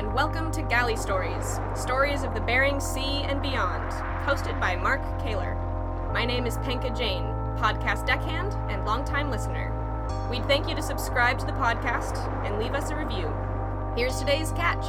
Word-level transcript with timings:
and 0.00 0.14
welcome 0.14 0.50
to 0.50 0.62
Galley 0.62 0.96
Stories, 0.96 1.60
stories 1.74 2.22
of 2.22 2.32
the 2.32 2.40
Bering 2.40 2.80
Sea 2.80 3.20
and 3.24 3.42
beyond, 3.42 3.92
hosted 4.24 4.58
by 4.58 4.74
Mark 4.74 5.02
Kaler. 5.20 5.54
My 6.14 6.24
name 6.24 6.46
is 6.46 6.56
Penka 6.56 6.96
Jane, 6.96 7.24
podcast 7.58 8.06
deckhand 8.06 8.54
and 8.72 8.86
longtime 8.86 9.30
listener. 9.30 9.68
We'd 10.30 10.46
thank 10.46 10.70
you 10.70 10.74
to 10.74 10.80
subscribe 10.80 11.38
to 11.40 11.44
the 11.44 11.52
podcast 11.52 12.16
and 12.46 12.58
leave 12.58 12.72
us 12.72 12.88
a 12.88 12.96
review. 12.96 13.30
Here's 13.94 14.18
today's 14.18 14.52
catch. 14.52 14.86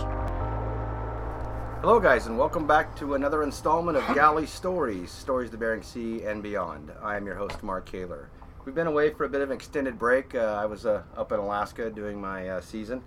Hello, 1.81 1.99
guys, 1.99 2.27
and 2.27 2.37
welcome 2.37 2.65
back 2.65 2.95
to 2.95 3.15
another 3.15 3.43
installment 3.43 3.97
of 3.97 4.15
Galley 4.15 4.45
Stories, 4.45 5.11
stories 5.11 5.47
of 5.47 5.51
the 5.51 5.57
Bering 5.57 5.83
Sea 5.83 6.23
and 6.23 6.41
beyond. 6.41 6.89
I 7.01 7.17
am 7.17 7.25
your 7.25 7.35
host, 7.35 7.61
Mark 7.63 7.85
Kaler. 7.85 8.29
We've 8.63 8.75
been 8.75 8.87
away 8.87 9.09
for 9.09 9.25
a 9.25 9.29
bit 9.29 9.41
of 9.41 9.49
an 9.49 9.55
extended 9.55 9.99
break. 9.99 10.35
Uh, 10.35 10.57
I 10.57 10.67
was 10.67 10.85
uh, 10.85 11.03
up 11.17 11.33
in 11.33 11.39
Alaska 11.39 11.89
doing 11.89 12.21
my 12.21 12.47
uh, 12.47 12.61
season, 12.61 13.03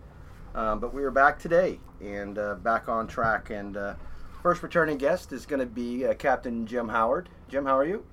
um, 0.55 0.81
but 0.81 0.95
we 0.95 1.03
are 1.03 1.11
back 1.11 1.39
today 1.39 1.79
and 2.01 2.39
uh, 2.39 2.55
back 2.55 2.89
on 2.89 3.07
track. 3.07 3.51
And 3.51 3.77
uh, 3.77 3.95
first 4.43 4.63
returning 4.63 4.99
guest 4.99 5.33
is 5.33 5.47
going 5.47 5.61
to 5.61 5.67
be 5.67 6.07
uh, 6.07 6.15
Captain 6.15 6.67
Jim 6.67 6.89
Howard. 6.89 7.29
Jim, 7.49 7.67
how 7.67 7.77
are 7.77 7.85
you? 7.85 8.05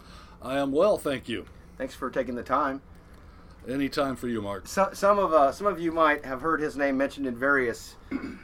I 0.41 0.57
am 0.57 0.71
well, 0.71 0.97
thank 0.97 1.29
you. 1.29 1.45
Thanks 1.77 1.95
for 1.95 2.09
taking 2.09 2.35
the 2.35 2.43
time. 2.43 2.81
Any 3.67 3.89
time 3.89 4.15
for 4.15 4.27
you, 4.27 4.41
Mark. 4.41 4.67
So, 4.67 4.89
some 4.93 5.19
of 5.19 5.33
uh, 5.33 5.51
some 5.51 5.67
of 5.67 5.79
you 5.79 5.91
might 5.91 6.25
have 6.25 6.41
heard 6.41 6.59
his 6.59 6.75
name 6.75 6.97
mentioned 6.97 7.27
in 7.27 7.35
various 7.35 7.95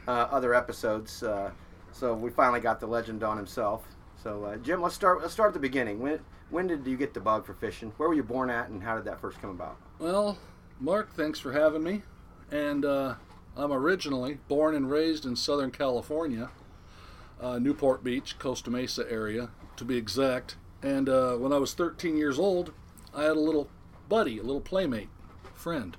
uh, 0.06 0.10
other 0.10 0.54
episodes. 0.54 1.24
Uh, 1.24 1.50
so 1.90 2.14
we 2.14 2.30
finally 2.30 2.60
got 2.60 2.78
the 2.78 2.86
legend 2.86 3.24
on 3.24 3.36
himself. 3.36 3.82
So 4.22 4.44
uh, 4.44 4.56
Jim, 4.58 4.80
let's 4.80 4.94
start. 4.94 5.20
Let's 5.20 5.32
start 5.32 5.48
at 5.48 5.54
the 5.54 5.60
beginning. 5.60 5.98
When 5.98 6.20
when 6.50 6.68
did 6.68 6.86
you 6.86 6.96
get 6.96 7.14
the 7.14 7.20
bug 7.20 7.44
for 7.44 7.54
fishing? 7.54 7.92
Where 7.96 8.08
were 8.08 8.14
you 8.14 8.22
born 8.22 8.48
at, 8.50 8.68
and 8.68 8.82
how 8.82 8.94
did 8.94 9.04
that 9.06 9.20
first 9.20 9.40
come 9.40 9.50
about? 9.50 9.76
Well, 9.98 10.38
Mark, 10.78 11.12
thanks 11.14 11.40
for 11.40 11.52
having 11.52 11.82
me. 11.82 12.02
And 12.52 12.84
uh, 12.84 13.14
I'm 13.58 13.72
originally 13.72 14.38
born 14.46 14.76
and 14.76 14.88
raised 14.88 15.26
in 15.26 15.34
Southern 15.34 15.72
California, 15.72 16.50
uh, 17.40 17.58
Newport 17.58 18.04
Beach, 18.04 18.38
Costa 18.38 18.70
Mesa 18.70 19.04
area, 19.10 19.50
to 19.76 19.84
be 19.84 19.96
exact. 19.96 20.56
And 20.80 21.08
uh, 21.08 21.34
when 21.34 21.52
I 21.52 21.58
was 21.58 21.74
13 21.74 22.16
years 22.16 22.38
old, 22.38 22.72
I 23.12 23.24
had 23.24 23.36
a 23.36 23.40
little 23.40 23.68
buddy, 24.08 24.38
a 24.38 24.44
little 24.44 24.60
playmate, 24.60 25.08
friend. 25.54 25.96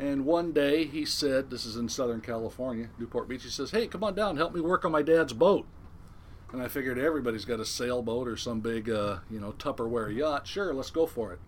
And 0.00 0.26
one 0.26 0.52
day 0.52 0.84
he 0.84 1.04
said, 1.04 1.50
This 1.50 1.64
is 1.64 1.76
in 1.76 1.88
Southern 1.88 2.20
California, 2.20 2.88
Newport 2.98 3.28
Beach. 3.28 3.44
He 3.44 3.50
says, 3.50 3.70
Hey, 3.70 3.86
come 3.86 4.02
on 4.02 4.16
down, 4.16 4.36
help 4.36 4.52
me 4.52 4.60
work 4.60 4.84
on 4.84 4.90
my 4.90 5.02
dad's 5.02 5.32
boat. 5.32 5.64
And 6.52 6.60
I 6.60 6.66
figured 6.66 6.98
everybody's 6.98 7.44
got 7.44 7.60
a 7.60 7.64
sailboat 7.64 8.26
or 8.26 8.36
some 8.36 8.58
big, 8.58 8.90
uh, 8.90 9.18
you 9.30 9.38
know, 9.38 9.52
Tupperware 9.52 10.12
yacht. 10.14 10.48
Sure, 10.48 10.74
let's 10.74 10.90
go 10.90 11.06
for 11.06 11.32
it. 11.32 11.38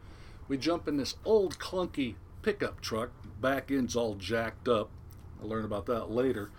We 0.47 0.57
jump 0.57 0.87
in 0.87 0.99
this 0.99 1.17
old 1.25 1.59
clunky 1.59 2.15
pickup 2.43 2.81
truck. 2.81 3.11
Back 3.41 3.73
end's 3.73 3.97
all 3.97 4.15
jacked 4.15 4.69
up. 4.69 4.91
I'll 5.41 5.49
learn 5.49 5.65
about 5.65 5.87
that 5.87 6.11
later. 6.11 6.51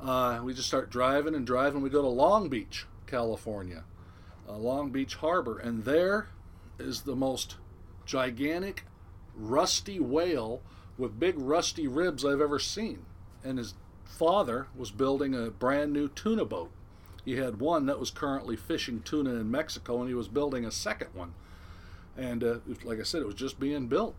Uh, 0.00 0.40
we 0.42 0.54
just 0.54 0.68
start 0.68 0.90
driving 0.90 1.34
and 1.34 1.46
driving. 1.46 1.80
We 1.80 1.90
go 1.90 2.02
to 2.02 2.08
Long 2.08 2.48
Beach, 2.48 2.86
California, 3.06 3.84
uh, 4.48 4.56
Long 4.56 4.90
Beach 4.90 5.16
Harbor, 5.16 5.58
and 5.58 5.84
there 5.84 6.28
is 6.78 7.02
the 7.02 7.16
most 7.16 7.56
gigantic, 8.04 8.84
rusty 9.36 9.98
whale 9.98 10.62
with 10.98 11.18
big 11.18 11.38
rusty 11.38 11.86
ribs 11.86 12.24
I've 12.24 12.40
ever 12.40 12.58
seen. 12.58 13.04
And 13.42 13.58
his 13.58 13.74
father 14.04 14.68
was 14.76 14.90
building 14.90 15.34
a 15.34 15.50
brand 15.50 15.92
new 15.92 16.08
tuna 16.08 16.44
boat. 16.44 16.70
He 17.24 17.36
had 17.36 17.58
one 17.58 17.86
that 17.86 17.98
was 17.98 18.10
currently 18.10 18.56
fishing 18.56 19.00
tuna 19.00 19.30
in 19.30 19.50
Mexico, 19.50 20.00
and 20.00 20.08
he 20.08 20.14
was 20.14 20.28
building 20.28 20.64
a 20.64 20.70
second 20.70 21.08
one. 21.14 21.34
And 22.16 22.44
uh, 22.44 22.56
like 22.84 23.00
I 23.00 23.02
said, 23.02 23.22
it 23.22 23.26
was 23.26 23.34
just 23.34 23.58
being 23.58 23.86
built. 23.86 24.14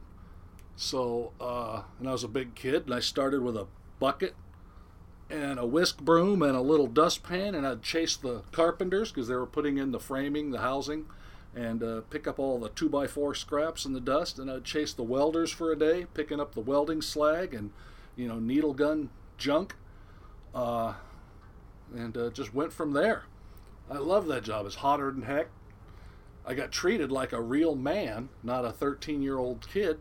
So, 0.76 1.32
uh, 1.40 1.84
and 2.00 2.10
I 2.10 2.12
was 2.12 2.24
a 2.24 2.28
big 2.28 2.56
kid, 2.56 2.86
and 2.86 2.94
I 2.94 3.00
started 3.00 3.42
with 3.42 3.56
a 3.56 3.68
bucket 4.00 4.36
and 5.30 5.58
a 5.58 5.66
whisk 5.66 6.00
broom 6.02 6.42
and 6.42 6.56
a 6.56 6.62
little 6.62 6.88
dustpan, 6.88 7.56
and 7.56 7.66
I'd 7.66 7.82
chase 7.82 8.16
the 8.16 8.44
carpenters 8.52 9.12
because 9.12 9.28
they 9.28 9.36
were 9.36 9.48
putting 9.48 9.78
in 9.78 9.92
the 9.92 10.00
framing, 10.00 10.52
the 10.52 10.60
housing, 10.60 11.06
and 11.56 11.82
uh, 11.82 12.02
pick 12.10 12.28
up 12.28 12.38
all 12.38 12.60
the 12.60 12.70
two 12.70 12.90
by 12.90 13.08
four 13.08 13.34
scraps 13.34 13.86
and 13.86 13.96
the 13.96 14.02
dust, 14.02 14.38
and 14.38 14.52
I'd 14.52 14.64
chase 14.64 14.94
the 14.94 15.04
welders 15.04 15.52
for 15.52 15.72
a 15.72 15.76
day, 15.78 16.06
picking 16.14 16.40
up 16.40 16.54
the 16.54 16.62
welding 16.62 17.02
slag 17.02 17.54
and 17.54 17.72
you 18.16 18.28
know 18.28 18.40
needle 18.40 18.74
gun 18.74 19.10
junk, 19.38 19.76
uh, 20.54 20.94
and 21.96 22.16
uh, 22.16 22.30
just 22.30 22.54
went 22.54 22.74
from 22.74 22.94
there. 22.94 23.24
I 23.90 23.98
love 23.98 24.28
that 24.28 24.44
job. 24.44 24.66
It's 24.66 24.76
hotter 24.76 25.12
than 25.12 25.24
heck. 25.24 25.48
I 26.46 26.54
got 26.54 26.72
treated 26.72 27.12
like 27.12 27.32
a 27.32 27.42
real 27.42 27.76
man, 27.76 28.30
not 28.44 28.66
a 28.66 28.72
13 28.72 29.22
year 29.22 29.38
old 29.38 29.68
kid. 29.68 30.00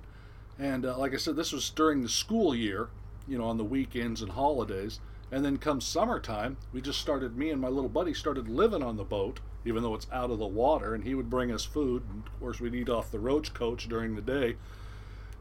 And 0.58 0.84
uh, 0.84 0.98
like 0.98 1.14
I 1.14 1.16
said, 1.16 1.36
this 1.36 1.52
was 1.52 1.70
during 1.70 2.02
the 2.02 2.08
school 2.08 2.54
year, 2.54 2.88
you 3.26 3.38
know, 3.38 3.44
on 3.44 3.56
the 3.56 3.64
weekends 3.64 4.22
and 4.22 4.32
holidays. 4.32 5.00
And 5.32 5.44
then 5.44 5.56
come 5.56 5.80
summertime, 5.80 6.56
we 6.72 6.80
just 6.80 7.00
started, 7.00 7.36
me 7.36 7.50
and 7.50 7.60
my 7.60 7.68
little 7.68 7.88
buddy 7.88 8.14
started 8.14 8.48
living 8.48 8.82
on 8.82 8.96
the 8.96 9.04
boat, 9.04 9.40
even 9.64 9.82
though 9.82 9.94
it's 9.94 10.06
out 10.12 10.30
of 10.30 10.38
the 10.38 10.46
water. 10.46 10.94
And 10.94 11.04
he 11.04 11.14
would 11.14 11.30
bring 11.30 11.50
us 11.50 11.64
food. 11.64 12.04
And 12.08 12.26
of 12.26 12.40
course, 12.40 12.60
we'd 12.60 12.74
eat 12.74 12.88
off 12.88 13.10
the 13.10 13.18
roach 13.18 13.54
coach 13.54 13.88
during 13.88 14.14
the 14.14 14.22
day. 14.22 14.56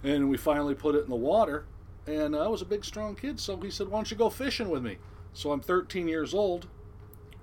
And 0.03 0.29
we 0.29 0.37
finally 0.37 0.75
put 0.75 0.95
it 0.95 1.03
in 1.03 1.09
the 1.09 1.15
water. 1.15 1.65
And 2.07 2.35
I 2.35 2.47
was 2.47 2.61
a 2.61 2.65
big, 2.65 2.83
strong 2.83 3.15
kid. 3.15 3.39
So 3.39 3.57
he 3.57 3.69
said, 3.69 3.87
Why 3.87 3.99
don't 3.99 4.11
you 4.11 4.17
go 4.17 4.29
fishing 4.29 4.69
with 4.69 4.83
me? 4.83 4.97
So 5.33 5.51
I'm 5.51 5.61
13 5.61 6.07
years 6.07 6.33
old. 6.33 6.67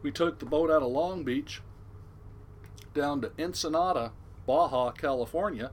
We 0.02 0.10
took 0.10 0.38
the 0.38 0.46
boat 0.46 0.70
out 0.70 0.82
of 0.82 0.90
Long 0.90 1.24
Beach 1.24 1.60
down 2.94 3.20
to 3.20 3.32
Ensenada, 3.38 4.12
Baja, 4.46 4.90
California, 4.92 5.70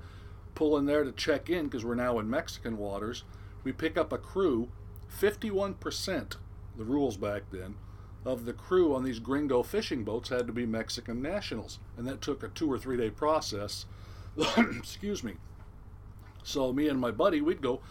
pull 0.55 0.77
in 0.77 0.85
there 0.85 1.03
to 1.03 1.11
check 1.11 1.49
in 1.49 1.65
because 1.65 1.85
we're 1.85 1.95
now 1.95 2.19
in 2.19 2.29
Mexican 2.29 2.77
waters. 2.77 3.23
We 3.67 3.73
pick 3.73 3.97
up 3.97 4.13
a 4.13 4.17
crew, 4.17 4.69
51%, 5.13 6.37
the 6.77 6.85
rules 6.85 7.17
back 7.17 7.41
then, 7.51 7.75
of 8.23 8.45
the 8.45 8.53
crew 8.53 8.95
on 8.95 9.03
these 9.03 9.19
gringo 9.19 9.61
fishing 9.61 10.05
boats 10.05 10.29
had 10.29 10.47
to 10.47 10.53
be 10.53 10.65
Mexican 10.65 11.21
nationals. 11.21 11.77
And 11.97 12.07
that 12.07 12.21
took 12.21 12.43
a 12.43 12.47
two 12.47 12.71
or 12.71 12.79
three 12.79 12.95
day 12.95 13.09
process. 13.09 13.85
Excuse 14.57 15.21
me. 15.21 15.33
So 16.45 16.71
me 16.71 16.87
and 16.87 16.97
my 16.97 17.11
buddy, 17.11 17.41
we'd 17.41 17.61
go 17.61 17.81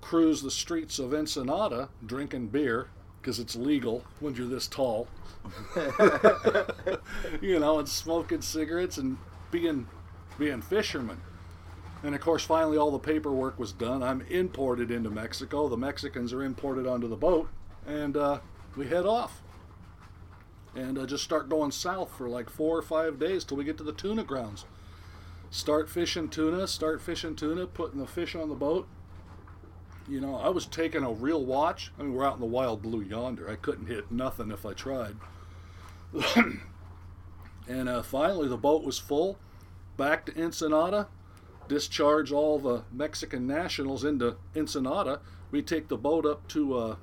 cruise 0.00 0.40
the 0.40 0.50
streets 0.50 0.98
of 0.98 1.12
Ensenada 1.12 1.90
drinking 2.06 2.46
beer 2.46 2.88
because 3.20 3.38
it's 3.38 3.54
legal 3.54 4.04
when 4.20 4.34
you're 4.34 4.48
this 4.48 4.66
tall. 4.66 5.08
you 7.42 7.58
know, 7.58 7.78
and 7.78 7.86
smoking 7.86 8.40
cigarettes 8.40 8.96
and 8.96 9.18
being 9.50 9.88
being 10.38 10.62
fishermen. 10.62 11.20
And 12.02 12.14
of 12.14 12.20
course, 12.20 12.44
finally, 12.44 12.76
all 12.76 12.90
the 12.90 12.98
paperwork 12.98 13.58
was 13.58 13.72
done. 13.72 14.02
I'm 14.02 14.22
imported 14.22 14.90
into 14.90 15.08
Mexico. 15.08 15.68
The 15.68 15.76
Mexicans 15.76 16.32
are 16.32 16.42
imported 16.42 16.86
onto 16.86 17.06
the 17.06 17.16
boat, 17.16 17.48
and 17.86 18.16
uh, 18.16 18.40
we 18.76 18.88
head 18.88 19.06
off. 19.06 19.42
And 20.74 20.98
uh, 20.98 21.06
just 21.06 21.22
start 21.22 21.48
going 21.48 21.70
south 21.70 22.10
for 22.16 22.28
like 22.28 22.48
four 22.48 22.76
or 22.76 22.82
five 22.82 23.18
days 23.18 23.44
till 23.44 23.58
we 23.58 23.64
get 23.64 23.76
to 23.78 23.84
the 23.84 23.92
tuna 23.92 24.24
grounds. 24.24 24.64
Start 25.50 25.90
fishing 25.90 26.28
tuna, 26.30 26.66
start 26.66 27.02
fishing 27.02 27.36
tuna, 27.36 27.66
putting 27.66 28.00
the 28.00 28.06
fish 28.06 28.34
on 28.34 28.48
the 28.48 28.54
boat. 28.54 28.88
You 30.08 30.20
know, 30.20 30.34
I 30.34 30.48
was 30.48 30.66
taking 30.66 31.04
a 31.04 31.12
real 31.12 31.44
watch. 31.44 31.92
I 31.98 32.02
mean, 32.02 32.14
we're 32.14 32.24
out 32.24 32.34
in 32.34 32.40
the 32.40 32.46
wild 32.46 32.82
blue 32.82 33.02
yonder. 33.02 33.48
I 33.48 33.56
couldn't 33.56 33.86
hit 33.86 34.10
nothing 34.10 34.50
if 34.50 34.64
I 34.64 34.72
tried. 34.72 35.16
and 37.68 37.88
uh, 37.88 38.02
finally, 38.02 38.48
the 38.48 38.56
boat 38.56 38.82
was 38.82 38.98
full. 38.98 39.38
Back 39.98 40.24
to 40.26 40.42
Ensenada, 40.42 41.08
discharge 41.68 42.32
all 42.32 42.58
the 42.58 42.82
Mexican 42.92 43.46
nationals 43.46 44.04
into 44.04 44.36
Ensenada. 44.56 45.20
We 45.50 45.62
take 45.62 45.88
the 45.88 45.96
boat 45.96 46.26
up 46.26 46.46
to 46.48 46.76
uh, 46.76 46.96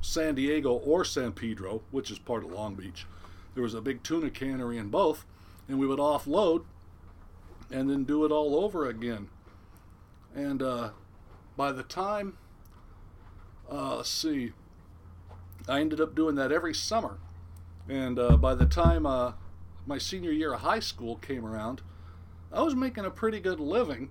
San 0.00 0.34
Diego 0.34 0.72
or 0.72 1.04
San 1.04 1.32
Pedro, 1.32 1.82
which 1.90 2.10
is 2.10 2.18
part 2.18 2.44
of 2.44 2.52
Long 2.52 2.74
Beach. 2.74 3.06
There 3.54 3.62
was 3.62 3.74
a 3.74 3.80
big 3.80 4.02
tuna 4.02 4.30
cannery 4.30 4.78
in 4.78 4.88
both, 4.88 5.24
and 5.68 5.78
we 5.78 5.86
would 5.86 5.98
offload 5.98 6.64
and 7.70 7.90
then 7.90 8.04
do 8.04 8.24
it 8.24 8.32
all 8.32 8.56
over 8.56 8.88
again. 8.88 9.28
And 10.34 10.62
uh, 10.62 10.90
by 11.56 11.72
the 11.72 11.82
time, 11.82 12.38
uh, 13.70 13.96
let's 13.96 14.08
see, 14.08 14.52
I 15.68 15.80
ended 15.80 16.00
up 16.00 16.14
doing 16.14 16.36
that 16.36 16.52
every 16.52 16.74
summer. 16.74 17.18
And 17.88 18.18
uh, 18.18 18.36
by 18.36 18.54
the 18.54 18.66
time 18.66 19.06
uh, 19.06 19.32
my 19.86 19.98
senior 19.98 20.30
year 20.30 20.54
of 20.54 20.60
high 20.60 20.80
school 20.80 21.16
came 21.16 21.44
around, 21.44 21.82
I 22.52 22.62
was 22.62 22.74
making 22.74 23.04
a 23.04 23.10
pretty 23.10 23.40
good 23.40 23.60
living. 23.60 24.10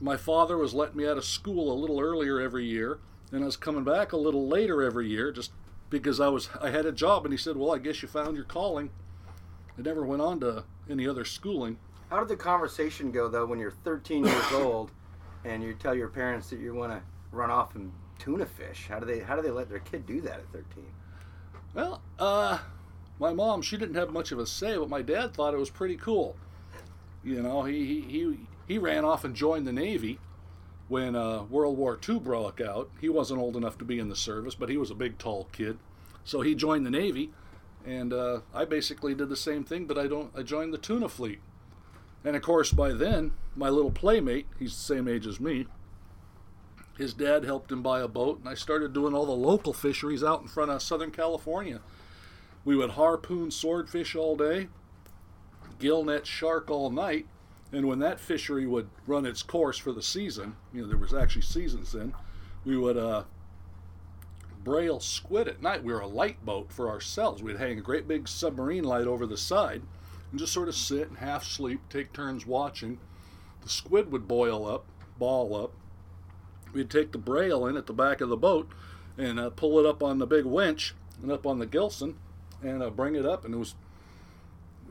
My 0.00 0.16
father 0.16 0.56
was 0.56 0.74
letting 0.74 0.96
me 0.96 1.06
out 1.06 1.18
of 1.18 1.24
school 1.24 1.72
a 1.72 1.74
little 1.74 2.00
earlier 2.00 2.40
every 2.40 2.64
year, 2.64 3.00
and 3.32 3.42
I 3.42 3.46
was 3.46 3.56
coming 3.56 3.82
back 3.82 4.12
a 4.12 4.16
little 4.16 4.46
later 4.46 4.82
every 4.82 5.08
year 5.08 5.32
just 5.32 5.50
because 5.90 6.20
I 6.20 6.28
was 6.28 6.48
I 6.60 6.70
had 6.70 6.86
a 6.86 6.92
job 6.92 7.24
and 7.24 7.32
he 7.32 7.38
said, 7.38 7.56
"Well, 7.56 7.74
I 7.74 7.78
guess 7.78 8.02
you 8.02 8.08
found 8.08 8.36
your 8.36 8.44
calling." 8.44 8.90
I 9.76 9.82
never 9.82 10.04
went 10.04 10.22
on 10.22 10.40
to 10.40 10.64
any 10.88 11.06
other 11.08 11.24
schooling. 11.24 11.78
How 12.10 12.20
did 12.20 12.28
the 12.28 12.36
conversation 12.36 13.10
go 13.10 13.28
though 13.28 13.46
when 13.46 13.58
you're 13.58 13.70
13 13.70 14.24
years 14.24 14.52
old 14.52 14.92
and 15.44 15.62
you 15.62 15.74
tell 15.74 15.94
your 15.94 16.08
parents 16.08 16.50
that 16.50 16.60
you 16.60 16.74
want 16.74 16.92
to 16.92 17.02
run 17.32 17.50
off 17.50 17.74
and 17.74 17.92
tuna 18.18 18.46
fish? 18.46 18.86
How 18.88 19.00
do 19.00 19.06
they 19.06 19.18
how 19.18 19.34
do 19.34 19.42
they 19.42 19.50
let 19.50 19.68
their 19.68 19.80
kid 19.80 20.06
do 20.06 20.20
that 20.20 20.38
at 20.38 20.52
13? 20.52 20.84
Well, 21.74 22.00
uh, 22.18 22.58
my 23.18 23.32
mom 23.32 23.62
she 23.62 23.76
didn't 23.76 23.96
have 23.96 24.10
much 24.10 24.30
of 24.30 24.38
a 24.38 24.46
say, 24.46 24.76
but 24.76 24.88
my 24.88 25.02
dad 25.02 25.34
thought 25.34 25.54
it 25.54 25.58
was 25.58 25.70
pretty 25.70 25.96
cool. 25.96 26.36
You 27.24 27.42
know, 27.42 27.64
he 27.64 28.00
he 28.02 28.38
he, 28.66 28.78
ran 28.78 29.04
off 29.04 29.24
and 29.24 29.34
joined 29.34 29.66
the 29.66 29.72
Navy, 29.72 30.18
when 30.88 31.14
uh, 31.14 31.44
World 31.44 31.76
War 31.76 31.98
II 32.06 32.18
broke 32.20 32.60
out. 32.60 32.90
He 33.00 33.08
wasn't 33.08 33.40
old 33.40 33.56
enough 33.56 33.78
to 33.78 33.84
be 33.84 33.98
in 33.98 34.08
the 34.08 34.16
service, 34.16 34.54
but 34.54 34.68
he 34.68 34.76
was 34.76 34.90
a 34.90 34.94
big, 34.94 35.18
tall 35.18 35.48
kid. 35.52 35.78
So 36.24 36.40
he 36.40 36.54
joined 36.54 36.84
the 36.84 36.90
Navy, 36.90 37.30
and 37.86 38.12
uh, 38.12 38.40
I 38.54 38.64
basically 38.64 39.14
did 39.14 39.28
the 39.28 39.36
same 39.36 39.64
thing, 39.64 39.86
but 39.86 39.98
I 39.98 40.06
don't. 40.06 40.30
I 40.36 40.42
joined 40.42 40.72
the 40.72 40.78
tuna 40.78 41.08
fleet, 41.08 41.40
and 42.24 42.36
of 42.36 42.42
course 42.42 42.72
by 42.72 42.92
then 42.92 43.32
my 43.56 43.68
little 43.68 43.90
playmate, 43.90 44.46
he's 44.58 44.72
the 44.72 44.94
same 44.94 45.08
age 45.08 45.26
as 45.26 45.40
me. 45.40 45.66
His 46.96 47.14
dad 47.14 47.44
helped 47.44 47.70
him 47.70 47.82
buy 47.82 48.00
a 48.00 48.08
boat, 48.08 48.40
and 48.40 48.48
I 48.48 48.54
started 48.54 48.92
doing 48.92 49.14
all 49.14 49.26
the 49.26 49.32
local 49.32 49.72
fisheries 49.72 50.24
out 50.24 50.42
in 50.42 50.48
front 50.48 50.70
of 50.70 50.82
Southern 50.82 51.12
California. 51.12 51.80
We 52.64 52.76
would 52.76 52.90
harpoon 52.90 53.50
swordfish 53.50 54.16
all 54.16 54.36
day, 54.36 54.68
gill 55.78 56.04
net 56.04 56.26
shark 56.26 56.70
all 56.70 56.90
night, 56.90 57.26
and 57.72 57.86
when 57.86 57.98
that 58.00 58.20
fishery 58.20 58.66
would 58.66 58.88
run 59.06 59.26
its 59.26 59.42
course 59.42 59.78
for 59.78 59.92
the 59.92 60.02
season, 60.02 60.56
you 60.72 60.82
know, 60.82 60.88
there 60.88 60.96
was 60.96 61.14
actually 61.14 61.42
seasons 61.42 61.92
then, 61.92 62.14
we 62.64 62.76
would 62.76 62.96
uh, 62.96 63.24
brail 64.64 65.00
squid 65.00 65.48
at 65.48 65.62
night. 65.62 65.84
We 65.84 65.92
were 65.92 66.00
a 66.00 66.06
light 66.06 66.44
boat 66.44 66.72
for 66.72 66.88
ourselves. 66.88 67.42
We'd 67.42 67.58
hang 67.58 67.78
a 67.78 67.82
great 67.82 68.08
big 68.08 68.28
submarine 68.28 68.84
light 68.84 69.06
over 69.06 69.26
the 69.26 69.36
side 69.36 69.82
and 70.30 70.38
just 70.38 70.52
sort 70.52 70.68
of 70.68 70.74
sit 70.74 71.08
and 71.08 71.18
half 71.18 71.44
sleep, 71.44 71.80
take 71.88 72.12
turns 72.12 72.46
watching. 72.46 72.98
The 73.62 73.68
squid 73.68 74.12
would 74.12 74.28
boil 74.28 74.66
up, 74.66 74.84
ball 75.18 75.56
up. 75.56 75.72
We'd 76.72 76.90
take 76.90 77.12
the 77.12 77.18
brail 77.18 77.66
in 77.66 77.76
at 77.76 77.86
the 77.86 77.92
back 77.92 78.20
of 78.20 78.28
the 78.28 78.36
boat 78.36 78.68
and 79.16 79.40
uh, 79.40 79.50
pull 79.50 79.78
it 79.78 79.86
up 79.86 80.02
on 80.02 80.18
the 80.18 80.26
big 80.26 80.44
winch 80.44 80.94
and 81.22 81.32
up 81.32 81.46
on 81.46 81.58
the 81.58 81.66
Gilson 81.66 82.16
and 82.62 82.82
uh, 82.82 82.90
bring 82.90 83.14
it 83.14 83.24
up. 83.24 83.44
And 83.44 83.54
it 83.54 83.58
was, 83.58 83.74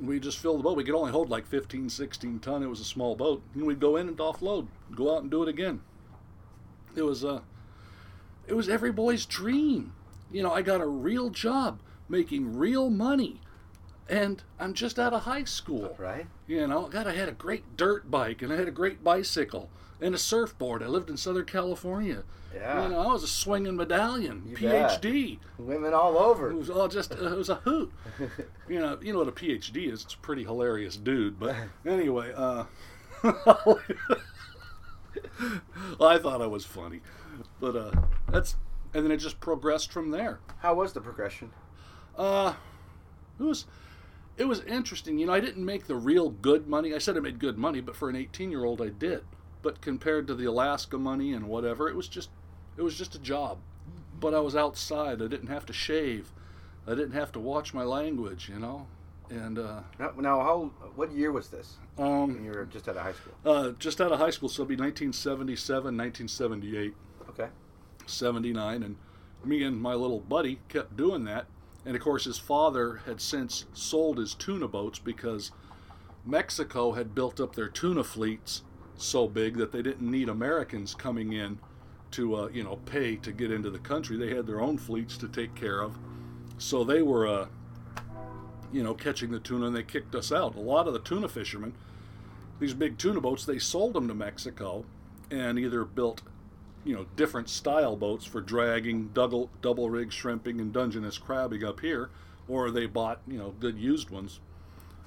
we 0.02 0.20
just 0.20 0.40
filled 0.40 0.60
the 0.60 0.64
boat. 0.64 0.78
We 0.78 0.84
could 0.84 0.96
only 0.96 1.12
hold 1.12 1.30
like 1.30 1.48
15, 1.48 1.90
16 1.90 2.40
ton. 2.40 2.64
It 2.64 2.68
was 2.68 2.80
a 2.80 2.86
small 2.86 3.16
boat. 3.16 3.42
And 3.54 3.66
we'd 3.66 3.80
go 3.80 3.96
in 3.96 4.08
and 4.08 4.18
offload, 4.18 4.68
go 4.96 5.16
out 5.16 5.22
and 5.22 5.32
do 5.32 5.44
it 5.44 5.50
again. 5.50 5.82
It 6.96 7.04
was, 7.04 7.24
uh, 7.24 7.42
it 8.48 8.54
was 8.54 8.70
every 8.70 8.92
boy's 8.92 9.26
dream. 9.26 9.94
You 10.32 10.44
know, 10.44 10.54
I 10.54 10.62
got 10.62 10.82
a 10.82 10.88
real 10.88 11.30
job 11.30 11.80
making 12.10 12.58
real 12.58 12.90
money. 12.90 13.42
And 14.10 14.42
I'm 14.60 14.74
just 14.74 14.98
out 14.98 15.14
of 15.14 15.24
high 15.24 15.44
school. 15.44 15.96
Right? 15.98 16.28
You 16.48 16.66
know, 16.68 16.88
God, 16.88 17.08
I 17.08 17.14
had 17.14 17.28
a 17.28 17.34
great 17.34 17.76
dirt 17.76 18.10
bike 18.10 18.42
and 18.42 18.54
I 18.54 18.56
had 18.56 18.68
a 18.68 18.72
great 18.72 19.04
bicycle 19.04 19.70
and 20.02 20.14
a 20.14 20.18
surfboard. 20.18 20.84
I 20.84 20.88
lived 20.88 21.10
in 21.10 21.18
Southern 21.18 21.46
California. 21.46 22.24
Yeah. 22.54 22.84
You 22.84 22.90
know, 22.90 23.00
I 23.02 23.08
was 23.08 23.24
a 23.24 23.28
swinging 23.28 23.76
medallion, 23.76 24.44
You 24.48 24.56
bet. 24.58 25.02
PhD. 25.02 25.40
Women 25.58 25.94
all 25.94 26.18
over. 26.18 26.50
It 26.52 26.56
was 26.56 26.70
all 26.70 26.88
just, 26.88 27.12
uh, 27.12 27.34
it 27.34 27.38
was 27.38 27.50
a 27.50 27.56
hoot. 27.56 27.92
you 28.70 28.80
know, 28.80 28.98
you 29.02 29.14
know 29.14 29.20
what 29.20 29.28
a 29.28 29.32
PhD 29.34 29.92
is. 29.92 30.04
It's 30.06 30.14
a 30.14 30.18
pretty 30.20 30.44
hilarious 30.44 30.96
dude. 30.98 31.40
But 31.40 31.56
anyway, 31.86 32.32
uh, 32.36 32.66
well, 33.24 33.80
I 36.02 36.18
thought 36.18 36.42
I 36.42 36.48
was 36.48 36.66
funny, 36.66 37.02
but 37.60 37.76
uh, 37.76 37.92
that's, 38.32 38.56
and 38.94 39.04
then 39.04 39.12
it 39.12 39.18
just 39.18 39.40
progressed 39.40 39.92
from 39.92 40.12
there. 40.12 40.40
How 40.60 40.76
was 40.76 40.94
the 40.94 41.02
progression? 41.02 41.52
Uh, 42.18 42.54
it 43.40 43.44
was 43.44 43.66
it 44.38 44.46
was 44.48 44.62
interesting. 44.62 45.18
You 45.18 45.26
know, 45.28 45.34
I 45.34 45.40
didn't 45.40 45.66
make 45.66 45.88
the 45.88 45.96
real 45.96 46.30
good 46.30 46.68
money. 46.68 46.94
I 46.94 47.00
said 47.00 47.18
I 47.18 47.20
made 47.20 47.40
good 47.40 47.58
money, 47.58 47.82
but 47.82 47.96
for 47.96 48.10
an 48.10 48.16
18 48.16 48.52
year 48.52 48.66
old, 48.66 48.82
I 48.82 48.90
did. 48.90 49.24
But 49.62 49.82
compared 49.82 50.28
to 50.28 50.36
the 50.36 50.46
Alaska 50.46 50.98
money 50.98 51.34
and 51.34 51.48
whatever, 51.48 51.90
it 51.90 51.96
was 51.96 52.08
just 52.08 52.30
it 52.78 52.82
was 52.82 52.96
just 52.96 53.16
a 53.16 53.20
job. 53.20 53.60
But 54.20 54.34
I 54.34 54.40
was 54.40 54.56
outside. 54.56 55.22
I 55.22 55.28
didn't 55.28 55.48
have 55.48 55.66
to 55.68 55.74
shave. 55.74 56.32
I 56.88 56.92
didn't 56.92 57.12
have 57.12 57.32
to 57.34 57.40
watch 57.40 57.74
my 57.74 57.84
language. 57.84 58.50
You 58.50 58.60
know, 58.60 58.88
and 59.30 59.60
uh, 59.60 59.82
Now, 60.00 60.12
now 60.18 60.40
how? 60.42 60.72
What 60.96 61.12
year 61.12 61.32
was 61.32 61.50
this? 61.50 61.78
When 61.96 62.08
um, 62.08 62.46
you 62.46 62.52
were 62.52 62.66
just 62.66 62.88
out 62.88 62.98
of 62.98 63.04
high 63.04 63.14
school. 63.14 63.34
uh, 63.46 63.72
just 63.80 64.00
out 64.00 64.12
of 64.12 64.20
high 64.20 64.30
school, 64.30 64.50
so 64.50 64.62
it'll 64.64 64.70
be 64.70 64.76
1977, 64.76 65.98
1978. 65.98 66.94
Okay. 67.30 67.48
79 68.06 68.84
and 68.84 68.96
me 69.44 69.64
and 69.64 69.82
my 69.82 69.94
little 69.94 70.20
buddy 70.22 70.60
kept 70.70 70.96
doing 70.96 71.26
that 71.26 71.46
and 71.86 71.96
of 71.96 72.02
course 72.02 72.24
his 72.26 72.38
father 72.38 73.02
had 73.06 73.20
since 73.22 73.66
sold 73.74 74.18
his 74.18 74.34
tuna 74.34 74.68
boats 74.68 74.98
because 75.00 75.52
Mexico 76.26 76.94
had 76.94 77.14
built 77.14 77.40
up 77.40 77.56
their 77.56 77.68
tuna 77.68 78.04
fleets 78.04 78.62
so 78.98 79.28
big 79.28 79.58
that 79.58 79.72
they 79.72 79.82
didn't 79.82 80.10
need 80.10 80.30
Americans 80.30 80.94
coming 80.96 81.34
in 81.34 81.60
to 82.12 82.36
uh, 82.36 82.48
you 82.50 82.64
know 82.64 82.78
pay 82.86 83.16
to 83.18 83.32
get 83.32 83.52
into 83.52 83.70
the 83.70 83.80
country. 83.80 84.18
They 84.18 84.36
had 84.36 84.48
their 84.48 84.62
own 84.62 84.78
fleets 84.78 85.18
to 85.18 85.28
take 85.28 85.56
care 85.56 85.82
of. 85.82 85.98
So 86.58 86.84
they 86.84 87.02
were 87.02 87.28
uh, 87.28 87.48
you 88.72 88.84
know 88.84 88.94
catching 88.94 89.32
the 89.32 89.40
tuna 89.40 89.68
and 89.68 89.76
they 89.76 89.84
kicked 89.84 90.16
us 90.16 90.32
out. 90.32 90.56
A 90.56 90.60
lot 90.60 90.88
of 90.88 90.94
the 90.94 91.00
tuna 91.00 91.30
fishermen 91.30 91.74
these 92.60 92.74
big 92.74 92.98
tuna 92.98 93.22
boats 93.22 93.46
they 93.46 93.60
sold 93.60 93.94
them 93.94 94.08
to 94.08 94.16
Mexico 94.16 94.86
and 95.30 95.60
either 95.60 95.84
built 95.84 96.22
you 96.84 96.96
know 96.96 97.06
different 97.16 97.50
style 97.50 97.96
boats 97.96 98.26
for 98.26 98.42
dragging 98.42 99.10
double 99.14 99.50
double 99.62 99.90
rig 99.90 100.12
shrimping 100.12 100.60
and 100.60 100.74
dungeness 100.74 101.18
crabbing 101.18 101.64
up 101.64 101.80
here 101.82 102.10
or 102.48 102.72
they 102.72 102.86
bought 102.86 103.20
you 103.28 103.38
know 103.38 103.54
good 103.60 103.78
used 103.78 104.10
ones. 104.10 104.40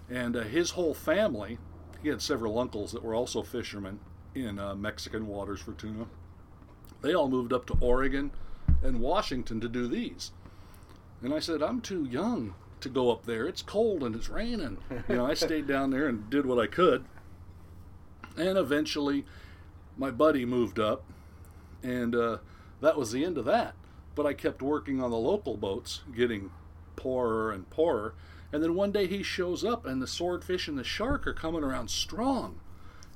And 0.09 0.37
uh, 0.37 0.43
his 0.43 0.71
whole 0.71 0.95
family 0.95 1.59
he 2.03 2.09
had 2.09 2.23
several 2.23 2.59
uncles 2.59 2.93
that 2.93 3.03
were 3.03 3.15
also 3.15 3.43
fishermen 3.43 4.01
in 4.35 4.59
uh, 4.59 4.75
mexican 4.75 5.27
waters 5.27 5.61
for 5.61 5.73
tuna. 5.73 6.07
They 7.03 7.15
all 7.15 7.29
moved 7.29 7.53
up 7.53 7.67
to 7.67 7.77
oregon 7.81 8.31
and 8.83 9.01
washington 9.01 9.61
to 9.61 9.69
do 9.69 9.87
these. 9.89 10.33
And 11.23 11.35
i 11.35 11.39
said 11.39 11.63
i'm 11.63 11.81
too 11.81 12.05
young 12.05 12.55
to 12.81 12.89
go 12.89 13.11
up 13.11 13.27
there. 13.27 13.47
It's 13.47 13.61
cold 13.61 14.03
and 14.03 14.15
it's 14.15 14.29
raining. 14.29 14.79
You 15.09 15.17
know 15.17 15.27
i 15.27 15.35
stayed 15.35 15.67
down 15.67 15.91
there 15.91 16.09
and 16.09 16.31
did 16.31 16.47
what 16.47 16.59
i 16.59 16.67
could. 16.67 17.05
And 18.37 18.57
eventually 18.57 19.25
my 19.97 20.11
buddy 20.11 20.45
moved 20.45 20.79
up 20.79 21.05
and 21.83 22.15
uh, 22.15 22.39
that 22.81 22.97
was 22.97 23.13
the 23.13 23.25
end 23.25 23.39
of 23.39 23.45
that. 23.47 23.75
But 24.15 24.27
I 24.27 24.35
kept 24.35 24.63
working 24.63 25.03
on 25.03 25.11
the 25.11 25.17
local 25.17 25.57
boats, 25.57 26.03
getting 26.15 26.51
poorer 26.97 27.53
and 27.53 27.69
poorer. 27.71 28.15
And 28.53 28.63
then 28.63 28.75
one 28.75 28.93
day 28.93 29.07
he 29.07 29.23
shows 29.23 29.65
up, 29.65 29.87
and 29.87 30.03
the 30.03 30.07
swordfish 30.07 30.69
and 30.69 30.79
the 30.79 30.85
shark 30.85 31.27
are 31.27 31.35
coming 31.35 31.63
around 31.63 31.91
strong. 31.91 32.61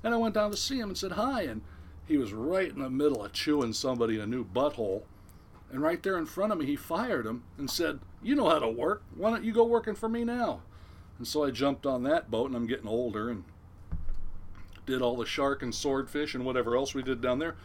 And 0.03 0.15
I 0.15 0.19
went 0.19 0.35
down 0.35 0.51
to 0.51 0.57
see 0.57 0.79
him 0.79 0.91
and 0.91 0.99
said 0.99 1.13
hi, 1.13 1.43
and 1.43 1.63
he 2.07 2.17
was 2.17 2.33
right 2.33 2.71
in 2.71 2.81
the 2.81 2.91
middle 2.91 3.25
of 3.25 3.33
chewing 3.33 3.73
somebody 3.73 4.17
in 4.17 4.21
a 4.21 4.27
new 4.27 4.45
butthole. 4.45 5.03
And 5.71 5.83
right 5.83 6.03
there 6.03 6.19
in 6.19 6.27
front 6.27 6.53
of 6.53 6.59
me, 6.59 6.67
he 6.67 6.77
fired 6.77 7.27
him 7.27 7.45
and 7.59 7.71
said, 7.71 8.01
You 8.23 8.37
know 8.37 8.49
how 8.49 8.61
to 8.61 8.69
work. 8.69 9.03
Why 9.17 9.31
don't 9.31 9.45
you 9.45 9.53
go 9.53 9.65
working 9.65 9.95
for 9.95 10.09
me 10.09 10.25
now? 10.25 10.63
And 11.19 11.27
so 11.27 11.45
I 11.45 11.51
jumped 11.51 11.87
on 11.87 12.03
that 12.05 12.31
boat, 12.31 12.49
and 12.49 12.57
I'm 12.57 12.67
getting 12.67 12.89
older, 12.89 13.31
and 13.31 13.45
did 14.87 15.01
all 15.01 15.17
the 15.17 15.27
shark 15.27 15.63
and 15.63 15.75
swordfish 15.75 16.35
and 16.35 16.45
whatever 16.45 16.77
else 16.77 16.95
we 16.95 17.03
did 17.03 17.23
down 17.23 17.39
there 17.39 17.57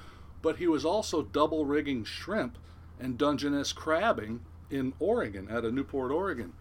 but 0.41 0.57
he 0.57 0.67
was 0.67 0.85
also 0.85 1.21
double 1.21 1.65
rigging 1.65 2.03
shrimp 2.03 2.57
and 2.99 3.17
Dungeness 3.17 3.73
crabbing 3.73 4.41
in 4.69 4.93
Oregon, 4.99 5.47
out 5.49 5.65
of 5.65 5.73
Newport, 5.73 6.11
Oregon. 6.11 6.53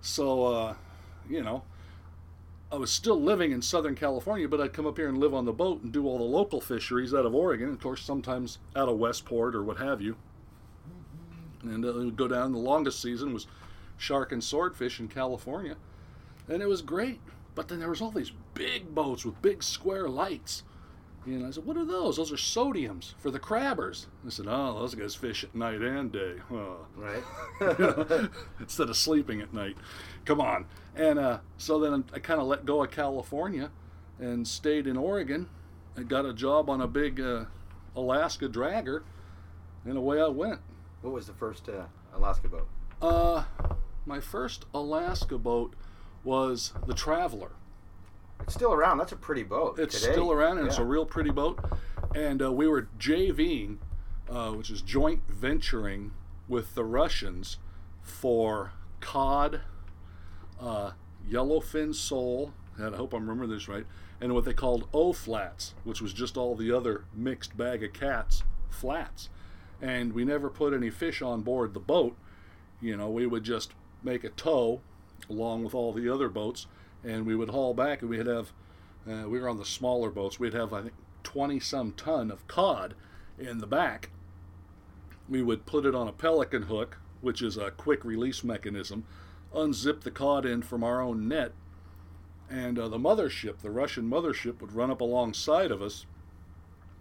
So, 0.00 0.44
uh, 0.44 0.74
you 1.28 1.42
know, 1.42 1.62
I 2.72 2.76
was 2.76 2.90
still 2.90 3.20
living 3.20 3.52
in 3.52 3.62
Southern 3.62 3.96
California, 3.96 4.48
but 4.48 4.60
I'd 4.60 4.72
come 4.72 4.86
up 4.86 4.96
here 4.96 5.08
and 5.08 5.18
live 5.18 5.34
on 5.34 5.44
the 5.44 5.52
boat 5.52 5.82
and 5.82 5.92
do 5.92 6.06
all 6.06 6.18
the 6.18 6.24
local 6.24 6.60
fisheries 6.60 7.12
out 7.12 7.26
of 7.26 7.34
Oregon, 7.34 7.68
of 7.68 7.80
course, 7.80 8.02
sometimes 8.02 8.58
out 8.76 8.88
of 8.88 8.96
Westport 8.96 9.54
or 9.54 9.64
what 9.64 9.78
have 9.78 10.00
you. 10.00 10.16
And 11.62 11.84
uh, 11.84 11.92
we'd 11.92 12.16
go 12.16 12.28
down. 12.28 12.52
The 12.52 12.58
longest 12.58 13.02
season 13.02 13.34
was 13.34 13.46
shark 13.98 14.32
and 14.32 14.42
swordfish 14.42 15.00
in 15.00 15.08
California, 15.08 15.76
and 16.48 16.62
it 16.62 16.68
was 16.68 16.80
great. 16.80 17.20
But 17.54 17.68
then 17.68 17.80
there 17.80 17.90
was 17.90 18.00
all 18.00 18.12
these 18.12 18.32
big 18.54 18.94
boats 18.94 19.24
with 19.24 19.42
big 19.42 19.62
square 19.62 20.08
lights. 20.08 20.62
And 21.26 21.46
I 21.46 21.50
said, 21.50 21.66
"What 21.66 21.76
are 21.76 21.84
those? 21.84 22.16
Those 22.16 22.32
are 22.32 22.36
sodiums 22.36 23.14
for 23.18 23.30
the 23.30 23.38
crabbers." 23.38 24.06
I 24.26 24.30
said, 24.30 24.46
"Oh, 24.48 24.78
those 24.78 24.94
guys 24.94 25.14
fish 25.14 25.44
at 25.44 25.54
night 25.54 25.82
and 25.82 26.10
day, 26.10 26.36
huh. 26.48 26.76
Right. 26.96 27.22
instead 28.60 28.88
of 28.88 28.96
sleeping 28.96 29.40
at 29.40 29.52
night. 29.52 29.76
Come 30.24 30.40
on." 30.40 30.66
And 30.96 31.18
uh, 31.18 31.38
so 31.58 31.78
then 31.78 32.04
I 32.14 32.18
kind 32.20 32.40
of 32.40 32.46
let 32.46 32.64
go 32.64 32.82
of 32.82 32.90
California 32.90 33.70
and 34.18 34.46
stayed 34.48 34.86
in 34.86 34.96
Oregon. 34.96 35.48
I 35.96 36.02
got 36.02 36.24
a 36.24 36.32
job 36.32 36.70
on 36.70 36.80
a 36.80 36.86
big 36.86 37.20
uh, 37.20 37.44
Alaska 37.94 38.48
dragger, 38.48 39.02
and 39.84 39.96
away 39.96 40.20
I 40.20 40.28
went. 40.28 40.60
what 41.02 41.12
was 41.12 41.26
the 41.26 41.34
first 41.34 41.68
uh, 41.68 41.84
Alaska 42.14 42.48
boat? 42.48 42.68
Uh, 43.02 43.44
my 44.06 44.20
first 44.20 44.64
Alaska 44.72 45.38
boat 45.38 45.74
was 46.24 46.72
the 46.86 46.94
Traveler. 46.94 47.50
It's 48.42 48.54
still 48.54 48.72
around. 48.72 48.98
That's 48.98 49.12
a 49.12 49.16
pretty 49.16 49.42
boat. 49.42 49.78
It's 49.78 50.00
today. 50.00 50.12
still 50.12 50.32
around, 50.32 50.58
and 50.58 50.66
it's 50.66 50.78
a 50.78 50.84
real 50.84 51.06
pretty 51.06 51.30
boat. 51.30 51.58
And 52.14 52.42
uh, 52.42 52.52
we 52.52 52.66
were 52.66 52.88
JVing, 52.98 53.78
uh, 54.28 54.50
which 54.52 54.70
is 54.70 54.82
joint 54.82 55.22
venturing 55.28 56.12
with 56.48 56.74
the 56.74 56.84
Russians 56.84 57.58
for 58.02 58.72
cod, 59.00 59.60
uh, 60.60 60.92
yellowfin 61.28 61.94
sole, 61.94 62.52
and 62.76 62.94
I 62.94 62.98
hope 62.98 63.12
I'm 63.12 63.22
remembering 63.22 63.50
this 63.50 63.68
right, 63.68 63.86
and 64.20 64.34
what 64.34 64.44
they 64.44 64.52
called 64.52 64.88
O 64.92 65.12
flats, 65.12 65.74
which 65.84 66.00
was 66.00 66.12
just 66.12 66.36
all 66.36 66.54
the 66.56 66.72
other 66.72 67.04
mixed 67.14 67.56
bag 67.56 67.82
of 67.84 67.92
cats 67.92 68.42
flats. 68.68 69.28
And 69.80 70.12
we 70.12 70.24
never 70.24 70.50
put 70.50 70.74
any 70.74 70.90
fish 70.90 71.22
on 71.22 71.42
board 71.42 71.72
the 71.72 71.80
boat. 71.80 72.16
You 72.80 72.96
know, 72.96 73.08
we 73.08 73.26
would 73.26 73.44
just 73.44 73.72
make 74.02 74.24
a 74.24 74.30
tow 74.30 74.80
along 75.28 75.64
with 75.64 75.74
all 75.74 75.92
the 75.92 76.08
other 76.08 76.28
boats, 76.28 76.66
and 77.04 77.26
we 77.26 77.34
would 77.34 77.50
haul 77.50 77.74
back, 77.74 78.02
and 78.02 78.10
we'd 78.10 78.26
have, 78.26 78.52
uh, 79.08 79.28
we 79.28 79.40
were 79.40 79.48
on 79.48 79.58
the 79.58 79.64
smaller 79.64 80.10
boats, 80.10 80.38
we'd 80.38 80.54
have, 80.54 80.72
I 80.72 80.82
think, 80.82 80.94
20 81.22 81.60
some 81.60 81.92
ton 81.92 82.30
of 82.30 82.46
cod 82.46 82.94
in 83.38 83.58
the 83.58 83.66
back. 83.66 84.10
We 85.28 85.42
would 85.42 85.66
put 85.66 85.86
it 85.86 85.94
on 85.94 86.08
a 86.08 86.12
pelican 86.12 86.62
hook, 86.62 86.98
which 87.20 87.42
is 87.42 87.56
a 87.56 87.70
quick 87.70 88.04
release 88.04 88.42
mechanism, 88.42 89.04
unzip 89.54 90.00
the 90.00 90.10
cod 90.10 90.46
end 90.46 90.64
from 90.64 90.82
our 90.82 91.00
own 91.00 91.28
net, 91.28 91.52
and 92.48 92.78
uh, 92.78 92.88
the 92.88 92.98
mothership, 92.98 93.58
the 93.58 93.70
Russian 93.70 94.08
mothership, 94.10 94.60
would 94.60 94.72
run 94.72 94.90
up 94.90 95.00
alongside 95.00 95.70
of 95.70 95.80
us, 95.80 96.06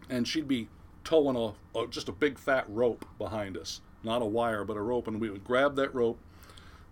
and 0.09 0.27
she'd 0.27 0.47
be 0.47 0.67
towing 1.03 1.35
a, 1.35 1.77
a 1.77 1.87
just 1.87 2.09
a 2.09 2.13
big 2.13 2.37
fat 2.37 2.65
rope 2.67 3.05
behind 3.17 3.57
us, 3.57 3.81
not 4.03 4.21
a 4.21 4.25
wire, 4.25 4.63
but 4.63 4.77
a 4.77 4.81
rope, 4.81 5.07
and 5.07 5.19
we 5.19 5.29
would 5.29 5.43
grab 5.43 5.75
that 5.75 5.93
rope, 5.93 6.19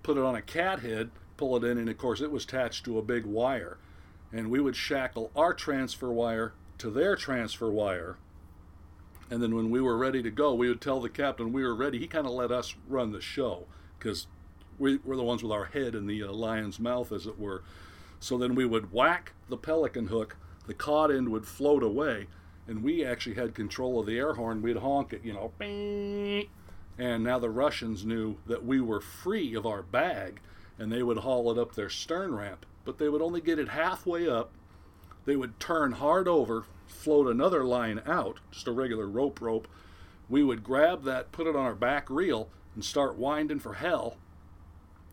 put 0.01 0.17
it 0.17 0.23
on 0.23 0.35
a 0.35 0.41
cat 0.41 0.79
head, 0.79 1.11
pull 1.37 1.55
it 1.55 1.63
in, 1.63 1.77
and 1.77 1.89
of 1.89 1.97
course 1.97 2.21
it 2.21 2.31
was 2.31 2.43
attached 2.43 2.83
to 2.85 2.97
a 2.97 3.03
big 3.03 3.25
wire, 3.25 3.77
and 4.33 4.49
we 4.49 4.59
would 4.59 4.75
shackle 4.75 5.31
our 5.35 5.53
transfer 5.53 6.11
wire 6.11 6.53
to 6.79 6.89
their 6.89 7.15
transfer 7.15 7.69
wire. 7.69 8.17
And 9.29 9.41
then 9.43 9.55
when 9.55 9.69
we 9.69 9.81
were 9.81 9.97
ready 9.97 10.23
to 10.23 10.31
go, 10.31 10.53
we 10.53 10.69
would 10.69 10.81
tell 10.81 11.01
the 11.01 11.09
captain 11.09 11.51
we 11.51 11.63
were 11.63 11.75
ready. 11.75 11.99
He 11.99 12.07
kind 12.07 12.25
of 12.25 12.33
let 12.33 12.51
us 12.51 12.75
run 12.87 13.11
the 13.11 13.21
show 13.21 13.65
because 13.99 14.27
we 14.79 14.99
were 15.03 15.17
the 15.17 15.23
ones 15.23 15.43
with 15.43 15.51
our 15.51 15.65
head 15.65 15.95
in 15.95 16.07
the 16.07 16.23
uh, 16.23 16.31
lion's 16.31 16.79
mouth, 16.79 17.11
as 17.11 17.25
it 17.25 17.39
were. 17.39 17.63
So 18.19 18.37
then 18.37 18.55
we 18.55 18.65
would 18.65 18.93
whack 18.93 19.33
the 19.49 19.57
pelican 19.57 20.07
hook, 20.07 20.37
the 20.65 20.73
cod 20.73 21.11
end 21.11 21.29
would 21.29 21.45
float 21.45 21.83
away, 21.83 22.27
and 22.67 22.83
we 22.83 23.05
actually 23.05 23.35
had 23.35 23.53
control 23.53 23.99
of 23.99 24.05
the 24.05 24.17
air 24.17 24.33
horn. 24.33 24.61
We'd 24.61 24.77
honk 24.77 25.13
it, 25.13 25.23
you 25.23 25.33
know, 25.33 25.51
and 26.99 27.23
now 27.23 27.39
the 27.39 27.49
Russians 27.49 28.05
knew 28.05 28.37
that 28.47 28.65
we 28.65 28.81
were 28.81 28.99
free 28.99 29.53
of 29.53 29.65
our 29.65 29.83
bag, 29.83 30.39
and 30.79 30.91
they 30.91 31.03
would 31.03 31.19
haul 31.19 31.51
it 31.51 31.57
up 31.57 31.73
their 31.73 31.89
stern 31.89 32.33
ramp. 32.35 32.65
But 32.85 32.97
they 32.97 33.09
would 33.09 33.21
only 33.21 33.41
get 33.41 33.59
it 33.59 33.69
halfway 33.69 34.27
up. 34.29 34.51
They 35.25 35.35
would 35.35 35.59
turn 35.59 35.93
hard 35.93 36.27
over, 36.27 36.65
float 36.85 37.27
another 37.27 37.63
line 37.63 38.01
out, 38.05 38.39
just 38.51 38.67
a 38.67 38.71
regular 38.71 39.07
rope 39.07 39.41
rope. 39.41 39.67
We 40.29 40.43
would 40.43 40.63
grab 40.63 41.03
that, 41.03 41.31
put 41.31 41.47
it 41.47 41.55
on 41.55 41.65
our 41.65 41.75
back 41.75 42.09
reel, 42.09 42.49
and 42.75 42.83
start 42.83 43.17
winding 43.17 43.59
for 43.59 43.73
hell 43.73 44.17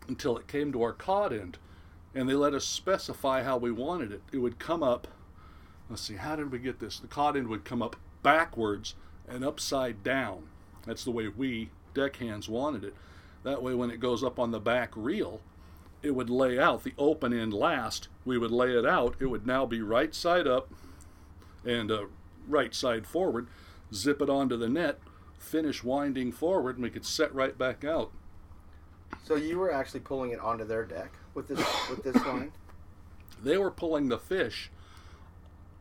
until 0.07 0.37
it 0.37 0.47
came 0.47 0.73
to 0.73 0.83
our 0.83 0.93
cod 0.93 1.33
end. 1.33 1.59
And 2.15 2.29
they 2.29 2.35
let 2.35 2.55
us 2.55 2.65
specify 2.65 3.43
how 3.43 3.57
we 3.57 3.73
wanted 3.73 4.13
it. 4.13 4.23
It 4.33 4.39
would 4.39 4.59
come 4.59 4.83
up, 4.83 5.09
let's 5.91 6.03
see, 6.03 6.15
how 6.15 6.37
did 6.37 6.53
we 6.53 6.59
get 6.59 6.79
this? 6.79 6.99
The 6.99 7.09
cod 7.09 7.37
end 7.37 7.49
would 7.49 7.65
come 7.65 7.83
up 7.83 7.97
backwards 8.23 8.95
and 9.27 9.45
upside 9.45 10.05
down. 10.05 10.45
That's 10.87 11.05
the 11.05 11.11
way 11.11 11.29
we 11.29 11.71
deckhands 11.95 12.49
wanted 12.49 12.85
it. 12.85 12.95
That 13.43 13.63
way, 13.63 13.75
when 13.75 13.91
it 13.91 14.01
goes 14.01 14.23
up 14.23 14.39
on 14.39 14.51
the 14.51 14.61
back 14.61 14.93
reel, 14.95 15.41
it 16.05 16.15
would 16.15 16.29
lay 16.29 16.59
out 16.59 16.85
the 16.85 16.93
open 16.99 17.33
end 17.33 17.55
last. 17.55 18.09
We 18.27 18.37
would 18.37 18.51
lay 18.51 18.77
it 18.77 18.85
out. 18.85 19.17
It 19.19 19.27
would 19.27 19.47
now 19.47 19.65
be 19.65 19.81
right 19.81 20.15
side 20.15 20.47
up 20.47 20.71
and 21.65 21.91
uh, 21.91 22.05
right 22.47 22.75
side 22.75 23.07
forward. 23.07 23.49
Zip 23.93 24.21
it 24.21 24.29
onto 24.29 24.57
the 24.57 24.69
net, 24.69 24.99
finish 25.39 25.83
winding 25.83 26.31
forward, 26.31 26.77
and 26.77 26.85
we 26.85 26.91
could 26.91 27.07
set 27.07 27.35
right 27.35 27.57
back 27.57 27.85
out. 27.85 28.13
So 29.25 29.35
you 29.37 29.59
were 29.59 29.73
actually 29.73 30.01
pulling 30.01 30.33
it 30.33 30.41
onto 30.41 30.65
their 30.65 30.85
deck 30.85 31.13
with 31.33 31.49
this 31.49 31.65
with 31.89 32.03
this 32.03 32.17
line. 32.27 32.53
They 33.43 33.57
were 33.57 33.71
pulling 33.71 34.09
the 34.09 34.19
fish 34.19 34.71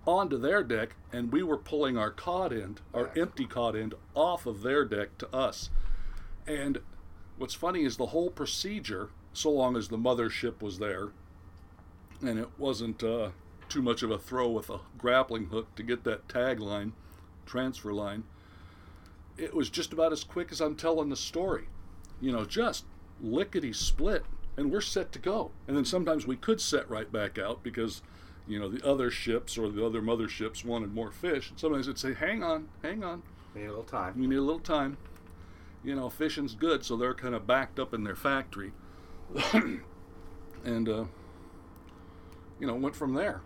onto 0.08 0.38
their 0.38 0.64
deck, 0.64 0.96
and 1.12 1.34
we 1.34 1.44
were 1.44 1.58
pulling 1.58 1.98
our 1.98 2.12
cod 2.12 2.54
end, 2.54 2.80
our 2.94 3.12
empty 3.18 3.46
cod 3.46 3.76
end, 3.76 3.94
off 4.16 4.46
of 4.46 4.62
their 4.62 4.86
deck 4.86 5.18
to 5.18 5.36
us. 5.36 5.70
And 6.48 6.80
what's 7.38 7.54
funny 7.54 7.84
is 7.84 7.98
the 7.98 8.08
whole 8.08 8.30
procedure, 8.30 9.10
so 9.34 9.50
long 9.52 9.76
as 9.76 9.88
the 9.88 9.98
mothership 9.98 10.62
was 10.62 10.80
there, 10.80 11.10
and 12.22 12.40
it 12.40 12.50
wasn't 12.58 13.04
uh, 13.04 13.30
too 13.70 13.82
much 13.82 14.04
of 14.04 14.12
a 14.12 14.18
throw 14.20 14.50
with 14.50 14.70
a 14.70 14.80
grappling 14.98 15.48
hook 15.48 15.74
to 15.76 15.84
get 15.84 16.04
that 16.04 16.30
tag 16.30 16.60
line, 16.60 16.94
transfer 17.46 17.92
line, 17.92 18.24
it 19.38 19.54
was 19.54 19.70
just 19.70 19.92
about 19.92 20.12
as 20.12 20.24
quick 20.24 20.52
as 20.52 20.62
I'm 20.62 20.76
telling 20.76 21.10
the 21.10 21.16
story. 21.16 21.66
You 22.22 22.32
know, 22.32 22.46
just 22.46 22.86
lickety 23.20 23.74
split, 23.74 24.24
and 24.56 24.72
we're 24.72 24.82
set 24.82 25.12
to 25.14 25.20
go. 25.20 25.52
And 25.68 25.76
then 25.76 25.86
sometimes 25.86 26.28
we 26.28 26.36
could 26.36 26.62
set 26.62 26.90
right 26.90 27.12
back 27.12 27.38
out 27.40 27.64
because, 27.64 28.02
you 28.48 28.60
know, 28.60 28.70
the 28.70 28.86
other 28.88 29.10
ships 29.10 29.58
or 29.58 29.70
the 29.70 29.86
other 29.86 30.02
motherships 30.02 30.64
wanted 30.64 30.94
more 30.94 31.12
fish. 31.12 31.50
And 31.50 31.60
sometimes 31.60 31.88
it'd 31.88 32.00
say, 32.00 32.14
hang 32.14 32.44
on, 32.44 32.70
hang 32.82 33.04
on, 33.04 33.24
We 33.56 33.62
need 33.62 33.68
a 33.68 33.70
little 33.72 33.84
time. 33.84 34.14
we 34.20 34.28
need 34.28 34.36
a 34.38 34.42
little 34.42 34.60
time. 34.60 34.98
You 35.84 35.96
know, 35.96 36.10
fishing's 36.10 36.56
good, 36.56 36.86
so 36.86 36.96
they're 36.96 37.14
kind 37.14 37.36
of 37.36 37.46
backed 37.46 37.80
up 37.80 37.94
in 37.94 38.04
their 38.04 38.16
factory. 38.16 38.72
and, 40.66 40.90
uh, 40.90 41.06
you 42.60 42.68
know, 42.68 42.76
went 42.76 42.96
from 42.96 43.14
there. 43.14 43.42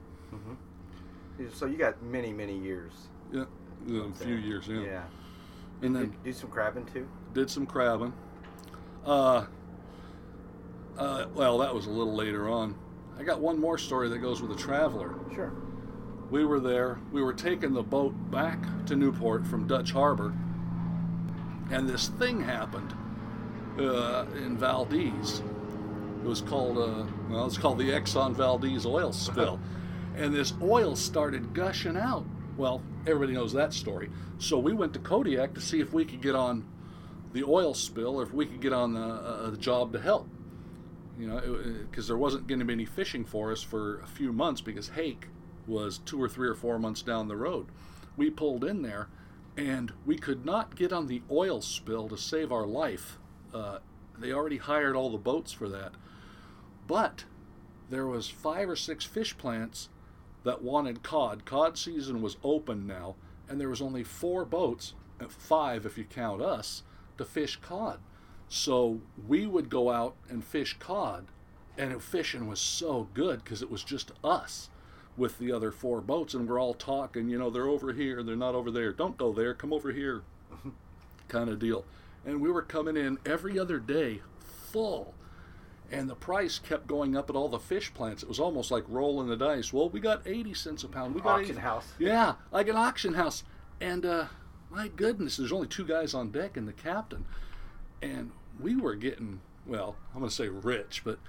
So 1.53 1.65
you 1.67 1.77
got 1.77 2.01
many 2.01 2.33
many 2.33 2.57
years. 2.57 2.93
Yeah, 3.31 3.45
a 3.89 4.11
few 4.13 4.35
years, 4.35 4.67
yeah. 4.67 4.81
Yeah. 4.81 5.03
And 5.81 5.93
Did 5.93 6.01
then 6.01 6.17
you 6.25 6.31
do 6.31 6.33
some 6.33 6.49
crabbing 6.49 6.85
too. 6.85 7.07
did 7.33 7.49
some 7.49 7.65
crabbing. 7.67 8.13
Uh, 9.05 9.45
uh, 10.97 11.25
well, 11.35 11.59
that 11.59 11.73
was 11.73 11.85
a 11.85 11.89
little 11.91 12.15
later 12.15 12.49
on. 12.49 12.75
I 13.19 13.23
got 13.23 13.39
one 13.39 13.59
more 13.59 13.77
story 13.77 14.09
that 14.09 14.17
goes 14.17 14.41
with 14.41 14.51
a 14.51 14.55
traveler. 14.55 15.13
Sure. 15.33 15.53
We 16.31 16.43
were 16.43 16.59
there. 16.59 16.99
We 17.11 17.21
were 17.21 17.33
taking 17.33 17.73
the 17.73 17.83
boat 17.83 18.13
back 18.31 18.59
to 18.87 18.95
Newport 18.95 19.45
from 19.45 19.67
Dutch 19.67 19.91
Harbor, 19.91 20.33
and 21.71 21.87
this 21.87 22.07
thing 22.09 22.41
happened 22.41 22.93
uh, 23.79 24.25
in 24.35 24.57
Valdez. 24.57 25.41
It 26.23 26.27
was 26.27 26.41
called, 26.41 26.77
uh, 26.77 27.05
well, 27.29 27.45
it's 27.45 27.57
called 27.57 27.77
the 27.77 27.89
Exxon 27.89 28.33
Valdez 28.35 28.85
oil 28.85 29.13
spill, 29.13 29.59
and 30.15 30.33
this 30.33 30.53
oil 30.61 30.95
started 30.95 31.53
gushing 31.53 31.95
out. 31.95 32.25
Well, 32.57 32.81
everybody 33.05 33.33
knows 33.33 33.53
that 33.53 33.73
story. 33.73 34.09
So 34.39 34.57
we 34.57 34.73
went 34.73 34.93
to 34.93 34.99
Kodiak 34.99 35.53
to 35.53 35.61
see 35.61 35.79
if 35.79 35.93
we 35.93 36.05
could 36.05 36.21
get 36.21 36.35
on 36.35 36.65
the 37.33 37.43
oil 37.43 37.73
spill 37.73 38.19
or 38.19 38.23
if 38.23 38.33
we 38.33 38.45
could 38.45 38.61
get 38.61 38.73
on 38.73 38.93
the, 38.93 38.99
uh, 38.99 39.49
the 39.51 39.57
job 39.57 39.93
to 39.93 39.99
help. 39.99 40.27
You 41.19 41.27
know, 41.27 41.39
because 41.89 42.07
there 42.07 42.17
wasn't 42.17 42.47
going 42.47 42.59
to 42.59 42.65
be 42.65 42.73
any 42.73 42.85
fishing 42.85 43.25
for 43.25 43.51
us 43.51 43.61
for 43.61 43.99
a 44.01 44.07
few 44.07 44.31
months 44.31 44.61
because 44.61 44.89
Hake 44.89 45.27
was 45.65 45.99
two 45.99 46.21
or 46.21 46.29
three 46.29 46.47
or 46.47 46.55
four 46.55 46.77
months 46.79 47.01
down 47.01 47.27
the 47.27 47.35
road. 47.35 47.67
We 48.15 48.29
pulled 48.29 48.63
in 48.63 48.81
there, 48.81 49.09
and 49.55 49.91
we 50.05 50.17
could 50.17 50.45
not 50.45 50.75
get 50.75 50.93
on 50.93 51.07
the 51.07 51.21
oil 51.29 51.61
spill 51.61 52.07
to 52.09 52.17
save 52.17 52.51
our 52.51 52.65
life. 52.65 53.17
Uh, 53.53 53.79
they 54.19 54.31
already 54.31 54.57
hired 54.57 54.95
all 54.95 55.09
the 55.09 55.17
boats 55.17 55.51
for 55.51 55.69
that, 55.69 55.91
but 56.87 57.25
there 57.89 58.07
was 58.07 58.29
five 58.29 58.69
or 58.69 58.75
six 58.75 59.05
fish 59.05 59.37
plants 59.37 59.89
that 60.43 60.61
wanted 60.61 61.03
cod. 61.03 61.45
Cod 61.45 61.77
season 61.77 62.21
was 62.21 62.37
open 62.43 62.87
now, 62.87 63.15
and 63.49 63.59
there 63.59 63.69
was 63.69 63.81
only 63.81 64.03
four 64.03 64.45
boats, 64.45 64.93
uh, 65.19 65.25
five 65.27 65.85
if 65.85 65.97
you 65.97 66.03
count 66.03 66.41
us, 66.41 66.83
to 67.17 67.25
fish 67.25 67.57
cod. 67.61 67.99
So 68.49 69.01
we 69.27 69.45
would 69.45 69.69
go 69.69 69.91
out 69.91 70.15
and 70.29 70.43
fish 70.43 70.77
cod, 70.79 71.27
and 71.77 72.01
fishing 72.01 72.47
was 72.47 72.59
so 72.59 73.07
good 73.13 73.43
because 73.43 73.61
it 73.61 73.71
was 73.71 73.83
just 73.83 74.11
us 74.23 74.69
with 75.17 75.39
the 75.39 75.51
other 75.51 75.71
four 75.71 75.99
boats, 75.99 76.33
and 76.33 76.47
we're 76.47 76.59
all 76.59 76.73
talking. 76.73 77.27
You 77.29 77.39
know, 77.39 77.49
they're 77.49 77.67
over 77.67 77.91
here, 77.91 78.23
they're 78.23 78.35
not 78.35 78.55
over 78.55 78.71
there. 78.71 78.93
Don't 78.93 79.17
go 79.17 79.33
there, 79.33 79.53
come 79.53 79.73
over 79.73 79.91
here, 79.91 80.21
kind 81.27 81.49
of 81.49 81.59
deal. 81.59 81.83
And 82.27 82.41
we 82.41 82.51
were 82.51 82.61
coming 82.61 82.95
in 82.97 83.17
every 83.25 83.57
other 83.57 83.79
day, 83.79 84.21
full, 84.71 85.15
and 85.89 86.09
the 86.09 86.15
price 86.15 86.59
kept 86.59 86.85
going 86.85 87.15
up 87.15 87.29
at 87.29 87.35
all 87.37 87.47
the 87.47 87.57
fish 87.57 87.93
plants. 87.93 88.21
It 88.21 88.27
was 88.29 88.39
almost 88.39 88.69
like 88.69 88.83
rolling 88.89 89.29
the 89.29 89.37
dice. 89.37 89.71
Well, 89.71 89.89
we 89.89 89.99
got 90.01 90.27
eighty 90.27 90.53
cents 90.53 90.83
a 90.83 90.89
pound. 90.89 91.15
We 91.15 91.21
got 91.21 91.39
Auction 91.39 91.55
80 91.55 91.61
house. 91.61 91.93
yeah, 91.97 92.33
like 92.51 92.67
an 92.67 92.75
auction 92.75 93.13
house. 93.13 93.43
And 93.79 94.05
uh, 94.05 94.25
my 94.69 94.89
goodness, 94.89 95.37
there's 95.37 95.53
only 95.53 95.67
two 95.67 95.85
guys 95.85 96.13
on 96.13 96.29
deck 96.29 96.57
and 96.57 96.67
the 96.67 96.73
captain. 96.73 97.25
And 98.01 98.31
we 98.59 98.75
were 98.75 98.95
getting, 98.95 99.39
well, 99.65 99.95
I'm 100.13 100.19
going 100.19 100.29
to 100.29 100.35
say 100.35 100.49
rich, 100.49 101.03
but 101.05 101.19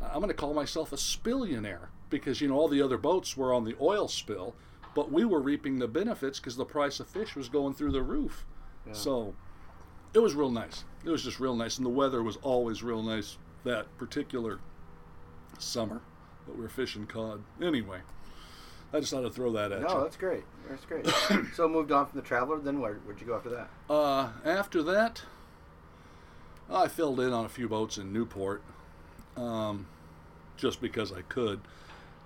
I'm 0.00 0.16
going 0.16 0.28
to 0.28 0.34
call 0.34 0.54
myself 0.54 0.92
a 0.92 0.96
spillionaire 0.96 1.88
because, 2.08 2.40
you 2.40 2.48
know, 2.48 2.54
all 2.54 2.68
the 2.68 2.80
other 2.80 2.96
boats 2.96 3.36
were 3.36 3.52
on 3.52 3.64
the 3.64 3.76
oil 3.80 4.08
spill, 4.08 4.54
but 4.94 5.12
we 5.12 5.24
were 5.24 5.40
reaping 5.40 5.78
the 5.78 5.88
benefits 5.88 6.38
because 6.40 6.56
the 6.56 6.64
price 6.64 6.98
of 7.00 7.08
fish 7.08 7.36
was 7.36 7.48
going 7.48 7.74
through 7.74 7.92
the 7.92 8.02
roof. 8.02 8.46
So 8.92 9.34
it 10.14 10.18
was 10.18 10.34
real 10.34 10.50
nice. 10.50 10.84
It 11.04 11.10
was 11.10 11.22
just 11.22 11.40
real 11.40 11.56
nice. 11.56 11.76
And 11.76 11.86
the 11.86 11.90
weather 11.90 12.22
was 12.22 12.36
always 12.42 12.82
real 12.82 13.02
nice 13.02 13.38
that 13.64 13.86
particular 13.98 14.58
summer 15.58 16.00
that 16.46 16.56
we 16.56 16.62
were 16.62 16.68
fishing 16.68 17.06
cod. 17.06 17.42
Anyway, 17.62 18.00
I 18.92 19.00
just 19.00 19.12
thought 19.12 19.24
I'd 19.24 19.34
throw 19.34 19.52
that 19.52 19.72
at 19.72 19.80
you. 19.80 19.86
No, 19.86 20.02
that's 20.02 20.16
great. 20.16 20.44
That's 20.68 20.84
great. 20.84 21.06
so 21.54 21.68
moved 21.68 21.92
on 21.92 22.06
from 22.06 22.20
the 22.20 22.26
Traveler. 22.26 22.58
Then 22.58 22.80
where, 22.80 22.94
where'd 22.94 23.20
you 23.20 23.26
go 23.26 23.36
after 23.36 23.50
that? 23.50 23.68
Uh, 23.90 24.30
after 24.44 24.82
that, 24.84 25.22
I 26.70 26.88
filled 26.88 27.20
in 27.20 27.32
on 27.32 27.44
a 27.44 27.48
few 27.48 27.68
boats 27.68 27.98
in 27.98 28.12
Newport, 28.12 28.62
um, 29.36 29.86
just 30.56 30.80
because 30.80 31.12
I 31.12 31.22
could, 31.22 31.60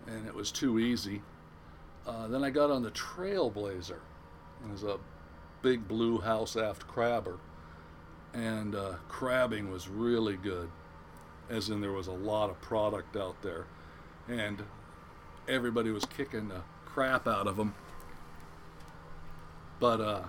and 0.07 0.27
it 0.27 0.35
was 0.35 0.51
too 0.51 0.79
easy. 0.79 1.23
Uh, 2.07 2.27
then 2.29 2.43
I 2.43 2.51
got 2.51 2.71
on 2.71 2.83
the 2.83 2.91
Trailblazer. 2.91 3.99
It 4.65 4.73
was 4.73 4.83
a 4.83 4.99
big 5.63 5.87
blue 5.87 6.21
house 6.21 6.57
aft 6.57 6.87
crabber, 6.87 7.39
and 8.33 8.75
uh, 8.75 8.95
crabbing 9.09 9.71
was 9.71 9.89
really 9.89 10.37
good, 10.37 10.71
as 11.49 11.69
in 11.69 11.81
there 11.81 11.93
was 11.93 12.07
a 12.07 12.13
lot 12.13 12.51
of 12.51 12.61
product 12.61 13.17
out 13.17 13.43
there, 13.43 13.67
and 14.29 14.63
everybody 15.49 15.91
was 15.91 16.05
kicking 16.05 16.49
the 16.49 16.63
crap 16.87 17.27
out 17.27 17.47
of 17.47 17.57
them. 17.57 17.75
but 19.79 20.01
uh, 20.01 20.23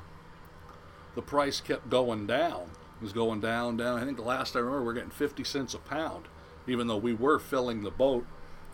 the 1.15 1.21
price 1.21 1.59
kept 1.59 1.89
going 1.89 2.25
down. 2.25 2.71
It 2.99 3.03
was 3.03 3.13
going 3.13 3.41
down, 3.41 3.77
down. 3.77 3.99
I 3.99 4.05
think 4.05 4.17
the 4.17 4.23
last 4.23 4.55
I 4.55 4.59
remember, 4.59 4.81
we 4.81 4.85
we're 4.85 4.93
getting 4.93 5.09
50 5.09 5.43
cents 5.43 5.73
a 5.73 5.79
pound, 5.79 6.25
even 6.67 6.87
though 6.87 6.97
we 6.97 7.13
were 7.13 7.39
filling 7.39 7.83
the 7.83 7.91
boat. 7.91 8.25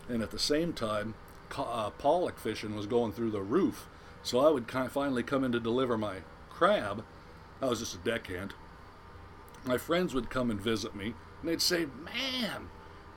And 0.08 0.22
at 0.22 0.30
the 0.30 0.38
same 0.38 0.72
time, 0.72 1.14
uh, 1.56 1.90
pollock 1.90 2.38
fishing 2.38 2.76
was 2.76 2.86
going 2.86 3.12
through 3.12 3.30
the 3.30 3.42
roof. 3.42 3.88
So 4.22 4.40
I 4.40 4.50
would 4.50 4.68
kind 4.68 4.86
of 4.86 4.92
finally 4.92 5.22
come 5.22 5.44
in 5.44 5.52
to 5.52 5.60
deliver 5.60 5.96
my 5.98 6.18
crab. 6.50 7.04
I 7.60 7.66
was 7.66 7.80
just 7.80 7.94
a 7.94 7.98
deckhand. 7.98 8.54
My 9.64 9.78
friends 9.78 10.14
would 10.14 10.30
come 10.30 10.50
and 10.50 10.60
visit 10.60 10.94
me, 10.94 11.14
and 11.40 11.48
they'd 11.48 11.62
say, 11.62 11.86
"Man, 11.86 12.68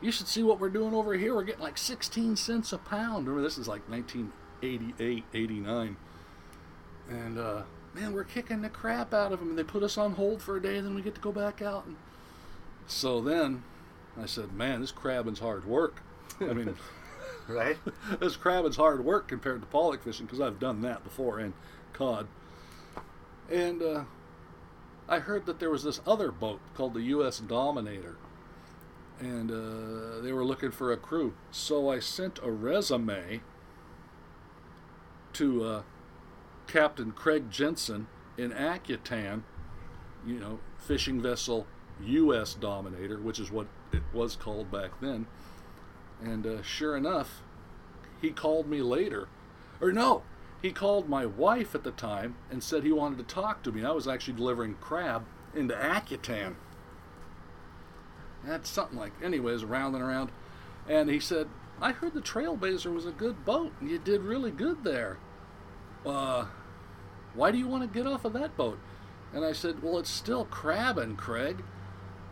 you 0.01 0.12
should 0.12 0.27
see 0.27 0.43
what 0.43 0.60
we're 0.60 0.69
doing 0.69 0.93
over 0.93 1.13
here. 1.13 1.36
We're 1.36 1.43
getting 1.43 1.62
like 1.62 1.77
16 1.77 2.36
cents 2.36 2.74
a 2.74 2.77
pound." 2.77 3.27
Remember, 3.27 3.41
this 3.41 3.57
is 3.57 3.67
like 3.67 3.88
1988, 3.89 5.24
89, 5.33 5.98
and 7.10 7.38
uh, 7.38 7.62
man, 7.93 8.13
we're 8.13 8.24
kicking 8.24 8.62
the 8.62 8.69
crap 8.69 9.13
out 9.13 9.31
of 9.31 9.39
them. 9.39 9.50
And 9.50 9.57
they 9.57 9.63
put 9.63 9.83
us 9.83 9.98
on 9.98 10.13
hold 10.13 10.41
for 10.41 10.57
a 10.57 10.62
day, 10.62 10.77
and 10.77 10.86
then 10.86 10.95
we 10.95 11.01
get 11.01 11.15
to 11.15 11.21
go 11.21 11.31
back 11.31 11.62
out. 11.62 11.86
And 11.86 11.95
so 12.88 13.21
then 13.21 13.63
I 14.21 14.25
said, 14.25 14.53
"Man, 14.53 14.81
this 14.81 14.91
crabbing's 14.91 15.39
hard 15.39 15.65
work." 15.65 16.01
I 16.39 16.53
mean. 16.53 16.75
right? 17.48 17.77
this 18.19 18.36
crabbing's 18.36 18.75
hard 18.75 19.03
work 19.03 19.27
compared 19.27 19.62
to 19.62 19.67
pollock 19.67 20.03
fishing 20.03 20.25
because 20.25 20.41
I've 20.41 20.60
done 20.60 20.81
that 20.81 21.03
before 21.03 21.39
and 21.39 21.53
cod. 21.93 22.27
And 23.50 23.81
uh, 23.81 24.03
I 25.08 25.20
heard 25.20 25.46
that 25.46 25.60
there 25.60 25.70
was 25.70 25.84
this 25.84 26.01
other 26.08 26.31
boat 26.31 26.60
called 26.75 26.93
the 26.93 27.01
U.S. 27.01 27.39
Dominator, 27.39 28.15
and 29.20 29.51
uh, 29.51 30.22
they 30.22 30.31
were 30.31 30.46
looking 30.46 30.72
for 30.72 30.91
a 30.91 30.98
crew. 30.98 31.34
So 31.51 31.89
I 31.89 32.00
sent 32.00 32.39
a 32.41 32.51
resume 32.51 33.41
to 35.34 35.63
uh, 35.63 35.81
Captain 36.67 37.12
Craig 37.12 37.51
Jensen 37.51 38.08
in 38.38 38.51
Akutan, 38.51 39.43
you 40.25 40.39
know, 40.39 40.60
fishing 40.77 41.22
vessel 41.22 41.67
U.S. 42.03 42.53
Dominator, 42.53 43.20
which 43.20 43.39
is 43.39 43.51
what 43.51 43.67
it 43.91 44.03
was 44.13 44.36
called 44.36 44.72
back 44.72 44.91
then. 45.01 45.27
And 46.24 46.46
uh, 46.46 46.62
sure 46.62 46.96
enough, 46.96 47.41
he 48.22 48.31
called 48.31 48.67
me 48.67 48.81
later. 48.81 49.27
Or 49.79 49.91
no, 49.91 50.24
he 50.62 50.72
called 50.72 51.10
my 51.10 51.25
wife 51.25 51.74
at 51.75 51.84
the 51.84 51.91
time 51.91 52.36
and 52.50 52.63
said 52.63 52.84
he 52.84 52.91
wanted 52.91 53.18
to 53.18 53.36
talk 53.36 53.63
to 53.63 53.72
me. 53.72 53.84
I 53.84 53.91
was 53.91 54.08
actually 54.08 54.36
delivering 54.36 54.75
crab 54.75 55.25
into 55.56 55.74
Akutan. 55.74 56.56
That's 58.44 58.70
something 58.70 58.98
like, 58.98 59.13
anyways, 59.24 59.63
around 59.63 59.96
and 59.96 60.03
around. 60.03 60.32
And 60.88 61.10
he 61.10 61.20
said, 61.20 61.48
I 61.82 61.91
heard 61.91 62.13
the 62.13 62.22
Trailblazer 62.22 62.94
was 62.94 63.06
a 63.06 63.12
good 63.12 63.46
boat 63.46 63.72
and 63.80 63.89
you 63.89 64.00
did 64.00 64.22
really 64.22 64.51
good 64.51 64.84
there. 64.84 65.18
Uh, 66.06 66.46
why 67.34 67.51
do 67.51 67.58
you 67.58 67.68
want 67.68 67.84
to 67.84 68.00
get 68.00 68.08
off 68.08 68.25
of 68.25 68.34
that 68.34 68.58
boat? 68.58 68.80
And 69.34 69.46
I 69.46 69.53
said, 69.53 69.82
Well, 69.82 69.98
it's 69.98 70.10
still 70.10 70.46
crabbing, 70.46 71.15
Craig 71.15 71.63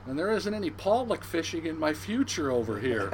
and 0.10 0.18
there 0.18 0.32
isn't 0.32 0.54
any 0.56 0.72
pollock 0.72 1.24
fishing 1.24 1.68
in 1.68 1.78
my 1.78 1.94
future 1.94 2.52
over 2.52 2.80
here. 2.80 3.10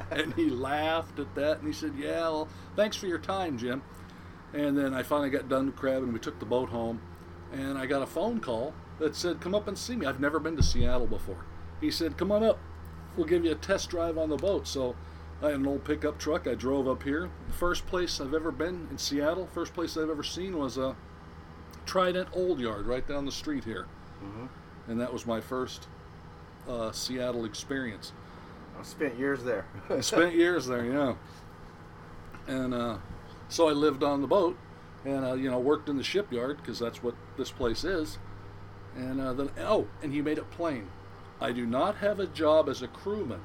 and 0.10 0.34
he 0.34 0.50
laughed 0.50 1.20
at 1.20 1.32
that 1.36 1.58
and 1.58 1.66
he 1.66 1.72
said, 1.72 1.92
Yeah, 1.96 2.22
well, 2.22 2.48
thanks 2.74 2.96
for 2.96 3.06
your 3.06 3.18
time, 3.18 3.56
Jim. 3.56 3.82
And 4.52 4.76
then 4.76 4.94
I 4.94 5.02
finally 5.02 5.30
got 5.30 5.48
done 5.48 5.66
with 5.66 5.76
crab 5.76 6.02
and 6.02 6.12
we 6.12 6.18
took 6.18 6.38
the 6.38 6.46
boat 6.46 6.70
home. 6.70 7.00
And 7.52 7.78
I 7.78 7.86
got 7.86 8.02
a 8.02 8.06
phone 8.06 8.40
call 8.40 8.74
that 8.98 9.14
said, 9.14 9.40
Come 9.40 9.54
up 9.54 9.68
and 9.68 9.76
see 9.76 9.96
me. 9.96 10.06
I've 10.06 10.20
never 10.20 10.38
been 10.38 10.56
to 10.56 10.62
Seattle 10.62 11.06
before. 11.06 11.44
He 11.80 11.90
said, 11.90 12.16
Come 12.16 12.32
on 12.32 12.42
up. 12.42 12.58
We'll 13.16 13.26
give 13.26 13.44
you 13.44 13.52
a 13.52 13.56
test 13.56 13.90
drive 13.90 14.18
on 14.18 14.28
the 14.28 14.36
boat. 14.36 14.66
So 14.66 14.94
I 15.42 15.50
had 15.50 15.60
an 15.60 15.66
old 15.66 15.84
pickup 15.84 16.18
truck. 16.18 16.46
I 16.46 16.54
drove 16.54 16.88
up 16.88 17.02
here. 17.02 17.30
The 17.46 17.52
first 17.54 17.86
place 17.86 18.20
I've 18.20 18.34
ever 18.34 18.50
been 18.50 18.88
in 18.90 18.98
Seattle, 18.98 19.46
first 19.52 19.74
place 19.74 19.96
I've 19.96 20.10
ever 20.10 20.22
seen 20.22 20.58
was 20.58 20.76
a 20.76 20.96
Trident 21.86 22.28
Old 22.32 22.60
Yard 22.60 22.86
right 22.86 23.06
down 23.06 23.24
the 23.24 23.32
street 23.32 23.64
here. 23.64 23.86
Mm-hmm. 24.22 24.46
And 24.90 25.00
that 25.00 25.12
was 25.12 25.26
my 25.26 25.40
first 25.40 25.88
uh, 26.68 26.92
Seattle 26.92 27.44
experience. 27.44 28.12
I 28.78 28.82
spent 28.82 29.18
years 29.18 29.42
there. 29.42 29.66
I 29.90 30.00
spent 30.00 30.34
years 30.36 30.66
there, 30.66 30.84
yeah. 30.84 31.14
And 32.46 32.74
uh, 32.74 32.98
so 33.48 33.68
I 33.68 33.72
lived 33.72 34.02
on 34.02 34.20
the 34.20 34.26
boat, 34.26 34.56
and 35.04 35.24
uh, 35.24 35.34
you 35.34 35.50
know 35.50 35.58
worked 35.58 35.88
in 35.88 35.96
the 35.96 36.04
shipyard 36.04 36.58
because 36.58 36.78
that's 36.78 37.02
what 37.02 37.14
this 37.36 37.50
place 37.50 37.84
is. 37.84 38.18
And 38.96 39.20
uh, 39.20 39.32
then 39.32 39.50
oh, 39.60 39.88
and 40.02 40.12
he 40.12 40.22
made 40.22 40.38
it 40.38 40.50
plain. 40.50 40.88
I 41.40 41.52
do 41.52 41.66
not 41.66 41.96
have 41.96 42.18
a 42.18 42.26
job 42.26 42.68
as 42.68 42.82
a 42.82 42.88
crewman. 42.88 43.40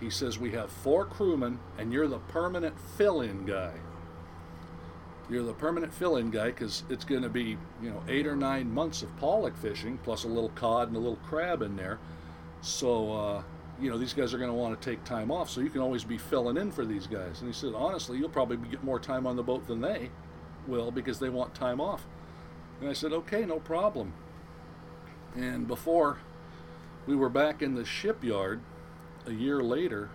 He 0.00 0.10
says 0.10 0.38
we 0.38 0.52
have 0.52 0.70
four 0.70 1.04
crewmen, 1.04 1.58
and 1.76 1.92
you're 1.92 2.08
the 2.08 2.18
permanent 2.18 2.80
fill-in 2.96 3.44
guy. 3.44 3.72
You're 5.28 5.44
the 5.44 5.52
permanent 5.52 5.92
fill-in 5.92 6.30
guy 6.30 6.46
because 6.46 6.84
it's 6.88 7.04
going 7.04 7.22
to 7.22 7.28
be 7.28 7.58
you 7.82 7.90
know 7.90 8.02
eight 8.08 8.26
or 8.26 8.36
nine 8.36 8.72
months 8.72 9.02
of 9.02 9.16
pollock 9.18 9.56
fishing 9.56 9.98
plus 10.02 10.24
a 10.24 10.28
little 10.28 10.50
cod 10.50 10.88
and 10.88 10.96
a 10.96 11.00
little 11.00 11.18
crab 11.26 11.62
in 11.62 11.76
there 11.76 11.98
so, 12.62 13.12
uh, 13.12 13.42
you 13.80 13.90
know, 13.90 13.98
these 13.98 14.12
guys 14.12 14.34
are 14.34 14.38
going 14.38 14.50
to 14.50 14.56
want 14.56 14.80
to 14.80 14.90
take 14.90 15.02
time 15.04 15.30
off, 15.30 15.50
so 15.50 15.60
you 15.60 15.70
can 15.70 15.80
always 15.80 16.04
be 16.04 16.18
filling 16.18 16.56
in 16.56 16.70
for 16.70 16.84
these 16.84 17.06
guys. 17.06 17.40
And 17.40 17.48
he 17.48 17.52
said, 17.52 17.72
honestly, 17.74 18.18
you'll 18.18 18.28
probably 18.28 18.56
get 18.68 18.84
more 18.84 19.00
time 19.00 19.26
on 19.26 19.36
the 19.36 19.42
boat 19.42 19.66
than 19.66 19.80
they 19.80 20.10
will 20.66 20.90
because 20.90 21.18
they 21.18 21.28
want 21.28 21.54
time 21.54 21.80
off. 21.80 22.06
And 22.80 22.88
I 22.88 22.92
said, 22.92 23.12
okay, 23.12 23.44
no 23.44 23.58
problem. 23.58 24.12
And 25.34 25.66
before 25.66 26.18
we 27.06 27.14
were 27.14 27.28
back 27.28 27.62
in 27.62 27.74
the 27.74 27.84
shipyard 27.84 28.60
a 29.26 29.32
year 29.32 29.62
later, 29.62 30.10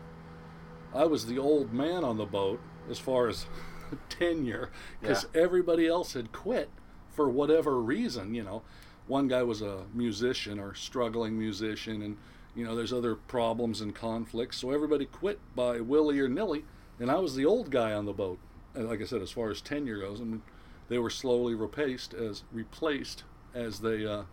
I 0.94 1.06
was 1.06 1.26
the 1.26 1.38
old 1.38 1.74
man 1.74 2.04
on 2.04 2.18
the 2.18 2.26
boat 2.26 2.60
as 2.90 3.00
far 3.00 3.28
as 3.28 3.46
tenure 4.10 4.70
because 5.00 5.28
yeah. 5.34 5.42
everybody 5.42 5.88
else 5.88 6.14
had 6.14 6.32
quit 6.32 6.70
for 7.10 7.30
whatever 7.30 7.80
reason, 7.82 8.34
you 8.34 8.44
know. 8.44 8.62
One 9.08 9.28
guy 9.28 9.44
was 9.44 9.62
a 9.62 9.84
musician 9.94 10.60
or 10.60 10.74
struggling 10.74 11.38
musician, 11.38 12.02
and 12.02 12.18
you 12.56 12.66
know, 12.66 12.76
there's 12.76 12.94
other 12.94 13.16
problems 13.16 13.82
and 13.82 13.94
conflicts. 13.94 14.58
So 14.58 14.72
everybody 14.72 15.06
quit 15.06 15.40
by 15.56 15.82
willy 15.82 16.20
or 16.20 16.30
nilly, 16.30 16.66
and 17.00 17.12
I 17.12 17.16
was 17.16 17.36
the 17.36 17.46
old 17.46 17.70
guy 17.70 17.94
on 17.94 18.06
the 18.06 18.14
boat. 18.14 18.40
And 18.74 18.88
like 18.88 19.02
I 19.02 19.06
said, 19.06 19.22
as 19.22 19.32
far 19.32 19.52
as 19.52 19.62
tenure 19.62 20.00
goes, 20.00 20.20
and 20.20 20.42
they 20.88 20.98
were 20.98 21.10
slowly 21.10 21.56
replaced 21.56 22.14
as 22.14 22.44
replaced 22.52 23.24
as 23.54 23.80
they 23.80 24.06
uh, 24.06 24.24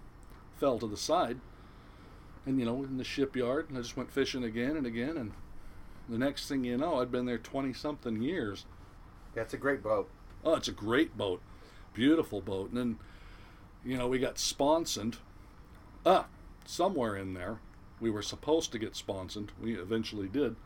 fell 0.59 0.79
to 0.79 0.87
the 0.87 0.97
side. 0.97 1.39
And 2.45 2.59
you 2.59 2.65
know, 2.65 2.83
in 2.83 2.97
the 2.97 3.05
shipyard, 3.05 3.69
and 3.69 3.79
I 3.79 3.83
just 3.83 3.97
went 3.97 4.11
fishing 4.11 4.45
again 4.45 4.77
and 4.77 4.87
again, 4.87 5.17
and 5.17 5.33
the 6.09 6.19
next 6.19 6.49
thing 6.49 6.65
you 6.65 6.77
know, 6.77 7.01
I'd 7.01 7.13
been 7.13 7.27
there 7.27 7.39
twenty 7.39 7.73
something 7.73 8.21
years. 8.21 8.67
That's 9.35 9.55
a 9.55 9.59
great 9.59 9.83
boat. 9.83 10.11
Oh, 10.45 10.55
it's 10.55 10.69
a 10.69 10.73
great 10.73 11.17
boat, 11.17 11.41
beautiful 11.95 12.41
boat. 12.41 12.71
And 12.71 12.77
then, 12.77 12.99
you 13.85 13.97
know, 13.97 14.09
we 14.09 14.19
got 14.19 14.39
sponsored. 14.39 15.17
Ah, 16.05 16.27
somewhere 16.67 17.17
in 17.17 17.35
there, 17.35 17.61
we 18.03 18.11
were 18.11 18.21
supposed 18.21 18.73
to 18.73 18.79
get 18.79 18.97
sponsored. 18.97 19.53
We 19.61 19.77
eventually 19.77 20.29
did. 20.29 20.57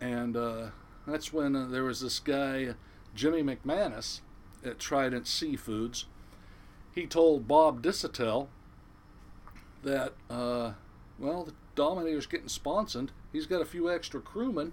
And 0.00 0.36
uh, 0.36 0.70
that's 1.06 1.32
when 1.32 1.54
uh, 1.54 1.66
there 1.66 1.84
was 1.84 2.00
this 2.00 2.18
guy, 2.18 2.74
Jimmy 3.14 3.42
McManus, 3.42 4.20
at 4.64 4.78
Trident 4.78 5.26
Seafoods. 5.26 6.06
He 6.94 7.06
told 7.06 7.46
Bob 7.46 7.82
Disotell 7.82 8.48
that, 9.82 10.14
uh, 10.30 10.72
well, 11.18 11.44
the 11.44 11.52
Dominator's 11.74 12.26
getting 12.26 12.48
sponsored. 12.48 13.12
He's 13.32 13.46
got 13.46 13.60
a 13.60 13.66
few 13.66 13.90
extra 13.90 14.20
crewmen. 14.20 14.72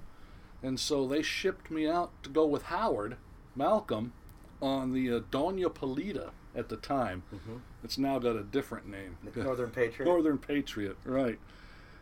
And 0.63 0.79
so 0.79 1.05
they 1.05 1.21
shipped 1.21 1.69
me 1.69 1.87
out 1.87 2.11
to 2.23 2.29
go 2.29 2.45
with 2.45 2.63
Howard 2.63 3.17
Malcolm 3.55 4.13
on 4.61 4.93
the 4.93 5.07
Doña 5.31 5.69
Polita 5.69 6.31
at 6.57 6.69
the 6.69 6.75
time. 6.75 7.23
Mm-hmm. 7.33 7.57
It's 7.83 7.97
now 7.97 8.19
got 8.19 8.35
a 8.35 8.43
different 8.43 8.87
name. 8.87 9.17
Northern 9.35 9.69
Patriot. 9.69 10.09
Northern 10.09 10.37
Patriot, 10.39 10.97
right. 11.05 11.39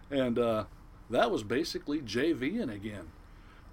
And 0.10 0.40
uh, 0.40 0.64
that 1.10 1.30
was 1.30 1.44
basically 1.44 2.00
JVing 2.00 2.74
again 2.74 3.10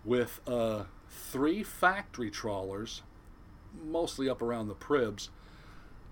with 0.05 0.41
uh, 0.47 0.85
three 1.09 1.63
factory 1.63 2.31
trawlers, 2.31 3.03
mostly 3.85 4.29
up 4.29 4.43
around 4.43 4.69
the 4.69 4.75
Pribs. 4.75 5.29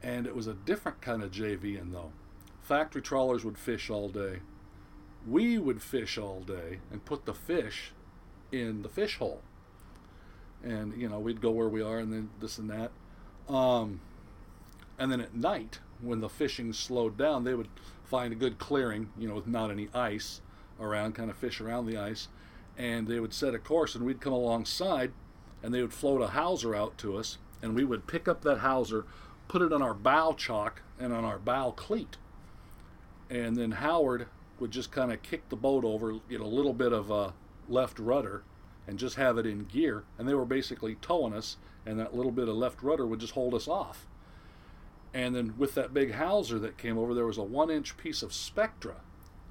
And 0.02 0.26
it 0.26 0.34
was 0.34 0.46
a 0.46 0.54
different 0.54 1.02
kind 1.02 1.22
of 1.22 1.32
JVing 1.32 1.92
though. 1.92 2.12
Factory 2.62 3.02
trawlers 3.02 3.44
would 3.44 3.58
fish 3.58 3.90
all 3.90 4.08
day. 4.08 4.38
We 5.26 5.58
would 5.58 5.82
fish 5.82 6.16
all 6.16 6.40
day 6.40 6.78
and 6.90 7.04
put 7.04 7.26
the 7.26 7.34
fish 7.34 7.92
in 8.52 8.82
the 8.82 8.88
fish 8.88 9.18
hole. 9.18 9.42
And, 10.62 10.98
you 11.00 11.08
know, 11.08 11.18
we'd 11.18 11.40
go 11.40 11.50
where 11.50 11.68
we 11.68 11.82
are 11.82 11.98
and 11.98 12.12
then 12.12 12.30
this 12.40 12.58
and 12.58 12.70
that. 12.70 12.92
Um, 13.52 14.00
and 15.00 15.10
then 15.10 15.22
at 15.22 15.34
night, 15.34 15.80
when 16.02 16.20
the 16.20 16.28
fishing 16.28 16.74
slowed 16.74 17.16
down, 17.16 17.42
they 17.42 17.54
would 17.54 17.68
find 18.04 18.34
a 18.34 18.36
good 18.36 18.58
clearing, 18.58 19.08
you 19.18 19.26
know, 19.26 19.34
with 19.34 19.46
not 19.46 19.70
any 19.70 19.88
ice 19.94 20.42
around, 20.78 21.14
kind 21.14 21.30
of 21.30 21.36
fish 21.38 21.58
around 21.58 21.86
the 21.86 21.96
ice, 21.96 22.28
and 22.76 23.08
they 23.08 23.18
would 23.18 23.32
set 23.32 23.54
a 23.54 23.58
course, 23.58 23.94
and 23.94 24.04
we'd 24.04 24.20
come 24.20 24.34
alongside, 24.34 25.12
and 25.62 25.72
they 25.72 25.80
would 25.80 25.94
float 25.94 26.20
a 26.20 26.28
hawser 26.28 26.74
out 26.74 26.98
to 26.98 27.16
us, 27.16 27.38
and 27.62 27.74
we 27.74 27.82
would 27.82 28.06
pick 28.06 28.28
up 28.28 28.42
that 28.42 28.58
hawser, 28.58 29.06
put 29.48 29.62
it 29.62 29.72
on 29.72 29.80
our 29.80 29.94
bow 29.94 30.34
chock 30.34 30.82
and 30.98 31.14
on 31.14 31.24
our 31.24 31.38
bow 31.38 31.70
cleat, 31.70 32.18
and 33.30 33.56
then 33.56 33.72
Howard 33.72 34.26
would 34.58 34.70
just 34.70 34.92
kind 34.92 35.10
of 35.10 35.22
kick 35.22 35.48
the 35.48 35.56
boat 35.56 35.82
over, 35.82 36.16
get 36.28 36.42
a 36.42 36.46
little 36.46 36.74
bit 36.74 36.92
of 36.92 37.10
a 37.10 37.32
left 37.70 37.98
rudder, 37.98 38.42
and 38.86 38.98
just 38.98 39.16
have 39.16 39.38
it 39.38 39.46
in 39.46 39.64
gear, 39.64 40.04
and 40.18 40.28
they 40.28 40.34
were 40.34 40.44
basically 40.44 40.96
towing 40.96 41.32
us, 41.32 41.56
and 41.86 41.98
that 41.98 42.14
little 42.14 42.32
bit 42.32 42.48
of 42.48 42.56
left 42.56 42.82
rudder 42.82 43.06
would 43.06 43.20
just 43.20 43.32
hold 43.32 43.54
us 43.54 43.66
off 43.66 44.06
And 45.12 45.34
then 45.34 45.54
with 45.58 45.74
that 45.74 45.92
big 45.92 46.12
hawser 46.12 46.58
that 46.60 46.78
came 46.78 46.96
over, 46.96 47.14
there 47.14 47.26
was 47.26 47.38
a 47.38 47.42
one 47.42 47.70
inch 47.70 47.96
piece 47.96 48.22
of 48.22 48.32
Spectra. 48.32 48.96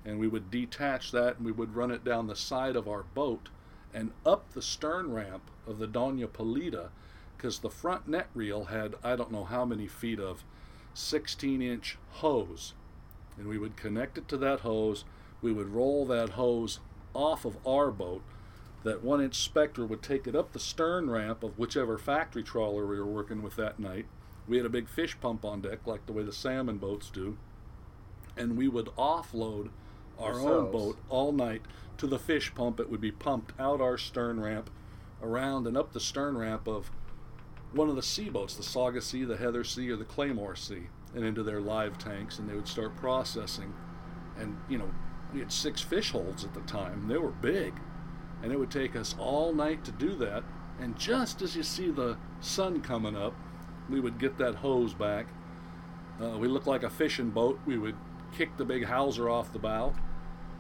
And 0.05 0.19
we 0.19 0.27
would 0.27 0.49
detach 0.49 1.11
that 1.11 1.37
and 1.37 1.45
we 1.45 1.51
would 1.51 1.75
run 1.75 1.91
it 1.91 2.03
down 2.03 2.27
the 2.27 2.35
side 2.35 2.75
of 2.75 2.87
our 2.87 3.03
boat 3.03 3.49
and 3.93 4.11
up 4.25 4.53
the 4.53 4.61
stern 4.61 5.11
ramp 5.11 5.51
of 5.67 5.79
the 5.79 5.87
Doña 5.87 6.27
Polita 6.27 6.89
because 7.35 7.59
the 7.59 7.69
front 7.69 8.07
net 8.07 8.27
reel 8.33 8.65
had, 8.65 8.95
I 9.03 9.15
don't 9.15 9.31
know 9.31 9.45
how 9.45 9.65
many 9.65 9.87
feet 9.87 10.19
of 10.19 10.43
16 10.93 11.61
inch 11.61 11.97
hose. 12.11 12.73
And 13.37 13.47
we 13.47 13.57
would 13.57 13.77
connect 13.77 14.17
it 14.17 14.27
to 14.29 14.37
that 14.37 14.61
hose. 14.61 15.05
We 15.41 15.51
would 15.51 15.69
roll 15.69 16.05
that 16.07 16.31
hose 16.31 16.79
off 17.13 17.45
of 17.45 17.57
our 17.65 17.91
boat. 17.91 18.21
That 18.83 19.03
one 19.03 19.21
inch 19.21 19.35
Spectra 19.35 19.85
would 19.85 20.01
take 20.01 20.27
it 20.27 20.35
up 20.35 20.51
the 20.51 20.59
stern 20.59 21.09
ramp 21.09 21.43
of 21.43 21.57
whichever 21.57 21.97
factory 21.97 22.43
trawler 22.43 22.85
we 22.85 22.97
were 22.97 23.05
working 23.05 23.41
with 23.41 23.55
that 23.57 23.79
night. 23.79 24.05
We 24.49 24.57
had 24.57 24.65
a 24.65 24.69
big 24.69 24.89
fish 24.89 25.15
pump 25.21 25.45
on 25.45 25.61
deck, 25.61 25.85
like 25.85 26.07
the 26.07 26.11
way 26.11 26.23
the 26.23 26.33
salmon 26.33 26.79
boats 26.79 27.11
do. 27.11 27.37
And 28.35 28.57
we 28.57 28.67
would 28.67 28.87
offload 28.97 29.69
our 30.17 30.39
own 30.39 30.71
boat 30.71 30.97
all 31.07 31.31
night 31.31 31.61
to 31.97 32.07
the 32.07 32.17
fish 32.17 32.53
pump. 32.55 32.79
It 32.79 32.89
would 32.89 32.99
be 32.99 33.11
pumped 33.11 33.53
out 33.59 33.79
our 33.79 33.97
stern 33.97 34.39
ramp, 34.39 34.71
around 35.21 35.67
and 35.67 35.77
up 35.77 35.93
the 35.93 35.99
stern 35.99 36.35
ramp 36.37 36.67
of 36.67 36.89
one 37.73 37.89
of 37.89 37.95
the 37.95 38.01
sea 38.01 38.29
boats, 38.29 38.55
the 38.55 38.63
Saga 38.63 39.01
Sea, 39.01 39.23
the 39.23 39.37
Heather 39.37 39.63
Sea, 39.63 39.91
or 39.91 39.97
the 39.97 40.05
Claymore 40.05 40.55
Sea, 40.55 40.87
and 41.13 41.23
into 41.23 41.43
their 41.43 41.61
live 41.61 41.99
tanks, 41.99 42.39
and 42.39 42.49
they 42.49 42.55
would 42.55 42.67
start 42.67 42.95
processing. 42.95 43.73
And 44.39 44.57
you 44.67 44.79
know, 44.79 44.89
we 45.31 45.39
had 45.41 45.51
six 45.51 45.79
fish 45.79 46.11
holds 46.11 46.43
at 46.43 46.55
the 46.55 46.61
time. 46.61 47.07
They 47.07 47.17
were 47.17 47.29
big, 47.29 47.73
and 48.41 48.51
it 48.51 48.57
would 48.57 48.71
take 48.71 48.95
us 48.95 49.15
all 49.19 49.53
night 49.53 49.85
to 49.85 49.91
do 49.91 50.15
that. 50.15 50.43
And 50.79 50.97
just 50.97 51.43
as 51.43 51.55
you 51.55 51.61
see 51.61 51.91
the 51.91 52.17
sun 52.39 52.81
coming 52.81 53.15
up, 53.15 53.35
we 53.89 53.99
would 53.99 54.19
get 54.19 54.37
that 54.37 54.55
hose 54.55 54.93
back. 54.93 55.27
Uh, 56.21 56.37
we 56.37 56.47
looked 56.47 56.67
like 56.67 56.83
a 56.83 56.89
fishing 56.89 57.29
boat. 57.29 57.59
We 57.65 57.77
would 57.77 57.95
kick 58.37 58.57
the 58.57 58.65
big 58.65 58.85
hawser 58.85 59.29
off 59.29 59.51
the 59.53 59.59
bow, 59.59 59.93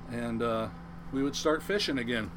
and 0.09 0.41
uh, 0.41 0.69
we 1.11 1.23
would 1.23 1.35
start 1.35 1.61
fishing 1.61 1.97
again. 1.97 2.31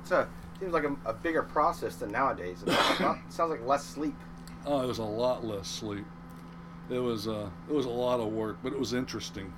It's 0.00 0.10
a 0.10 0.28
seems 0.62 0.72
like 0.72 0.84
a, 0.84 0.96
a 1.04 1.12
bigger 1.12 1.42
process 1.42 1.96
than 1.96 2.12
nowadays. 2.12 2.64
It 2.66 3.32
sounds 3.32 3.50
like 3.50 3.66
less 3.66 3.84
sleep. 3.84 4.14
Oh, 4.64 4.80
it 4.82 4.86
was 4.86 4.98
a 4.98 5.04
lot 5.04 5.44
less 5.44 5.66
sleep. 5.66 6.04
It 6.88 6.98
was 6.98 7.26
uh, 7.26 7.48
it 7.68 7.74
was 7.74 7.86
a 7.86 7.90
lot 7.90 8.20
of 8.20 8.32
work, 8.32 8.58
but 8.62 8.72
it 8.72 8.78
was 8.78 8.92
interesting. 8.92 9.52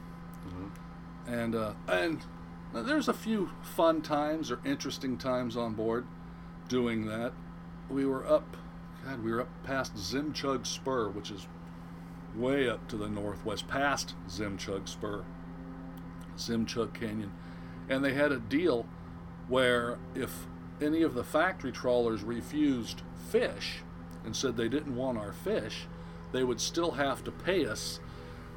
And 1.26 1.54
uh, 1.54 1.72
and 1.88 2.24
there's 2.72 3.08
a 3.08 3.12
few 3.12 3.50
fun 3.62 4.02
times 4.02 4.50
or 4.50 4.60
interesting 4.64 5.18
times 5.18 5.56
on 5.56 5.74
board 5.74 6.06
doing 6.68 7.06
that. 7.06 7.32
We 7.90 8.06
were 8.06 8.26
up, 8.26 8.56
God, 9.04 9.22
we 9.22 9.32
were 9.32 9.42
up 9.42 9.64
past 9.64 9.94
Zhemchug 9.96 10.66
Spur, 10.66 11.08
which 11.10 11.30
is 11.30 11.46
way 12.34 12.68
up 12.68 12.88
to 12.88 12.96
the 12.96 13.08
northwest, 13.08 13.68
past 13.68 14.14
Zhemchug 14.28 14.88
Spur, 14.88 15.24
Zhemchug 16.38 16.94
Canyon, 16.94 17.32
and 17.88 18.02
they 18.02 18.14
had 18.14 18.32
a 18.32 18.38
deal 18.38 18.86
where 19.48 19.98
if 20.14 20.46
any 20.80 21.02
of 21.02 21.14
the 21.14 21.22
factory 21.22 21.70
trawlers 21.70 22.22
refused 22.22 23.02
fish 23.28 23.82
and 24.24 24.34
said 24.34 24.56
they 24.56 24.68
didn't 24.68 24.96
want 24.96 25.18
our 25.18 25.32
fish, 25.32 25.86
they 26.32 26.42
would 26.42 26.60
still 26.60 26.92
have 26.92 27.22
to 27.24 27.30
pay 27.30 27.66
us. 27.66 28.00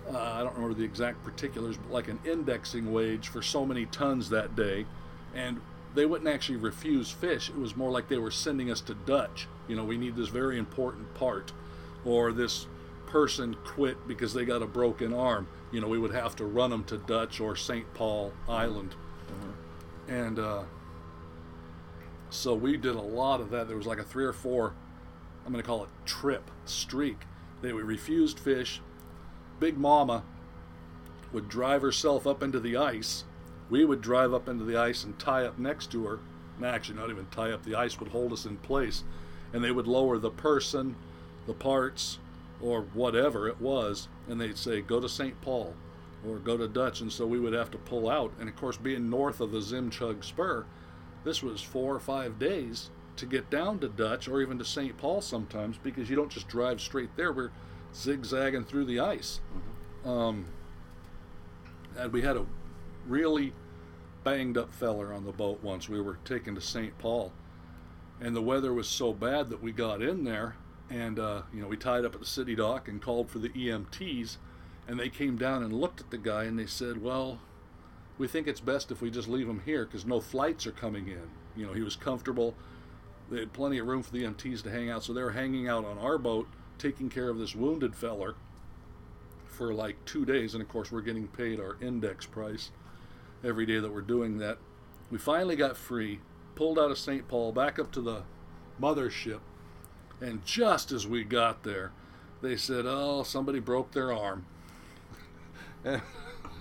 Uh, 0.09 0.17
I 0.17 0.43
don't 0.43 0.55
remember 0.55 0.75
the 0.75 0.85
exact 0.85 1.23
particulars, 1.25 1.75
but 1.75 1.91
like 1.91 2.07
an 2.07 2.19
indexing 2.25 2.93
wage 2.93 3.27
for 3.27 3.41
so 3.41 3.65
many 3.65 3.85
tons 3.87 4.29
that 4.29 4.55
day. 4.55 4.85
And 5.35 5.59
they 5.97 6.05
wouldn't 6.05 6.29
actually 6.29 6.57
refuse 6.57 7.09
fish. 7.09 7.49
It 7.49 7.57
was 7.57 7.75
more 7.75 7.89
like 7.89 8.07
they 8.07 8.19
were 8.19 8.31
sending 8.31 8.69
us 8.69 8.81
to 8.81 8.93
Dutch. 8.93 9.47
You 9.67 9.75
know, 9.75 9.83
we 9.83 9.97
need 9.97 10.15
this 10.15 10.29
very 10.29 10.59
important 10.59 11.11
part. 11.15 11.51
Or 12.05 12.31
this 12.31 12.67
person 13.07 13.55
quit 13.65 14.07
because 14.07 14.33
they 14.33 14.45
got 14.45 14.61
a 14.61 14.67
broken 14.67 15.11
arm. 15.11 15.47
You 15.71 15.81
know, 15.81 15.87
we 15.87 15.97
would 15.97 16.13
have 16.13 16.35
to 16.35 16.45
run 16.45 16.69
them 16.69 16.83
to 16.85 16.97
Dutch 16.97 17.39
or 17.39 17.55
St. 17.55 17.91
Paul 17.95 18.31
Island. 18.47 18.93
And 20.07 20.37
uh, 20.37 20.63
so 22.29 22.53
we 22.53 22.77
did 22.77 22.95
a 22.95 23.01
lot 23.01 23.41
of 23.41 23.49
that. 23.49 23.67
There 23.67 23.75
was 23.75 23.87
like 23.87 23.97
a 23.99 24.03
three 24.03 24.25
or 24.25 24.33
four, 24.33 24.73
I'm 25.45 25.51
going 25.51 25.63
to 25.63 25.67
call 25.67 25.83
it 25.83 25.89
trip, 26.05 26.51
streak. 26.65 27.21
They 27.61 27.73
we 27.73 27.81
refused 27.81 28.37
fish. 28.37 28.81
Big 29.59 29.77
Mama 29.77 30.23
would 31.33 31.49
drive 31.49 31.81
herself 31.81 32.27
up 32.27 32.43
into 32.43 32.59
the 32.59 32.77
ice. 32.77 33.23
We 33.69 33.85
would 33.85 34.01
drive 34.01 34.33
up 34.33 34.47
into 34.47 34.63
the 34.63 34.77
ice 34.77 35.03
and 35.03 35.17
tie 35.19 35.45
up 35.45 35.59
next 35.59 35.91
to 35.91 36.05
her. 36.05 36.19
Actually, 36.63 36.99
not 36.99 37.09
even 37.09 37.27
tie 37.31 37.51
up, 37.51 37.63
the 37.63 37.75
ice 37.75 37.99
would 37.99 38.09
hold 38.09 38.33
us 38.33 38.45
in 38.45 38.57
place. 38.57 39.03
And 39.53 39.63
they 39.63 39.71
would 39.71 39.87
lower 39.87 40.17
the 40.17 40.31
person, 40.31 40.95
the 41.45 41.53
parts, 41.53 42.19
or 42.61 42.81
whatever 42.93 43.47
it 43.47 43.61
was, 43.61 44.07
and 44.27 44.41
they'd 44.41 44.57
say, 44.57 44.81
go 44.81 44.99
to 44.99 45.07
St. 45.07 45.39
Paul 45.41 45.73
or 46.27 46.37
go 46.37 46.57
to 46.57 46.67
Dutch. 46.67 47.01
And 47.01 47.11
so 47.11 47.27
we 47.27 47.39
would 47.39 47.53
have 47.53 47.71
to 47.71 47.77
pull 47.77 48.09
out. 48.09 48.31
And 48.39 48.49
of 48.49 48.55
course, 48.55 48.77
being 48.77 49.09
north 49.09 49.39
of 49.39 49.51
the 49.51 49.59
Zhemchug 49.59 50.23
Spur, 50.23 50.65
this 51.23 51.43
was 51.43 51.61
four 51.61 51.93
or 51.93 51.99
five 51.99 52.39
days 52.39 52.89
to 53.17 53.25
get 53.25 53.49
down 53.49 53.79
to 53.79 53.87
Dutch 53.87 54.27
or 54.27 54.41
even 54.41 54.57
to 54.59 54.65
St. 54.65 54.97
Paul 54.97 55.21
sometimes 55.21 55.77
because 55.77 56.09
you 56.09 56.15
don't 56.15 56.31
just 56.31 56.47
drive 56.47 56.81
straight 56.81 57.15
there. 57.15 57.31
We're 57.31 57.51
zigzagging 57.93 58.65
through 58.65 58.85
the 58.85 58.99
ice. 58.99 59.39
Um, 60.05 60.45
and 61.97 62.13
we 62.13 62.21
had 62.21 62.37
a 62.37 62.45
really 63.07 63.53
banged 64.23 64.57
up 64.57 64.73
feller 64.73 65.13
on 65.13 65.25
the 65.25 65.31
boat 65.31 65.63
once. 65.63 65.87
We 65.87 66.01
were 66.01 66.17
taken 66.25 66.55
to 66.55 66.61
St. 66.61 66.97
Paul, 66.97 67.31
and 68.19 68.35
the 68.35 68.41
weather 68.41 68.73
was 68.73 68.87
so 68.87 69.13
bad 69.13 69.49
that 69.49 69.61
we 69.61 69.71
got 69.71 70.01
in 70.01 70.23
there, 70.23 70.55
and 70.89 71.17
uh, 71.19 71.43
you 71.53 71.61
know 71.61 71.67
we 71.67 71.77
tied 71.77 72.05
up 72.05 72.13
at 72.13 72.19
the 72.19 72.25
city 72.25 72.55
dock 72.55 72.87
and 72.87 73.01
called 73.01 73.29
for 73.29 73.39
the 73.39 73.49
EMTs, 73.49 74.37
and 74.87 74.99
they 74.99 75.09
came 75.09 75.37
down 75.37 75.63
and 75.63 75.73
looked 75.73 76.01
at 76.01 76.11
the 76.11 76.17
guy 76.17 76.43
and 76.43 76.59
they 76.59 76.65
said, 76.65 77.01
"Well, 77.01 77.39
we 78.17 78.27
think 78.27 78.47
it's 78.47 78.59
best 78.59 78.91
if 78.91 79.01
we 79.01 79.09
just 79.09 79.29
leave 79.29 79.47
him 79.47 79.61
here 79.65 79.85
because 79.85 80.05
no 80.05 80.19
flights 80.19 80.67
are 80.67 80.71
coming 80.71 81.07
in." 81.07 81.29
You 81.55 81.67
know, 81.67 81.73
he 81.73 81.81
was 81.81 81.95
comfortable. 81.95 82.53
They 83.29 83.39
had 83.39 83.53
plenty 83.53 83.77
of 83.77 83.87
room 83.87 84.03
for 84.03 84.11
the 84.11 84.23
EMTs 84.23 84.63
to 84.63 84.71
hang 84.71 84.89
out, 84.89 85.03
so 85.03 85.13
they 85.13 85.23
were 85.23 85.31
hanging 85.31 85.67
out 85.67 85.85
on 85.85 85.97
our 85.97 86.17
boat, 86.17 86.47
taking 86.77 87.09
care 87.09 87.29
of 87.29 87.37
this 87.37 87.55
wounded 87.55 87.95
feller 87.95 88.35
for 89.45 89.73
like 89.73 90.03
two 90.05 90.25
days, 90.25 90.53
and 90.53 90.61
of 90.61 90.69
course 90.69 90.91
we're 90.91 91.01
getting 91.01 91.27
paid 91.27 91.59
our 91.59 91.77
index 91.81 92.25
price 92.25 92.71
every 93.43 93.65
day 93.65 93.79
that 93.79 93.93
we're 93.93 94.01
doing 94.01 94.37
that. 94.39 94.57
We 95.09 95.17
finally 95.17 95.55
got 95.55 95.77
free, 95.77 96.19
pulled 96.55 96.77
out 96.77 96.91
of 96.91 96.97
St. 96.97 97.27
Paul 97.27 97.51
back 97.51 97.79
up 97.79 97.91
to 97.93 98.01
the 98.01 98.23
mothership, 98.81 99.39
and 100.19 100.45
just 100.45 100.91
as 100.91 101.07
we 101.07 101.23
got 101.23 101.63
there, 101.63 101.91
they 102.41 102.57
said, 102.57 102.85
"Oh, 102.87 103.23
somebody 103.23 103.59
broke 103.59 103.91
their 103.91 104.11
arm." 104.11 104.45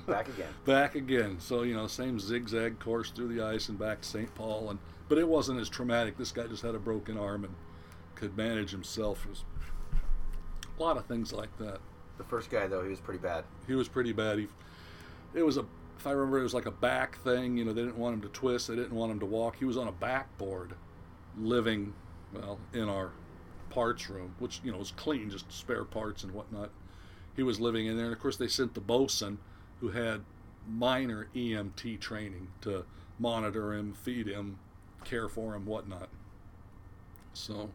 Back 0.06 0.28
again. 0.28 0.52
back 0.64 0.94
again. 0.94 1.40
So 1.40 1.62
you 1.62 1.74
know, 1.74 1.88
same 1.88 2.20
zigzag 2.20 2.78
course 2.78 3.10
through 3.10 3.34
the 3.34 3.42
ice 3.44 3.68
and 3.68 3.76
back 3.76 4.02
to 4.02 4.08
St. 4.08 4.32
Paul, 4.36 4.70
and 4.70 4.78
but 5.08 5.18
it 5.18 5.26
wasn't 5.26 5.58
as 5.58 5.68
traumatic. 5.68 6.16
This 6.16 6.30
guy 6.30 6.46
just 6.46 6.62
had 6.62 6.76
a 6.76 6.78
broken 6.78 7.18
arm 7.18 7.42
and 7.44 7.54
could 8.14 8.36
manage 8.36 8.70
himself. 8.70 9.24
It 9.24 9.30
was 9.30 9.44
a 10.78 10.82
lot 10.82 10.96
of 10.96 11.06
things 11.06 11.32
like 11.32 11.56
that. 11.58 11.80
The 12.18 12.24
first 12.24 12.50
guy 12.50 12.68
though, 12.68 12.84
he 12.84 12.90
was 12.90 13.00
pretty 13.00 13.18
bad. 13.18 13.44
He 13.66 13.74
was 13.74 13.88
pretty 13.88 14.12
bad. 14.12 14.38
He, 14.38 14.48
it 15.34 15.44
was 15.44 15.56
a, 15.56 15.66
if 15.98 16.06
I 16.06 16.10
remember, 16.10 16.38
it 16.38 16.42
was 16.42 16.54
like 16.54 16.66
a 16.66 16.70
back 16.70 17.18
thing. 17.22 17.56
You 17.56 17.64
know, 17.64 17.72
they 17.72 17.82
didn't 17.82 17.98
want 17.98 18.14
him 18.14 18.20
to 18.22 18.28
twist. 18.28 18.68
They 18.68 18.76
didn't 18.76 18.94
want 18.94 19.12
him 19.12 19.20
to 19.20 19.26
walk. 19.26 19.56
He 19.56 19.64
was 19.64 19.76
on 19.76 19.88
a 19.88 19.92
backboard, 19.92 20.74
living, 21.38 21.94
well, 22.32 22.58
in 22.72 22.88
our 22.88 23.12
parts 23.70 24.08
room, 24.08 24.34
which 24.38 24.60
you 24.62 24.72
know 24.72 24.78
was 24.78 24.92
clean, 24.92 25.30
just 25.30 25.50
spare 25.52 25.84
parts 25.84 26.22
and 26.22 26.32
whatnot. 26.32 26.70
He 27.34 27.42
was 27.42 27.60
living 27.60 27.86
in 27.86 27.96
there, 27.96 28.06
and 28.06 28.14
of 28.14 28.20
course 28.20 28.36
they 28.36 28.48
sent 28.48 28.74
the 28.74 28.80
bosun, 28.80 29.38
who 29.80 29.90
had 29.90 30.22
minor 30.68 31.28
EMT 31.34 32.00
training 32.00 32.48
to 32.62 32.84
monitor 33.18 33.74
him, 33.74 33.92
feed 33.92 34.26
him, 34.26 34.58
care 35.04 35.28
for 35.28 35.54
him, 35.54 35.66
whatnot. 35.66 36.08
So. 37.32 37.70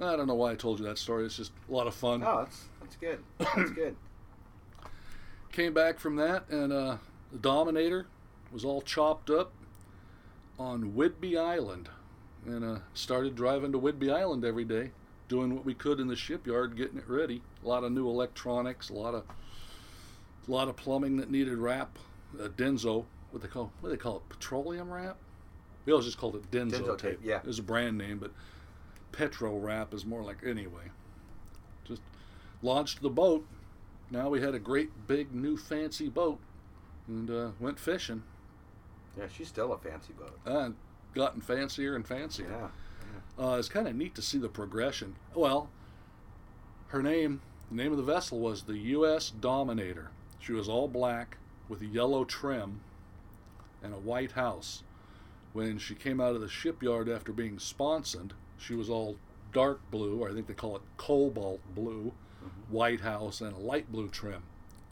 I 0.00 0.14
don't 0.14 0.28
know 0.28 0.34
why 0.36 0.52
I 0.52 0.54
told 0.54 0.78
you 0.78 0.84
that 0.86 0.96
story. 0.96 1.26
It's 1.26 1.36
just 1.36 1.50
a 1.68 1.72
lot 1.72 1.88
of 1.88 1.94
fun 1.94 2.22
Oh, 2.24 2.44
that's 2.44 2.66
that's 2.80 2.94
good. 2.94 3.18
That's 3.38 3.70
good. 3.70 3.96
Came 5.52 5.74
back 5.74 5.98
from 5.98 6.16
that, 6.16 6.48
and 6.48 6.72
uh, 6.72 6.96
the 7.32 7.38
Dominator 7.38 8.06
was 8.52 8.64
all 8.64 8.80
chopped 8.80 9.30
up 9.30 9.52
on 10.58 10.92
Whidbey 10.92 11.38
Island, 11.38 11.88
and 12.46 12.64
uh, 12.64 12.78
started 12.94 13.34
driving 13.34 13.72
to 13.72 13.78
Whidbey 13.78 14.12
Island 14.12 14.44
every 14.44 14.64
day, 14.64 14.90
doing 15.28 15.54
what 15.54 15.64
we 15.64 15.74
could 15.74 16.00
in 16.00 16.08
the 16.08 16.16
shipyard, 16.16 16.76
getting 16.76 16.98
it 16.98 17.08
ready. 17.08 17.42
A 17.64 17.68
lot 17.68 17.84
of 17.84 17.92
new 17.92 18.08
electronics, 18.08 18.90
a 18.90 18.94
lot 18.94 19.14
of 19.14 19.24
a 20.46 20.50
lot 20.50 20.68
of 20.68 20.76
plumbing 20.76 21.18
that 21.18 21.30
needed 21.30 21.58
wrap. 21.58 21.98
Uh, 22.38 22.48
Denso, 22.48 23.04
what 23.30 23.42
they 23.42 23.48
call 23.48 23.72
what 23.80 23.90
do 23.90 23.96
they 23.96 24.00
call 24.00 24.16
it, 24.16 24.28
petroleum 24.28 24.90
wrap. 24.90 25.16
We 25.84 25.92
always 25.92 26.06
just 26.06 26.18
called 26.18 26.36
it 26.36 26.50
Denso, 26.50 26.80
Denso 26.80 26.98
tape, 26.98 27.20
yeah. 27.22 27.38
It 27.38 27.46
was 27.46 27.58
a 27.58 27.62
brand 27.62 27.96
name, 27.96 28.18
but 28.18 28.32
Petro 29.12 29.56
wrap 29.56 29.94
is 29.94 30.04
more 30.04 30.22
like 30.22 30.38
anyway. 30.44 30.84
Just 31.84 32.02
launched 32.62 33.00
the 33.00 33.10
boat. 33.10 33.46
Now 34.10 34.28
we 34.28 34.40
had 34.40 34.54
a 34.54 34.58
great 34.58 34.90
big 35.06 35.34
new 35.34 35.56
fancy 35.56 36.08
boat, 36.08 36.38
and 37.06 37.30
uh, 37.30 37.50
went 37.60 37.78
fishing. 37.78 38.22
Yeah, 39.18 39.26
she's 39.34 39.48
still 39.48 39.72
a 39.72 39.78
fancy 39.78 40.12
boat. 40.12 40.38
And 40.46 40.76
gotten 41.14 41.40
fancier 41.40 41.96
and 41.96 42.06
fancier. 42.06 42.46
Yeah. 42.48 43.44
Uh, 43.44 43.56
it's 43.56 43.68
kind 43.68 43.86
of 43.86 43.94
neat 43.94 44.14
to 44.14 44.22
see 44.22 44.38
the 44.38 44.48
progression. 44.48 45.16
Well, 45.34 45.70
her 46.88 47.02
name, 47.02 47.40
the 47.70 47.76
name 47.76 47.92
of 47.92 47.98
the 47.98 48.04
vessel 48.04 48.38
was 48.38 48.62
the 48.62 48.78
U.S. 48.78 49.30
Dominator. 49.30 50.10
She 50.38 50.52
was 50.52 50.68
all 50.68 50.88
black 50.88 51.36
with 51.68 51.82
a 51.82 51.86
yellow 51.86 52.24
trim 52.24 52.80
and 53.82 53.92
a 53.92 53.98
white 53.98 54.32
house. 54.32 54.82
When 55.52 55.78
she 55.78 55.94
came 55.94 56.20
out 56.20 56.34
of 56.34 56.40
the 56.40 56.48
shipyard 56.48 57.08
after 57.08 57.32
being 57.32 57.58
sponsored, 57.58 58.34
she 58.56 58.74
was 58.74 58.90
all 58.90 59.16
dark 59.52 59.80
blue, 59.90 60.20
or 60.20 60.30
I 60.30 60.34
think 60.34 60.46
they 60.46 60.54
call 60.54 60.76
it 60.76 60.82
cobalt 60.96 61.60
blue, 61.74 62.12
white 62.70 63.00
house, 63.00 63.40
and 63.40 63.54
a 63.54 63.58
light 63.58 63.90
blue 63.90 64.08
trim. 64.08 64.42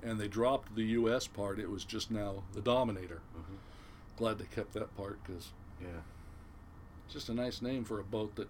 And 0.03 0.21
they 0.21 0.29
dropped 0.29 0.75
the 0.77 0.85
U.S. 0.85 1.27
part. 1.27 1.59
It 1.59 1.71
was 1.71 1.85
just 1.85 2.11
now 2.11 2.43
the 2.53 2.61
Dominator. 2.61 3.21
Glad 4.17 4.39
they 4.39 4.45
kept 4.47 4.73
that 4.75 4.97
part 4.97 5.19
because 5.27 5.49
Yeah. 5.81 5.89
just 7.09 7.29
a 7.29 7.35
nice 7.35 7.61
name 7.61 7.85
for 7.85 7.99
a 8.01 8.05
boat 8.05 8.35
that, 8.37 8.49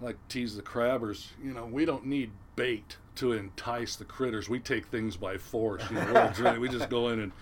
like 0.00 0.16
tease 0.28 0.56
the 0.56 0.62
crabbers. 0.62 1.28
You 1.42 1.52
know, 1.52 1.66
we 1.66 1.84
don't 1.84 2.06
need 2.06 2.30
bait 2.56 2.96
to 3.16 3.32
entice 3.32 3.94
the 3.96 4.04
critters. 4.04 4.48
We 4.48 4.58
take 4.58 4.86
things 4.86 5.16
by 5.16 5.38
force. 5.38 5.82
You 5.90 5.96
know, 5.96 6.56
we 6.60 6.68
just 6.68 6.88
go 6.90 7.08
in 7.10 7.20
and 7.20 7.32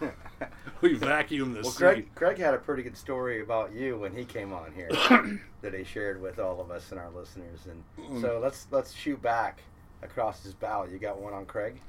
we 0.80 0.94
vacuum 0.94 1.52
the 1.52 1.62
Well, 1.62 1.70
sea. 1.70 1.78
Craig, 1.84 2.08
Craig 2.14 2.38
had 2.38 2.54
a 2.54 2.58
pretty 2.58 2.82
good 2.82 2.96
story 2.96 3.42
about 3.42 3.72
you 3.72 3.98
when 3.98 4.12
he 4.12 4.24
came 4.24 4.52
on 4.52 4.72
here 4.74 4.88
that 5.62 5.72
he 5.74 5.84
shared 5.84 6.20
with 6.20 6.38
all 6.38 6.60
of 6.60 6.70
us 6.70 6.90
and 6.90 6.98
our 7.00 7.10
listeners. 7.10 7.60
And 7.70 7.82
Mm. 8.08 8.20
so 8.20 8.40
let's 8.42 8.66
let's 8.70 8.92
shoot 8.92 9.20
back 9.22 9.60
across 10.02 10.42
his 10.42 10.54
bow. 10.54 10.84
You 10.84 10.98
got 10.98 11.18
one 11.20 11.32
on 11.32 11.46
Craig? 11.46 11.80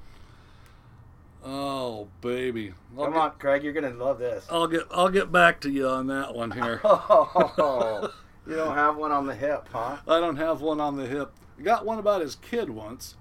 Oh 1.43 2.07
baby, 2.21 2.73
I'll 2.97 3.03
Come 3.05 3.13
get, 3.13 3.21
on, 3.21 3.31
Craig, 3.37 3.63
you're 3.63 3.73
gonna 3.73 3.91
love 3.91 4.17
this. 4.17 4.47
I'll 4.49 4.67
get 4.67 4.87
I'll 4.91 5.09
get 5.09 5.31
back 5.31 5.61
to 5.61 5.69
you 5.69 5.87
on 5.87 6.07
that 6.07 6.33
one 6.33 6.51
here. 6.59 6.81
Oh, 6.83 8.11
you 8.47 8.55
don't 8.55 8.75
have 8.75 8.95
one 8.97 9.11
on 9.11 9.27
the 9.27 9.35
hip, 9.35 9.67
huh? 9.71 9.97
I 10.07 10.19
don't 10.19 10.37
have 10.37 10.61
one 10.61 10.79
on 10.81 10.97
the 10.97 11.05
hip. 11.05 11.31
I 11.59 11.61
got 11.61 11.85
one 11.85 11.99
about 11.99 12.21
his 12.21 12.35
kid 12.35 12.69
once. 12.71 13.15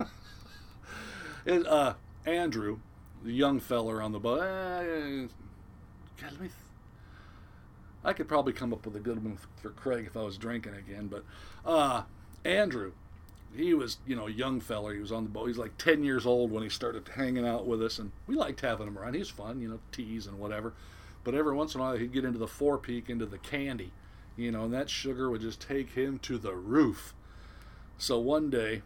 it, 1.44 1.66
uh, 1.66 1.94
Andrew, 2.24 2.78
the 3.22 3.32
young 3.32 3.60
feller 3.60 4.00
on 4.00 4.12
the 4.12 4.18
boat. 4.18 4.40
God, 4.40 6.32
let 6.32 6.40
me. 6.40 6.48
Th- 6.48 6.52
I 8.04 8.12
could 8.12 8.28
probably 8.28 8.52
come 8.52 8.72
up 8.72 8.84
with 8.84 8.96
a 8.96 9.00
good 9.00 9.22
one 9.22 9.38
for 9.60 9.70
Craig 9.70 10.06
if 10.06 10.16
I 10.16 10.22
was 10.22 10.38
drinking 10.38 10.74
again, 10.74 11.06
but 11.08 11.24
uh, 11.64 12.02
Andrew, 12.44 12.92
he 13.54 13.74
was 13.74 13.98
you 14.06 14.16
know 14.16 14.26
a 14.26 14.30
young 14.30 14.60
feller. 14.60 14.94
He 14.94 15.00
was 15.00 15.12
on 15.12 15.24
the 15.24 15.30
boat. 15.30 15.48
He's 15.48 15.58
like 15.58 15.76
ten 15.78 16.04
years 16.04 16.26
old 16.26 16.50
when 16.50 16.62
he 16.62 16.68
started 16.68 17.08
hanging 17.14 17.46
out 17.46 17.66
with 17.66 17.82
us, 17.82 17.98
and 17.98 18.12
we 18.26 18.34
liked 18.34 18.60
having 18.60 18.86
him 18.86 18.98
around. 18.98 19.14
He's 19.14 19.28
fun, 19.28 19.60
you 19.60 19.68
know, 19.68 19.80
tease 19.90 20.26
and 20.26 20.38
whatever. 20.38 20.74
But 21.24 21.34
every 21.34 21.54
once 21.54 21.74
in 21.74 21.80
a 21.80 21.84
while, 21.84 21.96
he'd 21.96 22.12
get 22.12 22.24
into 22.24 22.38
the 22.38 22.46
forepeak, 22.46 23.08
into 23.08 23.26
the 23.26 23.38
candy, 23.38 23.92
you 24.36 24.50
know, 24.50 24.64
and 24.64 24.74
that 24.74 24.90
sugar 24.90 25.30
would 25.30 25.40
just 25.40 25.60
take 25.60 25.90
him 25.90 26.18
to 26.20 26.36
the 26.36 26.54
roof. 26.54 27.14
So 27.96 28.18
one 28.18 28.50
day, 28.50 28.82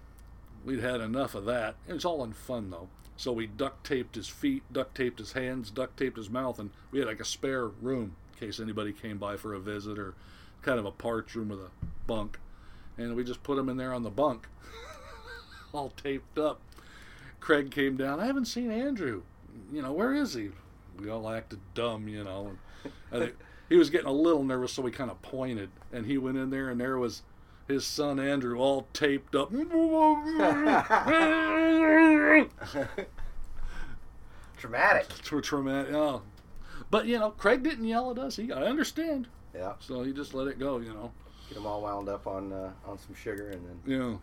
we'd 0.64 0.80
had 0.80 1.00
enough 1.00 1.34
of 1.34 1.46
that. 1.46 1.76
It 1.88 1.94
was 1.94 2.04
all 2.04 2.22
in 2.24 2.32
fun 2.32 2.70
though. 2.70 2.88
So 3.16 3.32
we 3.32 3.46
duct 3.46 3.86
taped 3.86 4.14
his 4.14 4.28
feet, 4.28 4.62
duct 4.70 4.94
taped 4.94 5.18
his 5.18 5.32
hands, 5.32 5.70
duct 5.70 5.96
taped 5.96 6.18
his 6.18 6.28
mouth, 6.28 6.58
and 6.58 6.70
we 6.90 6.98
had 6.98 7.08
like 7.08 7.20
a 7.20 7.24
spare 7.24 7.66
room 7.66 8.16
in 8.32 8.46
case 8.46 8.60
anybody 8.60 8.92
came 8.92 9.16
by 9.16 9.36
for 9.36 9.54
a 9.54 9.60
visit 9.60 9.98
or 9.98 10.14
kind 10.60 10.78
of 10.78 10.84
a 10.84 10.90
parts 10.90 11.34
room 11.34 11.48
with 11.48 11.60
a 11.60 11.70
bunk. 12.06 12.38
And 12.98 13.14
we 13.14 13.24
just 13.24 13.42
put 13.42 13.58
him 13.58 13.68
in 13.68 13.76
there 13.76 13.92
on 13.92 14.02
the 14.02 14.10
bunk, 14.10 14.46
all 15.72 15.90
taped 15.90 16.38
up. 16.38 16.60
Craig 17.40 17.70
came 17.70 17.96
down. 17.96 18.18
I 18.18 18.26
haven't 18.26 18.46
seen 18.46 18.70
Andrew. 18.70 19.22
You 19.72 19.82
know, 19.82 19.92
where 19.92 20.14
is 20.14 20.34
he? 20.34 20.50
We 20.98 21.10
all 21.10 21.28
acted 21.28 21.60
dumb, 21.74 22.08
you 22.08 22.24
know. 22.24 22.52
And 22.84 22.92
I 23.12 23.18
think 23.26 23.36
he 23.68 23.76
was 23.76 23.90
getting 23.90 24.06
a 24.06 24.12
little 24.12 24.42
nervous, 24.44 24.72
so 24.72 24.82
we 24.82 24.90
kind 24.90 25.10
of 25.10 25.20
pointed. 25.22 25.70
And 25.92 26.06
he 26.06 26.18
went 26.18 26.38
in 26.38 26.50
there, 26.50 26.70
and 26.70 26.80
there 26.80 26.98
was 26.98 27.22
his 27.68 27.84
son 27.84 28.18
Andrew 28.18 28.58
all 28.58 28.86
taped 28.92 29.34
up. 29.34 29.50
Dramatic. 34.56 35.08
Tra- 35.22 35.42
traumatic. 35.42 35.94
Oh. 35.94 36.22
But 36.90 37.06
you 37.06 37.18
know, 37.18 37.30
Craig 37.30 37.62
didn't 37.62 37.86
yell 37.86 38.10
at 38.10 38.18
us. 38.18 38.36
He, 38.36 38.52
I 38.52 38.64
understand. 38.64 39.28
Yeah. 39.54 39.74
So 39.80 40.02
he 40.02 40.12
just 40.12 40.34
let 40.34 40.46
it 40.46 40.58
go. 40.58 40.78
You 40.78 40.92
know. 40.92 41.12
Get 41.48 41.54
them 41.54 41.66
all 41.66 41.82
wound 41.82 42.08
up 42.08 42.26
on 42.26 42.52
uh, 42.52 42.72
on 42.86 42.98
some 42.98 43.14
sugar 43.14 43.50
and 43.50 43.62
then. 43.66 44.20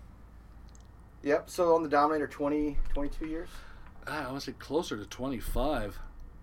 Yeah. 1.23 1.29
Yep. 1.31 1.49
So 1.49 1.73
on 1.75 1.83
the 1.83 1.89
Dominator, 1.89 2.27
20, 2.27 2.77
22 2.93 3.27
years. 3.27 3.49
Ah, 4.05 4.25
I 4.27 4.31
want 4.31 4.43
to 4.43 4.51
say 4.51 4.55
closer 4.59 4.97
to 4.97 5.05
25 5.05 5.97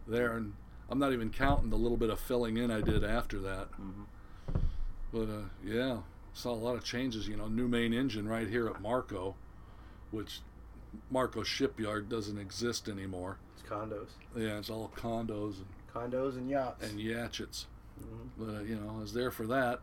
there, 0.09 0.37
and 0.39 0.55
I'm 0.89 0.99
not 0.99 1.13
even 1.13 1.29
counting 1.31 1.69
the 1.69 1.77
little 1.77 1.99
bit 1.99 2.09
of 2.09 2.19
filling 2.19 2.57
in 2.57 2.71
I 2.71 2.81
did 2.81 3.05
after 3.05 3.39
that. 3.41 3.69
But 5.13 5.29
uh, 5.29 5.43
yeah, 5.63 5.99
saw 6.33 6.53
a 6.53 6.55
lot 6.55 6.77
of 6.77 6.85
changes. 6.85 7.29
You 7.29 7.37
know, 7.37 7.49
new 7.49 7.69
main 7.69 7.93
engine 7.93 8.27
right 8.27 8.49
here 8.49 8.67
at 8.69 8.81
Marco, 8.81 9.35
which 10.11 10.41
Marco 11.11 11.43
Shipyard 11.43 12.09
doesn't 12.09 12.39
exist 12.39 12.89
anymore. 12.89 13.37
It's 13.59 13.69
condos, 13.69 14.09
Yeah, 14.35 14.57
it's 14.59 14.71
all 14.71 14.91
condos 14.97 15.57
and, 15.59 15.67
condos 15.95 16.37
and 16.39 16.49
yachts. 16.49 16.83
and 16.89 16.99
yachets. 16.99 17.67
Mhm. 18.03 18.29
But 18.39 18.49
uh, 18.57 18.61
you 18.63 18.77
know, 18.77 18.95
I 18.97 19.01
was 19.01 19.13
there 19.13 19.31
for 19.31 19.47
that, 19.49 19.81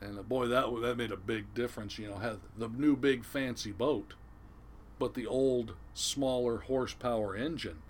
and 0.00 0.18
uh, 0.18 0.22
boy, 0.22 0.46
that 0.48 0.66
that 0.82 0.96
made 0.96 1.12
a 1.12 1.16
big 1.16 1.54
difference. 1.54 1.98
You 1.98 2.08
know, 2.08 2.16
had 2.16 2.38
the 2.56 2.68
new 2.68 2.96
big 2.96 3.24
fancy 3.24 3.72
boat, 3.72 4.14
but 4.98 5.14
the 5.14 5.26
old 5.26 5.74
smaller 5.94 6.58
horsepower 6.58 7.36
engine. 7.36 7.82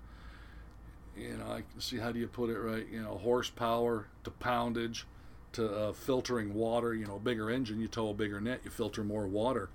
You 1.17 1.37
know, 1.37 1.51
I 1.51 1.63
can 1.71 1.81
see 1.81 1.97
how 1.97 2.11
do 2.11 2.19
you 2.19 2.27
put 2.27 2.49
it 2.49 2.59
right? 2.59 2.87
You 2.91 3.01
know, 3.01 3.17
horsepower 3.17 4.07
to 4.23 4.31
poundage 4.31 5.05
to 5.53 5.73
uh, 5.73 5.93
filtering 5.93 6.53
water. 6.53 6.93
You 6.93 7.07
know, 7.07 7.19
bigger 7.19 7.49
engine, 7.49 7.79
you 7.79 7.87
tow 7.87 8.09
a 8.09 8.13
bigger 8.13 8.39
net, 8.39 8.61
you 8.63 8.71
filter 8.71 9.03
more 9.03 9.27
water, 9.27 9.69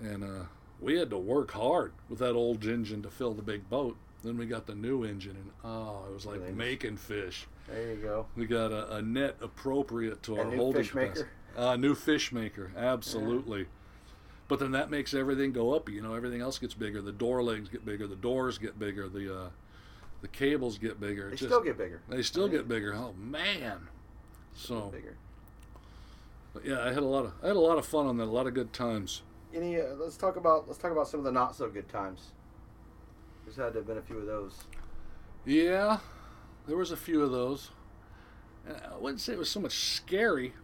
and 0.00 0.24
uh, 0.24 0.44
we 0.80 0.96
had 0.98 1.10
to 1.10 1.18
work 1.18 1.52
hard 1.52 1.92
with 2.08 2.20
that 2.20 2.34
old 2.34 2.64
engine 2.64 3.02
to 3.02 3.10
fill 3.10 3.34
the 3.34 3.42
big 3.42 3.68
boat. 3.68 3.96
Then 4.22 4.38
we 4.38 4.46
got 4.46 4.66
the 4.66 4.74
new 4.74 5.04
engine, 5.04 5.36
and 5.36 5.50
oh, 5.64 6.04
it 6.08 6.14
was 6.14 6.24
like 6.24 6.40
making 6.54 6.96
fish. 6.96 7.46
There 7.68 7.90
you 7.94 7.96
go. 7.96 8.26
We 8.36 8.46
got 8.46 8.72
a, 8.72 8.96
a 8.96 9.02
net 9.02 9.36
appropriate 9.40 10.22
to 10.24 10.36
A 10.36 10.40
our 10.40 10.44
new 10.50 10.56
holding 10.56 10.82
fish 10.82 10.90
capacity. 10.92 11.20
maker? 11.20 11.30
Uh, 11.56 11.76
new 11.76 11.94
fish 11.94 12.32
maker, 12.32 12.72
absolutely. 12.76 13.66
But 14.48 14.58
then 14.58 14.72
that 14.72 14.90
makes 14.90 15.14
everything 15.14 15.52
go 15.52 15.72
up. 15.72 15.88
You 15.88 16.02
know, 16.02 16.14
everything 16.14 16.40
else 16.42 16.58
gets 16.58 16.74
bigger. 16.74 17.00
The 17.00 17.12
door 17.12 17.42
legs 17.42 17.68
get 17.68 17.84
bigger. 17.86 18.06
The 18.06 18.16
doors 18.16 18.58
get 18.58 18.78
bigger. 18.78 19.08
The 19.08 19.34
uh, 19.44 19.48
the 20.20 20.28
cables 20.28 20.76
get 20.78 21.00
bigger. 21.00 21.28
They 21.28 21.32
It's 21.34 21.42
still 21.42 21.62
get 21.62 21.78
bigger. 21.78 22.02
they 22.08 22.22
still 22.22 22.48
get 22.48 22.68
bigger. 22.68 22.94
Oh 22.94 23.14
man! 23.18 23.88
So 24.54 24.90
bigger. 24.92 25.16
but 26.52 26.64
yeah, 26.66 26.82
I 26.82 26.88
had 26.88 26.98
a 27.02 27.06
lot 27.06 27.24
of 27.24 27.32
I 27.42 27.46
had 27.46 27.56
a 27.56 27.60
lot 27.60 27.78
of 27.78 27.86
fun 27.86 28.06
on 28.06 28.18
that. 28.18 28.24
A 28.24 28.26
lot 28.26 28.46
of 28.46 28.52
good 28.54 28.72
times. 28.74 29.22
Any? 29.54 29.80
Uh, 29.80 29.94
let's 29.98 30.16
talk 30.18 30.36
about 30.36 30.66
let's 30.66 30.78
talk 30.78 30.92
about 30.92 31.08
some 31.08 31.20
of 31.20 31.24
the 31.24 31.32
not 31.32 31.56
so 31.56 31.68
good 31.70 31.88
times. 31.88 32.32
There's 33.44 33.56
had 33.56 33.72
to 33.72 33.78
have 33.78 33.86
been 33.86 33.98
a 33.98 34.02
few 34.02 34.18
of 34.18 34.26
those. 34.26 34.64
Yeah, 35.46 35.98
there 36.66 36.76
was 36.76 36.90
a 36.90 36.96
few 36.96 37.22
of 37.22 37.30
those. 37.30 37.70
And 38.66 38.76
I 38.76 38.96
wouldn't 38.96 39.20
say 39.20 39.32
it 39.32 39.38
was 39.38 39.50
so 39.50 39.60
much 39.60 39.78
scary 39.94 40.54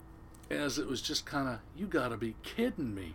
as 0.51 0.79
it 0.79 0.87
was 0.87 1.03
just 1.03 1.27
kind 1.27 1.49
of, 1.49 1.59
you 1.77 1.87
got 1.87 2.09
to 2.09 2.17
be 2.17 2.35
kidding 2.43 2.95
me. 2.95 3.15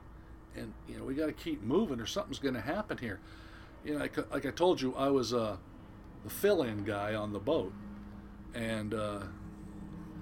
And, 0.56 0.74
you 0.88 0.98
know, 0.98 1.04
we 1.04 1.16
got 1.16 1.26
to 1.26 1.34
keep 1.34 1.62
moving 1.64 2.00
or 2.00 2.06
something's 2.06 2.40
going 2.40 2.54
to 2.54 2.62
happen 2.62 2.98
here. 2.98 3.20
You 3.84 3.94
know, 3.94 4.00
like, 4.00 4.32
like 4.32 4.46
I 4.46 4.52
told 4.52 4.80
you, 4.80 4.96
I 4.96 5.10
was 5.10 5.34
uh, 5.34 5.58
the 6.24 6.30
fill 6.30 6.64
in 6.64 6.84
guy 6.84 7.16
on 7.16 7.34
the 7.34 7.40
boat. 7.40 7.74
And 8.54 8.94
uh, 8.94 9.20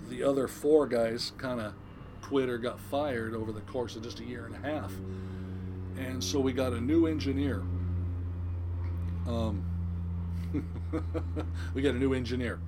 the 0.10 0.24
other 0.24 0.48
four 0.48 0.88
guys 0.88 1.34
kind 1.38 1.60
of 1.60 1.74
quit 2.22 2.50
or 2.50 2.58
got 2.58 2.80
fired 2.80 3.36
over 3.36 3.52
the 3.52 3.62
course 3.62 3.96
of 3.96 4.04
just 4.04 4.20
a 4.22 4.24
year 4.24 4.46
and 4.46 4.56
a 4.56 4.68
half. 4.68 4.92
And 5.98 6.24
so 6.24 6.40
we 6.40 6.54
got 6.54 6.74
a 6.74 6.82
new 6.82 7.06
engineer. 7.06 7.64
Um, 9.28 9.64
we 11.74 11.82
got 11.82 11.96
a 11.96 11.98
new 12.00 12.14
engineer, 12.14 12.60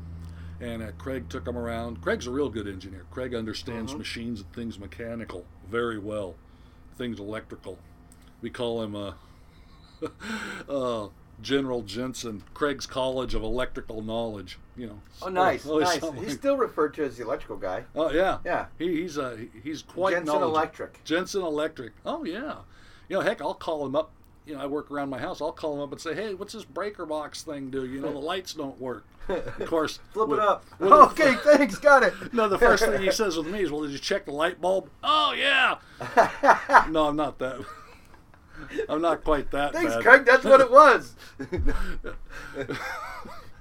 and 0.59 0.81
uh, 0.83 0.91
Craig 0.97 1.29
took 1.29 1.47
him 1.47 1.57
around. 1.57 2.01
Craig's 2.01 2.27
a 2.27 2.31
real 2.31 2.49
good 2.49 2.67
engineer. 2.67 3.05
Craig 3.11 3.33
understands 3.33 3.93
Mhm. 3.93 3.97
machines 3.99 4.41
and 4.41 4.51
things 4.53 4.79
mechanical 4.79 5.45
very 5.69 5.97
well, 5.99 6.35
things 6.97 7.19
electrical. 7.19 7.77
We 8.41 8.49
call 8.49 8.81
him 8.83 8.95
uh, 8.95 9.13
uh, 10.69 11.07
General 11.41 11.81
Jensen, 11.81 12.43
Craig's 12.53 12.85
College 12.85 13.33
of 13.33 13.43
Electrical 13.43 14.01
Knowledge. 14.01 14.57
You 14.77 14.87
know. 14.87 14.99
Oh, 15.21 15.29
nice, 15.29 15.65
nice. 15.65 15.99
something 15.99 16.23
He's 16.23 16.33
still 16.33 16.57
referred 16.57 16.93
to 16.95 17.05
as 17.05 17.17
the 17.17 17.23
electrical 17.23 17.57
guy. 17.57 17.83
oh 17.95 18.11
yeah, 18.11 18.39
Yeah. 18.45 18.65
He, 18.77 19.01
he's 19.01 19.17
uh, 19.17 19.35
he- 19.37 19.59
he's 19.63 19.81
quite 19.81 20.13
Jensen. 20.13 20.41
Electric. 20.41 21.03
Jensen 21.03 21.41
Electric. 21.41 21.93
Oh 22.05 22.23
yeah. 22.25 22.57
You 23.09 23.17
know, 23.17 23.21
heck, 23.21 23.41
I'll 23.41 23.53
call 23.53 23.85
him 23.85 23.95
up. 23.95 24.11
You 24.45 24.53
know, 24.55 24.61
I 24.61 24.67
work 24.67 24.91
around 24.91 25.09
my 25.09 25.17
house. 25.19 25.41
I'll 25.41 25.51
call 25.51 25.73
him 25.75 25.81
up 25.81 25.91
and 25.91 25.99
say, 25.99 26.13
"Hey, 26.13 26.33
what's 26.35 26.53
this 26.53 26.65
breaker 26.65 27.05
box 27.05 27.41
thing 27.41 27.69
do? 27.71 27.85
You 27.85 27.99
know, 27.99 28.11
the 28.11 28.19
lights 28.19 28.53
don't 28.53 28.79
work." 28.79 29.03
Of 29.27 29.65
course, 29.65 29.99
Flip 30.13 30.29
with- 30.29 30.39
it 30.39 30.45
up. 30.45 30.63
with- 30.79 30.91
okay, 30.91 31.33
thanks. 31.43 31.77
Got 31.79 32.03
it. 32.03 32.13
No, 32.33 32.47
the 32.47 32.59
first 32.59 32.85
thing 32.85 33.01
he 33.01 33.11
says 33.21 33.37
with 33.37 33.47
me 33.47 33.61
is, 33.63 33.71
"Well, 33.71 33.81
did 33.81 33.91
you 33.91 33.97
check 33.97 34.25
the 34.25 34.31
light 34.31 34.61
bulb?" 34.61 34.89
Oh 35.03 35.33
yeah. 35.33 35.77
No, 36.89 37.07
I'm 37.07 37.15
not 37.15 37.39
that. 37.39 37.65
I'm 38.87 39.01
not 39.01 39.23
quite 39.23 39.51
that 39.51 39.73
Thanks, 39.73 39.93
bad. 39.95 40.03
Craig. 40.03 40.25
That's 40.25 40.43
what 40.45 40.61
it 40.61 40.71
was. 40.71 41.15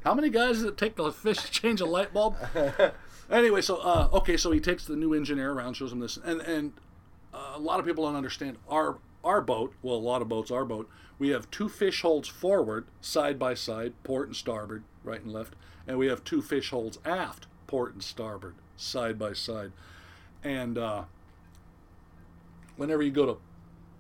How 0.04 0.12
many 0.14 0.28
guys 0.28 0.56
does 0.56 0.64
it 0.64 0.76
take 0.76 0.96
to 0.96 1.10
fish 1.10 1.50
change 1.50 1.80
a 1.80 1.86
light 1.86 2.12
bulb? 2.12 2.36
anyway, 3.30 3.62
so 3.62 3.76
uh, 3.78 4.08
okay, 4.12 4.36
so 4.36 4.50
he 4.52 4.60
takes 4.60 4.84
the 4.84 4.96
new 4.96 5.14
engineer 5.14 5.52
around, 5.52 5.74
shows 5.74 5.92
him 5.92 6.00
this, 6.00 6.18
and 6.18 6.40
and 6.42 6.72
uh, 7.32 7.52
a 7.54 7.58
lot 7.58 7.80
of 7.80 7.86
people 7.86 8.04
don't 8.04 8.16
understand 8.16 8.58
our 8.68 8.98
our 9.24 9.40
boat, 9.40 9.74
well, 9.82 9.96
a 9.96 9.96
lot 9.96 10.22
of 10.22 10.28
boats, 10.28 10.50
our 10.50 10.64
boat, 10.64 10.88
we 11.18 11.28
have 11.30 11.50
two 11.50 11.68
fish 11.68 12.02
holds 12.02 12.28
forward, 12.28 12.86
side 13.00 13.38
by 13.38 13.54
side, 13.54 13.94
port 14.02 14.28
and 14.28 14.36
starboard, 14.36 14.84
right 15.02 15.22
and 15.22 15.32
left, 15.32 15.54
and 15.86 15.98
we 15.98 16.06
have 16.06 16.24
two 16.24 16.42
fish 16.42 16.70
holds 16.70 16.98
aft, 17.04 17.46
port 17.66 17.92
and 17.92 18.02
starboard, 18.02 18.54
side 18.76 19.18
by 19.18 19.32
side. 19.32 19.72
And 20.42 20.76
uh, 20.76 21.04
whenever 22.76 23.02
you 23.02 23.10
go 23.10 23.26
to 23.26 23.38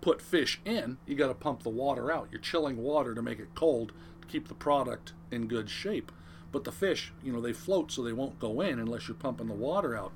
put 0.00 0.20
fish 0.20 0.60
in, 0.64 0.98
you 1.06 1.14
got 1.14 1.28
to 1.28 1.34
pump 1.34 1.62
the 1.62 1.70
water 1.70 2.12
out. 2.12 2.28
You're 2.30 2.40
chilling 2.40 2.76
water 2.76 3.14
to 3.14 3.22
make 3.22 3.38
it 3.38 3.54
cold 3.54 3.92
to 4.20 4.28
keep 4.28 4.48
the 4.48 4.54
product 4.54 5.12
in 5.30 5.46
good 5.46 5.70
shape. 5.70 6.12
But 6.52 6.64
the 6.64 6.72
fish, 6.72 7.12
you 7.22 7.32
know, 7.32 7.40
they 7.40 7.52
float 7.52 7.90
so 7.90 8.02
they 8.02 8.12
won't 8.12 8.38
go 8.38 8.60
in 8.60 8.78
unless 8.78 9.08
you're 9.08 9.16
pumping 9.16 9.48
the 9.48 9.54
water 9.54 9.96
out. 9.96 10.12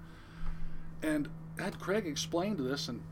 And 1.02 1.28
had 1.58 1.80
Craig 1.80 2.06
explained 2.06 2.58
this, 2.58 2.88
and 2.88 3.02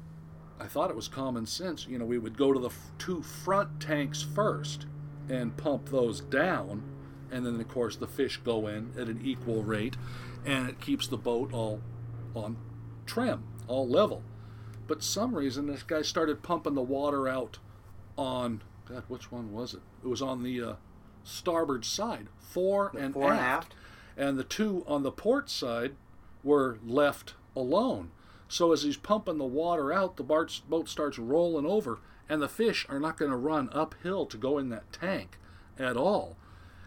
I 0.59 0.66
thought 0.66 0.90
it 0.90 0.97
was 0.97 1.09
common 1.09 1.47
sense. 1.47 1.87
You 1.87 1.99
know, 1.99 2.05
we 2.05 2.19
would 2.19 2.37
go 2.38 2.53
to 2.53 2.59
the 2.59 2.69
f- 2.69 2.90
two 2.99 3.23
front 3.23 3.81
tanks 3.81 4.23
first 4.23 4.87
and 5.29 5.57
pump 5.57 5.90
those 5.90 6.21
down, 6.21 6.83
and 7.31 7.45
then 7.45 7.61
of 7.61 7.69
course 7.69 7.97
the 7.97 8.07
fish 8.07 8.38
go 8.38 8.66
in 8.66 8.92
at 8.99 9.09
an 9.09 9.21
equal 9.23 9.62
rate, 9.62 9.97
and 10.45 10.69
it 10.69 10.81
keeps 10.81 11.07
the 11.09 11.16
boat 11.19 11.53
all 11.53 11.81
on 12.35 12.57
trim, 13.05 13.45
all 13.69 13.87
level. 13.88 14.23
But 14.87 15.03
some 15.03 15.35
reason 15.35 15.66
this 15.66 15.83
guy 15.83 16.03
started 16.03 16.42
pumping 16.42 16.75
the 16.75 16.83
water 16.83 17.29
out 17.29 17.59
on 18.16 18.62
God, 18.88 19.03
which 19.09 19.33
one 19.33 19.53
was 19.53 19.75
it? 19.75 19.81
It 20.05 20.09
was 20.09 20.23
on 20.23 20.42
the 20.42 20.62
uh, 20.62 20.75
starboard 21.25 21.85
side, 21.85 22.29
fore 22.38 22.92
and 22.99 23.12
fore 23.12 23.33
and 23.33 23.40
aft. 23.40 23.73
aft. 23.73 23.75
and 24.16 24.38
the 24.38 24.45
two 24.45 24.85
on 24.87 25.03
the 25.03 25.11
port 25.11 25.51
side 25.51 25.97
were 26.45 26.79
left 26.87 27.35
alone. 27.57 28.11
So 28.48 28.72
as 28.72 28.82
he's 28.82 28.96
pumping 28.96 29.38
the 29.38 29.44
water 29.44 29.92
out, 29.92 30.16
the 30.16 30.22
boat 30.22 30.88
starts 30.88 31.18
rolling 31.18 31.66
over, 31.66 31.98
and 32.28 32.40
the 32.40 32.48
fish 32.48 32.87
are 32.88 33.00
not 33.00 33.18
going 33.18 33.30
to 33.30 33.37
run 33.37 33.68
uphill 33.72 34.26
to 34.26 34.37
go 34.37 34.59
in 34.59 34.68
that 34.70 34.92
tank 34.92 35.38
at 35.78 35.96
all. 35.96 36.37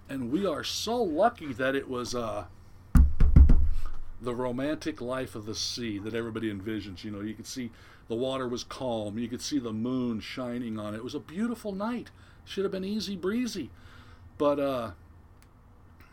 And 0.08 0.32
we 0.32 0.46
are 0.46 0.64
so 0.64 1.02
lucky 1.02 1.54
that 1.54 1.76
it 1.76 1.90
was 1.90 2.16
uh, 2.16 2.46
the 4.22 4.36
romantic 4.36 5.02
life 5.02 5.36
of 5.36 5.46
the 5.46 5.56
sea 5.56 6.00
that 6.00 6.14
everybody 6.14 6.52
envisions. 6.52 7.04
You 7.04 7.12
know, 7.12 7.22
you 7.22 7.34
could 7.34 7.48
see 7.48 7.72
the 8.08 8.16
water 8.16 8.48
was 8.48 8.64
calm, 8.64 9.20
you 9.20 9.28
could 9.28 9.42
see 9.42 9.60
the 9.60 9.74
moon 9.74 10.20
shining 10.20 10.80
on 10.80 10.94
it. 10.94 10.98
It 10.98 11.04
was 11.04 11.16
a 11.16 11.20
beautiful 11.20 11.72
night. 11.72 12.10
Should 12.46 12.64
have 12.64 12.72
been 12.72 12.86
easy 12.86 13.16
breezy. 13.16 13.70
But 14.40 14.60
uh, 14.60 14.92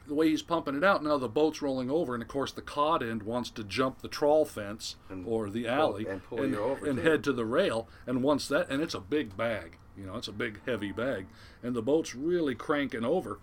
the 0.06 0.14
way 0.14 0.28
he's 0.28 0.42
pumping 0.42 0.74
it 0.76 0.84
out 0.84 1.02
now 1.02 1.16
the 1.18 1.28
boat's 1.28 1.60
rolling 1.60 1.90
over 1.90 2.14
and 2.14 2.22
of 2.22 2.28
course 2.28 2.52
the 2.52 2.62
cod 2.62 3.02
end 3.02 3.22
wants 3.22 3.50
to 3.50 3.64
jump 3.64 4.00
the 4.02 4.08
trawl 4.08 4.44
fence 4.44 4.96
And 5.10 5.26
or 5.26 5.50
the 5.50 5.64
pull- 5.64 5.72
alley 5.72 6.06
and 6.06 6.22
pull 6.22 6.42
and, 6.42 6.54
over, 6.54 6.86
and 6.86 6.98
head 6.98 7.24
to 7.24 7.32
the 7.32 7.44
rail 7.44 7.88
and 8.06 8.22
once 8.22 8.46
that 8.48 8.70
and 8.70 8.82
it's 8.82 8.94
a 8.94 9.00
big 9.00 9.36
bag 9.36 9.78
you 9.96 10.06
know 10.06 10.16
it's 10.16 10.28
a 10.28 10.32
big 10.32 10.60
heavy 10.66 10.92
bag 10.92 11.26
and 11.62 11.74
the 11.74 11.82
boat's 11.82 12.14
really 12.14 12.54
cranking 12.54 13.04
over. 13.04 13.38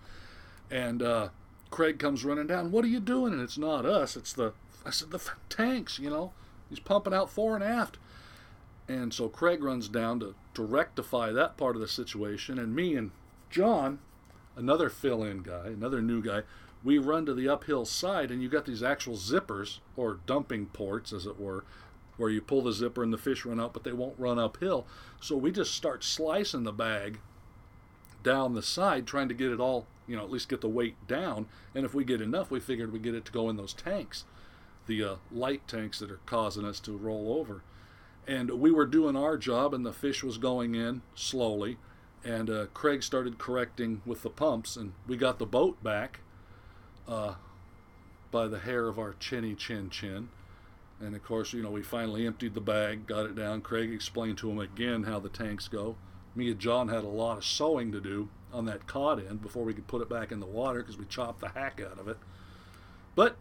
And 0.72 1.02
uh, 1.04 1.30
craig 1.72 2.00
comes 2.00 2.24
running 2.24 2.48
down 2.48 2.72
what 2.72 2.86
are 2.86 2.90
you 2.90 3.00
doing? 3.00 3.34
And 3.34 3.42
it's 3.42 3.58
not 3.58 3.86
us 3.86 4.16
it's 4.16 4.34
the 4.34 4.54
i 4.86 4.90
said 4.90 5.12
the 5.12 5.18
f- 5.18 5.36
tanks 5.50 6.00
you 6.00 6.10
know? 6.10 6.32
He's 6.70 6.80
pumping 6.80 7.14
out 7.14 7.30
fore 7.30 7.56
and 7.56 7.64
aft. 7.64 7.98
And 8.88 9.14
so 9.14 9.28
craig 9.30 9.64
runs 9.64 9.88
down 9.88 10.20
to, 10.22 10.36
to 10.56 10.64
rectify 10.64 11.32
that 11.32 11.58
part 11.58 11.76
of 11.76 11.82
the 11.82 11.88
situation 11.88 12.58
and 12.60 12.76
me 12.76 12.96
and 12.96 13.12
john 13.50 14.00
another 14.56 14.90
fill-in 14.90 15.42
guy, 15.42 15.68
another 15.68 16.02
new 16.02 16.22
guy. 16.22 16.44
We 16.84 16.98
run 16.98 17.26
to 17.26 17.34
the 17.34 17.48
uphill 17.48 17.86
side, 17.86 18.30
and 18.30 18.42
you 18.42 18.50
got 18.50 18.66
these 18.66 18.84
actual 18.84 19.16
zippers 19.16 19.80
or 19.96 20.20
dumping 20.26 20.68
ports, 20.68 21.14
as 21.14 21.26
it 21.26 21.40
were, 21.40 21.64
where 22.18 22.30
you 22.30 22.42
pull 22.42 22.62
the 22.62 22.74
zipper 22.74 23.04
and 23.04 23.14
the 23.14 23.18
fish 23.18 23.46
run 23.46 23.60
out, 23.60 23.74
but 23.74 23.84
they 23.84 23.94
won't 23.94 24.20
run 24.20 24.38
uphill. 24.38 24.86
So 25.22 25.38
we 25.38 25.52
just 25.52 25.74
start 25.74 26.04
slicing 26.04 26.64
the 26.64 26.74
bag 26.74 27.20
down 28.22 28.54
the 28.54 28.62
side, 28.62 29.08
trying 29.08 29.30
to 29.30 29.34
get 29.34 29.52
it 29.52 29.60
all, 29.60 29.88
you 30.08 30.16
know, 30.16 30.24
at 30.24 30.32
least 30.32 30.50
get 30.50 30.62
the 30.62 30.70
weight 30.70 30.96
down. 31.08 31.48
And 31.74 31.86
if 31.86 31.94
we 31.94 32.04
get 32.04 32.22
enough, 32.22 32.52
we 32.52 32.60
figured 32.60 32.92
we 32.92 33.00
get 33.00 33.16
it 33.16 33.26
to 33.26 33.32
go 33.32 33.50
in 33.50 33.58
those 33.58 33.74
tanks, 33.74 34.26
the 34.86 35.04
uh, 35.04 35.16
light 35.32 35.68
tanks 35.68 36.00
that 36.00 36.12
are 36.12 36.20
causing 36.26 36.66
us 36.66 36.80
to 36.82 36.98
roll 36.98 37.34
over. 37.38 37.64
And 38.28 38.52
we 38.52 38.72
were 38.72 38.86
doing 38.86 39.16
our 39.16 39.38
job, 39.38 39.74
and 39.74 39.86
the 39.86 39.94
fish 39.94 40.24
was 40.24 40.38
going 40.38 40.76
in 40.76 41.02
slowly 41.16 41.78
and 42.24 42.50
uh, 42.50 42.66
Craig 42.74 43.04
started 43.04 43.38
correcting 43.38 44.02
with 44.06 44.22
the 44.22 44.30
pumps, 44.30 44.76
and 44.76 44.94
we 45.08 45.18
got 45.18 45.40
the 45.40 45.46
boat 45.46 45.82
back 45.84 46.22
uh, 47.08 47.36
by 48.32 48.48
the 48.48 48.60
hair 48.60 48.88
of 48.88 48.98
our 48.98 49.16
chinny 49.20 49.56
chin 49.56 49.90
chin. 49.90 50.30
And 51.00 51.16
of 51.16 51.24
course, 51.24 51.52
you 51.52 51.62
know, 51.62 51.72
we 51.72 51.84
finally 51.84 52.26
emptied 52.26 52.54
the 52.54 52.62
bag, 52.62 53.08
got 53.08 53.26
it 53.26 53.36
down. 53.36 53.62
Craig 53.62 53.92
explained 53.92 54.38
to 54.38 54.50
him 54.50 54.60
again 54.60 55.04
how 55.04 55.20
the 55.20 55.30
tanks 55.30 55.68
go. 55.68 55.96
Me 56.36 56.50
and 56.50 56.60
John 56.60 56.88
had 56.88 57.04
a 57.04 57.08
lot 57.08 57.38
of 57.38 57.46
sewing 57.46 57.92
to 57.92 58.00
do 58.00 58.30
on 58.54 58.66
that 58.66 58.88
cod 58.88 59.20
end 59.26 59.42
before 59.42 59.64
we 59.64 59.74
could 59.74 59.88
put 59.88 60.02
it 60.02 60.10
back 60.10 60.32
in 60.32 60.40
the 60.40 60.46
water 60.46 60.80
because 60.80 60.98
we 60.98 61.06
chopped 61.06 61.42
the 61.42 61.50
hack 61.50 61.82
out 61.86 62.00
of 62.00 62.08
it. 62.08 62.18
But 63.16 63.36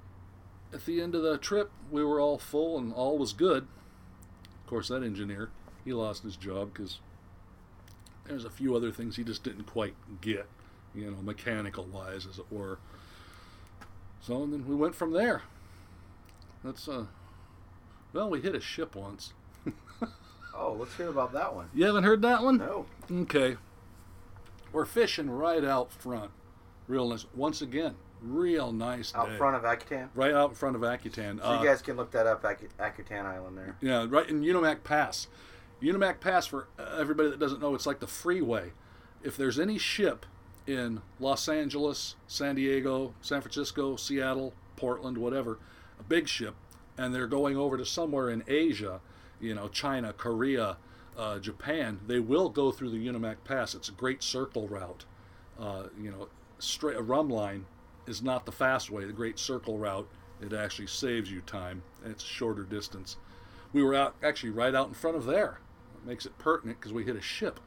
at 0.73 0.85
the 0.87 1.01
end 1.01 1.15
of 1.15 1.23
the 1.23 1.39
trip, 1.39 1.71
we 1.91 2.03
were 2.03 2.19
all 2.19 2.39
full 2.39 2.79
and 2.79 2.93
all 2.93 3.17
was 3.17 3.33
good. 3.33 3.67
Of 4.45 4.67
course, 4.67 4.89
that 4.89 5.03
engineer, 5.03 5.51
he 5.85 5.93
lost 5.93 6.23
his 6.23 6.37
job 6.37 6.73
because 6.73 6.99
there's 8.27 8.45
a 8.45 8.51
few 8.51 8.75
other 8.77 8.91
things 8.93 9.17
he 9.17 9.25
just 9.25 9.43
didn't 9.43 9.65
quite 9.65 9.95
get, 10.21 10.47
you 10.95 11.11
know, 11.11 11.17
mechanical 11.23 11.85
wise, 11.85 12.27
as 12.27 12.39
it 12.39 12.47
were. 12.51 12.79
So 14.21 14.43
and 14.43 14.53
then 14.53 14.67
we 14.67 14.75
went 14.75 14.95
from 14.95 15.13
there. 15.13 15.43
That's 16.65 16.89
uh, 16.89 17.07
well, 18.13 18.31
we 18.31 18.41
hit 18.41 18.55
a 18.55 18.61
ship 18.61 18.95
once. 18.95 19.33
Oh, 20.55 20.77
let's 20.79 20.95
hear 20.99 21.09
about 21.09 21.33
that 21.33 21.55
one. 21.55 21.71
You 21.73 21.87
haven't 21.87 22.05
heard 22.05 22.21
that 22.23 22.43
one? 22.43 22.59
No. 22.59 22.85
Okay. 23.11 23.57
We're 24.71 24.85
fishing 24.85 25.31
right 25.31 25.65
out 25.65 25.91
front. 25.91 26.31
Real 26.87 27.09
nice. 27.09 27.25
Once 27.35 27.63
again, 27.63 27.95
real 28.21 28.71
nice 28.71 29.15
Out 29.15 29.31
day. 29.31 29.39
front 29.39 29.57
of 29.57 29.63
Akutan. 29.63 30.09
Right 30.15 30.35
out 30.35 30.51
in 30.51 30.55
front 30.55 30.77
of 30.77 30.83
Akutan. 30.83 31.39
So 31.41 31.45
Uh, 31.47 31.59
you 31.63 31.67
guys 31.67 31.81
can 31.81 31.97
look 31.97 32.11
that 32.11 32.27
up, 32.27 32.45
Ak- 32.45 32.77
Akutan 32.79 33.25
Island 33.25 33.57
there. 33.57 33.77
Yeah, 33.81 34.07
right 34.07 34.29
in 34.29 34.43
Unimak 34.43 34.85
Pass. 34.85 35.27
Unimak 35.83 36.21
Pass, 36.21 36.47
for 36.47 36.69
everybody 36.79 37.31
that 37.31 37.41
doesn't 37.41 37.61
know, 37.61 37.75
it's 37.75 37.87
like 37.87 38.01
the 38.01 38.07
freeway. 38.07 38.73
If 39.23 39.37
there's 39.37 39.59
any 39.59 39.79
ship 39.79 40.27
in 40.67 41.03
Los 41.19 41.49
Angeles, 41.49 42.17
San 42.27 42.55
Diego, 42.55 43.15
San 43.21 43.41
Francisco, 43.41 43.97
Seattle, 43.97 44.55
Portland, 44.77 45.19
whatever, 45.19 45.59
a 45.99 46.03
big 46.03 46.29
ship, 46.29 46.55
and 46.97 47.15
they're 47.15 47.27
going 47.27 47.57
over 47.57 47.77
to 47.77 47.85
somewhere 47.85 48.31
in 48.31 48.45
Asia, 48.47 49.01
you 49.41 49.55
know, 49.55 49.69
China, 49.69 50.13
Korea, 50.13 50.77
uh, 51.17 51.39
Japan, 51.39 52.01
they 52.07 52.21
will 52.21 52.49
go 52.49 52.71
through 52.71 52.91
the 52.91 53.07
Unimak 53.07 53.37
Pass. 53.45 53.75
It's 53.75 53.89
a 53.89 53.93
great 53.93 54.23
circle 54.23 54.69
route. 54.69 55.05
Uh, 55.59 55.85
you 56.01 56.11
know, 56.11 56.29
straight 56.59 56.97
a 56.97 57.03
rhumb 57.03 57.29
line 57.29 57.67
is 58.07 58.23
not 58.23 58.47
the 58.47 58.53
fast 58.53 58.91
way. 58.91 59.05
The 59.05 59.13
great 59.13 59.39
circle 59.39 59.79
route 59.79 60.09
it 60.41 60.53
actually 60.53 60.89
saves 60.89 61.31
you 61.31 61.41
time 61.43 61.83
it's 62.05 62.25
a 62.25 62.27
shorter 62.27 62.65
distance. 62.65 63.17
We 63.73 63.83
were 63.83 63.95
out 63.95 64.17
actually 64.23 64.51
right 64.51 64.75
out 64.75 64.89
in 64.89 64.95
front 64.95 65.17
of 65.17 65.25
there. 65.25 65.61
Makes 66.05 66.27
it 66.27 66.37
pertinent 66.39 66.81
because 66.81 66.93
we 66.93 67.05
hit 67.05 67.17
a 67.17 67.21
ship. 67.21 67.61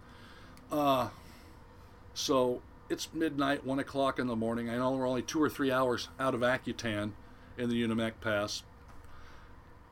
Uh, 0.71 1.10
so 2.13 2.62
it's 2.89 3.13
midnight, 3.13 3.65
one 3.65 3.80
o'clock 3.80 4.19
in 4.19 4.28
the 4.28 4.36
morning. 4.36 4.69
I 4.69 4.76
know 4.76 4.91
we're 4.91 5.08
only 5.08 5.21
two 5.21 5.41
or 5.41 5.50
three 5.50 5.71
hours 5.71 6.10
out 6.19 6.34
of 6.34 6.41
Akutan 6.41 7.12
in 7.58 7.69
the 7.69 7.82
Unimak 7.82 8.13
Pass, 8.21 8.63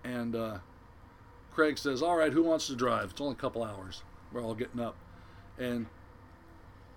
and 0.03 0.35
uh, 0.35 0.57
Craig 1.53 1.77
says, 1.77 2.01
"All 2.01 2.17
right, 2.17 2.33
who 2.33 2.43
wants 2.43 2.67
to 2.67 2.75
drive? 2.75 3.11
It's 3.11 3.21
only 3.21 3.33
a 3.33 3.37
couple 3.37 3.63
hours. 3.63 4.03
We're 4.31 4.43
all 4.43 4.55
getting 4.55 4.81
up." 4.81 4.95
And 5.57 5.85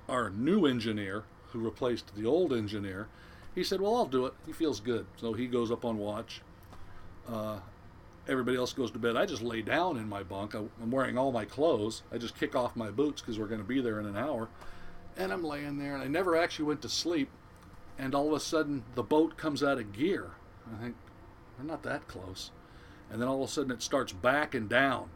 our 0.09 0.31
new 0.31 0.67
engineer, 0.67 1.25
who 1.49 1.61
replaced 1.61 2.15
the 2.17 2.27
old 2.27 2.53
engineer, 2.53 3.09
he 3.55 3.63
said, 3.63 3.81
"Well, 3.81 3.95
I'll 3.95 4.07
do 4.07 4.27
it. 4.27 4.35
He 4.47 4.53
feels 4.53 4.81
good." 4.81 5.07
So 5.17 5.33
he 5.33 5.47
goes 5.47 5.71
up 5.71 5.85
on 5.85 5.99
watch. 5.99 6.43
Uh, 7.29 7.59
everybody 8.29 8.57
else 8.57 8.73
goes 8.73 8.91
to 8.93 8.99
bed. 8.99 9.17
I 9.17 9.27
just 9.27 9.43
lay 9.43 9.63
down 9.63 9.97
in 9.97 10.09
my 10.09 10.23
bunk. 10.23 10.55
I'm 10.55 10.91
wearing 10.91 11.17
all 11.17 11.33
my 11.33 11.45
clothes. 11.45 12.03
I 12.13 12.19
just 12.19 12.39
kick 12.39 12.55
off 12.55 12.77
my 12.77 12.91
boots 12.91 13.21
because 13.21 13.39
we're 13.39 13.47
going 13.47 13.61
to 13.61 13.67
be 13.67 13.81
there 13.81 14.01
in 14.01 14.07
an 14.07 14.17
hour, 14.17 14.49
and 15.17 15.33
I'm 15.33 15.45
laying 15.45 15.79
there. 15.79 15.95
And 15.95 16.03
I 16.03 16.09
never 16.09 16.37
actually 16.37 16.67
went 16.67 16.83
to 16.83 16.89
sleep. 16.89 17.31
And 17.99 18.15
all 18.15 18.29
of 18.29 18.35
a 18.35 18.41
sudden, 18.41 18.85
the 18.95 19.03
boat 19.03 19.37
comes 19.37 19.63
out 19.63 19.79
of 19.79 19.93
gear. 19.93 20.33
I 20.67 20.83
think 20.83 20.97
we're 21.59 21.65
not 21.65 21.83
that 21.85 22.09
close. 22.09 22.51
And 23.11 23.21
then 23.21 23.29
all 23.29 23.43
of 23.43 23.49
a 23.49 23.53
sudden, 23.53 23.71
it 23.71 23.83
starts 23.83 24.13
backing 24.13 24.69
down. 24.69 25.09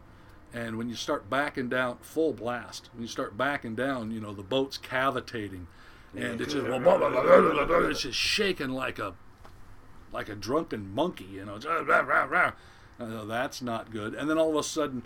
And 0.53 0.77
when 0.77 0.89
you 0.89 0.95
start 0.95 1.29
backing 1.29 1.69
down, 1.69 1.97
full 2.01 2.33
blast. 2.33 2.89
When 2.93 3.03
you 3.03 3.07
start 3.07 3.37
backing 3.37 3.75
down, 3.75 4.11
you 4.11 4.19
know 4.19 4.33
the 4.33 4.43
boat's 4.43 4.77
cavitating, 4.77 5.67
and 6.15 6.41
it's 6.41 6.53
just 6.53 6.65
it's 6.65 8.01
just 8.01 8.17
shaking 8.17 8.69
like 8.69 8.99
a 8.99 9.13
like 10.11 10.27
a 10.27 10.35
drunken 10.35 10.93
monkey. 10.93 11.23
You 11.25 11.45
know, 11.45 11.57
Know, 13.09 13.25
that's 13.25 13.61
not 13.61 13.91
good. 13.91 14.13
And 14.13 14.29
then 14.29 14.37
all 14.37 14.51
of 14.51 14.55
a 14.55 14.63
sudden, 14.63 15.03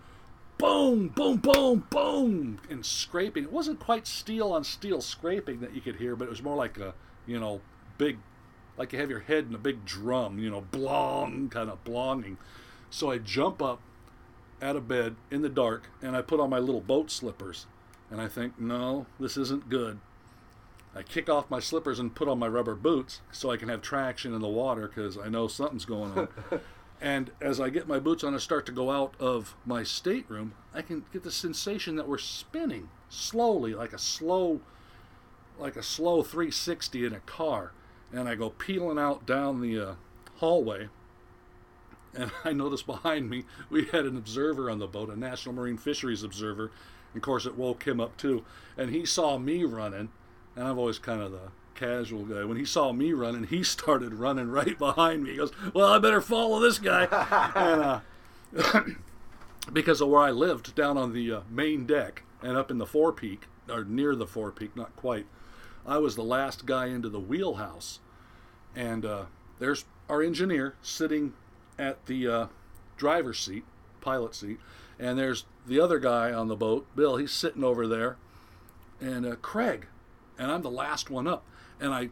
boom, 0.57 1.09
boom, 1.09 1.37
boom, 1.37 1.87
boom, 1.89 2.59
and 2.69 2.85
scraping. 2.85 3.43
It 3.43 3.51
wasn't 3.51 3.79
quite 3.79 4.07
steel 4.07 4.51
on 4.51 4.63
steel 4.63 5.01
scraping 5.01 5.59
that 5.61 5.73
you 5.73 5.81
could 5.81 5.95
hear, 5.97 6.15
but 6.15 6.25
it 6.25 6.29
was 6.29 6.43
more 6.43 6.55
like 6.55 6.77
a 6.77 6.93
you 7.25 7.39
know 7.39 7.61
big, 7.97 8.17
like 8.77 8.93
you 8.93 8.99
have 8.99 9.09
your 9.09 9.21
head 9.21 9.45
in 9.49 9.55
a 9.55 9.59
big 9.59 9.85
drum. 9.85 10.39
You 10.39 10.49
know, 10.49 10.61
blong, 10.61 11.49
kind 11.49 11.69
of 11.69 11.83
blonging. 11.83 12.37
So 12.89 13.11
I 13.11 13.17
jump 13.17 13.61
up 13.61 13.81
out 14.61 14.75
of 14.75 14.87
bed 14.87 15.15
in 15.29 15.41
the 15.41 15.49
dark 15.49 15.89
and 16.01 16.15
I 16.15 16.21
put 16.21 16.39
on 16.39 16.49
my 16.49 16.59
little 16.59 16.81
boat 16.81 17.11
slippers. 17.11 17.65
And 18.09 18.21
I 18.21 18.27
think, 18.27 18.59
no, 18.59 19.07
this 19.19 19.35
isn't 19.35 19.69
good. 19.69 19.99
I 20.95 21.03
kick 21.03 21.29
off 21.29 21.49
my 21.49 21.59
slippers 21.59 21.99
and 21.99 22.15
put 22.15 22.29
on 22.29 22.39
my 22.39 22.47
rubber 22.47 22.75
boots 22.75 23.19
so 23.31 23.51
I 23.51 23.57
can 23.57 23.67
have 23.67 23.81
traction 23.81 24.33
in 24.33 24.41
the 24.41 24.47
water 24.47 24.87
because 24.87 25.17
I 25.17 25.27
know 25.27 25.47
something's 25.47 25.85
going 25.85 26.17
on. 26.17 26.27
and 27.01 27.31
as 27.41 27.59
I 27.59 27.69
get 27.69 27.87
my 27.87 27.99
boots 27.99 28.23
on 28.23 28.33
and 28.33 28.41
start 28.41 28.65
to 28.67 28.71
go 28.71 28.91
out 28.91 29.13
of 29.19 29.55
my 29.65 29.83
stateroom, 29.83 30.53
I 30.73 30.81
can 30.81 31.05
get 31.11 31.23
the 31.23 31.31
sensation 31.31 31.95
that 31.97 32.07
we're 32.07 32.17
spinning 32.17 32.89
slowly, 33.09 33.73
like 33.73 33.93
a 33.93 33.99
slow, 33.99 34.61
like 35.59 35.75
a 35.75 35.83
slow 35.83 36.23
360 36.23 37.05
in 37.05 37.13
a 37.13 37.19
car. 37.21 37.73
And 38.11 38.29
I 38.29 38.35
go 38.35 38.49
peeling 38.49 38.97
out 38.97 39.25
down 39.25 39.61
the 39.61 39.79
uh, 39.79 39.95
hallway. 40.37 40.89
And 42.13 42.31
I 42.45 42.53
notice 42.53 42.81
behind 42.81 43.29
me 43.29 43.43
we 43.69 43.85
had 43.85 44.05
an 44.05 44.17
observer 44.17 44.69
on 44.69 44.79
the 44.79 44.87
boat, 44.87 45.09
a 45.09 45.19
National 45.19 45.53
Marine 45.53 45.77
Fisheries 45.77 46.23
observer. 46.23 46.71
And 47.13 47.17
of 47.17 47.21
course, 47.21 47.45
it 47.45 47.57
woke 47.57 47.85
him 47.85 47.99
up 47.99 48.15
too. 48.15 48.45
And 48.77 48.89
he 48.91 49.05
saw 49.05 49.37
me 49.37 49.63
running 49.63 50.09
and 50.55 50.67
I've 50.67 50.77
always 50.77 50.99
kind 50.99 51.21
of 51.21 51.31
the 51.31 51.51
casual 51.75 52.23
guy. 52.25 52.43
When 52.43 52.57
he 52.57 52.65
saw 52.65 52.91
me 52.91 53.13
running, 53.13 53.45
he 53.45 53.63
started 53.75 54.13
running 54.13 54.49
right 54.49 54.77
behind 54.77 55.23
me. 55.23 55.31
He 55.31 55.37
goes, 55.37 55.51
"Well, 55.73 55.87
I 55.87 55.99
better 55.99 56.21
follow 56.21 56.59
this 56.59 56.79
guy," 56.79 57.05
and 57.55 57.81
uh, 58.57 58.81
because 59.73 60.01
of 60.01 60.09
where 60.09 60.21
I 60.21 60.31
lived, 60.31 60.75
down 60.75 60.97
on 60.97 61.13
the 61.13 61.31
uh, 61.31 61.41
main 61.49 61.85
deck 61.85 62.23
and 62.41 62.57
up 62.57 62.71
in 62.71 62.77
the 62.77 62.85
forepeak, 62.85 63.39
or 63.69 63.83
near 63.83 64.15
the 64.15 64.25
forepeak, 64.25 64.75
not 64.75 64.95
quite. 64.95 65.25
I 65.85 65.97
was 65.99 66.15
the 66.15 66.23
last 66.23 66.65
guy 66.65 66.87
into 66.87 67.09
the 67.09 67.19
wheelhouse, 67.19 67.99
and 68.75 69.05
uh, 69.05 69.25
there's 69.59 69.85
our 70.09 70.21
engineer 70.21 70.75
sitting 70.81 71.33
at 71.77 72.05
the 72.07 72.27
uh, 72.27 72.47
driver's 72.97 73.39
seat, 73.39 73.65
pilot 74.01 74.33
seat, 74.33 74.59
and 74.99 75.19
there's 75.19 75.45
the 75.67 75.79
other 75.79 75.99
guy 75.99 76.31
on 76.31 76.47
the 76.47 76.55
boat, 76.55 76.87
Bill. 76.95 77.17
He's 77.17 77.31
sitting 77.31 77.63
over 77.63 77.87
there, 77.87 78.17
and 78.99 79.25
uh, 79.25 79.35
Craig 79.35 79.87
and 80.37 80.51
I'm 80.51 80.61
the 80.61 80.71
last 80.71 81.09
one 81.09 81.27
up. 81.27 81.45
And 81.79 81.93
I, 81.93 82.09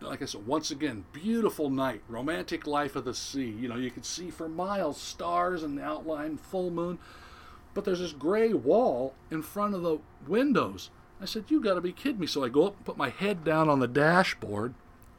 like 0.00 0.22
I 0.22 0.26
said, 0.26 0.46
once 0.46 0.70
again, 0.70 1.04
beautiful 1.12 1.70
night, 1.70 2.02
romantic 2.08 2.66
life 2.66 2.96
of 2.96 3.04
the 3.04 3.14
sea. 3.14 3.50
You 3.50 3.68
know, 3.68 3.76
you 3.76 3.90
could 3.90 4.04
see 4.04 4.30
for 4.30 4.48
miles 4.48 5.00
stars 5.00 5.62
and 5.62 5.78
the 5.78 5.82
outline, 5.82 6.36
full 6.36 6.70
moon. 6.70 6.98
But 7.74 7.84
there's 7.84 8.00
this 8.00 8.12
gray 8.12 8.52
wall 8.52 9.14
in 9.30 9.42
front 9.42 9.74
of 9.74 9.82
the 9.82 9.98
windows. 10.26 10.90
I 11.20 11.24
said, 11.24 11.44
You 11.48 11.60
got 11.60 11.74
to 11.74 11.80
be 11.80 11.92
kidding 11.92 12.20
me. 12.20 12.26
So 12.26 12.44
I 12.44 12.48
go 12.48 12.66
up 12.66 12.76
and 12.76 12.84
put 12.84 12.96
my 12.96 13.10
head 13.10 13.44
down 13.44 13.68
on 13.68 13.80
the 13.80 13.88
dashboard, 13.88 14.74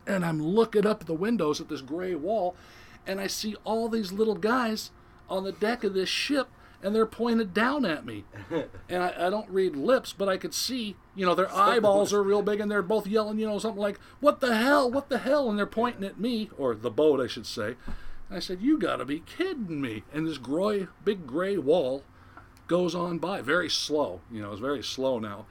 and 0.06 0.26
I'm 0.26 0.42
looking 0.42 0.86
up 0.86 1.06
the 1.06 1.14
windows 1.14 1.60
at 1.60 1.70
this 1.70 1.82
gray 1.82 2.16
wall, 2.16 2.56
and 3.06 3.20
I 3.20 3.28
see 3.28 3.56
all 3.64 3.90
these 3.90 4.12
little 4.12 4.36
guys 4.36 4.92
on 5.30 5.44
the 5.44 5.52
deck 5.52 5.84
of 5.84 5.94
this 5.94 6.10
ship 6.10 6.48
and 6.88 6.96
they're 6.96 7.06
pointed 7.06 7.54
down 7.54 7.86
at 7.86 8.06
me. 8.06 8.24
and 8.90 9.04
I, 9.04 9.28
I, 9.28 9.30
don't 9.30 9.50
read 9.50 9.76
lips, 9.76 10.14
but 10.14 10.30
I 10.30 10.38
could 10.38 10.54
see, 10.54 10.96
you 11.16 11.26
know, 11.26 11.36
their 11.36 11.54
eyeballs 11.54 12.14
are 12.14 12.24
real 12.24 12.42
big 12.42 12.62
and 12.62 12.72
they're 12.72 12.82
both 12.82 13.06
yelling, 13.06 13.40
you 13.40 13.46
know, 13.46 13.60
something 13.60 13.82
like, 13.82 14.00
What 14.22 14.40
the 14.40 14.56
hell? 14.56 14.90
What 14.90 15.10
the 15.10 15.18
hell? 15.18 15.50
And 15.50 15.60
they're 15.60 15.66
pointing 15.66 16.06
at 16.06 16.18
me, 16.18 16.50
or 16.58 16.74
the 16.76 16.90
boat, 16.90 17.20
I 17.20 17.28
should 17.28 17.46
say. 17.46 17.76
And 18.30 18.38
I 18.38 18.40
said, 18.40 18.62
You 18.62 18.80
gotta 18.80 19.04
be 19.04 19.20
kidding 19.20 19.82
me. 19.82 20.04
And 20.14 20.26
this 20.26 20.38
gray, 20.38 20.88
big 21.04 21.28
gray 21.28 21.58
wall 21.58 22.04
goes 22.68 22.96
on 22.96 23.18
by 23.18 23.42
very 23.42 23.70
slow. 23.70 24.22
You 24.32 24.42
know, 24.42 24.52
it's 24.54 24.62
very 24.62 24.84
slow 24.84 25.20
now. 25.20 25.46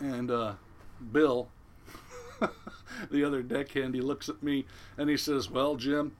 And 0.00 0.30
uh, 0.30 0.54
Bill, 1.12 1.48
the 3.10 3.24
other 3.24 3.42
deckhand, 3.42 3.94
he 3.94 4.00
looks 4.00 4.30
at 4.30 4.42
me 4.42 4.64
and 4.96 5.10
he 5.10 5.18
says, 5.18 5.50
Well, 5.50 5.76
Jim, 5.76 6.16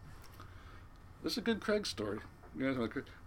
this 1.23 1.33
is 1.33 1.39
a 1.39 1.41
good 1.41 1.63
Craig 1.63 1.87
story. 1.87 2.19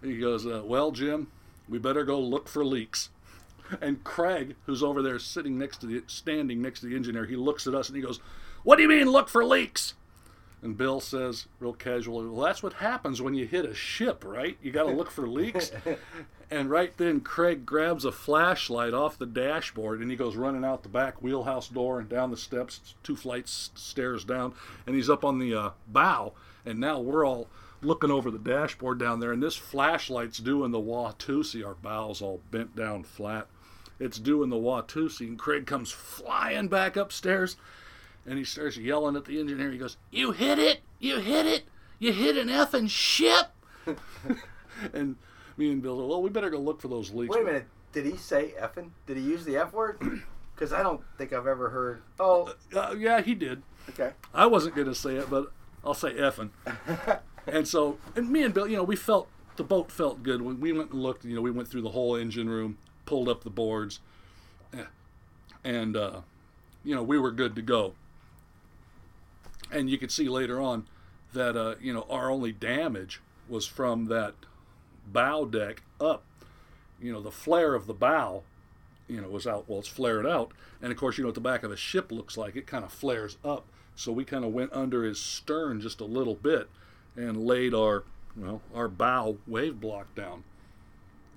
He 0.01 0.17
goes, 0.17 0.45
uh, 0.45 0.61
Well, 0.63 0.91
Jim, 0.91 1.27
we 1.69 1.79
better 1.79 2.03
go 2.03 2.19
look 2.19 2.47
for 2.47 2.65
leaks. 2.65 3.09
And 3.79 4.03
Craig, 4.03 4.55
who's 4.65 4.83
over 4.83 5.01
there 5.01 5.19
sitting 5.19 5.57
next 5.57 5.77
to 5.77 5.85
the, 5.85 6.03
standing 6.07 6.61
next 6.61 6.81
to 6.81 6.87
the 6.87 6.95
engineer, 6.95 7.25
he 7.25 7.37
looks 7.37 7.67
at 7.67 7.75
us 7.75 7.87
and 7.87 7.95
he 7.95 8.01
goes, 8.01 8.19
What 8.63 8.75
do 8.75 8.83
you 8.83 8.89
mean, 8.89 9.09
look 9.09 9.29
for 9.29 9.45
leaks? 9.45 9.93
And 10.61 10.77
Bill 10.77 10.99
says, 10.99 11.47
real 11.59 11.73
casually, 11.73 12.27
Well, 12.27 12.45
that's 12.45 12.61
what 12.61 12.73
happens 12.73 13.21
when 13.21 13.33
you 13.33 13.47
hit 13.47 13.65
a 13.65 13.73
ship, 13.73 14.23
right? 14.25 14.57
You 14.61 14.71
got 14.71 14.83
to 14.83 14.91
look 14.91 15.09
for 15.09 15.27
leaks. 15.27 15.71
and 16.51 16.69
right 16.69 16.95
then, 16.97 17.21
Craig 17.21 17.65
grabs 17.65 18.05
a 18.05 18.11
flashlight 18.11 18.93
off 18.93 19.17
the 19.17 19.25
dashboard 19.25 20.01
and 20.01 20.11
he 20.11 20.17
goes 20.17 20.35
running 20.35 20.65
out 20.65 20.83
the 20.83 20.89
back 20.89 21.21
wheelhouse 21.21 21.67
door 21.67 21.99
and 21.99 22.09
down 22.09 22.29
the 22.29 22.37
steps, 22.37 22.93
two 23.01 23.15
flights 23.15 23.71
stairs 23.73 24.23
down, 24.23 24.53
and 24.85 24.95
he's 24.95 25.09
up 25.09 25.25
on 25.25 25.39
the 25.39 25.55
uh, 25.55 25.69
bow. 25.87 26.33
And 26.63 26.79
now 26.79 26.99
we're 26.99 27.25
all 27.25 27.47
looking 27.81 28.11
over 28.11 28.29
the 28.29 28.39
dashboard 28.39 28.99
down 28.99 29.19
there, 29.19 29.31
and 29.31 29.41
this 29.41 29.55
flashlight's 29.55 30.37
doing 30.37 30.71
the 30.71 30.79
Watusi. 30.79 31.65
Our 31.65 31.75
bow's 31.75 32.21
all 32.21 32.41
bent 32.51 32.75
down 32.75 33.03
flat. 33.03 33.47
It's 33.99 34.17
doing 34.17 34.49
the 34.49 34.55
Watusi, 34.55 35.27
and 35.27 35.37
Craig 35.37 35.65
comes 35.65 35.91
flying 35.91 36.67
back 36.67 36.95
upstairs, 36.95 37.55
and 38.25 38.37
he 38.37 38.43
starts 38.43 38.77
yelling 38.77 39.15
at 39.15 39.25
the 39.25 39.39
engineer. 39.39 39.71
He 39.71 39.77
goes, 39.77 39.97
"You 40.09 40.31
hit 40.31 40.59
it! 40.59 40.81
You 40.99 41.19
hit 41.19 41.45
it! 41.45 41.63
You 41.99 42.13
hit 42.13 42.37
an 42.37 42.47
effing 42.47 42.89
ship!" 42.89 43.47
and 44.93 45.15
me 45.57 45.71
and 45.71 45.81
Bill 45.81 45.99
said, 45.99 46.07
"Well, 46.07 46.21
we 46.21 46.29
better 46.29 46.49
go 46.49 46.59
look 46.59 46.81
for 46.81 46.87
those 46.87 47.11
leaks." 47.11 47.35
Wait 47.35 47.43
a 47.43 47.45
minute. 47.45 47.65
Did 47.93 48.05
he 48.05 48.17
say 48.17 48.53
effing? 48.59 48.91
Did 49.05 49.17
he 49.17 49.23
use 49.23 49.43
the 49.45 49.57
F 49.57 49.73
word? 49.73 50.01
Because 50.53 50.73
I 50.73 50.83
don't 50.83 51.01
think 51.17 51.33
I've 51.33 51.47
ever 51.47 51.69
heard. 51.69 52.03
Oh, 52.19 52.53
uh, 52.75 52.79
uh, 52.79 52.95
yeah, 52.95 53.21
he 53.21 53.33
did. 53.33 53.63
Okay. 53.89 54.11
I 54.31 54.45
wasn't 54.45 54.75
going 54.75 54.85
to 54.85 54.93
say 54.93 55.15
it, 55.15 55.27
but 55.27 55.51
I'll 55.83 55.95
say 55.95 56.13
effing. 56.13 56.51
and 57.47 57.67
so, 57.67 57.97
and 58.15 58.29
me 58.29 58.43
and 58.43 58.53
Bill, 58.53 58.67
you 58.67 58.77
know, 58.77 58.83
we 58.83 58.95
felt 58.95 59.27
the 59.55 59.63
boat 59.63 59.91
felt 59.91 60.23
good 60.23 60.41
when 60.41 60.59
we 60.59 60.71
went 60.71 60.91
and 60.91 61.01
looked. 61.01 61.25
You 61.25 61.35
know, 61.35 61.41
we 61.41 61.51
went 61.51 61.67
through 61.67 61.81
the 61.81 61.89
whole 61.89 62.15
engine 62.15 62.49
room, 62.49 62.77
pulled 63.05 63.29
up 63.29 63.43
the 63.43 63.49
boards, 63.49 63.99
eh, 64.73 64.85
and 65.63 65.95
uh, 65.95 66.21
you 66.83 66.95
know, 66.95 67.03
we 67.03 67.17
were 67.17 67.31
good 67.31 67.55
to 67.55 67.61
go. 67.61 67.93
And 69.71 69.89
you 69.89 69.97
could 69.97 70.11
see 70.11 70.27
later 70.27 70.59
on 70.59 70.87
that 71.33 71.55
uh, 71.55 71.75
you 71.81 71.93
know 71.93 72.05
our 72.09 72.29
only 72.29 72.51
damage 72.51 73.21
was 73.47 73.65
from 73.65 74.05
that 74.05 74.35
bow 75.07 75.45
deck 75.45 75.83
up. 75.99 76.23
You 77.01 77.11
know, 77.11 77.21
the 77.21 77.31
flare 77.31 77.73
of 77.73 77.87
the 77.87 77.93
bow, 77.93 78.43
you 79.07 79.19
know, 79.19 79.29
was 79.29 79.47
out. 79.47 79.67
Well, 79.67 79.79
it's 79.79 79.87
flared 79.87 80.27
out, 80.27 80.51
and 80.81 80.91
of 80.91 80.97
course, 80.97 81.17
you 81.17 81.23
know 81.23 81.29
what 81.29 81.35
the 81.35 81.41
back 81.41 81.63
of 81.63 81.71
a 81.71 81.77
ship 81.77 82.11
looks 82.11 82.37
like. 82.37 82.55
It 82.55 82.67
kind 82.67 82.85
of 82.85 82.91
flares 82.91 83.37
up. 83.43 83.65
So 83.95 84.11
we 84.11 84.23
kind 84.23 84.45
of 84.45 84.53
went 84.53 84.71
under 84.73 85.03
his 85.03 85.19
stern 85.19 85.81
just 85.81 85.99
a 85.99 86.05
little 86.05 86.35
bit 86.35 86.69
and 87.15 87.45
laid 87.45 87.73
our 87.73 88.03
well 88.35 88.61
our 88.73 88.87
bow 88.87 89.37
wave 89.47 89.79
block 89.79 90.13
down, 90.15 90.43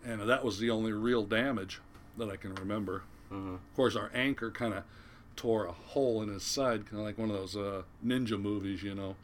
and 0.04 0.20
that 0.28 0.44
was 0.44 0.58
the 0.58 0.70
only 0.70 0.92
real 0.92 1.24
damage 1.24 1.80
that 2.16 2.30
I 2.30 2.36
can 2.36 2.54
remember. 2.54 3.02
Mm-hmm. 3.32 3.54
Of 3.54 3.74
course, 3.74 3.96
our 3.96 4.10
anchor 4.14 4.50
kind 4.50 4.74
of 4.74 4.84
tore 5.36 5.66
a 5.66 5.72
hole 5.72 6.22
in 6.22 6.28
his 6.28 6.42
side, 6.42 6.86
kind 6.86 7.00
of 7.00 7.06
like 7.06 7.18
one 7.18 7.30
of 7.30 7.36
those 7.36 7.56
uh, 7.56 7.82
ninja 8.04 8.40
movies, 8.40 8.82
you 8.82 8.94
know, 8.94 9.16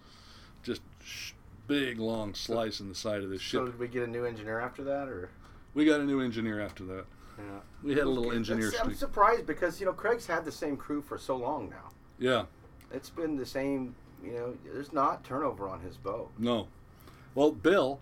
just 0.63 0.83
sh- 1.05 1.33
big 1.67 1.99
long 1.99 2.35
slice 2.35 2.81
in 2.81 2.89
the 2.89 2.95
side 2.95 3.23
of 3.23 3.31
the 3.31 3.39
ship. 3.39 3.61
So 3.61 3.67
did 3.67 3.79
we 3.79 3.89
get 3.89 4.03
a 4.03 4.11
new 4.11 4.25
engineer 4.25 4.61
after 4.61 4.83
that, 4.85 5.09
or? 5.09 5.31
We 5.75 5.85
got 5.85 6.01
a 6.01 6.05
new 6.05 6.21
engineer 6.21 6.61
after 6.61 6.85
that. 6.85 7.05
Yeah. 7.39 7.61
We 7.83 7.95
had 7.95 8.05
a 8.05 8.09
little 8.09 8.33
engineer. 8.33 8.73
I'm 8.83 8.95
surprised 8.95 9.47
because 9.47 9.81
you 9.81 9.87
know 9.87 9.93
Craig's 9.93 10.27
had 10.27 10.45
the 10.45 10.53
same 10.53 10.77
crew 10.77 11.01
for 11.01 11.17
so 11.17 11.37
long 11.37 11.71
now. 11.71 11.91
Yeah. 12.19 12.45
It's 12.93 13.09
been 13.09 13.37
the 13.37 13.47
same 13.47 13.95
you 14.25 14.33
know, 14.33 14.55
there's 14.65 14.93
not 14.93 15.25
turnover 15.25 15.69
on 15.69 15.81
his 15.81 15.97
boat. 15.97 16.31
No. 16.39 16.69
Well, 17.35 17.53
Bill 17.53 18.01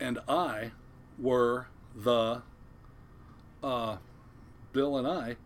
and 0.00 0.18
I 0.28 0.72
were 1.18 1.68
the 1.94 2.42
uh, 3.62 3.96
Bill 4.72 4.96
and 4.96 5.06
I 5.06 5.36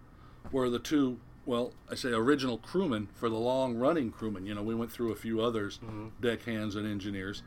were 0.51 0.71
the 0.71 0.79
two 0.79 1.19
well, 1.49 1.73
I 1.91 1.95
say 1.95 2.11
original 2.11 2.59
crewmen 2.59 3.09
for 3.15 3.31
the 3.31 3.37
long 3.37 3.75
running 3.79 4.11
crewmen. 4.11 4.45
You 4.45 4.55
know, 4.55 4.63
we 4.63 4.75
went 4.75 4.93
through 4.93 5.13
a 5.13 5.17
few 5.17 5.41
others, 5.41 5.79
mm-hmm. 5.83 6.09
deckhands 6.21 6.77
and 6.77 6.87
engineers. 6.87 7.43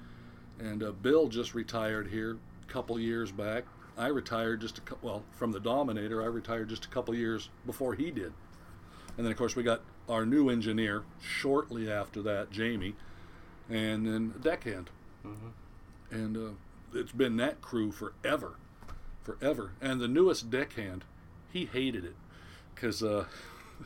And 0.59 0.81
uh, 0.81 0.91
Bill 0.91 1.27
just 1.27 1.53
retired 1.53 2.07
here 2.07 2.37
a 2.67 2.71
couple 2.71 2.99
years 2.99 3.31
back. 3.31 3.65
I 3.95 4.07
retired 4.07 4.61
just 4.61 4.79
a 4.79 4.81
well 5.03 5.23
from 5.31 5.51
the 5.51 5.59
Dominator. 5.59 6.23
I 6.23 6.25
retired 6.25 6.69
just 6.69 6.85
a 6.85 6.87
couple 6.87 7.13
years 7.13 7.49
before 7.67 7.93
he 7.93 8.09
did. 8.09 8.33
And 9.17 9.25
then 9.25 9.31
of 9.31 9.37
course 9.37 9.55
we 9.55 9.61
got 9.61 9.81
our 10.11 10.25
new 10.25 10.49
engineer 10.49 11.03
shortly 11.21 11.91
after 11.91 12.21
that, 12.21 12.51
Jamie, 12.51 12.95
and 13.69 14.05
then 14.05 14.33
a 14.35 14.39
deckhand. 14.43 14.89
Mm-hmm. 15.25 15.47
And 16.11 16.37
uh, 16.37 16.51
it's 16.93 17.13
been 17.13 17.37
that 17.37 17.61
crew 17.61 17.91
forever, 17.91 18.55
forever. 19.23 19.71
And 19.81 20.01
the 20.01 20.07
newest 20.07 20.49
deckhand, 20.49 21.05
he 21.51 21.65
hated 21.65 22.03
it 22.03 22.15
because, 22.75 23.01
uh, 23.01 23.25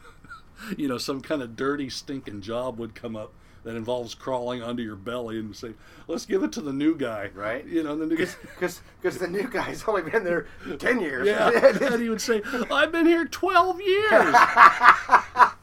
you 0.78 0.88
know, 0.88 0.98
some 0.98 1.22
kind 1.22 1.42
of 1.42 1.56
dirty, 1.56 1.90
stinking 1.90 2.42
job 2.42 2.80
would 2.80 2.96
come 2.96 3.16
up 3.16 3.32
that 3.66 3.76
involves 3.76 4.14
crawling 4.14 4.62
under 4.62 4.82
your 4.84 4.96
belly 4.96 5.40
and 5.40 5.56
say, 5.56 5.74
"Let's 6.08 6.26
give 6.26 6.44
it 6.44 6.52
to 6.54 6.62
the 6.62 6.72
new 6.72 6.96
guy." 6.96 7.32
Right. 7.34 7.66
You 7.66 7.82
know, 7.84 7.98
the 7.98 8.06
new 8.06 8.16
because 8.16 8.80
because 9.02 9.18
the 9.18 9.28
new 9.28 9.48
guy's 9.50 9.84
only 9.88 10.04
been 10.04 10.24
there 10.24 10.48
ten 10.78 11.02
years. 11.02 11.28
Yeah. 11.28 11.50
and 11.82 12.02
he 12.02 12.10
would 12.10 12.22
say, 12.22 12.44
"I've 12.72 12.92
been 12.92 13.08
here 13.08 13.26
twelve 13.26 13.82
years." 13.82 14.36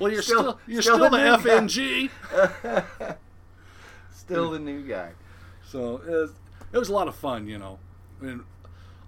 well, 0.00 0.12
you're 0.12 0.22
still, 0.22 0.40
still 0.40 0.60
you're 0.66 0.82
still, 0.82 0.96
still 0.96 1.10
the, 1.10 1.18
the 1.18 1.48
FNG. 1.48 3.16
still 4.14 4.50
the 4.50 4.58
new 4.58 4.82
guy. 4.82 5.12
So 5.64 5.96
it 5.96 6.10
was, 6.10 6.32
it 6.72 6.78
was, 6.78 6.88
a 6.88 6.92
lot 6.92 7.06
of 7.08 7.14
fun, 7.14 7.46
you 7.46 7.58
know. 7.58 7.78
I 8.20 8.24
mean, 8.24 8.44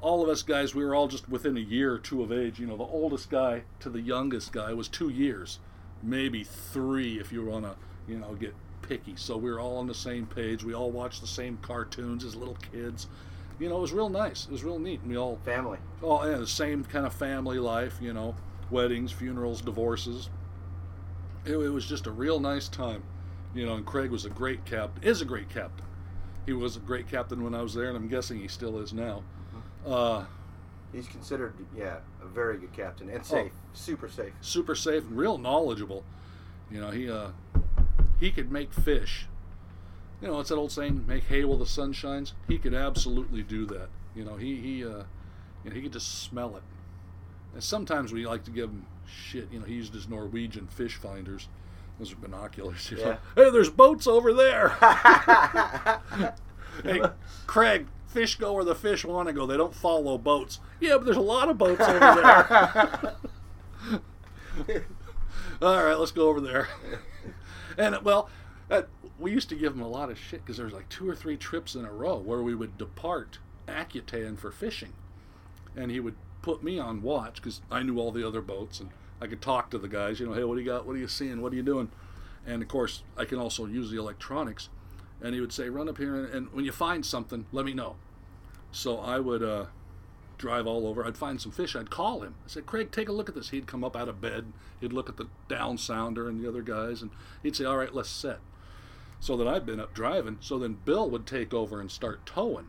all 0.00 0.22
of 0.22 0.28
us 0.28 0.42
guys, 0.42 0.74
we 0.74 0.84
were 0.84 0.94
all 0.94 1.08
just 1.08 1.28
within 1.28 1.56
a 1.56 1.60
year 1.60 1.92
or 1.94 1.98
two 1.98 2.22
of 2.22 2.32
age. 2.32 2.58
You 2.60 2.66
know, 2.66 2.76
the 2.76 2.84
oldest 2.84 3.30
guy 3.30 3.62
to 3.80 3.88
the 3.88 4.00
youngest 4.00 4.52
guy 4.52 4.72
was 4.72 4.88
two 4.88 5.08
years, 5.08 5.58
maybe 6.02 6.44
three 6.44 7.18
if 7.18 7.32
you 7.32 7.44
want 7.44 7.64
to, 7.64 7.74
you 8.06 8.18
know, 8.18 8.34
get 8.34 8.54
picky. 8.82 9.14
So 9.16 9.36
we 9.36 9.50
were 9.50 9.60
all 9.60 9.78
on 9.78 9.86
the 9.86 9.94
same 9.94 10.26
page. 10.26 10.62
We 10.62 10.74
all 10.74 10.90
watched 10.90 11.20
the 11.20 11.26
same 11.26 11.58
cartoons 11.62 12.24
as 12.24 12.34
little 12.34 12.58
kids. 12.72 13.06
You 13.58 13.68
know, 13.68 13.78
it 13.78 13.80
was 13.80 13.92
real 13.92 14.08
nice. 14.08 14.46
It 14.46 14.50
was 14.50 14.64
real 14.64 14.78
neat. 14.78 15.00
And 15.00 15.10
we 15.10 15.16
all, 15.16 15.38
Family. 15.44 15.78
all 16.02 16.28
yeah, 16.28 16.36
the 16.36 16.46
same 16.46 16.84
kind 16.84 17.06
of 17.06 17.14
family 17.14 17.58
life. 17.58 17.98
You 18.00 18.12
know, 18.12 18.34
weddings, 18.70 19.12
funerals, 19.12 19.62
divorces. 19.62 20.28
It, 21.44 21.52
it 21.56 21.68
was 21.68 21.86
just 21.86 22.06
a 22.06 22.10
real 22.10 22.40
nice 22.40 22.68
time. 22.68 23.02
You 23.54 23.66
know, 23.66 23.74
and 23.74 23.84
Craig 23.84 24.10
was 24.10 24.24
a 24.24 24.30
great 24.30 24.64
captain. 24.64 25.02
Is 25.04 25.20
a 25.20 25.24
great 25.26 25.48
captain. 25.50 25.84
He 26.46 26.52
was 26.52 26.76
a 26.76 26.80
great 26.80 27.08
captain 27.08 27.44
when 27.44 27.54
I 27.54 27.62
was 27.62 27.74
there, 27.74 27.88
and 27.88 27.96
I'm 27.96 28.08
guessing 28.08 28.40
he 28.40 28.48
still 28.48 28.78
is 28.78 28.92
now. 28.92 29.22
Uh, 29.86 30.24
He's 30.92 31.06
considered, 31.08 31.54
yeah, 31.76 31.98
a 32.22 32.26
very 32.26 32.58
good 32.58 32.72
captain 32.72 33.08
Oh. 33.10 33.14
and 33.14 33.24
safe, 33.24 33.52
super 33.72 34.08
safe. 34.10 34.32
super 34.42 34.74
safe 34.74 35.04
and 35.04 35.16
real 35.16 35.38
knowledgeable. 35.38 36.04
You 36.70 36.80
know, 36.80 36.90
he 36.90 37.10
uh, 37.10 37.28
he 38.20 38.30
could 38.30 38.50
make 38.52 38.72
fish. 38.72 39.26
You 40.20 40.28
know, 40.28 40.40
it's 40.40 40.50
that 40.50 40.56
old 40.56 40.70
saying, 40.72 41.04
"Make 41.06 41.24
hay 41.24 41.44
while 41.44 41.56
the 41.58 41.66
sun 41.66 41.92
shines." 41.92 42.34
He 42.48 42.58
could 42.58 42.74
absolutely 42.74 43.42
do 43.42 43.64
that. 43.66 43.88
You 44.14 44.24
know, 44.24 44.36
he 44.36 44.56
he 44.56 44.84
uh, 44.84 45.04
you 45.64 45.70
know, 45.70 45.72
he 45.72 45.82
could 45.82 45.92
just 45.94 46.22
smell 46.22 46.56
it. 46.56 46.62
And 47.54 47.62
sometimes 47.62 48.12
we 48.12 48.26
like 48.26 48.44
to 48.44 48.50
give 48.50 48.68
him 48.70 48.84
shit. 49.12 49.48
You 49.52 49.60
know, 49.60 49.64
he 49.64 49.74
used 49.74 49.94
his 49.94 50.08
Norwegian 50.08 50.66
fish 50.66 50.96
finders. 50.96 51.48
Those 51.98 52.12
are 52.12 52.16
binoculars. 52.16 52.90
know. 52.90 52.98
Yeah. 52.98 53.16
Hey, 53.36 53.50
there's 53.50 53.70
boats 53.70 54.06
over 54.06 54.32
there. 54.32 54.70
hey, 56.82 57.02
Craig, 57.46 57.86
fish 58.06 58.36
go 58.36 58.54
where 58.54 58.64
the 58.64 58.74
fish 58.74 59.04
want 59.04 59.28
to 59.28 59.32
go. 59.32 59.46
They 59.46 59.56
don't 59.56 59.74
follow 59.74 60.18
boats. 60.18 60.60
Yeah, 60.80 60.96
but 60.96 61.04
there's 61.04 61.16
a 61.16 61.20
lot 61.20 61.48
of 61.48 61.58
boats 61.58 61.80
over 61.80 61.98
there. 61.98 63.14
All 65.62 65.84
right, 65.84 65.98
let's 65.98 66.12
go 66.12 66.28
over 66.28 66.40
there. 66.40 66.68
and 67.78 67.98
well, 68.02 68.28
uh, 68.70 68.82
we 69.18 69.30
used 69.30 69.48
to 69.50 69.54
give 69.54 69.74
him 69.74 69.82
a 69.82 69.88
lot 69.88 70.10
of 70.10 70.18
shit 70.18 70.44
because 70.44 70.56
there 70.56 70.66
was 70.66 70.74
like 70.74 70.88
two 70.88 71.08
or 71.08 71.14
three 71.14 71.36
trips 71.36 71.74
in 71.74 71.84
a 71.84 71.92
row 71.92 72.16
where 72.16 72.42
we 72.42 72.54
would 72.54 72.78
depart 72.78 73.38
Akutan 73.68 74.38
for 74.38 74.50
fishing, 74.50 74.94
and 75.76 75.90
he 75.90 76.00
would 76.00 76.16
put 76.42 76.62
me 76.62 76.78
on 76.78 77.02
watch 77.02 77.36
because 77.36 77.60
I 77.70 77.82
knew 77.82 77.98
all 77.98 78.10
the 78.10 78.26
other 78.26 78.40
boats 78.40 78.80
and 78.80 78.90
I 79.22 79.28
could 79.28 79.40
talk 79.40 79.70
to 79.70 79.78
the 79.78 79.88
guys. 79.88 80.18
You 80.18 80.26
know, 80.26 80.32
hey, 80.32 80.42
what 80.42 80.56
do 80.56 80.60
you 80.60 80.66
got? 80.66 80.84
What 80.84 80.96
are 80.96 80.98
you 80.98 81.06
seeing? 81.06 81.40
What 81.40 81.52
are 81.52 81.56
you 81.56 81.62
doing? 81.62 81.92
And 82.44 82.60
of 82.60 82.66
course, 82.66 83.04
I 83.16 83.24
can 83.24 83.38
also 83.38 83.66
use 83.66 83.90
the 83.90 83.98
electronics. 83.98 84.68
And 85.20 85.32
he 85.32 85.40
would 85.40 85.52
say, 85.52 85.68
run 85.68 85.88
up 85.88 85.98
here, 85.98 86.16
and, 86.16 86.34
and 86.34 86.52
when 86.52 86.64
you 86.64 86.72
find 86.72 87.06
something, 87.06 87.46
let 87.52 87.64
me 87.64 87.72
know. 87.72 87.94
So 88.72 88.98
I 88.98 89.20
would 89.20 89.44
uh, 89.44 89.66
drive 90.38 90.66
all 90.66 90.88
over. 90.88 91.06
I'd 91.06 91.16
find 91.16 91.40
some 91.40 91.52
fish. 91.52 91.76
I'd 91.76 91.90
call 91.90 92.22
him. 92.22 92.34
I 92.44 92.48
said, 92.48 92.66
Craig, 92.66 92.90
take 92.90 93.08
a 93.08 93.12
look 93.12 93.28
at 93.28 93.36
this. 93.36 93.50
He'd 93.50 93.68
come 93.68 93.84
up 93.84 93.94
out 93.94 94.08
of 94.08 94.20
bed. 94.20 94.52
He'd 94.80 94.92
look 94.92 95.08
at 95.08 95.16
the 95.16 95.28
down 95.48 95.78
sounder 95.78 96.28
and 96.28 96.42
the 96.42 96.48
other 96.48 96.62
guys, 96.62 97.00
and 97.00 97.12
he'd 97.44 97.54
say, 97.54 97.64
all 97.64 97.76
right, 97.76 97.94
let's 97.94 98.10
set. 98.10 98.40
So 99.20 99.36
then 99.36 99.46
I'd 99.46 99.64
been 99.64 99.78
up 99.78 99.94
driving. 99.94 100.38
So 100.40 100.58
then 100.58 100.78
Bill 100.84 101.08
would 101.08 101.28
take 101.28 101.54
over 101.54 101.80
and 101.80 101.92
start 101.92 102.26
towing, 102.26 102.66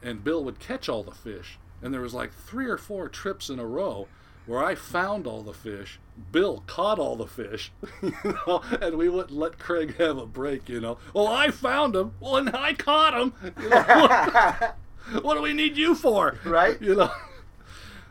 and 0.00 0.22
Bill 0.22 0.44
would 0.44 0.60
catch 0.60 0.88
all 0.88 1.02
the 1.02 1.10
fish. 1.10 1.58
And 1.82 1.92
there 1.92 2.00
was 2.00 2.14
like 2.14 2.32
three 2.32 2.66
or 2.66 2.78
four 2.78 3.08
trips 3.08 3.50
in 3.50 3.58
a 3.58 3.66
row 3.66 4.06
where 4.46 4.62
I 4.62 4.74
found 4.74 5.26
all 5.26 5.42
the 5.42 5.52
fish. 5.52 5.98
Bill 6.30 6.62
caught 6.66 6.98
all 6.98 7.16
the 7.16 7.26
fish, 7.26 7.72
you 8.02 8.12
know, 8.24 8.62
and 8.80 8.96
we 8.96 9.08
wouldn't 9.08 9.32
let 9.32 9.58
Craig 9.58 9.96
have 9.96 10.18
a 10.18 10.26
break, 10.26 10.68
you 10.68 10.80
know. 10.80 10.98
Well, 11.14 11.26
I 11.26 11.50
found 11.50 11.96
him. 11.96 12.12
Well, 12.20 12.36
and 12.36 12.54
I 12.54 12.74
caught 12.74 13.14
him. 13.14 13.32
You 13.62 13.68
know, 13.70 14.72
what 15.22 15.34
do 15.34 15.42
we 15.42 15.52
need 15.52 15.76
you 15.76 15.94
for? 15.94 16.38
Right. 16.44 16.80
You 16.80 16.94
know. 16.94 17.10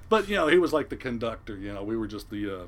But 0.10 0.28
you 0.28 0.36
know, 0.36 0.48
he 0.48 0.58
was 0.58 0.74
like 0.74 0.90
the 0.90 0.98
conductor. 0.98 1.56
You 1.56 1.74
know, 1.74 1.84
we 1.84 1.96
were 1.96 2.08
just 2.08 2.30
the 2.30 2.62
uh, 2.62 2.66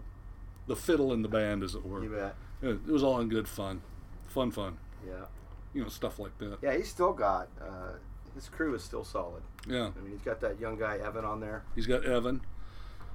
the 0.68 0.76
fiddle 0.76 1.11
in 1.11 1.24
the 1.24 1.28
band, 1.28 1.64
as 1.64 1.76
it 1.76 1.86
were. 1.86 2.03
You 2.03 2.09
bet. 2.09 2.36
It 2.61 2.88
was 2.88 3.03
all 3.03 3.20
in 3.20 3.28
good 3.28 3.47
fun, 3.47 3.82
fun, 4.28 4.51
fun. 4.51 4.78
Yeah. 5.05 5.26
You 5.74 5.84
know, 5.84 5.89
stuff 5.89 6.20
like 6.20 6.38
that. 6.38 6.59
Yeah, 6.61 6.78
he's 6.78 6.89
still 6.89 7.11
got, 7.11 7.49
uh, 7.59 7.93
his 8.36 8.47
crew 8.47 8.74
is 8.74 8.84
still 8.84 9.03
solid. 9.03 9.43
Yeah. 9.68 9.89
I 9.97 10.01
mean, 10.01 10.11
he's 10.11 10.22
got 10.22 10.39
that 10.41 10.59
young 10.59 10.78
guy, 10.78 10.97
Evan, 10.97 11.26
on 11.26 11.41
there. 11.41 11.64
He's 11.76 11.88
got 11.88 12.05
Evan, 12.05 12.41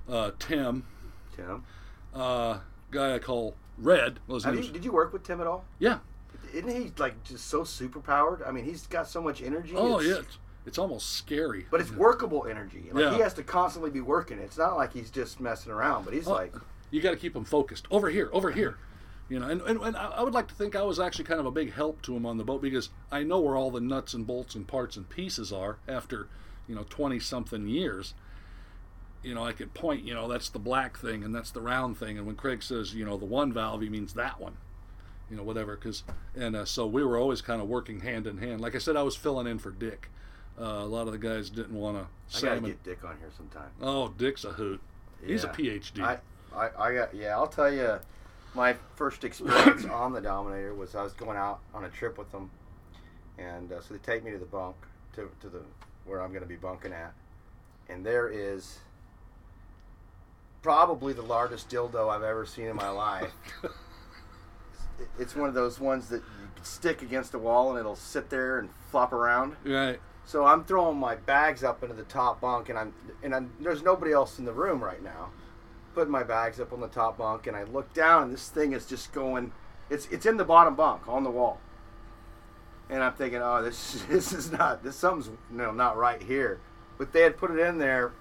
uh, 0.09 0.31
Tim, 0.39 0.85
Tim. 1.37 1.65
uh, 2.15 2.59
guy 2.91 3.15
I 3.15 3.19
call 3.19 3.55
Red. 3.77 4.21
Well, 4.27 4.41
you, 4.55 4.63
did 4.73 4.85
you 4.85 4.93
work 4.93 5.13
with 5.13 5.23
Tim 5.25 5.41
at 5.41 5.47
all? 5.47 5.65
yeah. 5.79 5.99
Isn't 6.53 6.71
he, 6.71 6.93
like, 6.97 7.23
just 7.25 7.47
so 7.49 7.63
super 7.63 8.01
powered? 8.01 8.43
I 8.43 8.53
mean, 8.53 8.65
he's 8.65 8.87
got 8.87 9.07
so 9.07 9.21
much 9.21 9.43
energy. 9.43 9.75
Oh, 9.77 10.01
it's- 10.01 10.07
yeah. 10.07 10.21
It's, 10.23 10.39
it's 10.65 10.79
almost 10.79 11.13
scary. 11.15 11.67
But 11.71 11.81
it's 11.83 11.91
workable 11.91 12.47
energy. 12.49 12.89
Like, 12.91 13.05
Yeah. 13.05 13.15
he 13.15 13.21
has 13.21 13.35
to 13.35 13.43
constantly 13.43 13.91
be 13.91 14.01
working. 14.01 14.39
It's 14.39 14.57
not 14.57 14.77
like 14.77 14.93
he's 14.95 15.11
just 15.11 15.41
messing 15.41 15.73
around, 15.73 16.05
but 16.07 16.15
he's 16.15 16.27
Oh, 16.27 16.33
like, 16.33 16.55
you 16.91 17.01
got 17.03 17.11
to 17.11 17.17
keep 17.17 17.37
him 17.37 17.45
focused. 17.45 17.87
Over 17.91 18.09
here, 18.09 18.31
over 18.33 18.51
here. 18.51 18.79
You 19.29 19.41
know, 19.41 19.49
and, 19.49 19.61
and, 19.63 19.79
and 19.83 19.95
I 19.97 20.07
I 20.09 20.23
would 20.23 20.33
like 20.33 20.49
to 20.49 20.55
think 20.55 20.75
I 20.75 20.83
was 20.83 20.99
actually 20.99 21.25
kind 21.27 21.39
of 21.41 21.45
a 21.45 21.51
big 21.51 21.73
help 21.75 22.01
to 22.03 22.17
him 22.17 22.25
on 22.25 22.39
the 22.39 22.45
boat 22.45 22.63
because 22.63 22.89
I 23.13 23.25
know 23.25 23.41
where 23.41 23.57
all 23.57 23.71
the 23.71 23.81
nuts 23.81 24.15
and 24.15 24.27
bolts 24.27 24.55
and 24.55 24.67
parts 24.67 24.97
and 24.97 25.07
pieces 25.09 25.53
are 25.53 25.77
after, 25.87 26.29
you 26.67 26.75
know, 26.75 26.87
20 26.89 27.19
something 27.19 27.69
years. 27.69 28.15
You 29.23 29.35
know, 29.35 29.45
I 29.45 29.53
could 29.53 29.75
point, 29.75 30.05
you 30.05 30.15
know, 30.15 30.29
that's 30.29 30.49
the 30.49 30.59
black 30.59 30.99
thing 30.99 31.25
and 31.25 31.35
that's 31.35 31.51
the 31.51 31.61
round 31.61 31.99
thing. 31.99 32.19
And 32.19 32.27
when 32.27 32.37
Craig 32.37 32.63
says, 32.63 32.95
you 32.95 33.05
know, 33.05 33.17
the 33.17 33.25
one 33.25 33.53
valve, 33.53 33.83
he 33.83 33.89
means 33.89 34.15
that 34.15 34.41
one. 34.41 34.57
You 35.31 35.37
know, 35.37 35.43
whatever. 35.43 35.77
Cause, 35.77 36.05
and 36.37 36.57
uh, 36.57 36.65
so 36.65 36.87
we 36.87 37.05
were 37.05 37.19
always 37.19 37.43
kind 37.43 37.61
of 37.61 37.69
working 37.69 38.01
hand 38.01 38.27
in 38.27 38.39
hand. 38.39 38.61
Like 38.61 38.75
I 38.75 38.79
said, 38.79 38.97
I 38.97 39.03
was 39.03 39.17
filling 39.17 39.47
in 39.47 39.59
for 39.59 39.71
Dick. 39.71 40.09
Uh, 40.61 40.65
a 40.65 40.87
lot 40.87 41.07
of 41.07 41.13
the 41.13 41.19
guys 41.19 41.51
didn't 41.51 41.75
want 41.75 41.99
to 41.99 42.39
I 42.39 42.41
gotta 42.41 42.61
get 42.61 42.83
Dick 42.83 43.05
on 43.05 43.17
here 43.19 43.31
sometime. 43.37 43.71
Oh, 43.81 44.09
Dick's 44.09 44.45
a 44.45 44.51
hoot. 44.51 44.81
He's 45.25 45.45
a 45.45 45.49
PhD. 45.49 46.03
I, 46.03 46.19
I, 46.55 46.71
I 46.79 46.95
got 46.95 47.15
yeah. 47.15 47.37
I'll 47.37 47.49
tell 47.49 47.73
you, 47.73 47.99
my 48.55 48.75
first 48.97 49.25
experience 49.25 49.85
on 49.93 50.13
the 50.13 50.21
Dominator 50.21 50.75
was 50.75 50.95
I 50.95 51.03
was 51.03 51.13
going 51.13 51.37
out 51.37 51.61
on 51.75 51.85
a 51.85 51.89
trip 51.89 52.19
with 52.19 52.31
them, 52.33 52.51
and 53.39 53.71
uh, 53.71 53.81
so 53.81 53.95
they 53.95 54.01
take 54.01 54.25
me 54.25 54.33
to 54.33 54.39
the 54.39 54.47
bunk 54.47 54.77
to 55.15 55.31
to 55.41 55.49
the 55.49 55.61
where 56.07 56.23
I'm 56.23 56.31
going 56.31 56.43
to 56.43 56.49
be 56.49 56.57
bunking 56.57 56.93
at, 56.93 57.13
and 57.89 58.05
there 58.05 58.29
is 58.29 58.79
probably 60.69 61.15
the 61.15 61.23
largest 61.23 61.71
dildo 61.71 62.11
I've 62.11 62.23
ever 62.23 62.45
seen 62.45 62.67
in 62.67 62.77
my 62.77 62.91
life. 62.91 63.33
It's 65.17 65.37
one 65.37 65.49
of 65.49 65.55
those 65.55 65.79
ones 65.79 66.09
that 66.09 66.17
you 66.17 66.49
stick 66.65 67.03
against 67.03 67.31
the 67.31 67.39
wall 67.39 67.71
and 67.71 67.79
it'll 67.79 67.95
sit 67.95 68.31
there 68.31 68.59
and 68.59 68.69
flop 68.91 69.13
around. 69.13 69.55
right. 69.65 70.01
So 70.25 70.45
I'm 70.45 70.65
throwing 70.65 70.99
my 70.99 71.15
bags 71.15 71.63
up 71.63 71.85
into 71.85 71.95
the 71.95 72.03
top 72.03 72.41
bunk, 72.41 72.69
and 72.69 72.77
I'm 72.77 72.93
and 73.23 73.33
I'm, 73.33 73.53
there's 73.61 73.85
nobody 73.85 74.13
else 74.13 74.41
in 74.41 74.45
the 74.45 74.53
room 74.53 74.83
right 74.83 75.01
now. 75.03 75.31
Putting 75.95 76.11
my 76.11 76.25
bags 76.25 76.59
up 76.59 76.73
on 76.73 76.81
the 76.81 76.89
top 76.89 77.17
bunk, 77.17 77.47
and 77.47 77.57
I 77.57 77.63
look 77.63 77.95
down, 77.95 78.25
and 78.25 78.33
this 78.33 78.49
thing 78.49 78.73
is 78.73 78.85
just 78.87 79.13
going. 79.13 79.53
It's 79.89 80.07
it's 80.09 80.27
in 80.27 80.37
the 80.37 80.45
bottom 80.45 80.75
bunk 80.75 81.07
on 81.07 81.23
the 81.23 81.31
wall. 81.31 81.61
And 82.91 83.05
I'm 83.05 83.15
thinking, 83.15 83.41
oh, 83.41 83.63
this 83.63 84.03
this 84.11 84.33
is 84.33 84.51
not 84.51 84.83
this 84.83 84.97
something's 84.97 85.29
you 85.29 85.59
know, 85.59 85.71
not 85.71 85.97
right 85.97 86.21
here. 86.21 86.59
But 86.99 87.13
they 87.13 87.23
had 87.23 87.37
put 87.37 87.53
it 87.53 87.61
in 87.61 87.79
there 87.79 88.13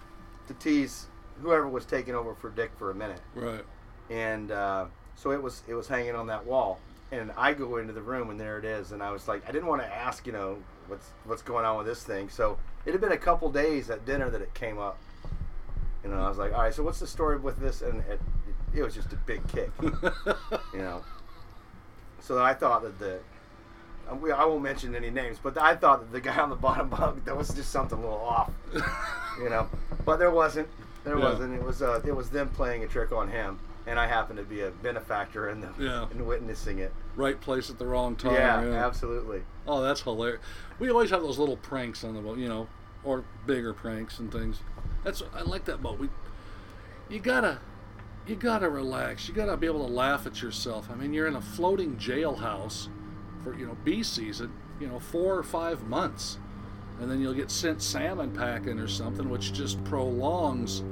to 0.48 0.54
tease 0.54 1.08
whoever 1.42 1.68
was 1.68 1.86
taking 1.86 2.16
over 2.16 2.34
for 2.36 2.50
Dick 2.50 2.72
for 2.78 2.92
a 2.92 2.96
minute. 2.96 3.22
Right. 3.36 3.64
and 4.10 4.52
uh, 4.52 4.86
so 5.16 5.32
it 5.32 5.42
was 5.42 5.64
it 5.68 5.74
was 5.74 5.88
hanging 5.88 6.16
on 6.16 6.28
that 6.28 6.46
wall. 6.46 6.80
And 7.12 7.32
i 7.38 7.54
go 7.54 7.78
into 7.78 7.94
the 7.94 8.02
room 8.02 8.30
and 8.30 8.40
there 8.40 8.58
it 8.60 8.66
is. 8.66 8.92
And 8.92 9.02
i 9.02 9.12
was 9.12 9.28
like 9.28 9.48
i 9.48 9.52
didn't 9.52 9.68
want 9.68 9.82
to 9.82 9.88
ask 9.88 10.26
you 10.28 10.34
know 10.34 10.58
what's 10.88 11.08
what's 11.26 11.42
going 11.42 11.66
on 11.66 11.78
with 11.78 11.88
this 11.88 12.04
thing. 12.04 12.30
So 12.30 12.58
it 12.86 12.92
had 12.92 13.02
been 13.02 13.12
a 13.14 13.18
couple 13.18 13.50
days 13.52 13.90
at 13.90 14.06
dinner 14.06 14.30
that 14.30 14.42
it 14.42 14.54
came 14.54 14.78
up. 14.78 14.98
You 16.04 16.10
know 16.12 16.18
i 16.18 16.30
was 16.30 16.38
like 16.38 16.54
all 16.54 16.62
right 16.62 16.74
so 16.74 16.84
what's 16.84 17.00
the 17.00 17.08
story 17.08 17.38
with 17.38 17.60
this? 17.60 17.82
And 17.82 18.02
it, 18.10 18.20
it 18.76 18.84
was 18.84 18.94
just 18.94 19.12
a 19.14 19.16
big 19.26 19.46
kick 19.48 19.72
you 19.82 20.80
know. 20.80 21.04
So 22.20 22.42
i 22.44 22.54
thought 22.54 22.82
that 22.84 23.00
the 23.00 23.20
I 24.10 24.46
won't 24.46 24.64
mention 24.64 24.96
any 24.96 25.10
names, 25.10 25.38
but 25.42 25.58
I 25.58 25.76
thought 25.76 26.00
that 26.00 26.12
the 26.14 26.22
guy 26.22 26.38
on 26.38 26.50
the 26.50 26.56
bottom 26.56 26.88
bunk 26.90 27.26
that 27.26 27.36
was 27.36 27.50
just 27.54 27.72
something 27.72 27.98
a 27.98 28.02
little 28.02 28.18
off, 28.18 28.52
you 29.42 29.50
know. 29.50 29.70
But 30.06 30.18
there 30.18 30.32
wasn't. 30.32 30.68
There 31.04 31.18
Yeah. 31.18 31.24
wasn't. 31.32 31.54
It 31.56 31.64
was 31.64 31.82
uh, 31.82 32.02
it 32.06 32.16
was 32.16 32.30
them 32.30 32.50
playing 32.50 32.84
a 32.84 32.88
trick 32.88 33.12
on 33.12 33.30
him, 33.30 33.60
and 33.86 34.00
I 34.00 34.08
happened 34.08 34.38
to 34.40 34.46
be 34.46 34.62
a 34.62 34.72
benefactor 34.72 35.50
in 35.50 35.62
the 35.62 35.70
Yeah. 35.78 36.06
in 36.12 36.26
witnessing 36.26 36.80
it. 36.80 36.94
right 37.16 37.40
place 37.42 37.70
at 37.72 37.80
the 37.80 37.86
wrong 37.88 38.16
time. 38.16 38.34
yeah, 38.34 38.86
absolutely. 38.86 39.42
Oh, 39.68 39.82
that's 39.82 40.02
hilarious. 40.02 40.40
We 40.80 40.90
always 40.92 41.10
have 41.10 41.22
those 41.24 41.40
little 41.40 41.58
pranks 41.58 42.04
on 42.04 42.14
the 42.14 42.22
boat, 42.22 42.38
you 42.38 42.48
know, 42.48 42.68
or 43.04 43.24
bigger 43.48 43.74
pranks 43.74 44.20
and 44.20 44.32
things. 44.32 44.60
That's 45.04 45.24
I 45.34 45.42
like 45.42 45.66
that 45.66 45.82
boat. 45.82 45.98
We, 45.98 46.10
you 47.10 47.20
gotta, 47.20 47.58
you 48.28 48.36
gotta 48.36 48.70
relax. 48.70 49.28
You 49.28 49.34
gotta 49.34 49.58
be 49.58 49.66
able 49.66 49.86
to 49.88 49.92
laugh 49.92 50.28
at 50.28 50.42
yourself. 50.44 50.90
I 50.92 50.96
mean, 50.96 51.12
you're 51.14 51.26
in 51.28 51.36
a 51.36 51.42
floating 51.42 51.96
jailhouse 51.98 52.90
for 53.44 53.58
you 53.58 53.66
know 53.66 53.78
B 53.84 54.04
season, 54.04 54.52
you 54.80 54.88
know, 54.88 55.00
four 55.00 55.36
or 55.38 55.44
five 55.44 55.84
months, 55.88 56.38
and 57.00 57.10
then 57.10 57.22
you'll 57.22 57.34
get 57.34 57.52
sent 57.52 57.82
salmon 57.82 58.32
packing 58.32 58.80
or 58.80 58.88
something, 58.88 59.30
which 59.30 59.54
just 59.54 59.84
prolongs 59.84 60.84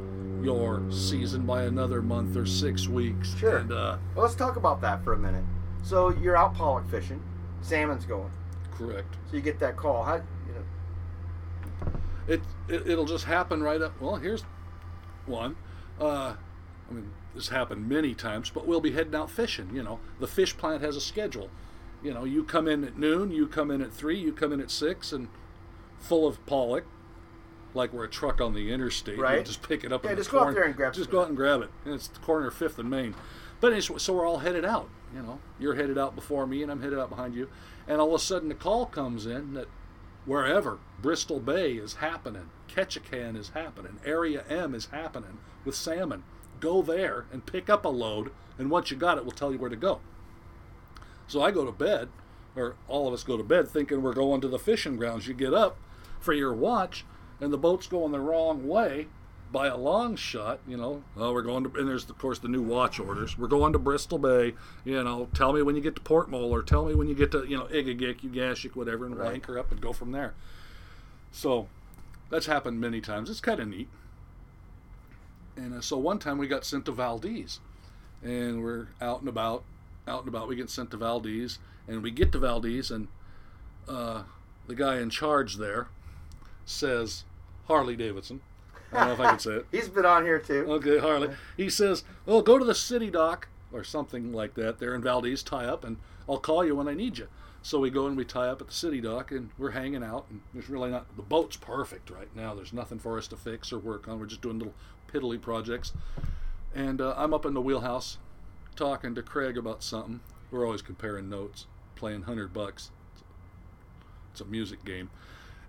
your 0.43 0.83
season 0.91 1.45
by 1.45 1.63
another 1.63 2.01
month 2.01 2.35
or 2.37 2.45
six 2.45 2.87
weeks. 2.87 3.35
Sure. 3.37 3.57
And 3.57 3.71
uh, 3.71 3.97
Well, 4.13 4.23
let's 4.25 4.35
talk 4.35 4.55
about 4.57 4.81
that 4.81 5.03
for 5.03 5.13
a 5.13 5.17
minute. 5.17 5.43
So 5.83 6.09
you're 6.09 6.37
out 6.37 6.53
pollock 6.55 6.89
fishing, 6.89 7.21
salmon's 7.61 8.05
going. 8.05 8.31
correct. 8.77 9.15
So 9.29 9.37
you 9.37 9.41
get 9.41 9.59
that 9.59 9.75
call. 9.77 10.03
How 10.03 10.15
you 10.15 10.21
know? 10.53 11.91
it, 12.27 12.41
it 12.67 12.87
it'll 12.91 13.05
just 13.05 13.25
happen 13.25 13.61
right 13.63 13.81
up. 13.81 13.99
Well, 14.01 14.15
here's 14.17 14.43
one. 15.25 15.55
Uh, 15.99 16.35
I 16.89 16.93
mean, 16.93 17.11
this 17.33 17.49
happened 17.49 17.87
many 17.89 18.13
times, 18.13 18.49
but 18.51 18.67
we'll 18.67 18.81
be 18.81 18.91
heading 18.91 19.15
out 19.15 19.31
fishing. 19.31 19.69
You 19.73 19.81
know, 19.83 19.99
the 20.19 20.27
fish 20.27 20.55
plant 20.57 20.81
has 20.81 20.95
a 20.95 21.01
schedule. 21.01 21.49
You 22.03 22.13
know, 22.13 22.23
you 22.23 22.43
come 22.43 22.67
in 22.67 22.83
at 22.83 22.97
noon, 22.97 23.31
you 23.31 23.47
come 23.47 23.71
in 23.71 23.81
at 23.81 23.91
three, 23.91 24.19
you 24.19 24.31
come 24.31 24.51
in 24.53 24.59
at 24.61 24.69
six, 24.69 25.11
and 25.11 25.27
full 25.99 26.27
of 26.27 26.43
pollock, 26.45 26.85
like 27.73 27.93
we're 27.93 28.05
a 28.05 28.09
truck 28.09 28.41
on 28.41 28.53
the 28.53 28.71
interstate. 28.71 29.19
Right. 29.19 29.45
Just 29.45 29.61
pick 29.61 29.83
it 29.83 29.91
up. 29.91 30.03
Yeah, 30.03 30.11
in 30.11 30.15
the 30.15 30.21
just 30.21 30.31
go 30.31 30.39
out 30.39 30.53
there 30.53 30.63
and 30.63 30.75
grab 30.75 30.93
Just 30.93 31.11
go 31.11 31.21
out 31.21 31.27
and 31.27 31.37
grab 31.37 31.61
it. 31.61 31.69
And 31.83 31.93
it's 31.93 32.07
the 32.07 32.19
corner 32.19 32.47
of 32.47 32.53
Fifth 32.53 32.79
and 32.79 32.89
Main. 32.89 33.15
But 33.61 33.81
so 33.81 34.13
we're 34.13 34.27
all 34.27 34.39
headed 34.39 34.65
out. 34.65 34.89
You 35.13 35.21
know, 35.21 35.39
you're 35.59 35.75
headed 35.75 35.97
out 35.97 36.15
before 36.15 36.45
me, 36.45 36.61
and 36.61 36.71
I'm 36.71 36.81
headed 36.81 36.99
out 36.99 37.09
behind 37.09 37.35
you. 37.35 37.49
And 37.87 38.01
all 38.01 38.09
of 38.09 38.21
a 38.21 38.23
sudden, 38.23 38.49
the 38.49 38.55
call 38.55 38.85
comes 38.85 39.25
in 39.25 39.53
that 39.53 39.67
wherever 40.25 40.79
Bristol 41.01 41.39
Bay 41.39 41.73
is 41.73 41.95
happening, 41.95 42.49
Ketchikan 42.67 43.37
is 43.37 43.49
happening, 43.49 43.99
Area 44.05 44.43
M 44.49 44.75
is 44.75 44.87
happening 44.87 45.37
with 45.63 45.75
salmon. 45.75 46.23
Go 46.59 46.81
there 46.81 47.25
and 47.31 47.45
pick 47.45 47.69
up 47.69 47.85
a 47.85 47.89
load, 47.89 48.31
and 48.57 48.69
once 48.69 48.91
you 48.91 48.97
got 48.97 49.17
it, 49.17 49.23
we'll 49.23 49.31
tell 49.31 49.51
you 49.51 49.59
where 49.59 49.69
to 49.69 49.75
go. 49.75 49.99
So 51.27 51.41
I 51.41 51.51
go 51.51 51.65
to 51.65 51.71
bed, 51.71 52.09
or 52.55 52.75
all 52.87 53.07
of 53.07 53.13
us 53.13 53.23
go 53.23 53.37
to 53.37 53.43
bed 53.43 53.67
thinking 53.67 54.01
we're 54.01 54.13
going 54.13 54.41
to 54.41 54.47
the 54.47 54.59
fishing 54.59 54.97
grounds. 54.97 55.27
You 55.27 55.33
get 55.33 55.53
up 55.53 55.77
for 56.25 56.33
your 56.33 56.53
watch, 56.53 57.05
and 57.39 57.53
the 57.53 57.57
boat's 57.57 57.87
going 57.87 58.11
the 58.11 58.19
wrong 58.19 58.67
way 58.67 59.07
by 59.51 59.67
a 59.67 59.77
long 59.77 60.15
shot. 60.15 60.59
You 60.67 60.75
know, 60.75 61.03
oh, 61.15 61.31
we're 61.31 61.43
going 61.43 61.63
to, 61.63 61.79
and 61.79 61.87
there's 61.87 62.09
of 62.09 62.17
course 62.17 62.39
the 62.39 62.47
new 62.47 62.63
watch 62.63 62.99
orders. 62.99 63.37
We're 63.37 63.47
going 63.47 63.71
to 63.73 63.79
Bristol 63.79 64.17
Bay. 64.17 64.55
You 64.83 65.03
know, 65.03 65.29
tell 65.33 65.53
me 65.53 65.61
when 65.61 65.75
you 65.75 65.81
get 65.81 65.95
to 65.95 66.01
Port 66.01 66.29
Moller, 66.29 66.59
or 66.59 66.63
tell 66.63 66.85
me 66.85 66.95
when 66.95 67.07
you 67.07 67.15
get 67.15 67.31
to 67.31 67.45
you 67.45 67.55
know 67.55 67.65
Egegik, 67.65 68.21
Ugashik, 68.21 68.75
whatever, 68.75 69.05
and 69.05 69.15
we'll 69.15 69.29
anchor 69.29 69.57
up 69.57 69.71
and 69.71 69.79
go 69.79 69.93
from 69.93 70.11
there. 70.11 70.33
So 71.31 71.67
that's 72.29 72.47
happened 72.47 72.81
many 72.81 72.99
times. 72.99 73.29
It's 73.29 73.39
kind 73.39 73.59
of 73.59 73.67
neat. 73.67 73.87
And 75.55 75.75
uh, 75.75 75.81
so 75.81 75.97
one 75.97 76.19
time 76.19 76.37
we 76.37 76.47
got 76.47 76.65
sent 76.65 76.85
to 76.85 76.91
Valdez, 76.91 77.59
and 78.23 78.61
we're 78.61 78.87
out 78.99 79.19
and 79.19 79.29
about, 79.29 79.63
out 80.07 80.21
and 80.21 80.27
about. 80.27 80.49
We 80.49 80.55
get 80.57 80.69
sent 80.69 80.91
to 80.91 80.97
Valdez, 80.97 81.59
and 81.87 82.03
we 82.03 82.11
get 82.11 82.31
to 82.33 82.39
Valdez, 82.39 82.91
and 82.91 83.07
uh, 83.87 84.23
the 84.67 84.75
guy 84.75 84.97
in 84.99 85.09
charge 85.09 85.57
there 85.57 85.87
says 86.65 87.23
Harley 87.67 87.95
Davidson. 87.95 88.41
I 88.91 88.99
don't 88.99 89.07
know 89.07 89.13
if 89.13 89.19
I 89.19 89.29
can 89.29 89.39
say 89.39 89.51
it. 89.51 89.65
He's 89.71 89.89
been 89.89 90.05
on 90.05 90.23
here 90.23 90.39
too. 90.39 90.65
Okay, 90.69 90.99
Harley. 90.99 91.29
He 91.57 91.69
says, 91.69 92.03
"Well, 92.25 92.41
go 92.41 92.57
to 92.57 92.65
the 92.65 92.75
city 92.75 93.09
dock 93.09 93.47
or 93.71 93.83
something 93.83 94.31
like 94.31 94.55
that. 94.55 94.79
There 94.79 94.95
in 94.95 95.01
Valdez, 95.01 95.43
tie 95.43 95.65
up, 95.65 95.83
and 95.83 95.97
I'll 96.29 96.37
call 96.37 96.65
you 96.65 96.75
when 96.75 96.87
I 96.87 96.93
need 96.93 97.17
you." 97.17 97.27
So 97.61 97.79
we 97.79 97.89
go 97.89 98.05
and 98.05 98.15
we 98.15 98.25
tie 98.25 98.47
up 98.47 98.61
at 98.61 98.67
the 98.67 98.73
city 98.73 99.01
dock, 99.01 99.31
and 99.31 99.49
we're 99.57 99.71
hanging 99.71 100.03
out. 100.03 100.27
And 100.29 100.41
there's 100.53 100.69
really 100.69 100.91
not 100.91 101.15
the 101.15 101.23
boat's 101.23 101.57
perfect 101.57 102.09
right 102.11 102.33
now. 102.35 102.53
There's 102.53 102.73
nothing 102.73 102.99
for 102.99 103.17
us 103.17 103.27
to 103.29 103.35
fix 103.35 103.73
or 103.73 103.79
work 103.79 104.07
on. 104.07 104.19
We're 104.19 104.27
just 104.27 104.41
doing 104.41 104.59
little 104.59 104.75
piddly 105.11 105.41
projects. 105.41 105.91
And 106.75 107.01
uh, 107.01 107.15
I'm 107.17 107.33
up 107.33 107.45
in 107.45 107.53
the 107.53 107.61
wheelhouse, 107.61 108.17
talking 108.75 109.15
to 109.15 109.23
Craig 109.23 109.57
about 109.57 109.81
something. 109.81 110.19
We're 110.51 110.65
always 110.65 110.83
comparing 110.83 111.27
notes, 111.27 111.65
playing 111.95 112.23
hundred 112.23 112.53
bucks. 112.53 112.91
It's 114.31 114.41
a 114.41 114.45
music 114.45 114.85
game. 114.85 115.09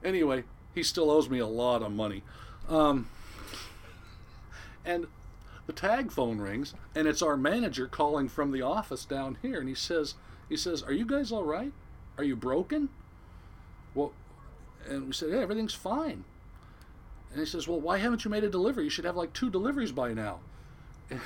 Anyway, 0.05 0.45
he 0.77 0.83
still 0.83 1.11
owes 1.11 1.29
me 1.29 1.39
a 1.39 1.47
lot 1.47 1.83
of 1.83 1.91
money. 1.91 2.23
Um, 2.69 3.09
and 4.85 5.07
the 5.67 5.73
tag 5.73 6.13
phone 6.13 6.39
rings, 6.39 6.75
and 6.95 7.09
it's 7.09 7.23
our 7.23 7.37
manager 7.37 7.89
calling 7.89 8.29
from 8.29 8.53
the 8.53 8.61
office 8.61 9.07
down 9.07 9.39
here, 9.41 9.59
and 9.59 9.69
he 9.69 9.75
says, 9.75 10.15
he 10.49 10.57
says, 10.57 10.83
"Are 10.83 10.93
you 10.93 11.07
guys 11.07 11.33
all 11.33 11.45
right? 11.45 11.73
Are 12.19 12.25
you 12.25 12.37
broken?" 12.37 12.91
Well, 13.95 14.13
and 14.87 15.07
we 15.07 15.13
said, 15.13 15.31
"Yeah, 15.31 15.39
everything's 15.39 15.75
fine." 15.75 16.25
And 17.31 17.41
he 17.41 17.47
says, 17.47 17.67
"Well, 17.67 17.81
why 17.81 17.97
haven't 17.97 18.25
you 18.25 18.31
made 18.31 18.45
a 18.45 18.51
delivery? 18.51 18.85
You 18.85 18.91
should 18.91 19.07
have 19.07 19.17
like 19.17 19.33
two 19.33 19.51
deliveries 19.51 19.93
by 19.93 20.13
now." 20.13 20.41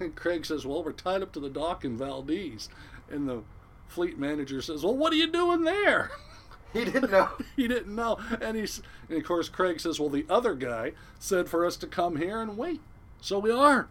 And 0.00 0.16
Craig 0.16 0.46
says, 0.46 0.64
"Well, 0.64 0.82
we're 0.82 0.92
tied 0.92 1.20
up 1.20 1.30
to 1.32 1.40
the 1.40 1.50
dock 1.50 1.84
in 1.84 1.98
Valdez," 1.98 2.70
and 3.10 3.28
the 3.28 3.42
fleet 3.86 4.18
manager 4.18 4.62
says, 4.62 4.82
"Well, 4.82 4.96
what 4.96 5.12
are 5.12 5.16
you 5.16 5.26
doing 5.26 5.64
there?" 5.64 6.10
He 6.72 6.84
didn't 6.84 7.10
know. 7.10 7.28
he 7.56 7.66
didn't 7.66 7.94
know. 7.94 8.18
And 8.40 8.56
he's 8.56 8.80
and 9.08 9.18
of 9.18 9.24
course 9.24 9.48
Craig 9.48 9.80
says, 9.80 9.98
Well 9.98 10.08
the 10.08 10.24
other 10.30 10.54
guy 10.54 10.92
said 11.18 11.48
for 11.48 11.66
us 11.66 11.76
to 11.78 11.86
come 11.86 12.16
here 12.16 12.40
and 12.40 12.56
wait. 12.56 12.80
So 13.20 13.38
we 13.38 13.50
are. 13.50 13.88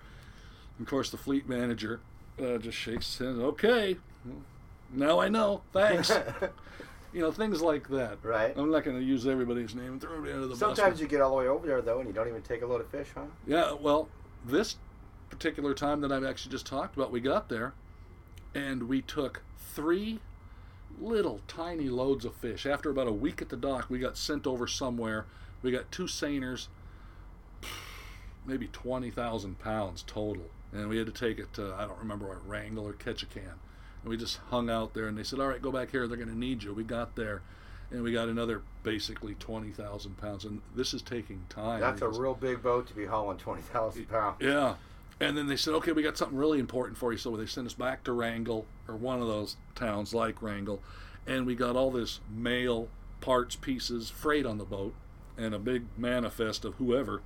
And 0.77 0.86
of 0.86 0.88
course 0.88 1.09
the 1.09 1.17
fleet 1.17 1.47
manager 1.47 1.99
uh, 2.41 2.57
just 2.57 2.77
shakes 2.77 3.17
his 3.17 3.27
head, 3.27 3.43
Okay. 3.43 3.97
Now 4.93 5.19
I 5.19 5.27
know. 5.27 5.61
Thanks. 5.73 6.09
you 7.13 7.21
know, 7.21 7.32
things 7.32 7.61
like 7.61 7.89
that. 7.89 8.17
Right. 8.23 8.53
I'm 8.55 8.71
not 8.71 8.86
gonna 8.86 8.99
use 8.99 9.27
everybody's 9.27 9.75
name 9.75 9.93
and 9.93 10.01
throw 10.01 10.11
everybody 10.11 10.34
under 10.34 10.47
the 10.47 10.51
bus. 10.51 10.59
Sometimes 10.59 11.01
you 11.01 11.07
get 11.07 11.21
all 11.21 11.32
the 11.32 11.36
way 11.36 11.47
over 11.47 11.67
there 11.67 11.82
though, 11.82 11.99
and 11.99 12.07
you 12.07 12.13
don't 12.13 12.27
even 12.27 12.41
take 12.41 12.61
a 12.61 12.65
load 12.65 12.82
of 12.82 12.88
fish, 12.89 13.09
huh? 13.13 13.25
Yeah, 13.45 13.73
well, 13.73 14.07
this 14.45 14.77
particular 15.30 15.73
time 15.73 16.01
that 16.01 16.11
I've 16.11 16.23
actually 16.23 16.51
just 16.51 16.65
talked 16.65 16.95
about, 16.95 17.11
we 17.11 17.19
got 17.19 17.49
there 17.49 17.73
and 18.55 18.84
we 18.84 19.01
took 19.01 19.43
three 19.57 20.19
little 21.00 21.41
tiny 21.47 21.89
loads 21.89 22.26
of 22.26 22.36
fish. 22.36 22.66
After 22.66 22.89
about 22.89 23.08
a 23.08 23.12
week 23.12 23.41
at 23.41 23.50
the 23.50 23.58
dock, 23.58 23.89
we 23.89 24.00
got 24.00 24.18
sent 24.18 24.45
over 24.45 24.68
somewhere. 24.68 25.26
We 25.62 25.72
got 25.72 25.91
two 25.91 26.06
seiners, 26.06 26.68
maybe 28.45 28.68
20,000 28.68 29.60
pounds 29.60 30.04
total. 30.06 30.45
And 30.72 30.88
we 30.88 30.97
had 30.97 31.08
to 31.08 31.12
take 31.12 31.39
it 31.39 31.52
to, 31.54 31.74
I 31.78 31.86
don't 31.86 31.97
remember 32.00 32.28
what, 32.28 32.47
Wrangell 32.47 32.88
or 32.88 32.93
Ketchikan. 32.93 33.54
And 34.02 34.10
we 34.10 34.18
just 34.18 34.38
hung 34.50 34.70
out 34.70 34.93
there 34.93 35.08
and 35.08 35.18
they 35.18 35.24
said, 35.24 35.39
all 35.39 35.47
right, 35.47 35.62
go 35.62 35.72
back 35.72 35.91
here. 35.91 36.08
They're 36.08 36.18
going 36.18 36.30
to 36.30 36.38
need 36.38 36.64
you. 36.64 36.74
We 36.74 36.84
got 36.84 37.16
there 37.16 37.41
and 37.91 38.04
we 38.04 38.12
got 38.12 38.30
another 38.30 38.62
basically 38.84 39.34
20,000 39.36 40.18
pounds. 40.18 40.45
And 40.45 40.62
this 40.76 40.93
is 40.93 41.02
taking 41.02 41.45
time. 41.50 41.80
That's 41.80 42.02
a 42.02 42.08
real 42.08 42.36
big 42.36 42.62
boat 42.62 42.88
to 42.88 42.93
be 42.93 43.06
hauling 43.06 43.38
twenty 43.38 43.62
thousand 43.64 44.08
pounds. 44.10 44.38
yeah. 44.39 44.76
And 45.22 45.38
then 45.38 45.47
they 45.47 45.57
said, 45.57 45.74
okay, 45.76 45.91
we 45.91 46.01
got 46.01 46.17
something 46.17 46.38
really 46.38 46.59
important 46.59 46.97
for 46.97 47.11
you. 47.11 47.17
So 47.17 47.36
they 47.36 47.45
sent 47.45 47.67
us 47.67 47.74
back 47.74 48.03
to 48.05 48.13
Wrangell 48.13 48.65
or 48.88 48.95
one 48.95 49.22
of 49.22 49.28
those 49.28 49.57
towns 49.76 50.13
like 50.13 50.41
Wrangell. 50.41 50.82
And 51.28 51.45
we 51.45 51.55
got 51.55 51.76
all 51.76 51.91
this 51.91 52.22
mail, 52.34 52.88
parts, 53.20 53.55
pieces, 53.55 54.09
freight 54.09 54.45
on 54.45 54.57
the 54.57 54.65
boat, 54.65 54.93
and 55.38 55.53
a 55.53 55.59
big 55.59 55.86
manifest 55.97 56.63
of 56.63 56.76
whoever. 56.76 57.22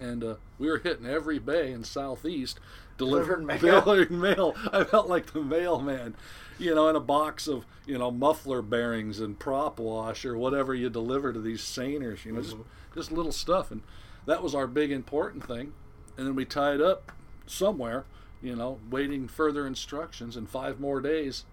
And 0.00 0.24
uh, 0.24 0.34
we 0.58 0.68
were 0.68 0.78
hitting 0.78 1.06
every 1.06 1.38
bay 1.38 1.70
in 1.70 1.84
Southeast 1.84 2.58
delivering 2.98 3.46
Delivering 3.46 4.20
mail. 4.20 4.54
mail. 4.54 4.54
I 4.72 4.82
felt 4.82 5.08
like 5.08 5.32
the 5.32 5.40
mailman, 5.40 6.16
you 6.58 6.74
know, 6.74 6.88
in 6.88 6.96
a 6.96 7.00
box 7.00 7.46
of, 7.46 7.64
you 7.86 7.96
know, 7.96 8.10
muffler 8.10 8.60
bearings 8.60 9.20
and 9.20 9.38
prop 9.38 9.78
wash 9.78 10.24
or 10.24 10.36
whatever 10.36 10.74
you 10.74 10.90
deliver 10.90 11.32
to 11.32 11.40
these 11.40 11.60
seiners, 11.60 12.24
you 12.24 12.32
know, 12.32 12.42
just, 12.42 12.56
just 12.94 13.12
little 13.12 13.32
stuff. 13.32 13.70
And 13.70 13.82
that 14.26 14.42
was 14.42 14.54
our 14.54 14.66
big 14.66 14.90
important 14.90 15.46
thing 15.46 15.72
and 16.16 16.26
then 16.26 16.34
we 16.34 16.44
tied 16.44 16.80
up 16.80 17.12
somewhere, 17.46 18.04
you 18.42 18.54
know, 18.54 18.78
waiting 18.90 19.28
further 19.28 19.66
instructions. 19.66 20.36
In 20.36 20.46
five 20.46 20.80
more 20.80 21.00
days, 21.00 21.44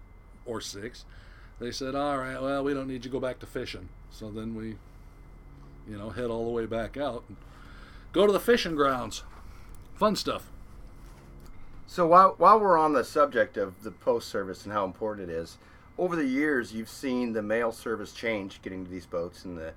or 0.44 0.60
six, 0.60 1.04
they 1.58 1.70
said, 1.70 1.94
"All 1.94 2.18
right, 2.18 2.40
well, 2.40 2.64
we 2.64 2.74
don't 2.74 2.88
need 2.88 2.94
you 2.94 3.00
to 3.00 3.08
go 3.08 3.20
back 3.20 3.38
to 3.40 3.46
fishing." 3.46 3.88
So 4.10 4.30
then 4.30 4.54
we, 4.54 4.76
you 5.88 5.96
know, 5.96 6.10
head 6.10 6.30
all 6.30 6.44
the 6.44 6.50
way 6.50 6.66
back 6.66 6.96
out 6.96 7.24
and 7.28 7.36
go 8.12 8.26
to 8.26 8.32
the 8.32 8.40
fishing 8.40 8.74
grounds. 8.74 9.22
Fun 9.94 10.16
stuff. 10.16 10.50
So 11.86 12.06
while 12.06 12.34
while 12.38 12.58
we're 12.58 12.78
on 12.78 12.92
the 12.92 13.04
subject 13.04 13.56
of 13.56 13.82
the 13.82 13.90
post 13.90 14.28
service 14.28 14.64
and 14.64 14.72
how 14.72 14.84
important 14.84 15.28
it 15.28 15.32
is, 15.32 15.58
over 15.98 16.16
the 16.16 16.24
years 16.24 16.72
you've 16.72 16.88
seen 16.88 17.32
the 17.32 17.42
mail 17.42 17.72
service 17.72 18.12
change 18.12 18.62
getting 18.62 18.84
to 18.84 18.90
these 18.90 19.06
boats 19.06 19.44
and 19.44 19.58
the 19.58 19.72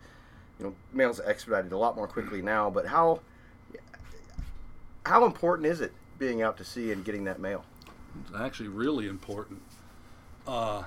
you 0.59 0.65
know 0.65 0.75
mail's 0.93 1.19
expedited 1.19 1.71
a 1.71 1.77
lot 1.77 1.95
more 1.95 2.07
quickly 2.07 2.41
now. 2.41 2.69
But 2.69 2.87
how 2.87 3.21
how 5.05 5.25
important 5.25 5.67
is 5.67 5.81
it 5.81 5.93
being 6.17 6.41
out 6.41 6.57
to 6.57 6.63
sea 6.63 6.91
and 6.91 7.03
getting 7.03 7.23
that 7.25 7.39
mail? 7.39 7.65
It's 8.21 8.35
actually 8.35 8.69
really 8.69 9.07
important. 9.07 9.61
Uh, 10.47 10.83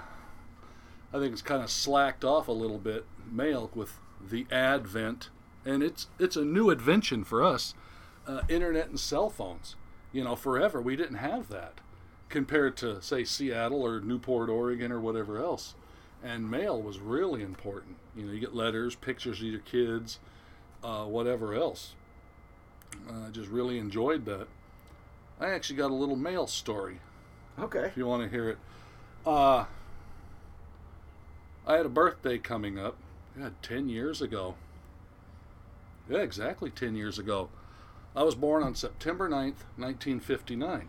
I 1.13 1.19
think 1.19 1.33
it's 1.33 1.43
kind 1.43 1.63
of 1.63 1.71
slacked 1.71 2.25
off 2.25 2.49
a 2.49 2.53
little 2.53 2.79
bit, 2.79 3.05
mail 3.31 3.71
with 3.75 3.99
the 4.21 4.47
advent, 4.51 5.31
and 5.65 5.83
it's 5.83 6.09
it's 6.19 6.37
a 6.37 6.45
new 6.45 6.71
invention 6.71 7.25
for 7.25 7.43
us. 7.43 7.75
Uh, 8.27 8.43
internet 8.49 8.89
and 8.89 8.99
cell 8.99 9.31
phones. 9.31 9.77
You 10.13 10.25
know, 10.25 10.37
forever 10.37 10.81
we 10.81 10.97
didn't 10.97 11.17
have 11.17 11.49
that 11.49 11.81
compared 12.29 12.77
to 12.79 13.01
say 13.01 13.25
Seattle 13.25 13.83
or 13.83 14.01
Newport, 14.01 14.49
Oregon, 14.49 14.91
or 14.91 15.01
whatever 15.01 15.39
else. 15.39 15.75
And 16.23 16.51
mail 16.51 16.81
was 16.81 16.99
really 16.99 17.43
important. 17.43 17.97
You 18.17 18.27
know, 18.27 18.33
you 18.33 18.41
get 18.41 18.55
letters, 18.55 18.95
pictures 18.95 19.39
of 19.41 19.47
your 19.47 19.61
kids, 19.61 20.19
uh, 20.83 21.05
whatever 21.05 21.55
else. 21.55 21.95
I 23.11 23.31
just 23.31 23.49
really 23.49 23.79
enjoyed 23.79 24.25
that. 24.27 24.49
I 25.41 25.51
actually 25.51 25.77
got 25.77 25.91
a 25.91 25.95
little 25.95 26.17
mail 26.17 26.47
story 26.47 26.99
Okay. 27.59 27.81
if 27.87 27.97
you 27.97 28.07
want 28.07 28.23
to 28.23 28.29
hear 28.29 28.49
it. 28.51 28.59
Uh, 29.27 29.65
I 31.67 31.77
had 31.77 31.87
a 31.87 31.91
birthday 31.91 32.39
coming 32.39 32.79
up. 32.79 32.97
God, 33.39 33.55
10 33.63 33.89
years 33.89 34.23
ago. 34.23 34.55
Yeah, 36.09 36.19
exactly 36.19 36.71
10 36.71 36.95
years 36.97 37.19
ago. 37.19 37.49
I 38.15 38.23
was 38.23 38.35
born 38.35 38.63
on 38.63 38.75
September 38.75 39.29
9th, 39.29 39.65
1959. 39.77 40.89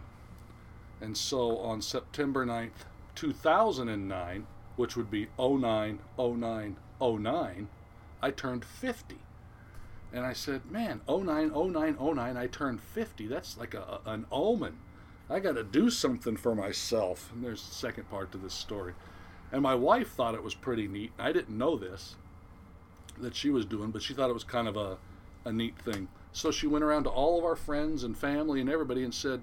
And 1.01 1.17
so 1.17 1.57
on 1.57 1.81
September 1.81 2.45
9th, 2.45 2.85
2009, 3.15 4.47
which 4.75 4.95
would 4.95 5.11
be 5.11 5.27
09, 5.37 5.99
09, 6.17 6.77
09, 7.01 7.67
I 8.21 8.31
turned 8.31 8.63
50. 8.63 9.17
And 10.13 10.25
I 10.25 10.33
said, 10.33 10.71
man, 10.71 11.01
09, 11.07 11.51
09, 11.53 11.97
09, 11.99 12.37
I 12.37 12.47
turned 12.47 12.81
50. 12.81 13.27
That's 13.27 13.57
like 13.57 13.73
a, 13.73 13.99
an 14.05 14.25
omen. 14.31 14.77
I 15.29 15.39
got 15.39 15.55
to 15.55 15.63
do 15.63 15.89
something 15.89 16.37
for 16.37 16.55
myself. 16.55 17.29
And 17.33 17.43
there's 17.43 17.67
the 17.67 17.75
second 17.75 18.09
part 18.09 18.31
to 18.31 18.37
this 18.37 18.53
story. 18.53 18.93
And 19.51 19.61
my 19.61 19.75
wife 19.75 20.11
thought 20.11 20.35
it 20.35 20.43
was 20.43 20.53
pretty 20.53 20.87
neat. 20.87 21.11
I 21.19 21.31
didn't 21.31 21.57
know 21.57 21.77
this 21.77 22.15
that 23.19 23.35
she 23.35 23.49
was 23.49 23.65
doing, 23.65 23.91
but 23.91 24.03
she 24.03 24.13
thought 24.13 24.29
it 24.29 24.33
was 24.33 24.43
kind 24.43 24.67
of 24.67 24.77
a, 24.77 24.97
a 25.43 25.51
neat 25.51 25.77
thing. 25.79 26.07
So 26.31 26.51
she 26.51 26.67
went 26.67 26.83
around 26.83 27.03
to 27.05 27.09
all 27.09 27.39
of 27.39 27.45
our 27.45 27.55
friends 27.55 28.03
and 28.03 28.15
family 28.15 28.61
and 28.61 28.69
everybody 28.69 29.03
and 29.03 29.13
said, 29.13 29.41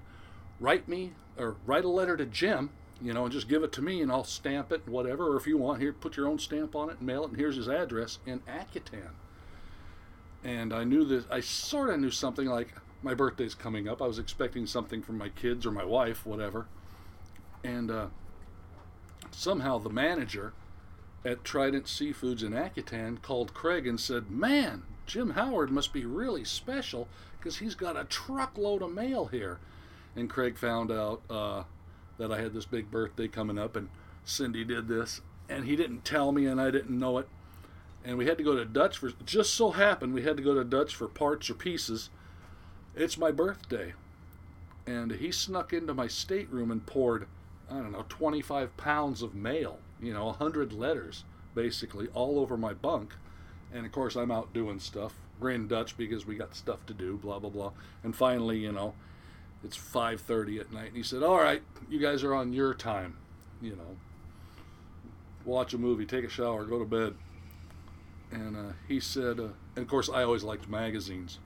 write 0.61 0.89
me 0.89 1.13
or 1.37 1.57
write 1.67 1.85
a 1.85 1.89
letter 1.89 2.17
to 2.17 2.25
Jim, 2.25 2.71
you 3.03 3.13
know, 3.13 3.25
and 3.25 3.33
just 3.33 3.49
give 3.49 3.65
it 3.65 3.73
to 3.73 3.83
me 3.83 4.01
and 4.01 4.13
I'll 4.13 4.25
stamp 4.25 4.71
it, 4.71 4.83
and 4.85 4.95
whatever. 4.95 5.33
Or 5.33 5.37
if 5.37 5.47
you 5.47 5.59
want, 5.59 5.81
here, 5.81 5.93
put 5.93 6.17
your 6.17 6.29
own 6.29 6.39
stamp 6.39 6.77
on 6.77 6.89
it 6.89 6.99
and 6.99 7.07
mail 7.07 7.25
it. 7.25 7.31
And 7.31 7.37
here's 7.37 7.57
his 7.57 7.69
address 7.69 8.19
in 8.27 8.41
Akutan. 8.41 9.11
And 10.45 10.73
I 10.73 10.85
knew 10.85 11.05
this. 11.05 11.25
I 11.31 11.41
sort 11.41 11.91
of 11.91 11.99
knew 12.01 12.11
something 12.11 12.47
like 12.47 12.69
my 13.03 13.15
birthday's 13.15 13.55
coming 13.55 13.89
up. 13.89 14.03
I 14.03 14.07
was 14.07 14.19
expecting 14.19 14.67
something 14.67 15.03
from 15.03 15.19
my 15.19 15.31
kids 15.31 15.65
or 15.65 15.71
my 15.71 15.85
wife, 15.85 16.27
whatever. 16.27 16.67
And 17.65 17.91
uh, 17.91 18.07
somehow 19.31 19.79
the 19.79 19.91
manager 19.91 20.53
at 21.25 21.45
Trident 21.45 21.87
Seafoods 21.87 22.43
in 22.43 22.53
Akutan 22.53 23.23
called 23.23 23.55
Craig 23.55 23.87
and 23.87 23.99
said, 23.99 24.31
Man, 24.31 24.83
Jim 25.07 25.31
Howard 25.31 25.71
must 25.71 25.93
be 25.93 26.05
really 26.05 26.45
special 26.45 27.09
because 27.39 27.59
he's 27.59 27.75
got 27.75 27.97
a 27.97 28.05
truckload 28.05 28.83
of 28.83 28.93
mail 28.93 29.27
here. 29.27 29.59
And 30.17 30.31
Craig 30.31 30.57
found 30.59 30.93
out 30.93 31.23
uh, 31.29 31.65
that 32.19 32.31
I 32.31 32.41
had 32.41 32.53
this 32.53 32.67
big 32.67 32.91
birthday 32.91 33.29
coming 33.29 33.59
up, 33.59 33.77
and 33.77 33.89
Cindy 34.25 34.65
did 34.65 34.89
this, 34.89 35.21
and 35.49 35.65
he 35.65 35.77
didn't 35.77 36.05
tell 36.05 36.33
me, 36.33 36.47
and 36.47 36.61
I 36.61 36.71
didn't 36.71 36.99
know 36.99 37.19
it. 37.19 37.29
And 38.05 38.19
we 38.19 38.27
had 38.27 38.37
to 38.39 38.45
go 38.45 38.55
to 38.55 38.65
Dutch 38.65 38.99
for 38.99 39.13
just 39.25 39.55
so 39.55 39.71
happened 39.71 40.13
we 40.13 40.23
had 40.23 40.37
to 40.37 40.43
go 40.43 40.55
to 40.55 40.65
Dutch 40.65 40.95
for 40.95 41.09
parts 41.09 41.49
or 41.49 41.55
pieces. 41.55 42.11
It's 42.95 43.17
my 43.17 43.31
birthday. 43.31 43.95
And 44.87 45.13
he 45.13 45.33
snuck 45.33 45.73
into 45.73 45.95
my 45.95 46.07
stateroom 46.07 46.71
and 46.71 46.85
poured, 46.85 47.27
I 47.71 47.75
don't 47.75 47.93
know, 47.93 48.05
25 48.09 48.77
pounds 48.77 49.23
of 49.23 49.35
mail, 49.35 49.79
you 50.01 50.13
know, 50.13 50.27
100 50.27 50.73
letters 50.73 51.25
basically 51.55 52.09
all 52.09 52.39
over 52.39 52.57
my 52.57 52.75
bunk. 52.75 53.15
And 53.73 53.87
of 53.87 53.93
course, 53.93 54.17
I'm 54.17 54.31
out 54.31 54.53
doing 54.53 54.79
stuff. 54.79 55.15
We're 55.41 55.51
in 55.51 55.67
Dutch 55.67 55.97
because 55.97 56.27
we 56.27 56.37
got 56.37 56.55
stuff 56.55 56.85
to 56.87 56.95
do, 56.95 57.17
blah, 57.17 57.39
blah, 57.39 57.51
blah. 57.51 57.73
And 58.03 58.15
finally, 58.15 58.59
you 58.59 58.73
know, 58.73 58.95
it's 59.65 59.77
5.30 59.77 60.61
at 60.61 60.73
night. 60.73 60.89
And 60.89 60.97
he 60.97 61.03
said, 61.03 61.23
all 61.23 61.39
right, 61.39 61.63
you 61.89 61.99
guys 61.99 62.23
are 62.23 62.35
on 62.35 62.53
your 62.53 62.75
time, 62.75 63.17
you 63.63 63.75
know. 63.75 63.97
Watch 65.45 65.75
a 65.75 65.79
movie, 65.79 66.07
take 66.07 66.25
a 66.25 66.29
shower, 66.29 66.65
go 66.65 66.79
to 66.79 66.85
bed. 66.85 67.15
And 68.35 68.57
uh, 68.57 68.73
he 68.89 68.99
said, 68.99 69.39
uh, 69.39 69.49
and 69.77 69.85
of 69.85 69.89
course, 69.89 70.11
I 70.11 70.25
always 70.25 70.43
liked 70.43 70.69
magazines. 70.69 71.39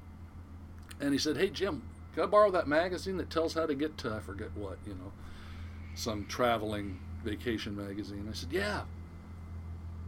And 1.01 1.13
he 1.13 1.19
said, 1.19 1.37
hey, 1.37 1.51
Jim, 1.51 1.83
can 2.15 2.23
I 2.23 2.27
borrow 2.27 2.51
that 2.51 2.67
magazine 2.67 3.19
that 3.19 3.31
tells 3.31 3.55
how 3.55 3.67
to 3.67 3.75
get 3.75 3.99
to, 3.99 4.15
I 4.15 4.21
forget 4.21 4.49
what, 4.57 4.79
you 4.87 4.95
know, 4.95 5.13
some 5.95 6.25
traveling 6.27 6.99
vacation 7.23 7.77
magazine? 7.77 8.27
I 8.29 8.33
said, 8.33 8.53
yeah. 8.53 8.83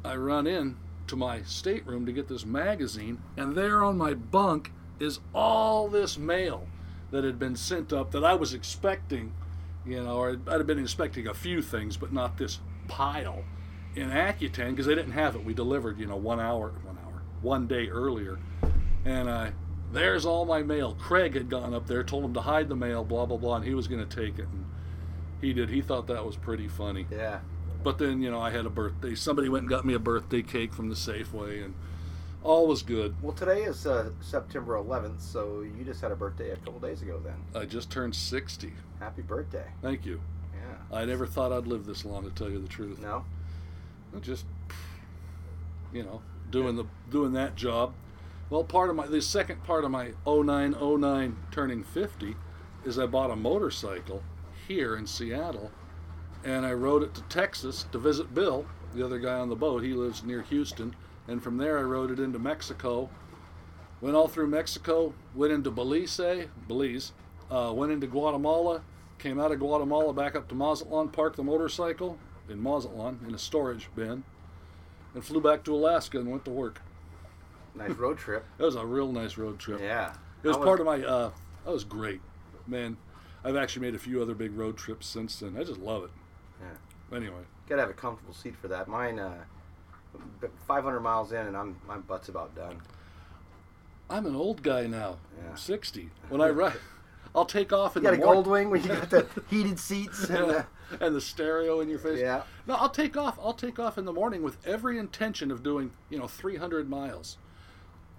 I 0.04 0.16
run 0.16 0.46
in 0.46 0.76
to 1.08 1.16
my 1.16 1.42
stateroom 1.42 2.06
to 2.06 2.12
get 2.12 2.28
this 2.28 2.46
magazine, 2.46 3.20
and 3.36 3.54
there 3.54 3.84
on 3.84 3.98
my 3.98 4.14
bunk 4.14 4.72
is 4.98 5.20
all 5.34 5.88
this 5.88 6.16
mail 6.16 6.66
that 7.10 7.24
had 7.24 7.38
been 7.38 7.56
sent 7.56 7.92
up 7.92 8.12
that 8.12 8.24
I 8.24 8.34
was 8.34 8.54
expecting, 8.54 9.32
you 9.84 10.02
know, 10.02 10.16
or 10.16 10.30
I'd 10.30 10.52
have 10.52 10.66
been 10.66 10.78
expecting 10.78 11.26
a 11.26 11.34
few 11.34 11.60
things, 11.60 11.96
but 11.96 12.12
not 12.12 12.38
this 12.38 12.60
pile 12.88 13.44
in 13.96 14.10
Akutan 14.10 14.70
because 14.70 14.86
they 14.86 14.94
didn't 14.94 15.12
have 15.12 15.34
it. 15.34 15.44
We 15.44 15.54
delivered, 15.54 15.98
you 15.98 16.06
know, 16.06 16.16
one 16.16 16.40
hour, 16.40 16.72
one 16.84 16.98
hour, 17.04 17.22
one 17.42 17.66
day 17.66 17.88
earlier, 17.88 18.38
and 19.04 19.28
uh, 19.28 19.50
there's 19.92 20.24
all 20.24 20.44
my 20.44 20.62
mail. 20.62 20.94
Craig 20.94 21.34
had 21.34 21.48
gone 21.48 21.74
up 21.74 21.86
there, 21.86 22.02
told 22.04 22.24
him 22.24 22.34
to 22.34 22.40
hide 22.40 22.68
the 22.68 22.76
mail, 22.76 23.04
blah 23.04 23.26
blah 23.26 23.36
blah, 23.36 23.56
and 23.56 23.64
he 23.64 23.74
was 23.74 23.88
going 23.88 24.06
to 24.06 24.16
take 24.16 24.38
it, 24.38 24.46
and 24.48 24.64
he 25.40 25.52
did. 25.52 25.70
He 25.70 25.80
thought 25.80 26.06
that 26.08 26.24
was 26.24 26.36
pretty 26.36 26.68
funny. 26.68 27.06
Yeah. 27.10 27.40
But 27.82 27.98
then, 27.98 28.20
you 28.20 28.30
know, 28.30 28.40
I 28.40 28.50
had 28.50 28.66
a 28.66 28.70
birthday. 28.70 29.14
Somebody 29.14 29.48
went 29.48 29.62
and 29.62 29.70
got 29.70 29.86
me 29.86 29.94
a 29.94 29.98
birthday 29.98 30.42
cake 30.42 30.74
from 30.74 30.90
the 30.90 30.94
Safeway, 30.94 31.64
and 31.64 31.74
all 32.42 32.66
was 32.66 32.82
good. 32.82 33.14
Well, 33.22 33.32
today 33.32 33.62
is 33.62 33.86
uh, 33.86 34.10
September 34.20 34.74
11th, 34.74 35.20
so 35.20 35.62
you 35.62 35.84
just 35.84 36.00
had 36.00 36.12
a 36.12 36.16
birthday 36.16 36.50
a 36.50 36.56
couple 36.56 36.78
days 36.78 37.00
ago. 37.02 37.20
Then 37.24 37.36
I 37.60 37.64
just 37.64 37.90
turned 37.90 38.14
60. 38.14 38.72
happy 38.98 39.22
birthday. 39.22 39.64
Thank 39.82 40.04
you. 40.04 40.20
Yeah. 40.54 40.96
I 40.96 41.04
never 41.06 41.26
thought 41.26 41.52
I'd 41.52 41.66
live 41.66 41.86
this 41.86 42.04
long, 42.04 42.24
to 42.24 42.30
tell 42.30 42.50
you 42.50 42.60
the 42.60 42.68
truth. 42.68 43.00
No. 43.00 43.24
Just, 44.20 44.44
you 45.92 46.02
know, 46.02 46.20
doing 46.50 46.76
the 46.76 46.84
doing 47.10 47.32
that 47.32 47.54
job. 47.54 47.94
Well, 48.50 48.64
part 48.64 48.90
of 48.90 48.96
my 48.96 49.06
the 49.06 49.22
second 49.22 49.62
part 49.62 49.84
of 49.84 49.90
my 49.90 50.12
0909 50.26 51.36
turning 51.52 51.84
50 51.84 52.36
is 52.84 52.98
I 52.98 53.06
bought 53.06 53.30
a 53.30 53.36
motorcycle 53.36 54.22
here 54.66 54.96
in 54.96 55.06
Seattle, 55.06 55.70
and 56.44 56.66
I 56.66 56.72
rode 56.72 57.02
it 57.02 57.14
to 57.14 57.22
Texas 57.22 57.86
to 57.92 57.98
visit 57.98 58.34
Bill, 58.34 58.66
the 58.94 59.04
other 59.04 59.18
guy 59.18 59.34
on 59.34 59.48
the 59.48 59.56
boat. 59.56 59.82
He 59.82 59.92
lives 59.92 60.24
near 60.24 60.42
Houston, 60.42 60.96
and 61.28 61.42
from 61.42 61.58
there 61.58 61.78
I 61.78 61.82
rode 61.82 62.10
it 62.10 62.18
into 62.18 62.38
Mexico. 62.38 63.08
Went 64.00 64.16
all 64.16 64.28
through 64.28 64.48
Mexico, 64.48 65.14
went 65.34 65.52
into 65.52 65.70
Belize, 65.70 66.48
Belize, 66.66 67.12
uh, 67.50 67.72
went 67.74 67.92
into 67.92 68.06
Guatemala, 68.06 68.82
came 69.18 69.38
out 69.38 69.52
of 69.52 69.60
Guatemala 69.60 70.12
back 70.12 70.34
up 70.34 70.48
to 70.48 70.54
Mazatlan, 70.54 71.10
parked 71.10 71.36
the 71.36 71.44
motorcycle 71.44 72.18
in 72.50 72.62
Mazatlan 72.62 73.20
in 73.26 73.34
a 73.34 73.38
storage 73.38 73.88
bin, 73.94 74.24
and 75.14 75.24
flew 75.24 75.40
back 75.40 75.62
to 75.64 75.74
Alaska 75.74 76.18
and 76.18 76.30
went 76.30 76.44
to 76.44 76.50
work. 76.50 76.80
Nice 77.74 77.90
road 77.92 78.18
trip. 78.18 78.44
That 78.58 78.64
was 78.64 78.74
a 78.76 78.84
real 78.84 79.12
nice 79.12 79.38
road 79.38 79.58
trip. 79.58 79.80
Yeah. 79.80 80.12
It 80.42 80.48
was 80.48 80.56
How 80.56 80.64
part 80.64 80.80
of 80.80 80.86
my. 80.86 81.02
Uh, 81.02 81.30
that 81.64 81.72
was 81.72 81.84
great, 81.84 82.20
man. 82.66 82.96
I've 83.44 83.56
actually 83.56 83.82
made 83.86 83.94
a 83.94 83.98
few 83.98 84.20
other 84.20 84.34
big 84.34 84.52
road 84.56 84.76
trips 84.76 85.06
since 85.06 85.38
then. 85.38 85.56
I 85.58 85.64
just 85.64 85.78
love 85.80 86.04
it. 86.04 86.10
Yeah. 86.60 87.16
Anyway, 87.16 87.40
Gotta 87.68 87.82
have 87.82 87.90
a 87.90 87.94
comfortable 87.94 88.34
seat 88.34 88.54
for 88.56 88.68
that. 88.68 88.86
Mine, 88.88 89.18
uh, 89.18 89.34
500 90.66 91.00
miles 91.00 91.32
in, 91.32 91.46
and 91.46 91.56
I'm 91.56 91.76
my 91.86 91.96
butt's 91.98 92.28
about 92.28 92.54
done. 92.54 92.80
I'm 94.08 94.26
an 94.26 94.34
old 94.34 94.62
guy 94.62 94.86
now. 94.86 95.18
Yeah. 95.42 95.50
I'm 95.50 95.56
60. 95.56 96.10
When 96.28 96.40
I 96.40 96.48
ride, 96.50 96.72
I'll 97.34 97.44
take 97.44 97.72
off 97.72 97.96
in 97.96 98.02
You 98.02 98.10
got 98.10 98.16
the 98.16 98.22
a 98.22 98.26
morning. 98.26 98.42
gold 98.42 98.46
wing 98.52 98.70
where 98.70 98.80
you 98.80 98.88
got 98.88 99.10
the 99.10 99.26
heated 99.50 99.78
seats 99.78 100.24
and 100.28 100.38
Yeah, 100.38 100.44
the, 100.46 100.66
and 101.00 101.14
the 101.14 101.20
stereo 101.20 101.80
in 101.80 101.88
your 101.88 101.98
face. 101.98 102.20
Yeah. 102.20 102.42
No, 102.66 102.74
I'll 102.74 102.90
take 102.90 103.16
off. 103.16 103.38
I'll 103.42 103.54
take 103.54 103.78
off 103.78 103.98
in 103.98 104.04
the 104.04 104.12
morning 104.12 104.42
with 104.42 104.64
every 104.66 104.98
intention 104.98 105.50
of 105.50 105.62
doing, 105.62 105.92
you 106.08 106.18
know, 106.18 106.26
300 106.26 106.88
miles. 106.88 107.38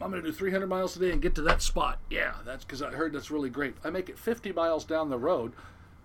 I'm 0.02 0.10
going 0.10 0.24
to 0.24 0.28
do 0.28 0.36
300 0.36 0.68
miles 0.68 0.94
today 0.94 1.12
and 1.12 1.22
get 1.22 1.36
to 1.36 1.42
that 1.44 1.62
spot. 1.62 2.00
Yeah, 2.10 2.34
that's 2.44 2.64
because 2.64 2.82
I 2.82 2.90
heard 2.90 3.14
that's 3.14 3.30
really 3.30 3.50
great. 3.50 3.76
I 3.84 3.92
make 3.92 4.10
it 4.10 4.18
50 4.18 4.52
miles 4.52 4.84
down 4.84 5.10
the 5.10 5.20
road. 5.20 5.54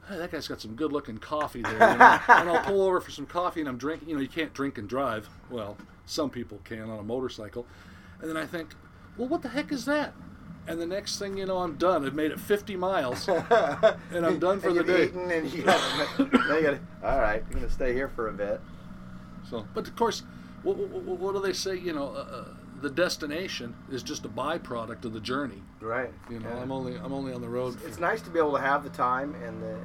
Hey, 0.09 0.19
that 0.19 0.31
guy's 0.31 0.47
got 0.47 0.61
some 0.61 0.75
good 0.75 0.93
looking 0.93 1.19
coffee 1.19 1.63
there. 1.63 1.73
You 1.73 1.79
know? 1.79 2.21
and 2.29 2.49
I'll 2.51 2.63
pull 2.63 2.83
over 2.83 3.01
for 3.01 3.11
some 3.11 3.27
coffee 3.27 3.61
and 3.61 3.69
I'm 3.69 3.79
drinking. 3.79 4.11
You 4.11 4.17
know, 4.17 4.21
you 4.21 4.29
can't 4.29 4.53
drink 4.53 4.79
and 4.79 4.89
drive. 4.89 5.29
Well, 5.51 5.77
some 6.05 6.31
people 6.31 6.61
can 6.65 6.91
on 6.91 6.99
a 6.99 7.03
motorcycle. 7.03 7.67
And 8.21 8.29
then 8.29 8.37
I 8.37 8.47
think, 8.47 8.75
well, 9.17 9.29
what 9.29 9.43
the 9.43 9.49
heck 9.49 9.73
is 9.73 9.85
that? 9.87 10.13
And 10.69 10.81
the 10.81 10.87
next 10.87 11.19
thing 11.19 11.37
you 11.37 11.47
know, 11.47 11.59
I'm 11.59 11.77
done. 11.77 12.05
I've 12.05 12.15
made 12.15 12.31
it 12.33 12.41
50 12.41 12.77
miles 12.77 13.29
and 13.29 14.27
I'm 14.27 14.39
done 14.39 14.61
for 14.61 14.73
the 14.73 14.83
day. 14.83 15.05
eaten 15.05 15.31
and 15.31 15.53
you 15.53 15.63
got, 15.63 16.19
now 16.19 16.57
you 16.57 16.63
got. 16.63 16.79
All 17.05 17.21
right, 17.21 17.43
I'm 17.47 17.53
gonna 17.53 17.71
stay 17.71 17.93
here 17.93 18.09
for 18.09 18.29
a 18.29 18.33
bit. 18.33 18.61
So, 19.49 19.67
but 19.75 19.87
of 19.87 19.95
course, 19.95 20.25
what, 20.63 20.77
what, 20.77 21.19
what 21.21 21.35
do 21.35 21.41
they 21.41 21.53
say? 21.53 21.77
You 21.77 21.93
know, 21.93 22.09
uh, 22.09 22.19
uh, 22.19 22.45
the 22.81 22.91
destination 22.91 23.77
is 23.91 24.03
just 24.03 24.25
a 24.25 24.29
byproduct 24.29 25.05
of 25.05 25.13
the 25.13 25.21
journey. 25.21 25.63
Right. 25.81 26.13
You 26.29 26.41
know, 26.41 26.49
yeah. 26.49 26.63
I'm 26.63 26.73
only 26.73 26.97
I'm 26.97 27.13
only 27.13 27.33
on 27.33 27.41
the 27.41 27.49
road. 27.49 27.79
It's 27.85 27.97
For, 27.97 28.03
nice 28.03 28.21
to 28.23 28.31
be 28.31 28.39
able 28.39 28.55
to 28.55 28.61
have 28.61 28.83
the 28.83 28.91
time 28.91 29.35
and 29.45 29.63
the 29.63 29.79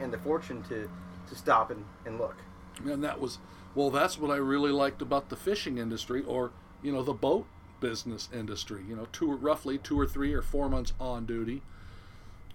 and 0.00 0.12
the 0.12 0.18
fortune 0.18 0.62
to 0.64 0.88
to 1.28 1.34
stop 1.34 1.70
and, 1.70 1.84
and 2.06 2.18
look. 2.18 2.36
and 2.84 3.02
that 3.02 3.20
was 3.20 3.38
well, 3.74 3.90
that's 3.90 4.18
what 4.18 4.30
I 4.30 4.36
really 4.36 4.70
liked 4.70 5.02
about 5.02 5.30
the 5.30 5.36
fishing 5.36 5.78
industry, 5.78 6.22
or 6.22 6.52
you 6.82 6.92
know, 6.92 7.02
the 7.02 7.14
boat 7.14 7.46
business 7.82 8.30
industry. 8.32 8.82
You 8.88 8.96
know, 8.96 9.08
two 9.12 9.30
roughly 9.30 9.76
two 9.76 10.00
or 10.00 10.06
three 10.06 10.32
or 10.32 10.40
four 10.40 10.70
months 10.70 10.94
on 10.98 11.26
duty, 11.26 11.60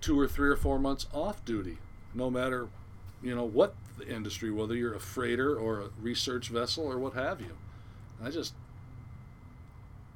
two 0.01 0.19
or 0.19 0.27
three 0.27 0.49
or 0.49 0.55
four 0.55 0.79
months 0.79 1.05
off 1.13 1.45
duty. 1.45 1.77
No 2.15 2.31
matter, 2.31 2.69
you 3.21 3.35
know, 3.35 3.43
what 3.43 3.75
the 3.99 4.07
industry, 4.07 4.49
whether 4.49 4.73
you're 4.73 4.95
a 4.95 4.99
freighter 4.99 5.55
or 5.55 5.81
a 5.81 5.89
research 6.01 6.47
vessel 6.47 6.85
or 6.85 6.97
what 6.97 7.13
have 7.13 7.41
you. 7.41 7.57
I 8.23 8.31
just 8.31 8.53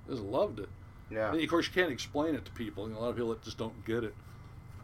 just 0.10 0.24
loved 0.24 0.60
it. 0.60 0.70
Yeah. 1.12 1.32
And 1.32 1.42
of 1.42 1.50
course, 1.50 1.68
you 1.68 1.74
can't 1.74 1.92
explain 1.92 2.34
it 2.34 2.46
to 2.46 2.52
people. 2.52 2.88
You 2.88 2.94
know, 2.94 3.00
a 3.00 3.02
lot 3.02 3.10
of 3.10 3.16
people 3.16 3.30
that 3.30 3.44
just 3.44 3.58
don't 3.58 3.86
get 3.86 4.04
it. 4.04 4.16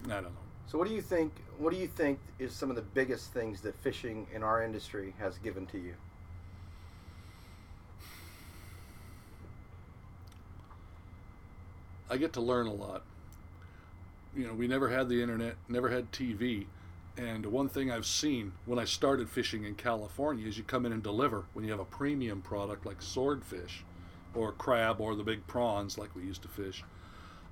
I 0.05 0.09
don't 0.09 0.23
know. 0.23 0.30
So 0.67 0.78
what 0.78 0.88
do 0.88 0.93
you 0.93 1.01
think? 1.01 1.32
What 1.57 1.73
do 1.73 1.80
you 1.80 1.88
think 1.88 2.19
is 2.38 2.53
some 2.53 2.69
of 2.69 2.75
the 2.75 2.82
biggest 2.82 3.34
things 3.34 3.61
that 3.61 3.75
fishing 3.75 4.28
in 4.34 4.43
our 4.43 4.61
industry 4.61 5.15
has 5.17 5.38
given 5.38 5.65
to 5.67 5.78
you? 5.78 5.95
I 12.10 12.18
get 12.18 12.34
to 12.34 12.41
learn 12.41 12.68
a 12.68 12.74
lot. 12.74 13.03
You 14.36 14.47
know, 14.47 14.53
we 14.53 14.68
never 14.68 14.89
had 14.89 15.10
the 15.10 15.22
internet, 15.22 15.55
never 15.68 15.89
had 15.89 16.12
TV. 16.12 16.68
And 17.18 17.47
one 17.47 17.68
thing 17.68 17.91
I've 17.91 18.05
seen 18.05 18.53
when 18.66 18.78
I 18.78 18.86
started 18.86 19.30
fishing 19.30 19.64
in 19.64 19.76
California 19.76 20.47
is 20.47 20.58
you 20.58 20.64
come 20.64 20.86
in 20.86 20.91
and 20.91 21.01
deliver 21.01 21.45
when 21.53 21.66
you 21.66 21.72
have 21.72 21.80
a 21.80 21.86
premium 21.86 22.41
product 22.41 22.86
like 22.86 23.01
swordfish 23.01 23.84
or 24.36 24.51
crab 24.51 25.01
or 25.01 25.16
the 25.16 25.24
big 25.24 25.47
prawns 25.47 25.97
like 25.97 26.16
we 26.16 26.22
used 26.22 26.43
to 26.43 26.47
fish. 26.47 26.84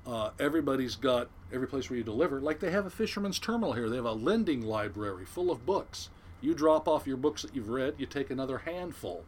Uh, 0.06 0.30
everybody's 0.40 0.96
got 0.96 1.30
every 1.52 1.68
place 1.68 1.90
where 1.90 1.98
you 1.98 2.04
deliver, 2.04 2.40
like 2.40 2.60
they 2.60 2.70
have 2.70 2.86
a 2.86 2.92
fisherman's 2.92 3.40
terminal 3.40 3.74
here. 3.74 3.90
They 3.90 3.96
have 3.96 4.06
a 4.06 4.12
lending 4.12 4.62
library 4.62 5.26
full 5.26 5.50
of 5.50 5.66
books. 5.66 6.10
You 6.42 6.54
drop 6.54 6.88
off 6.88 7.08
your 7.08 7.18
books 7.18 7.42
that 7.42 7.56
you've 7.56 7.70
read, 7.70 7.96
you 7.98 8.06
take 8.06 8.30
another 8.30 8.60
handful, 8.60 9.24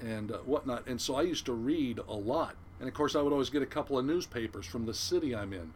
and 0.00 0.32
uh, 0.32 0.38
whatnot. 0.38 0.86
And 0.86 0.98
so 0.98 1.14
I 1.14 1.22
used 1.22 1.44
to 1.44 1.52
read 1.52 2.00
a 2.08 2.14
lot. 2.14 2.56
And 2.80 2.88
of 2.88 2.94
course, 2.94 3.16
I 3.16 3.22
would 3.22 3.32
always 3.32 3.50
get 3.50 3.62
a 3.62 3.66
couple 3.66 3.98
of 3.98 4.04
newspapers 4.04 4.66
from 4.66 4.86
the 4.86 4.94
city 4.94 5.34
I'm 5.34 5.52
in. 5.52 5.72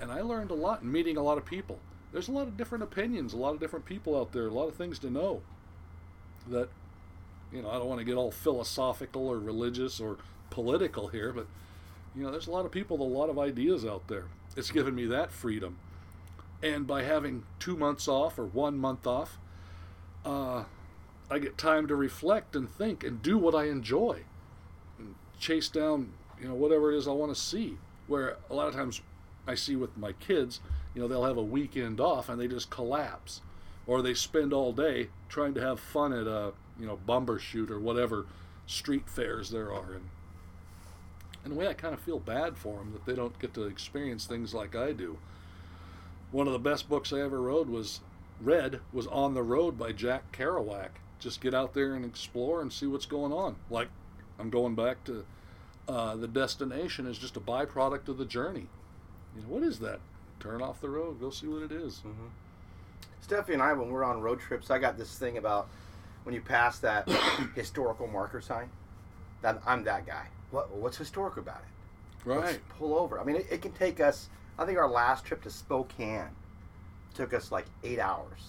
And 0.00 0.12
I 0.12 0.20
learned 0.20 0.50
a 0.50 0.54
lot 0.54 0.82
and 0.82 0.92
meeting 0.92 1.16
a 1.16 1.22
lot 1.22 1.38
of 1.38 1.44
people. 1.44 1.78
There's 2.12 2.28
a 2.28 2.32
lot 2.32 2.46
of 2.46 2.56
different 2.56 2.84
opinions, 2.84 3.32
a 3.32 3.36
lot 3.36 3.54
of 3.54 3.60
different 3.60 3.84
people 3.84 4.18
out 4.18 4.32
there, 4.32 4.46
a 4.46 4.52
lot 4.52 4.68
of 4.68 4.74
things 4.74 4.98
to 5.00 5.10
know. 5.10 5.42
That, 6.48 6.68
you 7.52 7.62
know, 7.62 7.70
I 7.70 7.74
don't 7.74 7.88
want 7.88 7.98
to 7.98 8.04
get 8.04 8.16
all 8.16 8.30
philosophical 8.30 9.26
or 9.26 9.38
religious 9.38 10.00
or 10.00 10.16
political 10.50 11.08
here, 11.08 11.32
but, 11.32 11.46
you 12.16 12.22
know, 12.22 12.30
there's 12.30 12.46
a 12.46 12.50
lot 12.50 12.64
of 12.64 12.70
people 12.70 12.96
with 12.96 13.08
a 13.08 13.18
lot 13.18 13.28
of 13.28 13.38
ideas 13.38 13.84
out 13.84 14.08
there. 14.08 14.26
It's 14.56 14.70
given 14.70 14.94
me 14.94 15.06
that 15.06 15.32
freedom. 15.32 15.78
And 16.62 16.86
by 16.86 17.02
having 17.02 17.44
two 17.58 17.76
months 17.76 18.08
off 18.08 18.38
or 18.38 18.46
one 18.46 18.78
month 18.78 19.06
off, 19.06 19.38
uh, 20.24 20.64
I 21.30 21.38
get 21.38 21.58
time 21.58 21.86
to 21.88 21.94
reflect 21.94 22.56
and 22.56 22.70
think 22.70 23.04
and 23.04 23.22
do 23.22 23.36
what 23.36 23.54
I 23.54 23.64
enjoy 23.64 24.22
and 24.98 25.14
chase 25.38 25.68
down, 25.68 26.12
you 26.40 26.48
know, 26.48 26.54
whatever 26.54 26.92
it 26.92 26.98
is 26.98 27.08
I 27.08 27.12
want 27.12 27.34
to 27.34 27.40
see. 27.40 27.78
Where 28.06 28.36
a 28.48 28.54
lot 28.54 28.68
of 28.68 28.74
times 28.74 29.02
I 29.46 29.54
see 29.54 29.76
with 29.76 29.96
my 29.96 30.12
kids, 30.12 30.60
you 30.94 31.02
know, 31.02 31.08
they'll 31.08 31.24
have 31.24 31.36
a 31.36 31.42
weekend 31.42 32.00
off 32.00 32.28
and 32.28 32.40
they 32.40 32.48
just 32.48 32.70
collapse, 32.70 33.42
or 33.86 34.02
they 34.02 34.14
spend 34.14 34.52
all 34.52 34.72
day 34.72 35.08
trying 35.28 35.54
to 35.54 35.60
have 35.60 35.78
fun 35.78 36.12
at 36.12 36.26
a, 36.26 36.52
you 36.78 36.86
know, 36.86 36.98
Bumbershoot 37.06 37.70
or 37.70 37.78
whatever 37.78 38.26
street 38.66 39.08
fairs 39.08 39.50
there 39.50 39.72
are. 39.72 39.92
And 39.92 40.08
in 41.44 41.52
a 41.52 41.54
way, 41.54 41.68
I 41.68 41.74
kind 41.74 41.94
of 41.94 42.00
feel 42.00 42.18
bad 42.18 42.56
for 42.56 42.78
them 42.78 42.92
that 42.92 43.06
they 43.06 43.14
don't 43.14 43.38
get 43.38 43.54
to 43.54 43.64
experience 43.64 44.26
things 44.26 44.54
like 44.54 44.74
I 44.74 44.92
do. 44.92 45.18
One 46.30 46.46
of 46.46 46.52
the 46.52 46.58
best 46.58 46.88
books 46.88 47.12
I 47.12 47.20
ever 47.20 47.40
wrote 47.40 47.68
was 47.68 48.00
read 48.40 48.80
was 48.92 49.06
On 49.06 49.34
the 49.34 49.42
Road 49.42 49.78
by 49.78 49.92
Jack 49.92 50.36
Kerouac. 50.36 50.90
Just 51.18 51.40
get 51.40 51.54
out 51.54 51.74
there 51.74 51.94
and 51.94 52.04
explore 52.04 52.60
and 52.60 52.72
see 52.72 52.86
what's 52.86 53.06
going 53.06 53.32
on. 53.32 53.56
Like 53.70 53.88
I'm 54.38 54.50
going 54.50 54.74
back 54.74 55.04
to 55.04 55.24
uh, 55.88 56.14
the 56.16 56.28
destination 56.28 57.06
is 57.06 57.18
just 57.18 57.36
a 57.36 57.40
byproduct 57.40 58.08
of 58.08 58.18
the 58.18 58.24
journey. 58.24 58.66
You 59.34 59.42
know, 59.42 59.48
what 59.48 59.62
is 59.62 59.78
that? 59.80 60.00
Turn 60.38 60.62
off 60.62 60.80
the 60.80 60.88
road, 60.88 61.20
go 61.20 61.30
see 61.30 61.46
what 61.48 61.62
it 61.62 61.72
is. 61.72 61.94
Mm-hmm. 62.06 62.26
Stephanie 63.20 63.54
and 63.54 63.62
I, 63.62 63.72
when 63.72 63.90
we're 63.90 64.04
on 64.04 64.20
road 64.20 64.40
trips, 64.40 64.70
I 64.70 64.78
got 64.78 64.96
this 64.96 65.18
thing 65.18 65.38
about 65.38 65.68
when 66.22 66.34
you 66.34 66.40
pass 66.40 66.78
that 66.80 67.08
historical 67.54 68.06
marker 68.06 68.40
sign. 68.40 68.68
That 69.42 69.60
I'm 69.66 69.84
that 69.84 70.06
guy. 70.06 70.26
What, 70.50 70.74
what's 70.74 70.96
historic 70.96 71.36
about 71.36 71.58
it? 71.60 72.28
Right. 72.28 72.40
Let's 72.40 72.58
pull 72.78 72.94
over. 72.96 73.20
I 73.20 73.24
mean, 73.24 73.36
it, 73.36 73.46
it 73.50 73.62
can 73.62 73.72
take 73.72 74.00
us. 74.00 74.28
I 74.58 74.66
think 74.66 74.78
our 74.78 74.88
last 74.88 75.24
trip 75.24 75.42
to 75.42 75.50
Spokane 75.50 76.30
took 77.14 77.32
us 77.32 77.50
like 77.50 77.66
eight 77.84 77.98
hours 77.98 78.40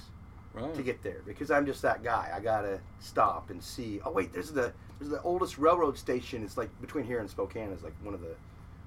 Right. 0.54 0.74
to 0.74 0.82
get 0.82 1.04
there 1.04 1.22
because 1.28 1.52
I'm 1.52 1.66
just 1.66 1.84
that 1.84 2.04
guy. 2.04 2.32
I 2.36 2.40
gotta 2.40 2.80
stop 3.00 3.52
and 3.52 3.64
see. 3.64 4.02
Oh 4.04 4.12
wait, 4.12 4.34
there's 4.34 4.52
the 4.52 4.74
the 5.00 5.22
oldest 5.22 5.58
railroad 5.58 5.98
station. 5.98 6.44
It's 6.44 6.58
like 6.58 6.70
between 6.82 7.06
here 7.06 7.20
and 7.20 7.30
Spokane 7.30 7.72
is 7.72 7.84
like 7.84 7.94
one 8.04 8.14
of 8.14 8.22
the 8.22 8.36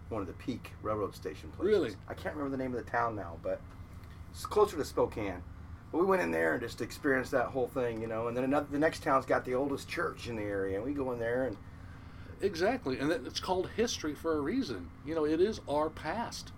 one 0.08 0.20
of 0.20 0.26
the 0.26 0.34
peak 0.34 0.72
railroad 0.82 1.14
station 1.14 1.50
places. 1.56 1.72
Really? 1.72 1.90
I 2.08 2.14
can't 2.14 2.34
remember 2.34 2.54
the 2.54 2.62
name 2.62 2.74
of 2.74 2.84
the 2.84 2.90
town 2.90 3.16
now, 3.16 3.38
but 3.42 3.60
it's 4.30 4.44
closer 4.44 4.76
to 4.76 4.84
Spokane. 4.84 5.42
But 5.90 5.98
we 5.98 6.06
went 6.06 6.22
in 6.22 6.30
there 6.30 6.52
and 6.52 6.62
just 6.62 6.80
experienced 6.82 7.30
that 7.30 7.46
whole 7.46 7.68
thing, 7.68 8.00
you 8.00 8.06
know. 8.06 8.28
And 8.28 8.36
then 8.36 8.44
another, 8.44 8.66
the 8.70 8.78
next 8.78 9.02
town's 9.02 9.24
got 9.24 9.44
the 9.44 9.54
oldest 9.54 9.88
church 9.88 10.28
in 10.28 10.36
the 10.36 10.42
area, 10.42 10.76
and 10.76 10.84
we 10.84 10.92
go 10.92 11.12
in 11.12 11.18
there 11.18 11.44
and 11.44 11.56
Exactly, 12.42 12.98
and 12.98 13.12
it's 13.12 13.38
called 13.38 13.70
history 13.76 14.14
for 14.14 14.36
a 14.36 14.40
reason. 14.40 14.90
You 15.06 15.14
know, 15.14 15.24
it 15.24 15.40
is 15.40 15.60
our 15.68 15.88
past, 15.88 16.50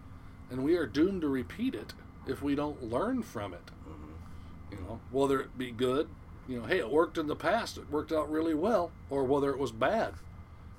and 0.51 0.65
we 0.65 0.77
are 0.77 0.87
doomed 0.87 1.21
to 1.21 1.29
repeat 1.29 1.75
it 1.75 1.93
if 2.27 2.43
we 2.43 2.55
don't 2.55 2.91
learn 2.91 3.23
from 3.23 3.53
it. 3.53 3.71
Mm-hmm. 3.87 4.75
You 4.75 4.79
know, 4.81 5.01
whether 5.11 5.41
it 5.41 5.59
be 5.59 5.71
good, 5.71 6.09
you 6.49 6.61
know, 6.61 6.67
hey, 6.67 6.79
it 6.79 6.91
worked 6.91 7.19
in 7.19 7.27
the 7.27 7.37
past, 7.37 7.79
it 7.79 7.91
worked 7.91 8.13
out 8.13 8.31
really 8.31 8.55
well, 8.55 8.91
or 9.11 9.25
whether 9.25 9.51
it 9.51 9.59
was 9.59 9.73
bad, 9.73 10.15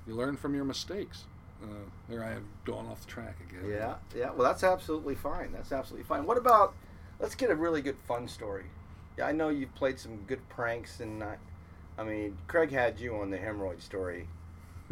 you 0.06 0.14
learn 0.14 0.36
from 0.36 0.54
your 0.54 0.64
mistakes. 0.64 1.24
Uh, 1.62 1.66
there 2.08 2.22
I 2.22 2.32
am 2.32 2.46
going 2.64 2.86
off 2.86 3.00
the 3.00 3.10
track 3.10 3.36
again. 3.48 3.70
Yeah, 3.70 3.94
yeah. 4.14 4.30
Well, 4.30 4.46
that's 4.46 4.62
absolutely 4.62 5.14
fine. 5.14 5.52
That's 5.52 5.72
absolutely 5.72 6.06
fine. 6.06 6.26
What 6.26 6.36
about? 6.36 6.74
Let's 7.18 7.34
get 7.34 7.50
a 7.50 7.54
really 7.54 7.80
good 7.80 7.96
fun 8.06 8.28
story. 8.28 8.66
Yeah, 9.16 9.26
I 9.26 9.32
know 9.32 9.48
you've 9.48 9.74
played 9.74 9.98
some 9.98 10.16
good 10.26 10.46
pranks, 10.50 11.00
and 11.00 11.24
I, 11.24 11.36
I 11.96 12.04
mean, 12.04 12.36
Craig 12.46 12.70
had 12.70 13.00
you 13.00 13.16
on 13.16 13.30
the 13.30 13.38
hemorrhoid 13.38 13.80
story, 13.80 14.28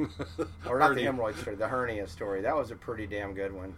or 0.67 0.79
not 0.79 0.95
the 0.95 1.03
hemorrhoid 1.03 1.39
story, 1.39 1.57
the 1.57 1.69
hernia 1.69 2.09
story. 2.09 2.41
That 2.41 2.57
was 2.57 2.71
a 2.71 2.77
pretty 2.77 3.07
damn 3.07 3.35
good 3.35 3.53
one. 3.53 3.77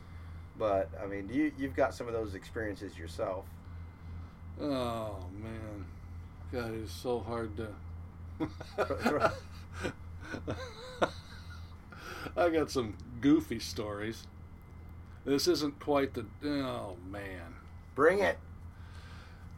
But 0.59 0.89
I 1.03 1.07
mean, 1.07 1.29
you 1.31 1.53
you've 1.59 1.77
got 1.77 1.95
some 1.95 2.07
of 2.07 2.13
those 2.13 2.35
experiences 2.35 2.97
yourself. 2.97 3.45
Oh 4.61 5.17
man, 5.33 5.85
God, 6.57 6.73
it's 6.83 6.91
so 6.91 7.21
hard 7.21 7.51
to. 7.59 7.69
I 12.35 12.49
got 12.49 12.71
some 12.71 12.97
goofy 13.21 13.59
stories. 13.59 14.27
This 15.27 15.47
isn't 15.49 15.79
quite 15.81 16.15
the. 16.15 16.25
Oh 16.43 16.97
man. 17.11 17.57
Bring 17.95 18.21
it. 18.21 18.39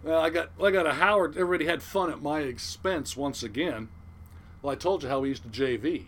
Well, 0.03 0.21
I 0.21 0.29
got 0.31 0.51
I 0.61 0.73
got 0.73 0.89
a 0.89 0.95
Howard. 0.95 1.37
Everybody 1.37 1.67
had 1.71 1.85
fun 1.85 2.11
at 2.11 2.21
my 2.21 2.41
expense 2.41 3.17
once 3.17 3.45
again. 3.45 3.91
Well, 4.61 4.73
I 4.73 4.75
told 4.75 5.05
you 5.05 5.09
how 5.09 5.21
we 5.21 5.29
used 5.29 5.45
to 5.45 5.49
JV 5.49 6.07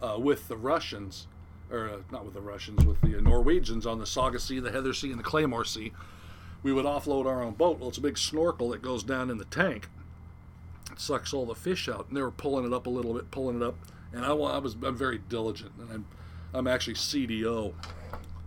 uh, 0.00 0.18
with 0.18 0.48
the 0.48 0.56
Russians, 0.56 1.26
or 1.70 1.90
uh, 1.90 1.96
not 2.10 2.24
with 2.24 2.32
the 2.32 2.40
Russians, 2.40 2.86
with 2.86 3.02
the 3.02 3.20
Norwegians 3.20 3.84
on 3.84 3.98
the 3.98 4.06
Saga 4.06 4.40
Sea, 4.40 4.60
the 4.60 4.72
Heather 4.72 4.94
Sea, 4.94 5.10
and 5.10 5.18
the 5.18 5.24
Claymore 5.24 5.66
Sea. 5.66 5.92
We 6.62 6.72
would 6.72 6.84
offload 6.84 7.26
our 7.26 7.42
own 7.42 7.54
boat. 7.54 7.78
Well, 7.78 7.88
it's 7.88 7.98
a 7.98 8.02
big 8.02 8.18
snorkel 8.18 8.70
that 8.70 8.82
goes 8.82 9.02
down 9.02 9.30
in 9.30 9.38
the 9.38 9.44
tank. 9.46 9.88
It 10.92 11.00
sucks 11.00 11.32
all 11.32 11.46
the 11.46 11.54
fish 11.54 11.88
out, 11.88 12.08
and 12.08 12.16
they 12.16 12.22
were 12.22 12.30
pulling 12.30 12.66
it 12.66 12.72
up 12.72 12.86
a 12.86 12.90
little 12.90 13.14
bit, 13.14 13.30
pulling 13.30 13.56
it 13.56 13.62
up. 13.62 13.76
And 14.12 14.24
I, 14.24 14.30
I 14.30 14.58
was 14.58 14.76
I'm 14.82 14.96
very 14.96 15.18
diligent, 15.18 15.72
and 15.78 15.90
I'm 15.90 16.04
I'm 16.52 16.66
actually 16.66 16.94
CDO, 16.94 17.72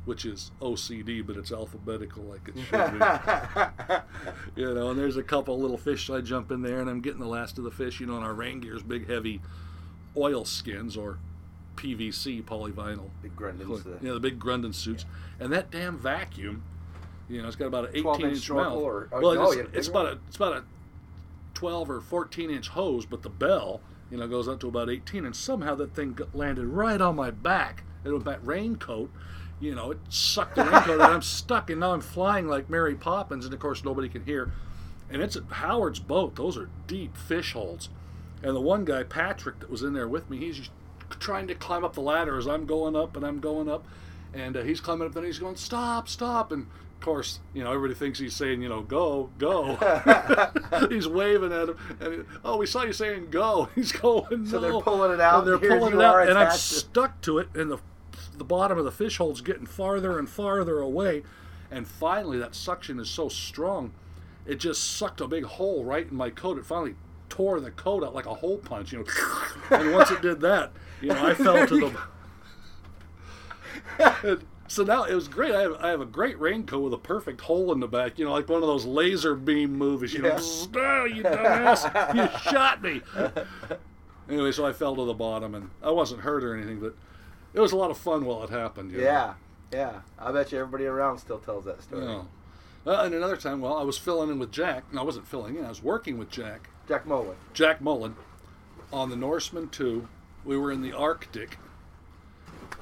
which 0.06 0.26
is 0.26 0.52
OCD, 0.62 1.26
but 1.26 1.38
it's 1.38 1.52
alphabetical 1.52 2.24
like 2.24 2.42
it 2.50 2.56
should 2.70 3.00
be 3.00 4.62
you 4.62 4.74
know, 4.74 4.90
and 4.90 5.00
there's 5.00 5.18
a 5.18 5.24
couple 5.24 5.58
little 5.60 5.78
fish. 5.78 6.10
I 6.10 6.22
jump 6.22 6.52
in 6.52 6.62
there 6.62 6.82
and 6.82 6.90
I'm 6.90 7.02
getting 7.02 7.22
the 7.22 7.28
last 7.28 7.58
of 7.58 7.64
the 7.64 7.72
fish, 7.72 8.00
you 8.00 8.06
know, 8.06 8.18
and 8.18 8.26
our 8.26 8.34
rain 8.34 8.60
gear's 8.60 8.84
big, 8.84 9.08
heavy 9.08 9.42
oil 10.18 10.44
skins 10.46 10.98
or 10.98 11.18
PVC 11.78 12.44
polyvinyl. 12.44 13.10
Big 13.22 13.36
Grundens. 13.36 13.86
Uh, 13.86 13.98
yeah, 14.02 14.14
the 14.14 14.20
big 14.20 14.40
Grundon 14.40 14.74
suits. 14.74 15.06
And 15.40 15.52
that 15.54 15.72
damn 15.72 15.98
vacuum, 15.98 16.64
you 17.30 17.42
know, 17.42 17.48
it's 17.48 17.56
got 17.56 17.68
about 17.68 17.86
an 17.86 17.92
18 17.92 18.04
12 18.04 18.24
inch 18.24 18.50
mouth. 18.52 18.78
or- 18.78 19.10
oh, 19.12 19.22
well, 19.22 19.40
oh, 19.40 19.52
it's, 19.52 19.56
a 19.62 19.78
it's 19.78 19.88
about 19.88 20.06
a 20.06 20.20
it's 20.28 20.36
about 20.36 20.54
a 20.54 20.64
12 21.54 21.90
or 21.90 22.02
14 22.02 22.50
inch 22.50 22.70
hose, 22.70 23.06
but 23.06 23.22
the 23.22 23.30
bell, 23.30 23.82
you 24.12 24.18
know, 24.18 24.28
goes 24.28 24.48
up 24.48 24.60
to 24.62 24.68
about 24.68 24.90
18, 24.90 25.26
and 25.26 25.36
somehow 25.36 25.76
that 25.76 25.96
thing 25.96 26.18
landed 26.34 26.66
right 26.66 27.00
on 27.02 27.16
my 27.16 27.32
back. 27.32 27.84
And 28.04 28.14
with 28.14 28.26
that 28.26 28.46
raincoat, 28.46 29.10
you 29.62 29.74
know, 29.74 29.92
it 29.92 30.00
sucked 30.10 30.56
the 30.56 30.64
raincoat, 30.66 31.00
and 31.00 31.04
I'm 31.04 31.22
stuck, 31.22 31.70
and 31.70 31.80
now 31.80 31.94
I'm 31.94 32.02
flying 32.02 32.48
like 32.48 32.70
Mary 32.70 32.96
Poppins, 32.96 33.46
and 33.46 33.54
of 33.54 33.60
course 33.60 33.84
nobody 33.86 34.10
can 34.10 34.26
hear. 34.26 34.52
And 35.10 35.22
it's 35.22 35.36
at 35.36 35.44
Howard's 35.44 36.00
boat; 36.00 36.36
those 36.36 36.58
are 36.58 36.70
deep 36.88 37.16
fish 37.16 37.54
holes. 37.54 37.90
And 38.42 38.56
the 38.56 38.62
one 38.62 38.84
guy, 38.84 39.04
Patrick, 39.04 39.60
that 39.60 39.70
was 39.70 39.84
in 39.84 39.94
there 39.94 40.08
with 40.08 40.30
me, 40.30 40.38
he's 40.38 40.70
trying 41.20 41.48
to 41.48 41.56
climb 41.56 41.86
up 41.86 41.94
the 41.94 42.02
ladder 42.02 42.38
as 42.38 42.46
I'm 42.48 42.66
going 42.66 42.96
up 42.96 43.16
and 43.16 43.26
I'm 43.26 43.40
going 43.40 43.70
up, 43.70 43.86
and 44.34 44.58
uh, 44.58 44.64
he's 44.64 44.82
climbing 44.82 45.08
up, 45.08 45.16
and 45.16 45.26
he's 45.26 45.40
going, 45.40 45.56
"Stop, 45.56 46.10
stop!" 46.10 46.52
And 46.52 46.68
course, 47.04 47.40
you 47.54 47.64
know, 47.64 47.72
everybody 47.72 47.94
thinks 47.98 48.18
he's 48.18 48.36
saying, 48.36 48.62
you 48.62 48.70
know, 48.70 48.82
"Go, 48.82 49.30
go." 49.38 49.76
he's 50.90 51.08
waving 51.08 51.52
at 51.54 51.70
him, 51.70 51.78
and 52.00 52.14
he, 52.14 52.20
oh, 52.44 52.58
we 52.58 52.66
saw 52.66 52.84
you 52.84 52.94
saying 52.94 53.28
"go." 53.30 53.70
He's 53.76 53.92
going. 53.92 54.48
So 54.48 54.60
they're 54.60 54.72
"No." 54.72 54.82
pulling 54.82 55.12
it 55.12 55.20
out, 55.22 55.40
And 55.40 55.48
they're 55.48 55.58
pulling 55.78 55.94
it 55.94 56.02
out, 56.02 56.28
and 56.28 56.38
I'm 56.38 56.52
to- 56.52 56.58
stuck 56.58 57.22
to 57.22 57.38
it, 57.38 57.50
and 57.54 57.70
the 57.70 57.78
the 58.36 58.44
bottom 58.44 58.78
of 58.80 58.86
the 58.86 58.92
fish 58.92 59.18
hole's 59.18 59.42
getting 59.42 59.66
farther 59.68 60.18
and 60.18 60.28
farther 60.28 60.80
away, 60.80 61.24
and 61.70 61.88
finally 61.88 62.40
that 62.40 62.56
suction 62.56 63.00
is 63.00 63.10
so 63.10 63.30
strong, 63.30 63.94
it 64.46 64.56
just 64.56 64.84
sucked 64.98 65.22
a 65.22 65.28
big 65.28 65.44
hole 65.44 65.84
right 65.86 66.10
in 66.10 66.16
my 66.16 66.30
coat. 66.32 66.58
It 66.58 66.66
finally 66.66 66.96
tore 67.30 67.60
the 67.60 67.72
coat 67.72 68.04
out 68.04 68.16
like 68.16 68.26
a 68.26 68.34
hole 68.36 68.58
punch, 68.58 68.92
you 68.94 69.00
know. 69.00 69.06
and 69.78 69.92
once 69.94 70.10
it 70.12 70.22
did 70.22 70.40
that, 70.42 70.72
you 71.02 71.10
know, 71.10 71.26
I 71.26 71.34
fell 71.36 71.68
to 71.68 71.80
the. 71.80 71.98
And 74.24 74.44
so 74.68 74.84
now 74.84 75.04
it 75.04 75.14
was 75.14 75.28
great. 75.28 75.54
I 75.54 75.62
have, 75.62 75.76
I 75.80 75.90
have 75.90 76.02
a 76.02 76.06
great 76.06 76.40
raincoat 76.40 76.82
with 76.84 76.94
a 76.94 76.98
perfect 76.98 77.42
hole 77.42 77.72
in 77.72 77.80
the 77.80 77.88
back, 77.88 78.18
you 78.20 78.26
know, 78.26 78.32
like 78.32 78.48
one 78.50 78.62
of 78.62 78.68
those 78.68 78.86
laser 78.86 79.36
beam 79.36 79.74
movies. 79.78 80.14
You 80.14 80.22
know, 80.24 80.30
Yeah. 80.30 80.36
"Psst, 80.36 80.76
oh, 80.76 81.06
you 81.06 81.24
dumbass, 81.24 82.16
you 82.16 82.52
shot 82.52 82.82
me. 82.82 83.02
Anyway, 84.30 84.54
so 84.54 84.66
I 84.66 84.72
fell 84.72 84.96
to 84.96 85.04
the 85.04 85.14
bottom, 85.14 85.54
and 85.54 85.70
I 85.82 85.92
wasn't 85.92 86.22
hurt 86.22 86.46
or 86.46 86.56
anything, 86.56 86.80
but 86.80 86.96
it 87.54 87.60
was 87.60 87.74
a 87.74 87.76
lot 87.76 87.92
of 87.92 87.98
fun 87.98 88.24
while 88.24 88.42
it 88.44 88.50
happened. 88.50 88.92
You 88.94 89.00
know? 89.00 89.04
Yeah, 89.04 89.34
yeah. 89.74 90.00
I 90.18 90.32
bet 90.32 90.54
you 90.54 90.60
everybody 90.60 90.86
around 90.86 91.18
still 91.18 91.40
tells 91.40 91.66
that 91.66 91.84
story. 91.84 92.06
Yeah. 92.06 92.24
Uh, 92.88 93.02
and 93.04 93.14
another 93.14 93.36
time, 93.36 93.60
well, 93.60 93.76
I 93.78 93.84
was 93.84 93.98
filling 93.98 94.30
in 94.30 94.40
with 94.40 94.50
Jack. 94.50 94.86
No, 94.94 95.02
I 95.02 95.04
wasn't 95.04 95.28
filling 95.28 95.58
in. 95.58 95.66
I 95.66 95.70
was 95.70 95.84
working 95.84 96.18
with 96.18 96.30
Jack, 96.30 96.70
Jack 96.88 97.06
Mullen. 97.06 97.36
Jack 97.54 97.82
Mullen, 97.82 98.16
on 98.94 99.10
the 99.10 99.18
Norseman 99.18 99.68
2. 99.68 100.08
We 100.46 100.58
were 100.58 100.72
in 100.72 100.82
the 100.82 100.94
Arctic, 100.94 101.58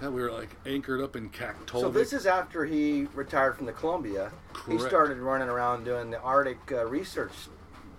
Yeah, 0.01 0.09
we 0.09 0.21
were 0.21 0.31
like 0.31 0.55
anchored 0.65 0.99
up 1.01 1.15
in 1.15 1.29
Kaktovik. 1.29 1.81
So 1.81 1.89
this 1.89 2.11
is 2.11 2.25
after 2.25 2.65
he 2.65 3.07
retired 3.13 3.55
from 3.55 3.67
the 3.67 3.71
Columbia. 3.71 4.31
Correct. 4.51 4.81
He 4.81 4.87
started 4.87 5.19
running 5.19 5.47
around 5.47 5.83
doing 5.83 6.09
the 6.09 6.19
Arctic 6.21 6.57
uh, 6.71 6.85
research, 6.85 7.31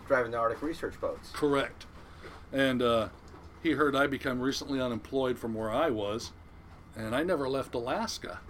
driving 0.08 0.32
the 0.32 0.38
Arctic 0.38 0.62
research 0.62 1.00
boats. 1.00 1.30
Correct. 1.32 1.86
And 2.52 2.82
uh, 2.82 3.08
he 3.62 3.72
heard 3.72 3.94
I 3.94 4.08
become 4.08 4.40
recently 4.40 4.80
unemployed 4.80 5.38
from 5.38 5.54
where 5.54 5.70
I 5.70 5.90
was, 5.90 6.32
and 6.96 7.14
I 7.14 7.22
never 7.22 7.48
left 7.48 7.74
Alaska. 7.74 8.40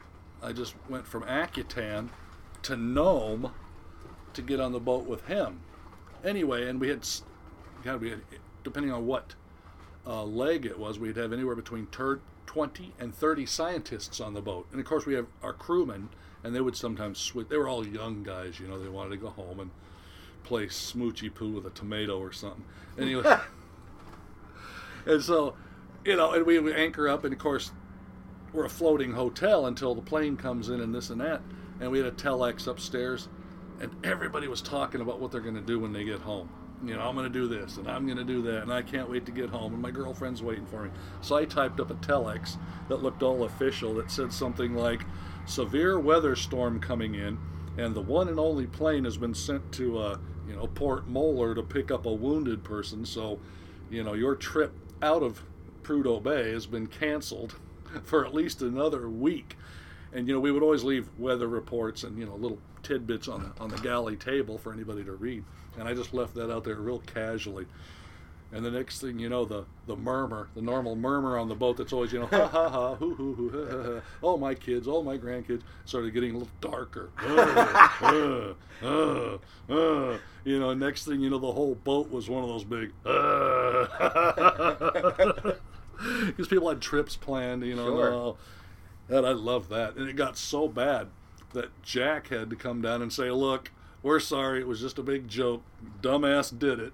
I 0.42 0.52
just 0.52 0.74
went 0.88 1.06
from 1.06 1.22
Akutan 1.24 2.08
to 2.62 2.76
Nome 2.76 3.52
to 4.32 4.42
get 4.42 4.60
on 4.60 4.72
the 4.72 4.80
boat 4.80 5.04
with 5.04 5.26
him. 5.26 5.60
Anyway, 6.24 6.68
and 6.68 6.80
we 6.80 6.88
had, 6.88 7.06
God, 7.84 8.00
we 8.00 8.10
had, 8.10 8.22
depending 8.64 8.92
on 8.92 9.06
what 9.06 9.34
uh, 10.06 10.24
leg 10.24 10.64
it 10.64 10.78
was, 10.78 10.98
we'd 10.98 11.16
have 11.16 11.32
anywhere 11.32 11.54
between 11.54 11.86
tur 11.88 12.20
20 12.52 12.92
and 13.00 13.14
30 13.14 13.46
scientists 13.46 14.20
on 14.20 14.34
the 14.34 14.42
boat. 14.42 14.66
And 14.72 14.78
of 14.78 14.84
course, 14.84 15.06
we 15.06 15.14
have 15.14 15.26
our 15.42 15.54
crewmen, 15.54 16.10
and 16.44 16.54
they 16.54 16.60
would 16.60 16.76
sometimes 16.76 17.18
switch. 17.18 17.48
They 17.48 17.56
were 17.56 17.66
all 17.66 17.86
young 17.86 18.22
guys, 18.22 18.60
you 18.60 18.68
know, 18.68 18.78
they 18.78 18.90
wanted 18.90 19.10
to 19.12 19.16
go 19.16 19.30
home 19.30 19.58
and 19.58 19.70
play 20.44 20.66
smoochy 20.66 21.32
poo 21.32 21.50
with 21.50 21.64
a 21.64 21.70
tomato 21.70 22.18
or 22.18 22.30
something. 22.30 22.64
Anyway, 22.98 23.24
and 25.06 25.22
so, 25.22 25.54
you 26.04 26.14
know, 26.14 26.32
and 26.32 26.44
we 26.44 26.58
would 26.58 26.76
anchor 26.76 27.08
up, 27.08 27.24
and 27.24 27.32
of 27.32 27.38
course, 27.38 27.72
we're 28.52 28.66
a 28.66 28.70
floating 28.70 29.12
hotel 29.12 29.64
until 29.64 29.94
the 29.94 30.02
plane 30.02 30.36
comes 30.36 30.68
in 30.68 30.82
and 30.82 30.94
this 30.94 31.08
and 31.08 31.22
that. 31.22 31.40
And 31.80 31.90
we 31.90 32.00
had 32.00 32.06
a 32.06 32.12
telex 32.12 32.66
upstairs, 32.66 33.28
and 33.80 33.96
everybody 34.04 34.46
was 34.46 34.60
talking 34.60 35.00
about 35.00 35.20
what 35.20 35.32
they're 35.32 35.40
going 35.40 35.54
to 35.54 35.62
do 35.62 35.80
when 35.80 35.94
they 35.94 36.04
get 36.04 36.20
home. 36.20 36.50
You 36.84 36.96
know, 36.96 37.02
I'm 37.02 37.14
going 37.14 37.30
to 37.30 37.38
do 37.38 37.46
this 37.46 37.76
and 37.76 37.88
I'm 37.88 38.06
going 38.06 38.18
to 38.18 38.24
do 38.24 38.42
that, 38.42 38.62
and 38.62 38.72
I 38.72 38.82
can't 38.82 39.08
wait 39.08 39.24
to 39.26 39.32
get 39.32 39.50
home. 39.50 39.72
And 39.72 39.80
my 39.80 39.90
girlfriend's 39.90 40.42
waiting 40.42 40.66
for 40.66 40.84
me. 40.84 40.90
So 41.20 41.36
I 41.36 41.44
typed 41.44 41.78
up 41.78 41.90
a 41.90 41.94
telex 41.94 42.56
that 42.88 43.02
looked 43.02 43.22
all 43.22 43.44
official 43.44 43.94
that 43.94 44.10
said 44.10 44.32
something 44.32 44.74
like, 44.74 45.04
"Severe 45.46 45.98
weather 45.98 46.34
storm 46.34 46.80
coming 46.80 47.14
in, 47.14 47.38
and 47.78 47.94
the 47.94 48.00
one 48.00 48.28
and 48.28 48.40
only 48.40 48.66
plane 48.66 49.04
has 49.04 49.16
been 49.16 49.34
sent 49.34 49.70
to, 49.72 49.98
uh, 49.98 50.18
you 50.48 50.56
know, 50.56 50.66
Port 50.66 51.06
Moller 51.06 51.54
to 51.54 51.62
pick 51.62 51.90
up 51.90 52.04
a 52.04 52.12
wounded 52.12 52.64
person. 52.64 53.04
So, 53.04 53.38
you 53.88 54.02
know, 54.02 54.14
your 54.14 54.34
trip 54.34 54.72
out 55.00 55.22
of 55.22 55.42
Prudhoe 55.82 56.22
Bay 56.22 56.50
has 56.50 56.66
been 56.66 56.88
canceled 56.88 57.56
for 58.04 58.26
at 58.26 58.34
least 58.34 58.60
another 58.60 59.08
week." 59.08 59.56
And 60.12 60.26
you 60.28 60.34
know, 60.34 60.40
we 60.40 60.50
would 60.50 60.62
always 60.62 60.84
leave 60.84 61.08
weather 61.16 61.48
reports 61.48 62.02
and 62.02 62.18
you 62.18 62.26
know 62.26 62.34
little 62.34 62.58
tidbits 62.82 63.28
on 63.28 63.42
the 63.42 63.62
on 63.62 63.70
the 63.70 63.78
galley 63.78 64.16
table 64.16 64.58
for 64.58 64.72
anybody 64.72 65.04
to 65.04 65.12
read. 65.12 65.44
And 65.78 65.88
I 65.88 65.94
just 65.94 66.12
left 66.12 66.34
that 66.34 66.52
out 66.52 66.64
there 66.64 66.76
real 66.76 67.00
casually. 67.00 67.66
And 68.54 68.62
the 68.62 68.70
next 68.70 69.00
thing 69.00 69.18
you 69.18 69.30
know, 69.30 69.46
the 69.46 69.64
the 69.86 69.96
murmur, 69.96 70.48
the 70.54 70.60
normal 70.60 70.94
murmur 70.94 71.38
on 71.38 71.48
the 71.48 71.54
boat 71.54 71.78
that's 71.78 71.92
always 71.92 72.12
you 72.12 72.18
know 72.20 72.26
ha 72.30 72.46
ha 72.46 72.68
ha 72.68 72.94
hoo 72.96 73.14
hoo 73.14 73.34
hoo 73.34 73.48
ha, 73.48 73.76
ha, 73.76 73.82
ha. 73.94 74.00
oh 74.22 74.36
my 74.36 74.54
kids, 74.54 74.86
all 74.86 75.02
my 75.02 75.16
grandkids, 75.16 75.62
started 75.86 76.12
getting 76.12 76.34
a 76.34 76.38
little 76.38 76.52
darker. 76.60 77.10
Uh, 78.02 78.54
uh, 78.82 79.38
uh, 79.70 79.72
uh. 79.72 80.18
You 80.44 80.58
know, 80.58 80.74
next 80.74 81.04
thing 81.06 81.20
you 81.20 81.30
know, 81.30 81.38
the 81.38 81.52
whole 81.52 81.76
boat 81.76 82.10
was 82.10 82.28
one 82.28 82.42
of 82.42 82.48
those 82.48 82.64
big. 82.64 82.92
Uh, 83.06 83.86
because 86.26 86.48
people 86.48 86.68
had 86.68 86.80
trips 86.80 87.16
planned, 87.16 87.62
you 87.62 87.76
know. 87.76 87.86
Sure. 87.86 88.10
no. 88.10 88.36
And 89.08 89.26
I 89.26 89.32
love 89.32 89.68
that. 89.68 89.96
And 89.96 90.08
it 90.08 90.16
got 90.16 90.36
so 90.36 90.68
bad 90.68 91.08
that 91.52 91.70
Jack 91.82 92.28
had 92.28 92.50
to 92.50 92.56
come 92.56 92.82
down 92.82 93.02
and 93.02 93.12
say, 93.12 93.30
"Look, 93.30 93.70
we're 94.02 94.20
sorry. 94.20 94.60
It 94.60 94.66
was 94.68 94.80
just 94.80 94.98
a 94.98 95.02
big 95.02 95.28
joke. 95.28 95.62
Dumbass 96.00 96.56
did 96.58 96.80
it." 96.80 96.92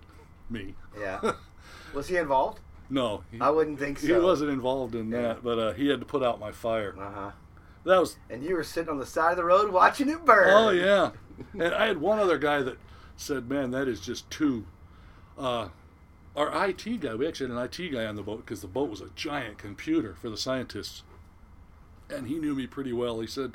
Me. 0.50 0.74
Yeah. 0.98 1.32
Was 1.94 2.08
he 2.08 2.16
involved? 2.16 2.60
No, 2.90 3.22
he, 3.30 3.38
I 3.40 3.50
wouldn't 3.50 3.78
think 3.78 3.98
so. 3.98 4.06
he 4.06 4.12
wasn't 4.14 4.50
involved 4.50 4.94
in 4.94 5.10
Yeah. 5.10 5.20
that, 5.20 5.44
but 5.44 5.58
uh, 5.58 5.72
he 5.74 5.88
had 5.88 6.00
to 6.00 6.06
put 6.06 6.22
out 6.22 6.40
my 6.40 6.52
fire. 6.52 6.94
Uh 6.98 7.10
huh. 7.10 7.30
That 7.84 7.98
was 8.00 8.16
And 8.30 8.42
you 8.42 8.54
were 8.54 8.64
sitting 8.64 8.88
on 8.88 8.98
the 8.98 9.04
side 9.06 9.32
of 9.32 9.36
the 9.36 9.44
road 9.44 9.70
watching 9.72 10.08
it 10.08 10.24
burn. 10.24 10.48
Oh 10.50 10.70
yeah, 10.70 11.10
and 11.52 11.74
I 11.74 11.86
had 11.86 11.98
one 12.00 12.18
other 12.18 12.38
guy 12.38 12.62
that 12.62 12.78
said, 13.16 13.48
"Man, 13.48 13.70
that 13.72 13.88
is 13.88 14.00
just 14.00 14.30
too." 14.30 14.64
Uh, 15.38 15.68
our 16.34 16.66
IT 16.68 17.00
guy, 17.00 17.14
we 17.14 17.26
actually 17.28 17.50
had 17.54 17.58
an 17.58 17.64
IT 17.64 17.92
guy 17.92 18.04
on 18.06 18.16
the 18.16 18.22
boat 18.22 18.38
because 18.44 18.60
the 18.62 18.66
boat 18.68 18.88
was 18.90 19.00
a 19.02 19.10
giant 19.16 19.58
computer 19.58 20.14
for 20.14 20.30
the 20.30 20.36
scientists, 20.36 21.02
and 22.08 22.26
he 22.28 22.38
knew 22.38 22.54
me 22.54 22.66
pretty 22.66 22.92
well. 22.92 23.20
He 23.20 23.26
said, 23.26 23.52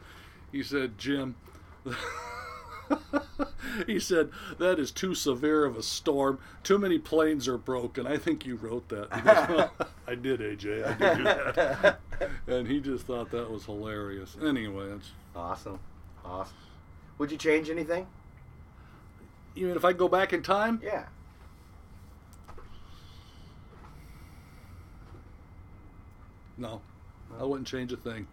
"He 0.51 0.61
said 0.61 0.97
Jim." 0.99 1.35
he 3.87 3.99
said 3.99 4.29
that 4.59 4.79
is 4.79 4.91
too 4.91 5.15
severe 5.15 5.65
of 5.65 5.77
a 5.77 5.83
storm. 5.83 6.39
Too 6.63 6.77
many 6.77 6.99
planes 6.99 7.47
are 7.47 7.57
broken. 7.57 8.05
I 8.07 8.17
think 8.17 8.45
you 8.45 8.55
wrote 8.55 8.89
that. 8.89 9.09
Goes, 9.09 9.23
"Well, 9.49 9.73
I 10.07 10.15
did, 10.15 10.39
AJ. 10.39 10.85
I 10.85 10.93
did 10.93 11.17
do 11.17 11.23
that. 11.23 11.99
and 12.47 12.67
he 12.67 12.79
just 12.79 13.05
thought 13.05 13.31
that 13.31 13.49
was 13.49 13.65
hilarious. 13.65 14.35
Anyway, 14.43 14.85
it's 14.91 15.11
Awesome. 15.35 15.79
Awesome. 16.25 16.55
Would 17.17 17.31
you 17.31 17.37
change 17.37 17.69
anything? 17.69 18.07
even 19.55 19.75
if 19.75 19.85
I 19.85 19.93
go 19.93 20.07
back 20.07 20.33
in 20.33 20.41
time, 20.41 20.81
Yeah. 20.83 21.05
no, 26.57 26.81
I 27.39 27.43
wouldn't 27.43 27.67
change 27.67 27.91
a 27.91 27.97
thing. 27.97 28.27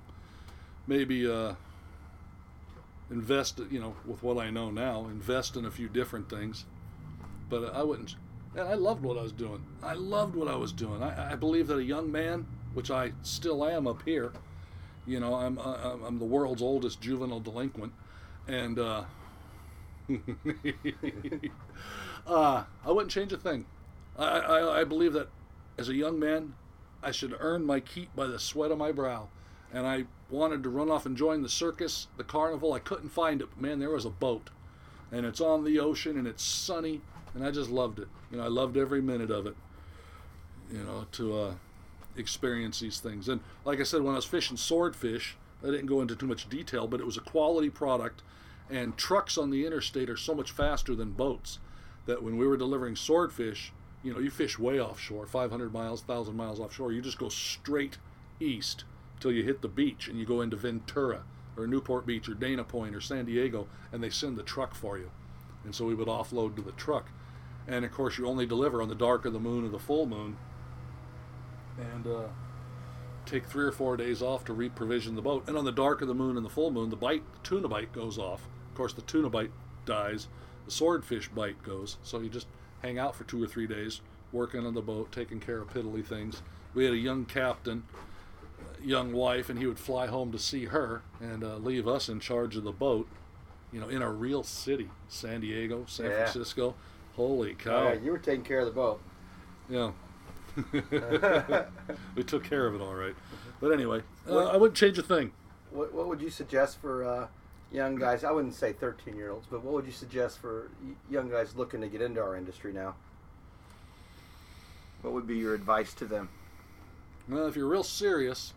Maybe 0.86 1.30
uh, 1.30 1.54
invest, 3.10 3.60
you 3.70 3.80
know, 3.80 3.94
with 4.06 4.22
what 4.22 4.38
I 4.38 4.50
know 4.50 4.70
now, 4.70 5.06
invest 5.06 5.56
in 5.56 5.64
a 5.64 5.70
few 5.70 5.88
different 5.88 6.28
things. 6.30 6.64
But 7.48 7.74
I 7.74 7.82
wouldn't. 7.82 8.16
And 8.54 8.68
I 8.68 8.74
loved 8.74 9.02
what 9.02 9.16
I 9.18 9.22
was 9.22 9.32
doing. 9.32 9.64
I 9.82 9.94
loved 9.94 10.34
what 10.34 10.48
I 10.48 10.56
was 10.56 10.72
doing. 10.72 11.02
I, 11.02 11.32
I 11.32 11.34
believe 11.36 11.66
that 11.68 11.78
a 11.78 11.84
young 11.84 12.10
man, 12.10 12.46
which 12.74 12.90
I 12.90 13.12
still 13.22 13.64
am 13.64 13.86
up 13.86 14.02
here, 14.04 14.32
you 15.06 15.18
know, 15.18 15.34
I'm 15.34 15.58
I'm 15.58 16.18
the 16.18 16.24
world's 16.24 16.62
oldest 16.62 17.00
juvenile 17.00 17.40
delinquent, 17.40 17.92
and 18.46 18.78
uh, 18.78 19.04
uh, 22.26 22.64
I 22.84 22.90
wouldn't 22.90 23.10
change 23.10 23.32
a 23.32 23.36
thing. 23.36 23.66
I, 24.18 24.38
I 24.38 24.80
I 24.80 24.84
believe 24.84 25.12
that 25.14 25.28
as 25.78 25.88
a 25.88 25.94
young 25.94 26.18
man, 26.18 26.54
I 27.02 27.10
should 27.12 27.34
earn 27.40 27.64
my 27.64 27.80
keep 27.80 28.14
by 28.14 28.26
the 28.26 28.38
sweat 28.38 28.70
of 28.70 28.78
my 28.78 28.92
brow, 28.92 29.28
and 29.72 29.86
I 29.86 30.04
wanted 30.30 30.62
to 30.62 30.68
run 30.68 30.90
off 30.90 31.06
and 31.06 31.16
join 31.16 31.42
the 31.42 31.48
circus, 31.48 32.06
the 32.16 32.24
carnival. 32.24 32.72
I 32.72 32.78
couldn't 32.78 33.10
find 33.10 33.40
it, 33.40 33.48
but 33.50 33.62
man, 33.62 33.78
there 33.78 33.90
was 33.90 34.04
a 34.04 34.10
boat, 34.10 34.50
and 35.10 35.26
it's 35.26 35.40
on 35.40 35.64
the 35.64 35.78
ocean 35.78 36.16
and 36.16 36.26
it's 36.26 36.44
sunny, 36.44 37.00
and 37.34 37.44
I 37.44 37.50
just 37.50 37.70
loved 37.70 37.98
it. 37.98 38.08
You 38.30 38.38
know, 38.38 38.44
I 38.44 38.48
loved 38.48 38.76
every 38.76 39.02
minute 39.02 39.30
of 39.30 39.46
it. 39.46 39.56
You 40.72 40.84
know, 40.84 41.06
to 41.12 41.38
uh, 41.38 41.52
experience 42.16 42.78
these 42.80 43.00
things. 43.00 43.28
And 43.28 43.40
like 43.64 43.80
I 43.80 43.82
said, 43.82 44.02
when 44.02 44.12
I 44.12 44.16
was 44.16 44.24
fishing 44.24 44.56
swordfish, 44.56 45.36
I 45.62 45.66
didn't 45.66 45.86
go 45.86 46.00
into 46.00 46.14
too 46.14 46.26
much 46.26 46.48
detail, 46.48 46.86
but 46.86 47.00
it 47.00 47.06
was 47.06 47.16
a 47.16 47.22
quality 47.22 47.70
product. 47.70 48.22
And 48.70 48.96
trucks 48.96 49.36
on 49.36 49.50
the 49.50 49.66
interstate 49.66 50.08
are 50.08 50.16
so 50.16 50.34
much 50.34 50.52
faster 50.52 50.94
than 50.94 51.10
boats 51.10 51.58
that 52.06 52.22
when 52.22 52.36
we 52.36 52.46
were 52.46 52.56
delivering 52.56 52.94
swordfish, 52.94 53.72
you 54.02 54.12
know, 54.12 54.20
you 54.20 54.30
fish 54.30 54.58
way 54.58 54.80
offshore, 54.80 55.26
500 55.26 55.72
miles, 55.72 56.06
1,000 56.06 56.36
miles 56.36 56.60
offshore. 56.60 56.92
You 56.92 57.02
just 57.02 57.18
go 57.18 57.28
straight 57.28 57.98
east 58.38 58.84
till 59.20 59.32
you 59.32 59.44
hit 59.44 59.62
the 59.62 59.68
beach 59.68 60.08
and 60.08 60.18
you 60.18 60.24
go 60.24 60.40
into 60.40 60.56
Ventura 60.56 61.22
or 61.56 61.66
Newport 61.66 62.06
Beach 62.06 62.28
or 62.28 62.34
Dana 62.34 62.64
Point 62.64 62.96
or 62.96 63.00
San 63.00 63.26
Diego 63.26 63.68
and 63.92 64.02
they 64.02 64.10
send 64.10 64.36
the 64.36 64.42
truck 64.42 64.74
for 64.74 64.98
you. 64.98 65.10
And 65.64 65.74
so 65.74 65.84
we 65.84 65.94
would 65.94 66.08
offload 66.08 66.56
to 66.56 66.62
the 66.62 66.72
truck. 66.72 67.10
And 67.68 67.84
of 67.84 67.92
course, 67.92 68.18
you 68.18 68.26
only 68.26 68.46
deliver 68.46 68.80
on 68.82 68.88
the 68.88 68.94
dark 68.94 69.24
of 69.24 69.32
the 69.32 69.40
moon 69.40 69.64
or 69.64 69.68
the 69.68 69.78
full 69.78 70.06
moon 70.06 70.36
and 71.78 72.06
uh, 72.06 72.28
take 73.26 73.46
three 73.46 73.64
or 73.64 73.72
four 73.72 73.96
days 73.96 74.22
off 74.22 74.44
to 74.46 74.54
reprovision 74.54 75.14
the 75.14 75.22
boat. 75.22 75.44
And 75.46 75.56
on 75.56 75.64
the 75.64 75.72
dark 75.72 76.02
of 76.02 76.08
the 76.08 76.14
moon 76.14 76.36
and 76.36 76.44
the 76.44 76.50
full 76.50 76.70
moon, 76.70 76.90
the 76.90 76.96
bite, 76.96 77.22
the 77.32 77.38
tuna 77.48 77.68
bite 77.68 77.92
goes 77.92 78.18
off. 78.18 78.46
Of 78.70 78.74
course, 78.74 78.92
the 78.92 79.02
tuna 79.02 79.30
bite 79.30 79.52
dies, 79.84 80.28
the 80.64 80.70
swordfish 80.70 81.28
bite 81.28 81.62
goes. 81.62 81.98
So 82.02 82.20
you 82.20 82.28
just 82.28 82.46
hang 82.82 82.98
out 82.98 83.14
for 83.14 83.24
two 83.24 83.42
or 83.42 83.46
three 83.46 83.66
days, 83.66 84.00
working 84.32 84.66
on 84.66 84.74
the 84.74 84.82
boat, 84.82 85.12
taking 85.12 85.40
care 85.40 85.58
of 85.58 85.68
piddly 85.68 86.04
things. 86.04 86.42
We 86.74 86.84
had 86.84 86.94
a 86.94 86.98
young 86.98 87.24
captain, 87.24 87.84
young 88.82 89.12
wife, 89.12 89.48
and 89.50 89.58
he 89.58 89.66
would 89.66 89.78
fly 89.78 90.06
home 90.06 90.32
to 90.32 90.38
see 90.38 90.66
her 90.66 91.02
and 91.20 91.42
uh, 91.44 91.56
leave 91.56 91.86
us 91.88 92.08
in 92.08 92.20
charge 92.20 92.56
of 92.56 92.64
the 92.64 92.72
boat. 92.72 93.08
You 93.72 93.80
know, 93.80 93.88
in 93.88 94.02
a 94.02 94.10
real 94.10 94.42
city, 94.42 94.90
San 95.08 95.40
Diego, 95.42 95.84
San 95.86 96.06
Yeah. 96.06 96.16
Francisco. 96.24 96.74
Holy 97.16 97.52
Oh, 97.52 97.54
cow! 97.54 97.88
yeah, 97.88 97.92
you 97.94 98.10
were 98.12 98.18
taking 98.18 98.44
care 98.44 98.60
of 98.60 98.66
the 98.66 98.72
boat. 98.72 99.00
Yeah. 99.68 99.92
we 102.16 102.24
took 102.24 102.42
care 102.44 102.66
of 102.66 102.74
it 102.74 102.80
all 102.80 102.94
right. 102.94 103.14
But 103.60 103.72
anyway, 103.72 104.02
uh, 104.28 104.46
I 104.46 104.56
wouldn't 104.56 104.76
change 104.76 104.98
a 104.98 105.02
thing. 105.02 105.32
What, 105.70 105.92
what 105.92 106.08
would 106.08 106.20
you 106.20 106.30
suggest 106.30 106.80
for 106.80 107.04
uh, 107.04 107.26
young 107.70 107.96
guys? 107.96 108.24
I 108.24 108.32
wouldn't 108.32 108.54
say 108.54 108.72
13 108.72 109.14
year 109.16 109.30
olds, 109.30 109.46
but 109.50 109.62
what 109.62 109.74
would 109.74 109.86
you 109.86 109.92
suggest 109.92 110.38
for 110.38 110.70
young 111.10 111.28
guys 111.30 111.54
looking 111.54 111.80
to 111.82 111.88
get 111.88 112.00
into 112.00 112.20
our 112.20 112.36
industry 112.36 112.72
now? 112.72 112.94
What 115.02 115.12
would 115.14 115.26
be 115.26 115.36
your 115.36 115.54
advice 115.54 115.94
to 115.94 116.04
them? 116.06 116.28
Well, 117.28 117.46
if 117.46 117.54
you're 117.56 117.68
real 117.68 117.82
serious, 117.84 118.52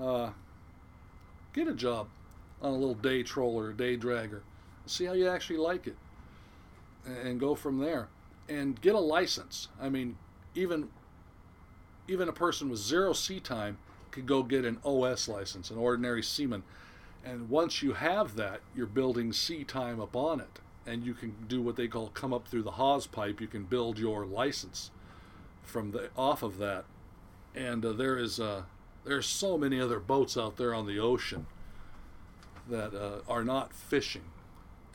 uh, 0.00 0.30
get 1.52 1.68
a 1.68 1.74
job 1.74 2.08
on 2.60 2.70
a 2.70 2.76
little 2.76 2.94
day 2.94 3.22
troller, 3.22 3.72
day 3.72 3.96
dragger. 3.96 4.40
See 4.86 5.04
how 5.04 5.12
you 5.12 5.28
actually 5.28 5.58
like 5.58 5.86
it, 5.86 5.96
and 7.06 7.40
go 7.40 7.54
from 7.54 7.78
there. 7.78 8.08
And 8.48 8.78
get 8.80 8.94
a 8.94 9.00
license. 9.00 9.68
I 9.80 9.88
mean, 9.88 10.18
even 10.54 10.90
even 12.06 12.28
a 12.28 12.32
person 12.32 12.68
with 12.68 12.78
zero 12.78 13.12
sea 13.12 13.40
time 13.40 13.78
could 14.10 14.26
go 14.26 14.42
get 14.42 14.64
an 14.64 14.78
OS 14.84 15.28
license, 15.28 15.70
an 15.70 15.78
ordinary 15.78 16.22
seaman. 16.22 16.62
And 17.24 17.48
once 17.48 17.82
you 17.82 17.94
have 17.94 18.36
that, 18.36 18.60
you're 18.76 18.86
building 18.86 19.32
sea 19.32 19.64
time 19.64 19.98
upon 19.98 20.40
it. 20.40 20.60
And 20.86 21.04
you 21.04 21.14
can 21.14 21.34
do 21.48 21.62
what 21.62 21.76
they 21.76 21.88
call 21.88 22.08
come 22.08 22.34
up 22.34 22.46
through 22.46 22.62
the 22.62 22.72
hawse 22.72 23.06
pipe. 23.06 23.40
You 23.40 23.46
can 23.46 23.64
build 23.64 23.98
your 23.98 24.26
license 24.26 24.90
from 25.62 25.92
the 25.92 26.10
off 26.16 26.42
of 26.42 26.58
that. 26.58 26.84
And 27.54 27.84
uh, 27.84 27.92
there 27.92 28.18
is 28.18 28.38
uh, 28.38 28.64
there's 29.04 29.26
so 29.26 29.58
many 29.58 29.80
other 29.80 30.00
boats 30.00 30.36
out 30.36 30.56
there 30.56 30.74
on 30.74 30.86
the 30.86 30.98
ocean 30.98 31.46
that 32.68 32.94
uh, 32.94 33.20
are 33.28 33.44
not 33.44 33.72
fishing, 33.72 34.24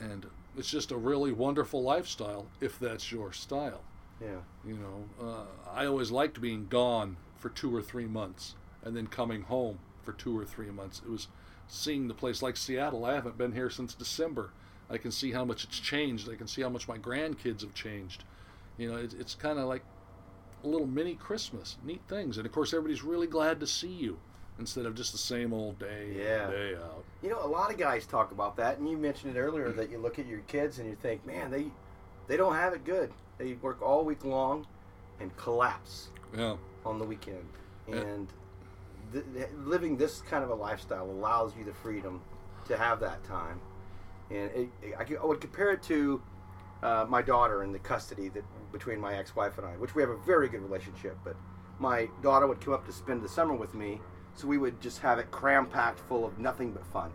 and 0.00 0.26
it's 0.56 0.70
just 0.70 0.90
a 0.90 0.96
really 0.96 1.32
wonderful 1.32 1.82
lifestyle 1.82 2.46
if 2.60 2.78
that's 2.78 3.12
your 3.12 3.32
style. 3.32 3.82
Yeah. 4.20 4.40
You 4.66 4.74
know, 4.74 5.26
uh, 5.26 5.70
I 5.72 5.86
always 5.86 6.10
liked 6.10 6.40
being 6.40 6.66
gone 6.68 7.16
for 7.38 7.48
two 7.48 7.74
or 7.74 7.80
three 7.80 8.06
months 8.06 8.54
and 8.82 8.96
then 8.96 9.06
coming 9.06 9.42
home 9.42 9.78
for 10.02 10.12
two 10.12 10.36
or 10.38 10.44
three 10.44 10.70
months. 10.70 11.00
It 11.04 11.10
was 11.10 11.28
seeing 11.68 12.08
the 12.08 12.14
place 12.14 12.42
like 12.42 12.56
Seattle. 12.56 13.04
I 13.04 13.14
haven't 13.14 13.38
been 13.38 13.52
here 13.52 13.70
since 13.70 13.94
December. 13.94 14.50
I 14.90 14.98
can 14.98 15.12
see 15.12 15.32
how 15.32 15.44
much 15.44 15.64
it's 15.64 15.78
changed. 15.78 16.28
I 16.28 16.34
can 16.34 16.48
see 16.48 16.62
how 16.62 16.68
much 16.68 16.88
my 16.88 16.98
grandkids 16.98 17.60
have 17.60 17.74
changed. 17.74 18.24
You 18.76 18.90
know, 18.90 18.98
it, 18.98 19.14
it's 19.18 19.34
kind 19.34 19.58
of 19.58 19.66
like 19.68 19.82
a 20.62 20.66
little 20.66 20.86
mini 20.86 21.14
Christmas, 21.14 21.76
neat 21.84 22.00
things. 22.08 22.36
And 22.36 22.46
of 22.46 22.52
course, 22.52 22.72
everybody's 22.72 23.02
really 23.02 23.26
glad 23.26 23.60
to 23.60 23.66
see 23.66 23.88
you 23.92 24.18
instead 24.58 24.84
of 24.86 24.94
just 24.94 25.12
the 25.12 25.18
same 25.18 25.52
old 25.54 25.78
day 25.78 26.08
in, 26.10 26.16
day 26.16 26.74
out. 26.76 27.04
You 27.22 27.30
know, 27.30 27.42
a 27.42 27.46
lot 27.46 27.70
of 27.70 27.78
guys 27.78 28.06
talk 28.06 28.30
about 28.32 28.56
that, 28.56 28.78
and 28.78 28.88
you 28.88 28.96
mentioned 28.96 29.36
it 29.36 29.40
earlier 29.40 29.70
that 29.72 29.90
you 29.90 29.98
look 29.98 30.18
at 30.18 30.26
your 30.26 30.40
kids 30.40 30.78
and 30.78 30.88
you 30.88 30.96
think, 31.00 31.24
man, 31.26 31.50
they 31.50 31.66
they 32.28 32.36
don't 32.36 32.54
have 32.54 32.72
it 32.74 32.84
good. 32.84 33.12
They 33.38 33.54
work 33.54 33.80
all 33.82 34.04
week 34.04 34.24
long 34.24 34.66
and 35.18 35.34
collapse 35.36 36.08
Yeah, 36.36 36.56
on 36.84 36.98
the 36.98 37.04
weekend. 37.04 37.44
And 37.90 38.28
th- 39.12 39.24
th- 39.34 39.48
living 39.64 39.96
this 39.96 40.20
kind 40.22 40.44
of 40.44 40.50
a 40.50 40.54
lifestyle 40.54 41.10
allows 41.10 41.56
you 41.56 41.64
the 41.64 41.72
freedom 41.72 42.20
to 42.68 42.76
have 42.76 43.00
that 43.00 43.24
time. 43.24 43.60
And 44.30 44.50
it, 44.52 44.68
it- 44.82 44.94
I, 44.98 45.14
I 45.20 45.24
would 45.26 45.40
compare 45.40 45.70
it 45.72 45.82
to 45.84 46.22
uh, 46.82 47.06
my 47.08 47.20
daughter 47.22 47.62
and 47.62 47.74
the 47.74 47.78
custody 47.80 48.28
that 48.28 48.44
between 48.72 49.00
my 49.00 49.14
ex-wife 49.14 49.58
and 49.58 49.66
I, 49.66 49.72
which 49.72 49.94
we 49.94 50.02
have 50.02 50.10
a 50.10 50.16
very 50.18 50.48
good 50.48 50.62
relationship. 50.62 51.16
But 51.24 51.36
my 51.78 52.08
daughter 52.22 52.46
would 52.46 52.60
come 52.60 52.74
up 52.74 52.86
to 52.86 52.92
spend 52.92 53.22
the 53.22 53.28
summer 53.28 53.54
with 53.54 53.74
me, 53.74 54.00
so 54.34 54.46
we 54.46 54.58
would 54.58 54.80
just 54.80 54.98
have 55.00 55.18
it 55.18 55.30
cram-packed 55.30 56.00
full 56.00 56.24
of 56.24 56.38
nothing 56.38 56.72
but 56.72 56.84
fun. 56.86 57.10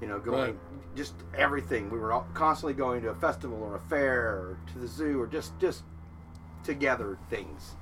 You 0.00 0.08
know, 0.08 0.18
going 0.18 0.40
Right. 0.40 0.96
just 0.96 1.14
everything. 1.36 1.88
We 1.88 1.98
were 1.98 2.12
all 2.12 2.26
constantly 2.34 2.74
going 2.74 3.02
to 3.02 3.10
a 3.10 3.14
festival 3.14 3.62
or 3.62 3.76
a 3.76 3.80
fair 3.80 4.30
or 4.30 4.58
to 4.72 4.78
the 4.78 4.88
zoo 4.88 5.20
or 5.20 5.26
just 5.26 5.58
just 5.60 5.84
together 6.64 7.18
things. 7.30 7.76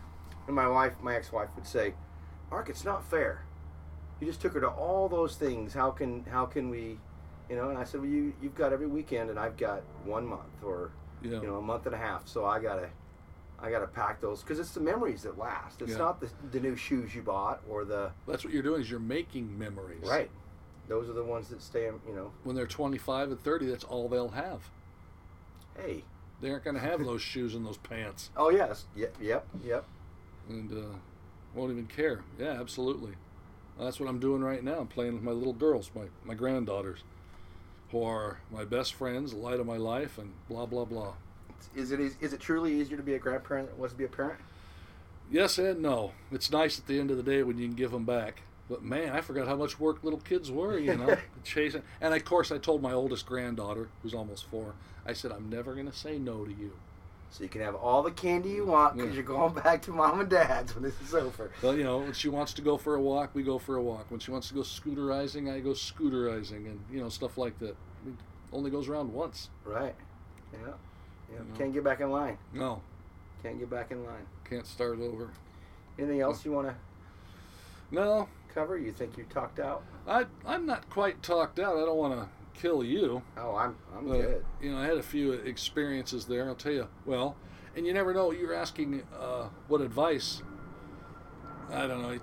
And 0.46 0.54
my 0.56 0.68
wife, 0.68 0.94
my 1.02 1.16
ex-wife, 1.16 1.48
would 1.56 1.66
say, 1.66 1.94
"Mark, 2.50 2.68
it's 2.68 2.84
not 2.84 3.04
fair. 3.04 3.44
You 4.20 4.26
just 4.26 4.40
took 4.40 4.52
her 4.52 4.60
to 4.60 4.68
all 4.68 5.08
those 5.08 5.36
things. 5.36 5.72
How 5.72 5.90
can 5.90 6.24
how 6.24 6.44
can 6.44 6.68
we, 6.68 6.98
you 7.48 7.56
know?" 7.56 7.70
And 7.70 7.78
I 7.78 7.84
said, 7.84 8.00
"Well, 8.00 8.10
you 8.10 8.34
you've 8.42 8.54
got 8.54 8.72
every 8.72 8.86
weekend, 8.86 9.30
and 9.30 9.38
I've 9.38 9.56
got 9.56 9.82
one 10.04 10.26
month 10.26 10.62
or 10.62 10.90
yeah. 11.22 11.40
you 11.40 11.46
know 11.46 11.56
a 11.56 11.62
month 11.62 11.86
and 11.86 11.94
a 11.94 11.98
half. 11.98 12.28
So 12.28 12.44
I 12.44 12.58
gotta 12.60 12.90
I 13.62 13.70
gotta 13.70 13.86
pack 13.86 14.20
those 14.20 14.40
because 14.42 14.58
it's 14.58 14.72
the 14.72 14.80
memories 14.80 15.22
that 15.22 15.36
last. 15.38 15.82
It's 15.82 15.92
Yeah. 15.92 15.98
not 15.98 16.20
the 16.20 16.28
the 16.52 16.60
new 16.60 16.76
shoes 16.76 17.14
you 17.14 17.22
bought 17.22 17.60
or 17.68 17.84
the 17.84 18.10
That's 18.26 18.44
what 18.44 18.52
you're 18.52 18.62
doing 18.62 18.80
is 18.80 18.90
you're 18.90 19.00
making 19.00 19.58
memories. 19.58 20.02
right. 20.08 20.30
Those 20.88 21.08
are 21.08 21.12
the 21.12 21.22
ones 21.24 21.48
that 21.50 21.62
stay. 21.62 21.84
You 21.84 22.14
know, 22.14 22.32
When 22.42 22.56
they're 22.56 22.66
25 22.66 23.30
and 23.30 23.40
30, 23.40 23.66
that's 23.66 23.84
all 23.84 24.08
they'll 24.08 24.30
have. 24.30 24.70
hey, 25.76 26.02
They 26.40 26.50
aren't 26.50 26.64
going 26.64 26.74
to 26.74 26.80
have 26.82 27.04
those 27.04 27.22
shoes 27.32 27.54
and 27.54 27.64
those 27.64 27.76
pants. 27.76 28.30
oh 28.36 28.50
yes, 28.50 28.86
yep, 28.96 29.14
yep, 29.20 29.46
yep. 29.62 29.84
and 30.48 30.72
uh, 30.72 30.96
won't 31.54 31.70
even 31.70 31.86
care. 31.86 32.22
Yeah, 32.38 32.58
absolutely. 32.60 33.12
That's 33.78 34.00
what 34.00 34.08
I'm 34.08 34.18
doing 34.18 34.42
right 34.42 34.62
now. 34.64 34.80
I'm 34.80 34.86
playing 34.88 35.14
with 35.14 35.22
my 35.22 35.30
little 35.32 35.52
girls, 35.52 35.90
my, 35.94 36.06
my 36.24 36.34
granddaughters, 36.34 37.00
who 37.92 38.02
are 38.02 38.40
my 38.50 38.64
best 38.64 38.94
friends, 38.94 39.30
the 39.32 39.38
light 39.38 39.60
of 39.60 39.66
my 39.66 39.76
life, 39.78 40.18
and 40.18 40.32
blah, 40.48 40.66
blah, 40.66 40.84
blah. 40.84 41.14
Is 41.74 41.92
it 41.92 42.00
is 42.00 42.32
it 42.32 42.40
truly 42.40 42.80
easier 42.80 42.96
to 42.96 43.02
be 43.02 43.14
a 43.14 43.18
grandparent 43.18 43.68
than 43.68 43.76
it 43.76 43.80
was 43.80 43.92
to 43.92 43.98
be 43.98 44.04
a 44.04 44.08
parent? 44.08 44.40
Yes 45.30 45.58
and 45.58 45.80
no. 45.80 46.12
It's 46.32 46.50
nice 46.50 46.78
at 46.78 46.86
the 46.86 46.98
end 46.98 47.10
of 47.10 47.16
the 47.16 47.22
day 47.22 47.42
when 47.42 47.58
you 47.58 47.66
can 47.68 47.76
give 47.76 47.92
them 47.92 48.04
back. 48.04 48.42
But 48.68 48.82
man, 48.82 49.10
I 49.10 49.20
forgot 49.20 49.48
how 49.48 49.56
much 49.56 49.78
work 49.80 50.02
little 50.04 50.20
kids 50.20 50.50
were, 50.50 50.78
you 50.78 50.96
know, 50.96 51.16
chasing. 51.44 51.82
And 52.00 52.14
of 52.14 52.24
course, 52.24 52.50
I 52.52 52.58
told 52.58 52.82
my 52.82 52.92
oldest 52.92 53.26
granddaughter, 53.26 53.88
who's 54.02 54.14
almost 54.14 54.46
four, 54.46 54.74
I 55.06 55.12
said, 55.12 55.32
I'm 55.32 55.48
never 55.50 55.74
going 55.74 55.90
to 55.90 55.96
say 55.96 56.18
no 56.18 56.44
to 56.44 56.50
you. 56.52 56.72
So 57.32 57.44
you 57.44 57.48
can 57.48 57.60
have 57.62 57.76
all 57.76 58.02
the 58.02 58.10
candy 58.10 58.50
you 58.50 58.66
want 58.66 58.96
because 58.96 59.10
Yeah. 59.10 59.14
you're 59.16 59.22
going 59.24 59.54
back 59.54 59.82
to 59.82 59.92
mom 59.92 60.20
and 60.20 60.28
dad's 60.28 60.74
when 60.74 60.82
this 60.82 61.00
is 61.00 61.14
over. 61.14 61.52
Well, 61.62 61.76
you 61.76 61.84
know, 61.84 61.98
when 61.98 62.12
she 62.12 62.28
wants 62.28 62.52
to 62.54 62.62
go 62.62 62.76
for 62.76 62.96
a 62.96 63.00
walk, 63.00 63.30
we 63.34 63.42
go 63.44 63.58
for 63.58 63.76
a 63.76 63.82
walk. 63.82 64.06
When 64.10 64.18
she 64.18 64.32
wants 64.32 64.48
to 64.48 64.54
go 64.54 64.62
scooterizing, 64.62 65.52
I 65.52 65.60
go 65.60 65.70
scooterizing, 65.70 66.66
and 66.66 66.80
you 66.92 67.00
know, 67.00 67.08
stuff 67.08 67.38
like 67.38 67.56
that. 67.60 67.76
It 68.06 68.14
only 68.52 68.70
goes 68.70 68.88
around 68.88 69.12
once. 69.12 69.48
Right. 69.64 69.94
Yeah. 70.52 70.72
You 71.32 71.38
know. 71.38 71.44
Can't 71.56 71.72
get 71.72 71.84
back 71.84 72.00
in 72.00 72.10
line. 72.10 72.36
No, 72.52 72.80
Can't 73.42 73.58
get 73.58 73.70
back 73.70 73.90
in 73.90 74.04
line. 74.04 74.26
can't 74.48 74.66
start 74.66 75.00
over. 75.00 75.30
Anything 75.98 76.20
else 76.20 76.44
you 76.44 76.52
want 76.52 76.68
to 76.68 76.74
No, 77.90 78.28
cover? 78.54 78.76
You 78.78 78.92
think 78.92 79.16
you 79.18 79.24
talked 79.24 79.60
out? 79.60 79.82
I 80.08 80.24
I'm 80.46 80.66
not 80.66 80.88
quite 80.90 81.22
talked 81.22 81.58
out. 81.58 81.76
I 81.76 81.84
don't 81.84 81.96
want 81.98 82.14
to 82.14 82.60
kill 82.60 82.82
you. 82.84 83.22
Oh, 83.36 83.54
I'm 83.54 83.76
I'm 83.96 84.08
but, 84.08 84.20
good. 84.20 84.44
You 84.60 84.72
know, 84.72 84.78
I 84.78 84.84
had 84.86 84.96
a 84.98 85.02
few 85.02 85.32
experiences 85.32 86.24
there. 86.26 86.48
I'll 86.48 86.54
tell 86.54 86.72
you. 86.72 86.88
Well, 87.06 87.36
and 87.76 87.86
you 87.86 87.92
never 87.94 88.12
know. 88.14 88.32
You're 88.32 88.54
asking 88.54 89.02
uh, 89.18 89.48
what 89.68 89.80
advice. 89.80 90.42
I 91.70 91.86
don't 91.86 92.02
know. 92.02 92.18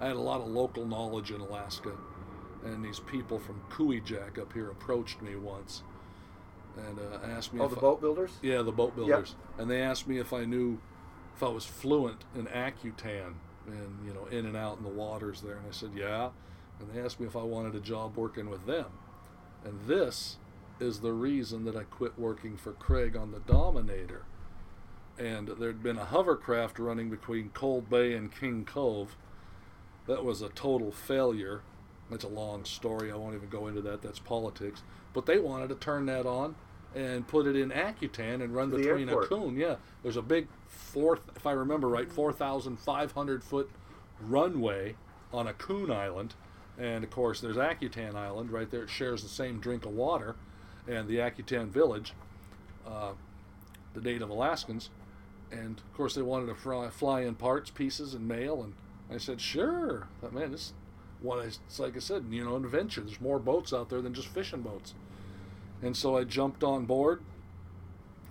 I 0.00 0.06
had 0.06 0.16
a 0.16 0.20
lot 0.20 0.40
of 0.40 0.48
local 0.48 0.86
knowledge 0.86 1.30
in 1.30 1.40
Alaska, 1.40 1.92
and 2.64 2.84
these 2.84 2.98
people 3.00 3.38
from 3.38 3.60
Jack 4.04 4.38
up 4.38 4.52
here 4.52 4.70
approached 4.70 5.20
me 5.22 5.36
once, 5.36 5.82
and 6.76 6.98
uh, 6.98 7.26
asked 7.36 7.52
me. 7.52 7.60
Oh, 7.60 7.68
the 7.68 7.76
boat 7.76 8.00
builders. 8.00 8.30
yeah, 8.42 8.62
the 8.62 8.72
boat 8.72 8.96
builders. 8.96 9.34
And 9.58 9.70
they 9.70 9.82
asked 9.82 10.06
me 10.08 10.18
if 10.18 10.32
I 10.32 10.44
knew 10.44 10.80
if 11.36 11.42
I 11.42 11.48
was 11.48 11.64
fluent 11.64 12.24
in 12.34 12.46
Akutan 12.46 13.34
and, 13.66 14.06
you 14.06 14.12
know, 14.12 14.26
in 14.30 14.46
and 14.46 14.56
out 14.56 14.78
in 14.78 14.84
the 14.84 14.90
waters 14.90 15.40
there. 15.40 15.56
And 15.56 15.66
I 15.68 15.72
said, 15.72 15.90
yeah. 15.94 16.30
And 16.80 16.92
they 16.92 17.00
asked 17.00 17.20
me 17.20 17.26
if 17.26 17.36
I 17.36 17.42
wanted 17.42 17.74
a 17.74 17.80
job 17.80 18.16
working 18.16 18.50
with 18.50 18.66
them. 18.66 18.86
And 19.64 19.80
this 19.86 20.38
is 20.80 21.00
the 21.00 21.12
reason 21.12 21.64
that 21.64 21.76
I 21.76 21.84
quit 21.84 22.18
working 22.18 22.56
for 22.56 22.72
Craig 22.72 23.16
on 23.16 23.30
the 23.32 23.40
Dominator. 23.40 24.24
And 25.18 25.48
there'd 25.48 25.82
been 25.82 25.98
a 25.98 26.06
hovercraft 26.06 26.78
running 26.78 27.10
between 27.10 27.50
Cold 27.50 27.88
Bay 27.88 28.14
and 28.14 28.34
King 28.34 28.64
Cove. 28.64 29.16
That 30.06 30.24
was 30.24 30.42
a 30.42 30.48
total 30.48 30.90
failure. 30.90 31.62
That's 32.10 32.24
a 32.24 32.28
long 32.28 32.64
story. 32.64 33.10
I 33.10 33.16
won't 33.16 33.34
even 33.34 33.48
go 33.48 33.68
into 33.68 33.80
that. 33.82 34.02
That's 34.02 34.18
politics. 34.18 34.82
But 35.12 35.26
they 35.26 35.38
wanted 35.38 35.68
to 35.70 35.74
turn 35.76 36.06
that 36.06 36.26
on 36.26 36.54
and 36.94 37.26
put 37.26 37.46
it 37.46 37.56
in 37.56 37.70
Akutan 37.70 38.42
and 38.42 38.54
run 38.54 38.70
To 38.70 38.76
the 38.76 38.82
between 38.82 39.08
a 39.08 39.12
airport. 39.12 39.28
coon. 39.30 39.56
Yeah, 39.56 39.76
there's 40.02 40.16
a 40.18 40.22
big 40.22 40.48
four, 40.68 41.18
if 41.36 41.46
I 41.46 41.52
remember 41.52 41.88
right, 41.88 42.10
4,500 42.10 43.42
foot 43.42 43.70
runway 44.20 44.96
on 45.32 45.46
Akun 45.46 45.90
Island, 45.90 46.34
and 46.78 47.02
of 47.02 47.10
course 47.10 47.40
there's 47.40 47.56
Akutan 47.56 48.14
Island 48.14 48.50
right 48.50 48.70
there. 48.70 48.82
It 48.82 48.90
shares 48.90 49.22
the 49.22 49.28
same 49.28 49.58
drink 49.58 49.86
of 49.86 49.92
water, 49.92 50.36
and 50.86 51.08
the 51.08 51.16
Akutan 51.16 51.68
village, 51.68 52.12
uh, 52.86 53.12
the 53.94 54.00
native 54.02 54.28
Alaskans, 54.28 54.90
and 55.50 55.78
of 55.78 55.94
course 55.94 56.14
they 56.14 56.22
wanted 56.22 56.46
to 56.46 56.54
fly, 56.54 56.90
fly 56.90 57.22
in 57.22 57.34
parts, 57.34 57.70
pieces, 57.70 58.12
and 58.14 58.28
mail, 58.28 58.62
and 58.62 58.74
I 59.10 59.16
said 59.18 59.40
sure. 59.40 60.08
Thought, 60.20 60.34
man, 60.34 60.52
this 60.52 60.74
what 61.22 61.38
I, 61.38 61.44
it's 61.44 61.78
like 61.78 61.96
I 61.96 62.00
said, 62.00 62.26
you 62.30 62.44
know, 62.44 62.56
an 62.56 62.64
adventure. 62.64 63.00
There's 63.00 63.20
more 63.20 63.38
boats 63.38 63.72
out 63.72 63.88
there 63.88 64.00
than 64.00 64.14
just 64.14 64.28
fishing 64.28 64.62
boats. 64.62 64.94
And 65.82 65.96
so 65.96 66.16
I 66.16 66.24
jumped 66.24 66.62
on 66.62 66.84
board. 66.84 67.22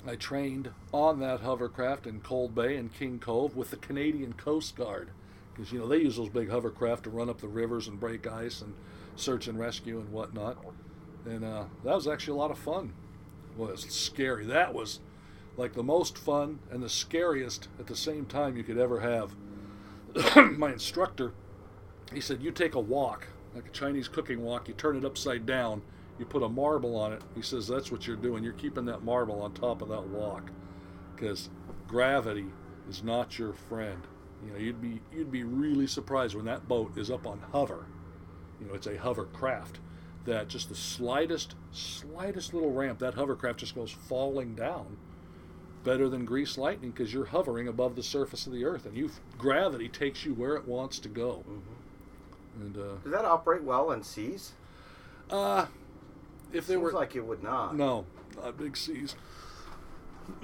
I 0.08 0.16
trained 0.16 0.72
on 0.92 1.20
that 1.20 1.42
hovercraft 1.42 2.08
in 2.08 2.22
Cold 2.22 2.56
Bay 2.56 2.76
and 2.76 2.94
King 2.94 3.20
Cove 3.20 3.56
with 3.56 3.70
the 3.72 3.78
Canadian 3.78 4.34
Coast 4.34 4.76
Guard. 4.76 5.10
Because, 5.54 5.72
you 5.72 5.80
know, 5.80 5.88
they 5.88 5.98
use 5.98 6.16
those 6.18 6.30
big 6.30 6.50
hovercraft 6.50 7.04
to 7.04 7.10
run 7.10 7.30
up 7.30 7.42
the 7.42 7.48
rivers 7.48 7.88
and 7.88 8.00
break 8.00 8.26
ice 8.26 8.62
and 8.62 8.74
search 9.16 9.48
and 9.48 9.60
rescue 9.60 10.00
and 10.00 10.12
whatnot. 10.12 10.58
And 11.26 11.44
uh, 11.44 11.66
that 11.84 11.96
was 11.96 12.08
actually 12.08 12.34
a 12.34 12.42
lot 12.42 12.52
of 12.52 12.58
fun. 12.58 12.94
Well, 13.56 13.70
it 13.70 13.74
was 13.74 13.82
scary. 13.84 14.46
That 14.46 14.74
was 14.74 15.00
like 15.58 15.74
the 15.74 15.84
most 15.84 16.18
fun 16.18 16.60
and 16.72 16.82
the 16.82 16.90
scariest 16.90 17.68
at 17.80 17.88
the 17.88 17.96
same 17.96 18.26
time 18.26 18.58
you 18.58 18.64
could 18.64 18.78
ever 18.78 19.02
have. 19.02 19.36
My 20.58 20.72
instructor, 20.72 21.34
he 22.14 22.22
said, 22.22 22.42
You 22.42 22.52
take 22.52 22.76
a 22.76 22.80
walk, 22.80 23.28
like 23.56 23.68
a 23.68 23.72
Chinese 23.72 24.08
cooking 24.08 24.42
walk, 24.42 24.68
you 24.68 24.74
turn 24.74 24.98
it 24.98 25.06
upside 25.06 25.46
down, 25.46 25.82
you 26.20 26.26
put 26.26 26.44
a 26.44 26.50
marble 26.50 26.96
on 26.96 27.14
it. 27.14 27.22
He 27.36 27.42
says, 27.42 27.68
That's 27.68 27.92
what 27.92 28.08
you're 28.08 28.16
doing. 28.16 28.44
You're 28.44 28.54
keeping 28.54 28.86
that 28.86 29.04
marble 29.04 29.42
on 29.42 29.54
top 29.54 29.82
of 29.82 29.90
that 29.90 30.08
walk. 30.08 30.52
Because 31.16 31.50
gravity 31.88 32.48
is 32.90 33.04
not 33.04 33.38
your 33.38 33.54
friend. 33.54 34.02
You 34.46 34.52
know, 34.52 34.60
you'd 34.60 34.82
be 34.82 35.02
you'd 35.12 35.32
be 35.32 35.44
really 35.44 35.88
surprised 35.88 36.36
when 36.36 36.46
that 36.46 36.68
boat 36.68 36.98
is 36.98 37.12
up 37.12 37.28
on 37.28 37.40
hover. 37.52 37.86
You 38.60 38.68
know, 38.68 38.74
it's 38.74 38.88
a 38.88 38.98
hovercraft. 38.98 39.80
That 40.26 40.48
just 40.48 40.70
the 40.70 40.76
slightest, 40.76 41.56
slightest 41.72 42.54
little 42.54 42.72
ramp, 42.72 43.00
that 43.00 43.16
hovercraft 43.16 43.60
just 43.60 43.74
goes 43.74 43.92
falling 43.92 44.54
down 44.54 44.98
better 45.84 46.10
than 46.10 46.26
grease 46.26 46.58
lightning 46.58 46.92
because 46.92 47.14
you're 47.14 47.26
hovering 47.26 47.68
above 47.68 47.96
the 47.96 48.04
surface 48.04 48.46
of 48.46 48.54
the 48.54 48.64
earth 48.64 48.86
and 48.86 48.96
you 48.96 49.10
gravity 49.38 49.90
takes 49.90 50.26
you 50.26 50.34
where 50.34 50.56
it 50.56 50.68
wants 50.68 51.00
to 51.00 51.10
go. 51.10 51.44
Mm-hmm. 51.50 51.71
And 52.60 52.78
uh, 52.78 52.96
Does 53.04 53.12
that 53.12 53.26
operate 53.26 53.64
well 53.64 53.92
in 53.92 54.04
seas? 54.04 54.54
uh, 55.30 55.66
if 56.52 56.68
they 56.68 56.74
Seems 56.74 56.84
were 56.84 56.92
like 56.92 57.16
it 57.16 57.26
would 57.26 57.42
not. 57.42 57.76
no, 57.76 58.06
not 58.36 58.58
big 58.58 58.76
seas. 58.76 59.16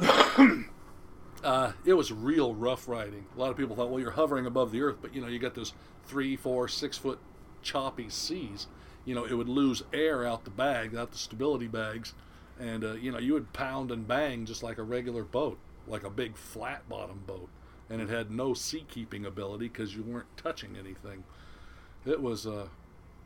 uh, 1.43 1.71
it 1.85 1.93
was 1.93 2.11
real 2.11 2.53
rough 2.55 2.87
riding. 2.87 3.25
A 3.35 3.39
lot 3.39 3.51
of 3.51 3.57
people 3.57 3.75
thought, 3.75 3.89
well, 3.89 3.99
you're 3.99 4.11
hovering 4.11 4.45
above 4.45 4.71
the 4.71 4.81
earth, 4.81 4.97
but 5.01 5.13
you 5.13 5.21
know, 5.21 5.27
you 5.27 5.39
got 5.39 5.55
those 5.55 5.73
three, 6.05 6.35
four, 6.35 6.67
six 6.67 6.97
foot 6.97 7.19
choppy 7.61 8.09
seas. 8.09 8.67
You 9.05 9.15
know, 9.15 9.25
it 9.25 9.33
would 9.33 9.49
lose 9.49 9.83
air 9.93 10.25
out 10.25 10.43
the 10.43 10.49
bag, 10.49 10.95
out 10.95 11.11
the 11.11 11.17
stability 11.17 11.67
bags, 11.67 12.13
and 12.59 12.83
uh, 12.83 12.93
you 12.93 13.11
know, 13.11 13.19
you 13.19 13.33
would 13.33 13.53
pound 13.53 13.91
and 13.91 14.07
bang 14.07 14.45
just 14.45 14.63
like 14.63 14.77
a 14.77 14.83
regular 14.83 15.23
boat, 15.23 15.57
like 15.87 16.03
a 16.03 16.09
big 16.09 16.35
flat 16.35 16.87
bottom 16.89 17.21
boat, 17.25 17.49
and 17.89 18.01
it 18.01 18.09
had 18.09 18.31
no 18.31 18.53
sea 18.53 18.85
keeping 18.89 19.25
ability 19.25 19.67
because 19.69 19.95
you 19.95 20.03
weren't 20.03 20.35
touching 20.37 20.75
anything. 20.77 21.23
It 22.07 22.21
was 22.21 22.47
uh, 22.47 22.67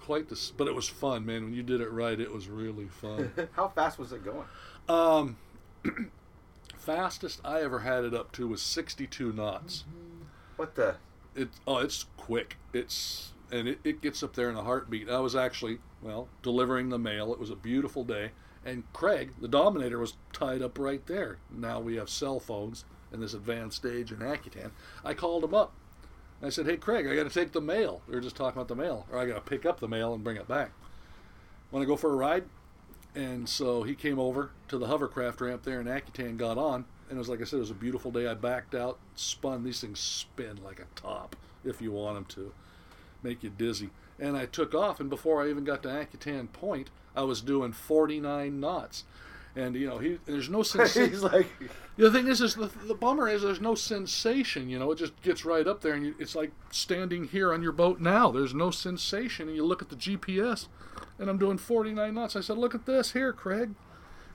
quite 0.02 0.30
the, 0.30 0.52
but 0.58 0.68
it 0.68 0.76
was 0.76 0.88
fun, 0.88 1.26
man. 1.26 1.46
When 1.46 1.54
you 1.54 1.64
did 1.64 1.82
it 1.82 1.92
right, 1.92 2.20
it 2.20 2.34
was 2.34 2.50
really 2.50 2.88
fun. 2.88 3.32
How 3.54 3.70
fast 3.70 4.00
was 4.00 4.12
it 4.12 4.24
going? 4.26 4.46
Um, 4.90 5.38
fastest 6.78 7.42
I 7.46 7.62
ever 7.62 7.80
had 7.80 8.04
it 8.04 8.14
up 8.14 8.32
to 8.34 8.48
was 8.48 8.62
62 8.62 9.32
knots. 9.34 9.84
What 10.58 10.76
the? 10.76 10.96
It 11.36 11.50
oh, 11.66 11.78
it's 11.78 12.06
quick. 12.18 12.58
It's 12.74 13.34
and 13.52 13.68
it, 13.68 13.80
it 13.84 14.02
gets 14.02 14.24
up 14.24 14.36
there 14.36 14.50
in 14.50 14.56
a 14.56 14.64
heartbeat. 14.64 15.10
I 15.10 15.20
was 15.20 15.36
actually 15.36 15.80
well 16.02 16.28
delivering 16.42 16.90
the 16.90 17.00
mail. 17.00 17.32
It 17.32 17.40
was 17.40 17.50
a 17.50 17.56
beautiful 17.56 18.04
day, 18.04 18.32
and 18.66 18.84
Craig, 18.94 19.32
the 19.40 19.48
Dominator, 19.48 20.00
was 20.00 20.16
tied 20.34 20.62
up 20.62 20.78
right 20.80 21.06
there. 21.06 21.38
Now 21.50 21.80
we 21.80 21.96
have 21.96 22.10
cell 22.10 22.40
phones 22.40 22.86
in 23.14 23.20
this 23.20 23.34
advanced 23.34 23.78
stage 23.78 24.12
in 24.12 24.20
Akutan. 24.20 24.72
I 25.04 25.14
called 25.14 25.44
him 25.44 25.54
up. 25.54 25.74
I 26.44 26.50
said, 26.50 26.66
"Hey, 26.66 26.78
Craig, 26.78 27.08
I 27.08 27.16
got 27.16 27.24
to 27.24 27.30
take 27.30 27.52
the 27.52 27.62
mail. 27.62 28.02
We 28.08 28.16
were 28.16 28.22
just 28.22 28.36
talking 28.36 28.60
about 28.60 28.68
the 28.68 28.76
mail, 28.76 29.06
or 29.12 29.20
I 29.20 29.26
got 29.26 29.36
to 29.36 29.42
pick 29.42 29.66
up 29.66 29.80
the 29.80 29.88
mail 29.88 30.14
and 30.14 30.24
bring 30.24 30.38
it 30.38 30.48
back. 30.48 30.72
Want 31.72 31.84
to 31.84 31.88
go 31.88 31.96
for 31.96 32.12
a 32.12 32.16
ride?" 32.16 32.46
And 33.14 33.48
so 33.48 33.84
he 33.84 33.94
came 33.94 34.20
over 34.20 34.52
to 34.70 34.78
the 34.78 34.88
hovercraft 34.88 35.42
ramp 35.42 35.64
there 35.64 35.82
in 35.82 35.88
Akutan, 35.88 36.38
got 36.38 36.58
on, 36.58 36.86
and 37.10 37.18
it 37.18 37.20
was 37.20 37.28
like 37.28 37.42
I 37.42 37.44
said, 37.44 37.58
it 37.58 37.60
was 37.60 37.72
a 37.72 37.76
beautiful 37.76 38.10
day. 38.10 38.26
I 38.26 38.34
backed 38.34 38.74
out, 38.74 39.00
spun. 39.16 39.64
These 39.64 39.82
things 39.82 40.00
spin 40.00 40.60
like 40.64 40.80
a 40.80 40.86
top 40.96 41.36
if 41.64 41.82
you 41.82 41.92
want 41.92 42.16
them 42.16 42.26
to, 42.26 42.54
make 43.22 43.44
you 43.44 43.50
dizzy. 43.50 43.90
And 44.18 44.38
I 44.38 44.46
took 44.46 44.74
off, 44.74 45.00
and 45.00 45.10
before 45.10 45.44
I 45.44 45.50
even 45.50 45.64
got 45.64 45.84
to 45.84 45.90
Akutan 45.90 46.52
Point, 46.54 46.90
I 47.16 47.24
was 47.24 47.42
doing 47.42 47.74
49 47.74 48.60
knots. 48.60 49.04
And 49.56 49.76
you 49.76 49.88
know, 49.88 49.98
he 49.98 50.18
there's 50.26 50.50
no 50.50 50.64
sensation. 50.64 51.10
He's 51.10 51.24
like, 51.24 51.48
The 51.98 52.10
thing 52.10 52.28
is, 52.28 52.40
is 52.42 52.56
the, 52.56 52.72
the 52.88 52.94
bummer 52.94 53.28
is 53.28 53.42
there's 53.42 53.60
no 53.60 53.76
sensation. 53.76 54.70
You 54.70 54.80
know, 54.80 54.92
it 54.92 54.98
just 54.98 55.20
gets 55.22 55.44
right 55.44 55.68
up 55.68 55.82
there, 55.82 55.94
and 55.94 56.06
you, 56.06 56.16
it's 56.20 56.36
like 56.36 56.52
standing 56.72 57.26
here 57.26 57.54
on 57.54 57.62
your 57.62 57.74
boat 57.74 58.00
now. 58.00 58.32
There's 58.32 58.54
no 58.54 58.72
sensation, 58.72 59.48
and 59.48 59.56
you 59.58 59.66
look 59.66 59.82
at 59.82 59.90
the 59.90 59.96
GPS, 59.98 60.68
and 61.20 61.30
I'm 61.30 61.38
doing 61.38 61.58
49 61.58 62.14
knots. 62.14 62.36
I 62.38 62.42
said, 62.42 62.58
"Look 62.58 62.74
at 62.74 62.86
this 62.86 63.12
here, 63.12 63.34
Craig," 63.34 63.72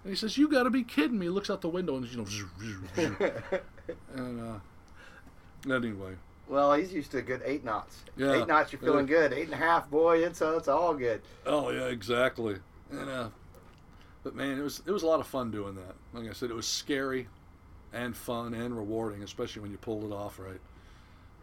and 0.05 0.10
he 0.10 0.14
says, 0.14 0.36
"You 0.36 0.48
got 0.48 0.64
to 0.64 0.70
be 0.70 0.82
kidding 0.84 1.18
me!" 1.18 1.26
He 1.26 1.30
looks 1.30 1.48
out 1.48 1.62
the 1.62 1.68
window, 1.68 1.97
and 1.97 2.06
you 2.06 2.18
know, 2.18 2.26
and 4.14 4.40
uh, 4.40 5.74
anyway, 5.74 6.12
well, 6.48 6.74
he's 6.74 6.93
used 6.93 7.10
to 7.12 7.18
a 7.18 7.22
good 7.22 7.40
eight 7.44 7.64
knots. 7.64 8.02
Yeah. 8.18 8.34
Eight 8.43 8.47
knots, 8.47 8.72
you're 8.72 8.80
feeling 8.80 9.06
good. 9.06 9.32
Eight 9.32 9.47
and 9.47 9.55
a 9.55 9.56
half, 9.56 9.88
boy, 9.90 10.18
it's 10.18 10.43
uh, 10.43 10.56
it's 10.59 10.68
all 10.68 10.94
good. 10.94 11.22
oh 11.47 11.70
yeah, 11.70 11.86
exactly. 11.86 12.56
And 12.90 13.09
uh, 13.09 13.28
but 14.27 14.35
man, 14.35 14.59
it 14.59 14.62
was 14.62 14.82
it 14.85 14.90
was 14.90 15.05
a 15.05 15.07
lot 15.07 15.20
of 15.20 15.27
fun 15.28 15.53
doing 15.53 15.77
that. 15.77 15.94
Like 16.12 16.28
I 16.28 16.32
said, 16.32 16.51
it 16.51 16.57
was 16.57 16.66
scary 16.66 17.28
and 17.93 18.16
fun 18.16 18.55
and 18.55 18.77
rewarding, 18.77 19.23
especially 19.23 19.62
when 19.62 19.70
you 19.70 19.77
pulled 19.77 20.03
it 20.03 20.12
off 20.12 20.40
right. 20.40 20.61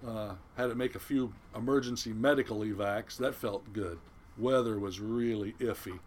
Uh, 0.05 0.35
had 0.57 0.68
to 0.68 0.76
make 0.76 0.93
a 0.93 0.99
few 0.99 1.34
emergency 1.55 2.11
medical 2.11 2.60
evacs. 2.60 3.15
That 3.15 3.35
felt 3.35 3.72
good. 3.72 3.99
Weather 4.38 4.77
was 4.77 4.99
really 4.99 5.53
iffy. 5.61 5.97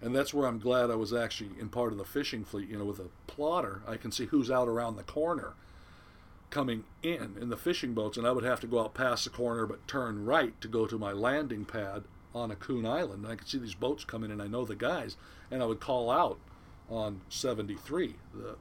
And 0.00 0.14
that's 0.14 0.32
where 0.32 0.46
I'm 0.46 0.60
glad 0.60 0.88
I 0.88 0.94
was 0.94 1.12
actually 1.12 1.50
in 1.58 1.68
part 1.68 1.90
of 1.90 1.98
the 1.98 2.04
fishing 2.04 2.44
fleet. 2.44 2.68
You 2.68 2.78
know, 2.78 2.84
with 2.84 3.00
a 3.00 3.08
plotter, 3.26 3.82
I 3.84 3.96
can 3.96 4.12
see 4.12 4.26
who's 4.26 4.52
out 4.52 4.68
around 4.68 4.94
the 4.94 5.02
corner 5.02 5.54
coming 6.48 6.84
in 7.02 7.38
in 7.40 7.48
the 7.48 7.56
fishing 7.56 7.92
boats, 7.92 8.16
and 8.16 8.24
I 8.24 8.30
would 8.30 8.44
have 8.44 8.60
to 8.60 8.68
go 8.68 8.78
out 8.78 8.94
past 8.94 9.24
the 9.24 9.30
corner 9.30 9.66
but 9.66 9.88
turn 9.88 10.24
right 10.24 10.58
to 10.60 10.68
go 10.68 10.86
to 10.86 10.96
my 10.96 11.10
landing 11.10 11.64
pad 11.64 12.04
on 12.34 12.50
Akun 12.50 12.86
Island. 12.86 13.24
And 13.24 13.32
I 13.32 13.36
could 13.36 13.48
see 13.48 13.58
these 13.58 13.74
boats 13.74 14.04
coming 14.04 14.30
in. 14.30 14.40
I 14.40 14.46
know 14.46 14.64
the 14.64 14.76
guys, 14.76 15.16
and 15.50 15.62
I 15.62 15.66
would 15.66 15.80
call 15.80 16.10
out 16.10 16.38
on 16.88 17.20
73, 17.28 18.16
the 18.34 18.56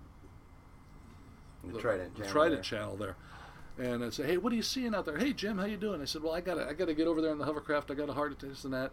The 1.64 1.80
Trident. 1.80 2.14
the 2.16 2.20
Channel 2.22 2.32
Trident 2.32 2.56
there. 2.56 2.80
channel 2.80 2.96
there. 2.98 3.16
And 3.78 4.04
I'd 4.04 4.14
say, 4.14 4.26
"Hey, 4.28 4.38
what 4.38 4.52
are 4.52 4.56
you 4.56 4.62
seeing 4.62 4.94
out 4.94 5.06
there? 5.06 5.18
Hey, 5.18 5.32
Jim, 5.34 5.58
how 5.58 5.66
you 5.66 5.78
doing?" 5.78 6.02
I 6.02 6.06
said, 6.06 6.22
"Well, 6.22 6.34
I 6.34 6.42
got 6.42 6.56
to 6.56 6.68
I 6.68 6.74
got 6.74 6.86
to 6.86 6.94
get 6.94 7.08
over 7.08 7.22
there 7.22 7.32
in 7.32 7.38
the 7.38 7.46
hovercraft. 7.46 7.90
I 7.92 7.94
got 7.94 8.10
a 8.10 8.14
heart 8.14 8.32
attack, 8.32 8.64
and 8.64 8.74
that." 8.74 8.92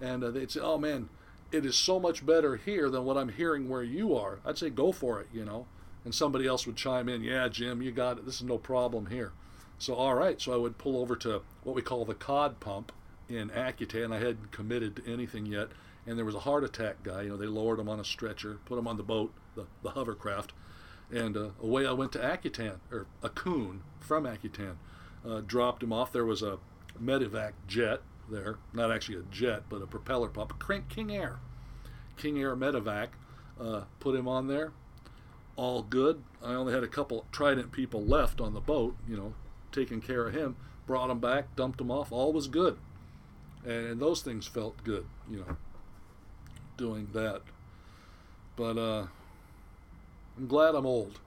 And 0.00 0.24
uh, 0.24 0.30
they'd 0.30 0.50
say, 0.50 0.60
"Oh 0.60 0.78
man, 0.78 1.08
it 1.52 1.66
is 1.66 1.76
so 1.76 2.00
much 2.00 2.24
better 2.24 2.56
here 2.56 2.88
than 2.88 3.04
what 3.04 3.16
I'm 3.18 3.28
hearing 3.28 3.68
where 3.68 3.82
you 3.82 4.16
are." 4.16 4.38
I'd 4.44 4.56
say, 4.58 4.70
"Go 4.70 4.90
for 4.90 5.20
it," 5.20 5.28
you 5.32 5.44
know. 5.44 5.66
And 6.04 6.14
somebody 6.14 6.46
else 6.46 6.66
would 6.66 6.76
chime 6.76 7.08
in, 7.08 7.22
"Yeah, 7.22 7.48
Jim, 7.48 7.82
you 7.82 7.92
got 7.92 8.18
it. 8.18 8.24
This 8.24 8.36
is 8.36 8.42
no 8.44 8.56
problem 8.58 9.06
here." 9.06 9.32
So 9.78 9.94
all 9.94 10.14
right, 10.14 10.40
so 10.40 10.52
I 10.54 10.56
would 10.56 10.78
pull 10.78 10.96
over 10.98 11.14
to 11.16 11.42
what 11.62 11.76
we 11.76 11.82
call 11.82 12.04
the 12.04 12.14
cod 12.14 12.58
pump 12.60 12.90
in 13.32 13.50
Akutan. 13.50 14.12
I 14.12 14.18
hadn't 14.18 14.52
committed 14.52 14.96
to 14.96 15.12
anything 15.12 15.46
yet, 15.46 15.68
and 16.06 16.18
there 16.18 16.24
was 16.24 16.34
a 16.34 16.40
heart 16.40 16.64
attack 16.64 17.02
guy. 17.02 17.22
You 17.22 17.30
know, 17.30 17.36
they 17.36 17.46
lowered 17.46 17.78
him 17.78 17.88
on 17.88 18.00
a 18.00 18.04
stretcher, 18.04 18.58
put 18.64 18.78
him 18.78 18.86
on 18.86 18.96
the 18.96 19.02
boat, 19.02 19.32
the, 19.54 19.66
the 19.82 19.90
hovercraft, 19.90 20.52
and 21.10 21.36
uh, 21.36 21.48
away 21.62 21.86
I 21.86 21.92
went 21.92 22.12
to 22.12 22.18
Akutan, 22.18 22.78
or 22.90 23.06
a 23.22 23.30
from 24.00 24.24
Akutan. 24.24 24.76
Uh, 25.24 25.40
dropped 25.46 25.82
him 25.82 25.92
off. 25.92 26.10
There 26.10 26.24
was 26.24 26.42
a 26.42 26.58
medevac 27.00 27.52
jet 27.68 28.00
there, 28.28 28.58
not 28.72 28.90
actually 28.90 29.18
a 29.18 29.22
jet, 29.30 29.62
but 29.68 29.82
a 29.82 29.86
propeller 29.86 30.28
pump, 30.28 30.58
Crank 30.58 30.88
King 30.88 31.12
Air, 31.12 31.38
King 32.16 32.40
Air 32.40 32.56
medevac. 32.56 33.08
Uh, 33.60 33.82
put 34.00 34.16
him 34.16 34.26
on 34.26 34.48
there. 34.48 34.72
All 35.54 35.82
good. 35.82 36.22
I 36.42 36.54
only 36.54 36.72
had 36.72 36.82
a 36.82 36.88
couple 36.88 37.26
Trident 37.30 37.70
people 37.70 38.02
left 38.02 38.40
on 38.40 38.54
the 38.54 38.60
boat. 38.60 38.96
You 39.06 39.16
know, 39.16 39.34
taking 39.70 40.00
care 40.00 40.26
of 40.26 40.34
him. 40.34 40.56
Brought 40.86 41.10
him 41.10 41.20
back, 41.20 41.54
dumped 41.54 41.80
him 41.80 41.90
off. 41.90 42.10
All 42.10 42.32
was 42.32 42.48
good, 42.48 42.78
and 43.66 44.00
those 44.00 44.22
things 44.22 44.46
felt 44.46 44.82
good. 44.84 45.04
You 45.30 45.38
know, 45.38 45.56
doing 46.76 47.08
that. 47.12 47.42
But 48.56 48.78
uh, 48.78 49.06
I'm 50.36 50.46
glad 50.46 50.74
I'm 50.74 50.86
old. 50.86 51.18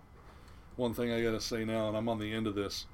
One 0.75 0.93
thing 0.93 1.11
I 1.11 1.21
gotta 1.23 1.41
say 1.41 1.63
now, 1.63 1.87
and 1.87 1.97
I'm 1.97 2.09
on 2.09 2.19
the 2.19 2.33
end 2.33 2.47
of 2.47 2.55
this, 2.55 2.85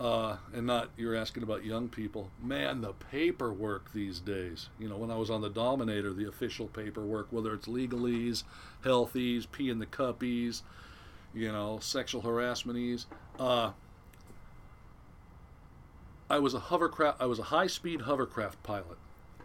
uh, 0.00 0.36
and 0.54 0.66
not 0.66 0.90
you're 0.96 1.14
asking 1.14 1.42
about 1.42 1.64
young 1.64 1.88
people. 1.88 2.30
Man, 2.42 2.80
the 2.80 2.92
paperwork 2.92 3.92
these 3.92 4.18
days. 4.18 4.68
You 4.78 4.88
know, 4.88 4.96
when 4.96 5.10
I 5.10 5.16
was 5.16 5.30
on 5.30 5.42
the 5.42 5.50
Dominator, 5.50 6.12
the 6.12 6.28
official 6.28 6.68
paperwork, 6.68 7.28
whether 7.30 7.52
it's 7.52 7.68
legalese, 7.68 8.44
healthies, 8.84 9.46
pee 9.46 9.68
in 9.68 9.78
the 9.78 9.86
cuppies, 9.86 10.62
you 11.34 11.52
know, 11.52 11.78
sexual 11.80 12.22
harassmenties. 12.22 13.06
Uh, 13.38 13.72
I 16.32 16.38
was 16.38 16.54
a 16.54 16.60
hovercraft. 16.60 17.20
I 17.20 17.26
was 17.26 17.38
a 17.38 17.44
high-speed 17.44 18.00
hovercraft 18.02 18.62
pilot. 18.62 18.96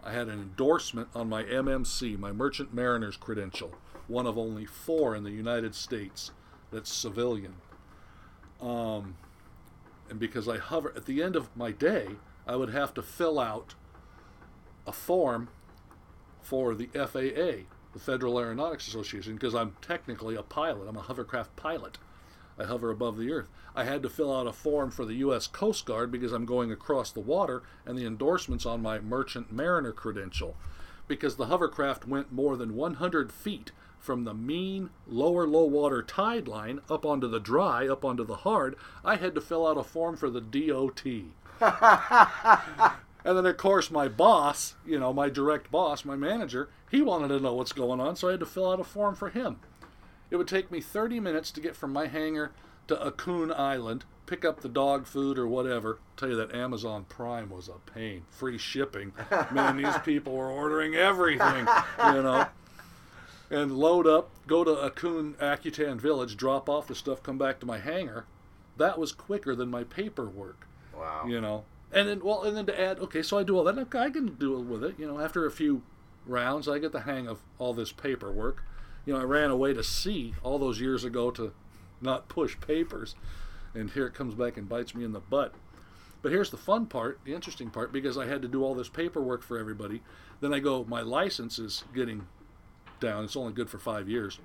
I 0.06 0.14
had 0.14 0.30
an 0.30 0.40
endorsement 0.40 1.10
on 1.14 1.28
my 1.28 1.44
MMC, 1.44 2.18
my 2.18 2.32
Merchant 2.32 2.74
Mariner's 2.74 3.18
credential, 3.18 3.74
one 4.08 4.26
of 4.26 4.38
only 4.38 4.66
four 4.66 5.14
in 5.14 5.26
the 5.26 5.32
United 5.32 5.76
States 5.76 6.32
that's 6.72 6.90
civilian. 6.90 7.56
Um, 8.62 9.18
and 10.10 10.18
because 10.18 10.48
I 10.48 10.60
hover 10.60 10.94
at 10.96 11.06
the 11.06 11.22
end 11.22 11.36
of 11.36 11.54
my 11.58 11.72
day, 11.72 12.08
I 12.48 12.56
would 12.56 12.70
have 12.70 12.94
to 12.94 13.02
fill 13.02 13.38
out 13.38 13.76
a 14.88 14.94
form 14.94 15.50
for 16.42 16.74
the 16.74 16.88
FAA, 16.94 17.66
the 17.92 18.00
Federal 18.00 18.40
Aeronautics 18.40 18.88
Association, 18.88 19.34
because 19.34 19.54
I'm 19.54 19.76
technically 19.82 20.36
a 20.36 20.44
pilot. 20.44 20.88
I'm 20.88 20.96
a 20.96 21.02
hovercraft 21.02 21.54
pilot. 21.58 21.98
I 22.60 22.66
hover 22.66 22.90
above 22.90 23.18
the 23.18 23.32
earth. 23.32 23.50
I 23.76 23.84
had 23.84 24.02
to 24.04 24.10
fill 24.10 24.36
out 24.36 24.48
a 24.48 24.54
form 24.54 24.92
for 24.92 25.06
the 25.06 25.16
U.S. 25.16 25.48
Coast 25.48 25.86
Guard 25.86 26.12
because 26.12 26.32
I'm 26.32 26.46
going 26.46 26.72
across 26.72 27.12
the 27.12 27.20
water, 27.20 27.64
and 27.86 27.98
the 27.98 28.06
endorsements 28.06 28.66
on 28.66 28.82
my 28.82 29.00
Merchant 29.00 29.52
Mariner 29.52 29.92
credential. 29.92 30.56
Because 31.08 31.36
the 31.36 31.46
hovercraft 31.46 32.08
went 32.08 32.32
more 32.32 32.58
than 32.58 32.76
100 32.76 33.32
feet 33.32 33.72
from 34.00 34.24
the 34.24 34.34
mean 34.34 34.90
lower 35.08 35.48
low 35.48 35.66
water 35.66 36.02
tide 36.02 36.48
line 36.48 36.80
up 36.90 37.06
onto 37.06 37.28
the 37.28 37.40
dry, 37.40 37.88
up 37.88 38.04
onto 38.04 38.26
the 38.26 38.38
hard, 38.38 38.76
I 39.04 39.18
had 39.18 39.36
to 39.36 39.42
fill 39.42 39.68
out 39.68 39.78
a 39.78 39.84
form 39.84 40.18
for 40.18 40.30
the 40.30 40.42
DOT. 40.42 41.04
And 43.28 43.38
then, 43.38 43.46
of 43.46 43.58
course, 43.58 43.92
my 43.92 44.08
boss, 44.08 44.76
you 44.86 44.98
know, 44.98 45.12
my 45.12 45.28
direct 45.28 45.70
boss, 45.70 46.06
my 46.06 46.16
manager, 46.16 46.70
he 46.90 47.02
wanted 47.02 47.28
to 47.28 47.42
know 47.42 47.56
what's 47.56 47.74
going 47.74 48.00
on, 48.00 48.16
so 48.16 48.30
I 48.30 48.32
had 48.32 48.40
to 48.40 48.46
fill 48.46 48.72
out 48.72 48.80
a 48.80 48.86
form 48.86 49.16
for 49.16 49.30
him. 49.30 49.60
It 50.30 50.36
would 50.36 50.48
take 50.48 50.72
me 50.72 50.82
30 50.82 51.20
minutes 51.20 51.52
to 51.52 51.62
get 51.62 51.76
from 51.76 51.94
my 51.94 52.08
hangar 52.08 52.52
to 52.88 52.96
Akun 52.96 53.58
Island, 53.58 54.06
pick 54.26 54.44
up 54.46 54.62
the 54.62 54.70
dog 54.70 55.06
food 55.08 55.38
or 55.38 55.48
whatever. 55.48 56.00
Tell 56.18 56.30
you 56.30 56.36
that 56.36 56.54
Amazon 56.54 57.06
Prime 57.08 57.50
was 57.50 57.70
a 57.70 57.92
pain. 57.92 58.24
Free 58.30 58.58
shipping. 58.58 59.14
Man, 59.52 59.78
these 59.78 59.98
people 60.06 60.34
were 60.34 60.50
ordering 60.50 60.96
everything, 60.96 61.68
you 62.00 62.24
know. 62.24 62.48
and 63.50 63.78
load 63.78 64.06
up, 64.08 64.30
go 64.48 64.64
to 64.64 64.72
Akun 64.72 65.34
Akutan 65.36 66.00
Village, 66.00 66.36
drop 66.38 66.68
off 66.70 66.88
the 66.88 66.96
stuff, 66.96 67.24
come 67.24 67.38
back 67.38 67.60
to 67.62 67.66
my 67.66 67.78
hangar. 67.80 68.26
That 68.78 68.98
was 69.00 69.12
quicker 69.12 69.56
than 69.56 69.70
my 69.70 69.84
paperwork, 69.86 70.68
Wow. 70.96 71.26
you 71.28 71.40
know. 71.42 71.64
And 71.92 72.08
then, 72.08 72.20
well, 72.24 72.44
and 72.44 72.56
then 72.56 72.66
to 72.66 72.80
add, 72.80 73.00
okay, 73.00 73.22
so 73.22 73.38
I 73.38 73.44
do 73.44 73.58
all 73.58 73.64
that. 73.64 73.78
I 73.96 74.10
can 74.10 74.36
do 74.36 74.56
it 74.58 74.66
with 74.66 74.84
it, 74.84 74.96
you 75.00 75.08
know. 75.08 75.20
After 75.20 75.46
a 75.46 75.52
few 75.52 75.82
rounds, 76.26 76.68
I 76.68 76.80
get 76.80 76.92
the 76.92 77.02
hang 77.02 77.28
of 77.28 77.40
all 77.60 77.74
this 77.74 77.92
paperwork. 77.94 78.62
You 79.08 79.14
know, 79.14 79.22
I 79.22 79.24
ran 79.24 79.52
away 79.52 79.74
to 79.74 79.86
sea 79.86 80.36
all 80.44 80.60
those 80.60 80.82
years 80.82 81.06
ago 81.06 81.32
to 81.32 81.54
not 82.02 82.28
push 82.28 82.60
papers, 82.60 83.16
and 83.74 83.90
here 83.90 84.06
it 84.06 84.14
comes 84.14 84.36
back 84.36 84.58
and 84.58 84.68
bites 84.68 84.94
me 84.94 85.06
in 85.06 85.14
the 85.14 85.22
butt. 85.22 85.54
But 86.22 86.34
here's 86.34 86.50
the 86.50 86.58
fun 86.58 86.88
part, 86.88 87.22
the 87.24 87.34
interesting 87.34 87.70
part, 87.70 87.94
because 87.94 88.18
I 88.18 88.26
had 88.26 88.42
to 88.42 88.50
do 88.50 88.66
all 88.66 88.76
this 88.76 88.90
paperwork 88.90 89.44
for 89.44 89.58
everybody. 89.58 90.02
Then 90.42 90.54
I 90.54 90.60
go, 90.60 90.84
my 90.84 91.00
license 91.00 91.58
is 91.58 91.86
getting 91.96 92.28
down. 93.00 93.24
It's 93.24 93.38
only 93.38 93.54
good 93.54 93.70
for 93.70 93.80
five 93.80 94.10
years. 94.10 94.40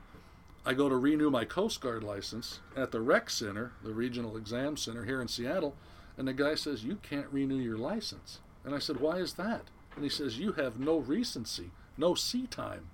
I 0.64 0.74
go 0.74 0.88
to 0.88 0.96
renew 0.96 1.28
my 1.28 1.44
Coast 1.44 1.80
Guard 1.80 2.04
license 2.04 2.60
at 2.76 2.92
the 2.92 3.00
Rec 3.00 3.30
Center, 3.30 3.72
the 3.82 3.92
Regional 3.92 4.36
Exam 4.36 4.76
Center 4.76 5.04
here 5.04 5.20
in 5.20 5.26
Seattle, 5.26 5.74
and 6.16 6.28
the 6.28 6.32
guy 6.32 6.54
says, 6.54 6.84
You 6.84 7.00
can't 7.02 7.26
renew 7.32 7.56
your 7.56 7.78
license. 7.78 8.38
And 8.64 8.76
I 8.76 8.78
said, 8.78 9.00
Why 9.00 9.16
is 9.16 9.32
that? 9.34 9.70
And 9.96 10.04
he 10.04 10.08
says, 10.08 10.38
You 10.38 10.52
have 10.52 10.78
no 10.78 10.98
recency, 10.98 11.72
no 11.98 12.14
sea 12.14 12.46
time. 12.46 12.90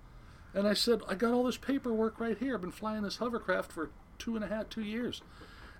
And 0.54 0.66
I 0.66 0.74
said, 0.74 1.00
I 1.08 1.14
got 1.14 1.32
all 1.32 1.44
this 1.44 1.56
paperwork 1.56 2.18
right 2.18 2.38
here. 2.38 2.54
I've 2.54 2.60
been 2.60 2.70
flying 2.70 3.02
this 3.02 3.18
hovercraft 3.18 3.70
for 3.70 3.90
two 4.18 4.34
and 4.34 4.44
a 4.44 4.48
half, 4.48 4.68
two 4.68 4.82
years. 4.82 5.22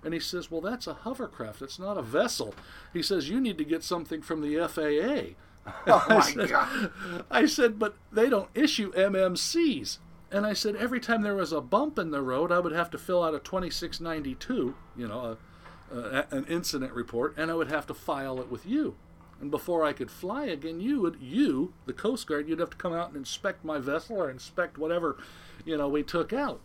And 0.03 0.13
he 0.13 0.19
says, 0.19 0.49
Well, 0.49 0.61
that's 0.61 0.87
a 0.87 0.93
hovercraft. 0.93 1.61
It's 1.61 1.79
not 1.79 1.97
a 1.97 2.01
vessel. 2.01 2.53
He 2.93 3.01
says, 3.01 3.29
You 3.29 3.41
need 3.41 3.57
to 3.57 3.65
get 3.65 3.83
something 3.83 4.21
from 4.21 4.41
the 4.41 4.55
FAA. 4.67 5.35
Oh 5.87 6.05
I 6.09 6.13
my 6.15 6.21
said, 6.21 6.49
God. 6.49 6.91
I 7.29 7.45
said, 7.45 7.79
But 7.79 7.95
they 8.11 8.29
don't 8.29 8.49
issue 8.53 8.91
MMCs. 8.93 9.97
And 10.31 10.45
I 10.45 10.53
said, 10.53 10.75
Every 10.75 10.99
time 10.99 11.21
there 11.21 11.35
was 11.35 11.51
a 11.51 11.61
bump 11.61 11.99
in 11.99 12.11
the 12.11 12.21
road, 12.21 12.51
I 12.51 12.59
would 12.59 12.71
have 12.71 12.89
to 12.91 12.97
fill 12.97 13.23
out 13.23 13.35
a 13.35 13.39
2692, 13.39 14.75
you 14.95 15.07
know, 15.07 15.37
a, 15.91 15.97
a, 15.97 16.27
an 16.31 16.45
incident 16.45 16.93
report, 16.93 17.33
and 17.37 17.51
I 17.51 17.55
would 17.55 17.69
have 17.69 17.87
to 17.87 17.93
file 17.93 18.39
it 18.39 18.49
with 18.49 18.65
you. 18.65 18.95
And 19.41 19.49
before 19.49 19.85
I 19.85 19.93
could 19.93 20.11
fly 20.11 20.45
again, 20.45 20.81
you 20.81 20.99
would, 21.01 21.17
you, 21.21 21.73
the 21.85 21.93
Coast 21.93 22.27
Guard, 22.27 22.49
you'd 22.49 22.59
have 22.59 22.71
to 22.71 22.77
come 22.77 22.93
out 22.93 23.07
and 23.07 23.15
inspect 23.17 23.63
my 23.63 23.77
vessel 23.79 24.17
or 24.17 24.29
inspect 24.29 24.77
whatever, 24.77 25.17
you 25.65 25.77
know, 25.77 25.87
we 25.87 26.03
took 26.03 26.33
out. 26.33 26.59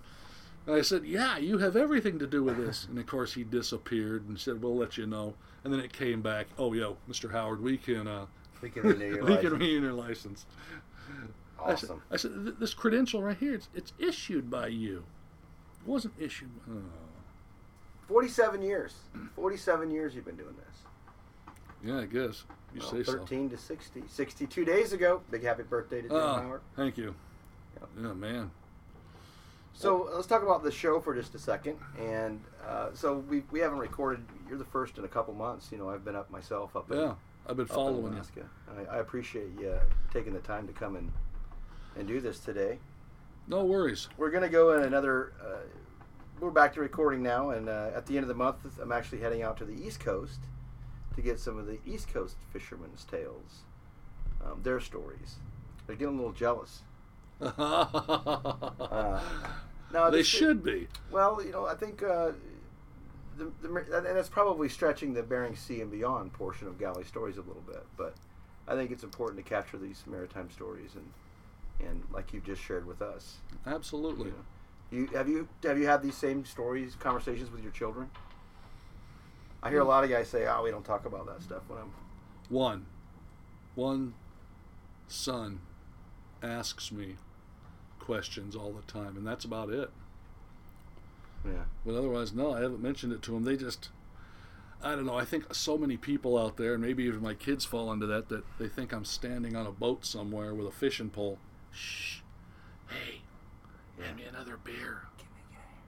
And 0.66 0.74
I 0.74 0.82
said, 0.82 1.04
Yeah, 1.04 1.36
you 1.38 1.58
have 1.58 1.76
everything 1.76 2.18
to 2.18 2.26
do 2.26 2.42
with 2.42 2.56
this. 2.56 2.86
And 2.88 2.98
of 2.98 3.06
course, 3.06 3.34
he 3.34 3.44
disappeared 3.44 4.26
and 4.28 4.38
said, 4.40 4.62
We'll 4.62 4.76
let 4.76 4.96
you 4.96 5.06
know. 5.06 5.34
And 5.62 5.72
then 5.72 5.80
it 5.80 5.92
came 5.92 6.20
back, 6.22 6.46
Oh, 6.58 6.72
yo, 6.72 6.96
Mr. 7.08 7.30
Howard, 7.30 7.60
we 7.62 7.76
can, 7.76 8.08
uh, 8.08 8.26
We 8.62 8.70
can 8.70 8.82
renew 8.82 9.14
your 9.14 9.24
we 9.24 9.36
can 9.36 9.44
license. 9.44 9.52
renew 9.52 9.80
your 9.80 9.92
license. 9.92 10.46
I 11.62 11.74
said, 11.74 11.90
Awesome. 11.90 12.02
I 12.10 12.16
said, 12.16 12.32
This 12.58 12.74
credential 12.74 13.22
right 13.22 13.36
here, 13.36 13.54
it's, 13.54 13.68
it's 13.74 13.92
issued 13.98 14.50
by 14.50 14.68
you. 14.68 15.04
It 15.82 15.88
wasn't 15.88 16.14
issued. 16.18 16.50
Oh. 16.68 16.80
47 18.08 18.62
years. 18.62 18.94
47 19.36 19.90
years 19.90 20.14
you've 20.14 20.24
been 20.24 20.36
doing 20.36 20.56
this. 20.56 20.83
Yeah, 21.84 22.00
I 22.00 22.06
guess. 22.06 22.44
You 22.74 22.80
Well, 22.80 22.90
say 22.90 23.02
so. 23.04 23.12
13 23.18 23.50
to 23.50 23.58
60. 23.58 24.04
62 24.08 24.64
days 24.64 24.92
ago. 24.92 25.20
Big 25.30 25.42
happy 25.44 25.62
birthday 25.62 26.00
to 26.02 26.08
Jim 26.08 26.16
Oh, 26.16 26.34
Howard. 26.34 26.60
thank 26.76 26.96
you. 26.96 27.14
Yep. 27.80 27.88
Yeah, 28.02 28.12
man. 28.14 28.50
So 29.74 30.08
let's 30.14 30.26
talk 30.26 30.42
about 30.42 30.62
the 30.62 30.70
show 30.70 31.00
for 31.00 31.14
just 31.14 31.34
a 31.34 31.38
second. 31.38 31.76
And 31.98 32.40
uh, 32.66 32.88
so 32.94 33.18
we, 33.18 33.42
we 33.50 33.60
haven't 33.60 33.78
recorded. 33.78 34.24
You're 34.48 34.58
the 34.58 34.64
first 34.64 34.98
in 34.98 35.04
a 35.04 35.08
couple 35.08 35.34
months. 35.34 35.70
You 35.70 35.78
know, 35.78 35.90
I've 35.90 36.04
been 36.04 36.16
up 36.16 36.30
myself 36.30 36.74
up 36.76 36.90
in, 36.90 36.98
Yeah, 36.98 37.14
I've 37.48 37.56
been 37.56 37.66
in 37.66 37.74
following 37.74 38.14
you. 38.14 38.44
I, 38.90 38.96
I 38.96 38.98
appreciate 39.00 39.50
you 39.60 39.78
taking 40.12 40.32
the 40.32 40.40
time 40.40 40.66
to 40.68 40.72
come 40.72 40.96
and, 40.96 41.12
and 41.98 42.08
do 42.08 42.20
this 42.20 42.38
today. 42.38 42.78
No 43.46 43.64
worries. 43.64 44.08
We're 44.16 44.30
going 44.30 44.42
to 44.44 44.48
go 44.48 44.76
in 44.78 44.84
another. 44.84 45.32
Uh, 45.44 45.56
we're 46.40 46.50
back 46.50 46.72
to 46.74 46.80
recording 46.80 47.22
now, 47.22 47.50
and 47.50 47.68
uh, 47.68 47.90
at 47.94 48.06
the 48.06 48.16
end 48.16 48.24
of 48.24 48.28
the 48.28 48.34
month, 48.34 48.56
I'm 48.80 48.90
actually 48.90 49.20
heading 49.20 49.42
out 49.42 49.56
to 49.58 49.64
the 49.64 49.74
East 49.86 50.00
Coast 50.00 50.40
to 51.16 51.22
get 51.22 51.38
some 51.38 51.58
of 51.58 51.66
the 51.66 51.78
East 51.86 52.12
Coast 52.12 52.36
fishermen's 52.52 53.04
tales, 53.04 53.62
um, 54.44 54.60
their 54.62 54.80
stories. 54.80 55.36
They're 55.86 55.96
getting 55.96 56.14
a 56.14 56.16
little 56.16 56.32
jealous. 56.32 56.82
Uh, 57.40 59.20
no, 59.92 60.10
they 60.10 60.22
should 60.22 60.62
be. 60.64 60.88
Well, 61.10 61.42
you 61.44 61.52
know, 61.52 61.66
I 61.66 61.74
think, 61.74 62.02
uh, 62.02 62.32
the, 63.36 63.50
the, 63.62 63.68
and 63.96 64.18
it's 64.18 64.28
probably 64.28 64.68
stretching 64.68 65.14
the 65.14 65.22
Bering 65.22 65.54
Sea 65.56 65.80
and 65.80 65.90
beyond 65.90 66.32
portion 66.32 66.66
of 66.68 66.78
galley 66.78 67.04
stories 67.04 67.36
a 67.36 67.42
little 67.42 67.62
bit, 67.66 67.84
but 67.96 68.14
I 68.66 68.74
think 68.74 68.90
it's 68.90 69.04
important 69.04 69.44
to 69.44 69.48
capture 69.48 69.78
these 69.78 70.02
maritime 70.06 70.50
stories 70.50 70.90
and, 70.94 71.88
and 71.88 72.02
like 72.12 72.32
you've 72.32 72.44
just 72.44 72.62
shared 72.62 72.86
with 72.86 73.02
us. 73.02 73.36
Absolutely. 73.66 74.32
You 74.90 75.06
have 75.08 75.28
you 75.28 75.48
have 75.64 75.78
you 75.78 75.86
had 75.86 76.02
these 76.02 76.16
same 76.16 76.44
stories, 76.44 76.96
conversations 76.98 77.50
with 77.50 77.62
your 77.62 77.72
children? 77.72 78.10
I 79.64 79.70
hear 79.70 79.80
a 79.80 79.84
lot 79.84 80.04
of 80.04 80.10
guys 80.10 80.28
say, 80.28 80.46
"Oh, 80.46 80.62
we 80.62 80.70
don't 80.70 80.84
talk 80.84 81.06
about 81.06 81.26
that 81.26 81.42
stuff." 81.42 81.62
When 81.68 81.78
I'm 81.78 81.92
One, 82.50 82.86
one 83.74 84.14
son 85.08 85.60
asks 86.42 86.92
me 86.92 87.16
questions 87.98 88.54
all 88.54 88.72
the 88.72 88.82
time, 88.82 89.16
and 89.16 89.26
that's 89.26 89.44
about 89.46 89.70
it. 89.70 89.90
yeah, 91.46 91.64
But 91.86 91.94
otherwise, 91.94 92.32
no, 92.34 92.52
I 92.52 92.60
haven't 92.60 92.82
mentioned 92.82 93.14
it 93.14 93.22
to 93.22 93.30
them. 93.32 93.44
They 93.44 93.56
just, 93.56 93.88
I 94.82 94.94
don't 94.94 95.06
know. 95.06 95.16
I 95.16 95.24
think 95.24 95.54
so 95.54 95.78
many 95.78 95.96
people 95.96 96.36
out 96.38 96.58
there, 96.58 96.74
and 96.74 96.82
maybe 96.82 97.04
even 97.04 97.22
my 97.22 97.32
kids 97.34 97.64
fall 97.64 97.90
into 97.90 98.06
that, 98.06 98.28
that 98.28 98.44
they 98.58 98.68
think 98.68 98.92
I'm 98.92 99.06
standing 99.06 99.56
on 99.56 99.66
a 99.66 99.72
boat 99.72 100.04
somewhere 100.04 100.54
with 100.54 100.66
a 100.66 100.70
fishing 100.70 101.08
pole. 101.08 101.38
Shh. 101.72 102.18
Hey, 102.88 103.22
hand 103.98 104.16
me 104.18 104.24
another 104.24 104.58
beer. 104.62 105.02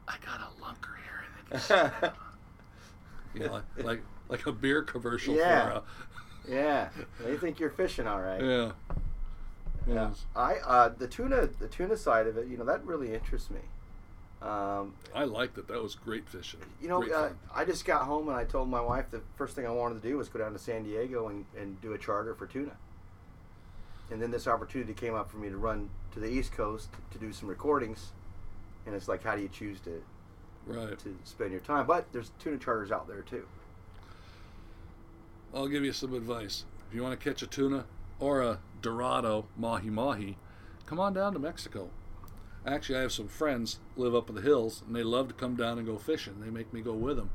I 0.09 0.17
got 0.25 0.41
a 0.41 0.63
lunker 0.63 0.97
here. 1.05 2.13
You 3.37 3.47
know, 3.47 3.53
like, 3.53 3.85
like 3.85 4.03
like 4.29 4.47
a 4.47 4.53
beer 4.53 4.83
commercial 4.83 5.35
Yeah. 5.35 5.81
for 5.81 5.83
yeah, 6.49 6.89
they 7.25 7.37
think 7.37 7.59
you're 7.59 7.71
fishing 7.71 8.07
all 8.07 8.21
right. 8.21 8.41
yeah. 8.43 8.73
Yeah. 9.87 10.11
I 10.35 10.55
uh, 10.67 10.89
the 10.97 11.07
tuna 11.07 11.49
the 11.59 11.69
tuna 11.69 11.97
side 11.97 12.27
of 12.27 12.37
it, 12.39 12.49
you 12.49 12.57
know, 12.57 12.65
that 12.65 12.85
really 12.85 13.13
interests 13.15 13.51
me. 13.51 13.61
Um, 14.43 14.95
I 15.15 15.25
liked 15.25 15.59
it. 15.59 15.67
That 15.69 15.83
was 15.83 15.95
great 15.95 16.29
fishing. 16.29 16.61
you 16.81 16.89
know, 16.89 17.03
uh. 17.03 17.31
I 17.55 17.65
just 17.65 17.85
got 17.85 18.03
home 18.03 18.29
and 18.29 18.37
I 18.37 18.45
told 18.45 18.69
my 18.69 18.81
wife 18.81 19.07
the 19.11 19.23
first 19.37 19.55
thing 19.57 19.67
I 19.67 19.71
wanted 19.71 20.03
to 20.03 20.09
do 20.09 20.19
was 20.19 20.29
go 20.29 20.39
down 20.39 20.53
to 20.53 20.59
San 20.59 20.83
Diego 20.85 21.29
and, 21.29 21.47
and 21.59 21.81
do 21.81 21.95
a 21.95 21.99
charter 21.99 22.35
for 22.35 22.47
tuna. 22.47 22.73
And 24.11 24.21
then 24.23 24.31
this 24.31 24.47
opportunity 24.47 24.93
came 24.93 25.15
up 25.15 25.31
for 25.31 25.39
me 25.39 25.49
to 25.49 25.57
run 25.57 25.89
to 26.13 26.21
the 26.21 26.29
East 26.29 26.53
Coast 26.53 26.91
to 27.11 27.19
do 27.19 27.33
some 27.33 27.49
recordings. 27.49 28.13
And 28.87 28.95
it's 28.95 29.09
like, 29.09 29.25
how 29.25 29.35
do 29.35 29.43
you 29.43 29.49
choose 29.49 29.81
to, 29.81 30.03
right. 30.67 30.99
to 30.99 31.17
spend 31.25 31.53
your 31.53 31.61
time? 31.61 31.87
But 31.87 32.13
there's 32.13 32.33
tuna 32.39 32.59
charters 32.59 32.91
out 32.91 33.09
there 33.09 33.23
too. 33.23 33.47
I'll 35.55 35.69
give 35.69 35.85
you 35.85 35.93
some 35.93 36.15
advice. 36.15 36.65
If 36.89 36.95
you 36.95 37.03
want 37.03 37.19
to 37.19 37.29
catch 37.29 37.43
a 37.43 37.47
tuna 37.47 37.87
or 38.21 38.43
a 38.43 38.59
dorado 38.83 39.47
mahi 39.57 39.91
mahi, 39.91 40.37
come 40.85 41.01
on 41.01 41.15
down 41.15 41.33
to 41.33 41.39
Mexico. 41.39 41.91
Actually, 42.67 42.99
I 42.99 43.03
have 43.03 43.13
some 43.13 43.29
friends 43.29 43.79
live 43.97 44.15
up 44.15 44.29
in 44.29 44.35
the 44.35 44.43
hills, 44.43 44.83
and 44.87 44.95
they 44.95 45.05
love 45.05 45.29
to 45.29 45.35
come 45.35 45.55
down 45.55 45.79
and 45.79 45.87
go 45.87 45.99
fishing. 45.99 46.41
They 46.41 46.51
make 46.51 46.73
me 46.73 46.81
go 46.81 46.95
with 46.95 47.17
them. 47.17 47.31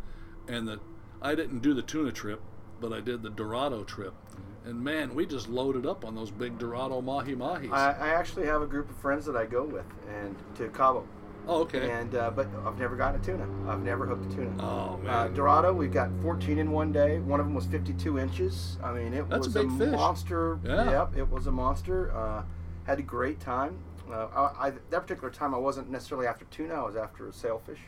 And 0.47 0.67
the 0.67 0.79
I 1.21 1.35
didn't 1.35 1.59
do 1.59 1.73
the 1.73 1.81
tuna 1.81 2.11
trip, 2.11 2.41
but 2.79 2.91
I 2.91 2.99
did 2.99 3.21
the 3.21 3.29
dorado 3.29 3.83
trip. 3.83 4.13
Mm-hmm. 4.13 4.69
And 4.69 4.83
man, 4.83 5.15
we 5.15 5.25
just 5.25 5.47
loaded 5.47 5.85
up 5.85 6.03
on 6.03 6.15
those 6.15 6.31
big 6.31 6.57
dorado 6.57 7.01
mahi 7.01 7.35
mahis. 7.35 7.71
I, 7.71 7.91
I 7.93 8.09
actually 8.09 8.47
have 8.47 8.61
a 8.61 8.67
group 8.67 8.89
of 8.89 8.97
friends 8.97 9.25
that 9.25 9.35
I 9.35 9.45
go 9.45 9.63
with 9.63 9.85
and 10.09 10.35
to 10.55 10.67
Cabo. 10.69 11.07
Oh, 11.47 11.61
okay. 11.61 11.89
And 11.91 12.15
uh, 12.15 12.31
but 12.31 12.47
I've 12.65 12.77
never 12.79 12.95
gotten 12.95 13.19
a 13.21 13.23
tuna. 13.23 13.47
I've 13.69 13.81
never 13.81 14.05
hooked 14.05 14.31
a 14.31 14.35
tuna. 14.35 14.51
oh 14.63 14.95
Uh, 14.95 14.97
man, 15.03 15.33
Dorado, 15.33 15.73
we've 15.73 15.91
got 15.93 16.09
14 16.21 16.57
in 16.59 16.71
one 16.71 16.91
day. 16.91 17.19
One 17.19 17.39
of 17.39 17.45
them 17.45 17.55
was 17.55 17.65
52 17.65 18.19
inches. 18.19 18.77
I 18.83 18.91
mean, 18.93 19.13
it 19.13 19.29
That's 19.29 19.47
a 19.47 19.49
was 19.49 19.53
big 19.69 19.77
fish. 19.77 19.91
monster. 19.91 20.59
Yeah. 20.63 20.89
Yep, 20.91 21.17
it 21.17 21.29
was 21.29 21.47
a 21.47 21.51
monster. 21.51 22.11
Uh, 22.15 22.43
had 22.85 22.99
a 22.99 23.03
great 23.03 23.39
time. 23.39 23.77
Uh, 24.11 24.27
I, 24.35 24.67
I, 24.67 24.73
that 24.89 25.01
particular 25.03 25.29
time, 25.31 25.53
I 25.55 25.57
wasn't 25.57 25.89
necessarily 25.89 26.27
after 26.27 26.45
tuna. 26.45 26.73
I 26.73 26.83
was 26.83 26.95
after 26.95 27.27
a 27.27 27.33
sailfish. 27.33 27.79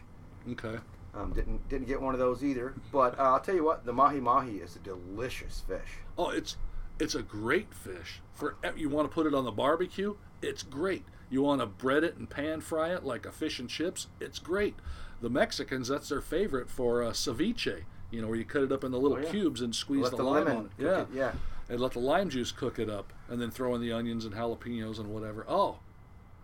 okay. 0.52 0.78
Um, 1.16 1.32
didn't 1.32 1.70
didn't 1.70 1.88
get 1.88 2.02
one 2.02 2.16
of 2.16 2.20
those 2.20 2.44
either. 2.44 2.74
But 2.92 3.20
uh, 3.20 3.24
I'll 3.24 3.40
tell 3.40 3.54
you 3.54 3.64
what, 3.64 3.86
the 3.86 3.94
mahi 3.94 4.20
mahi 4.20 4.58
is 4.58 4.76
a 4.76 4.80
delicious 4.80 5.62
fish. 5.68 6.00
Oh, 6.18 6.30
it's 6.30 6.58
it's 7.00 7.14
a 7.14 7.22
great 7.22 7.72
fish. 7.72 8.22
For 8.34 8.56
you 8.76 8.90
want 8.90 9.08
to 9.10 9.14
put 9.14 9.28
it 9.28 9.36
on 9.36 9.44
the 9.46 9.52
barbecue, 9.52 10.16
it's 10.42 10.64
great. 10.64 11.06
You 11.34 11.42
want 11.42 11.62
to 11.62 11.66
bread 11.66 12.04
it 12.04 12.16
and 12.16 12.30
pan 12.30 12.62
fry 12.62 12.94
it 12.94 13.04
like 13.04 13.26
a 13.26 13.32
fish 13.32 13.58
and 13.60 13.68
chips, 13.68 14.06
it's 14.20 14.38
great. 14.38 14.76
The 15.20 15.32
Mexicans, 15.32 15.88
that's 15.88 16.10
their 16.10 16.22
favorite 16.22 16.70
for 16.70 17.02
uh, 17.02 17.10
ceviche. 17.10 17.86
You 18.12 18.22
know, 18.22 18.28
where 18.28 18.38
you 18.38 18.46
cut 18.46 18.62
it 18.62 18.72
up 18.72 18.84
into 18.84 18.98
little 19.00 19.18
Oh, 19.18 19.22
yeah. 19.22 19.32
cubes 19.32 19.60
and 19.62 19.74
squeeze 19.74 20.12
the, 20.12 20.18
the 20.18 20.24
lime 20.24 20.48
on 20.48 20.66
it. 20.78 20.84
Yeah, 20.84 21.02
it, 21.02 21.08
yeah. 21.12 21.32
and 21.70 21.80
let 21.80 21.94
the 21.94 22.00
lime 22.00 22.30
juice 22.30 22.52
cook 22.52 22.78
it 22.78 22.88
up, 22.88 23.12
and 23.28 23.42
then 23.42 23.50
throw 23.50 23.74
in 23.74 23.82
the 23.82 23.92
onions 23.92 24.26
and 24.26 24.36
jalapenos 24.36 25.00
and 25.00 25.08
whatever. 25.10 25.44
Oh, 25.50 25.78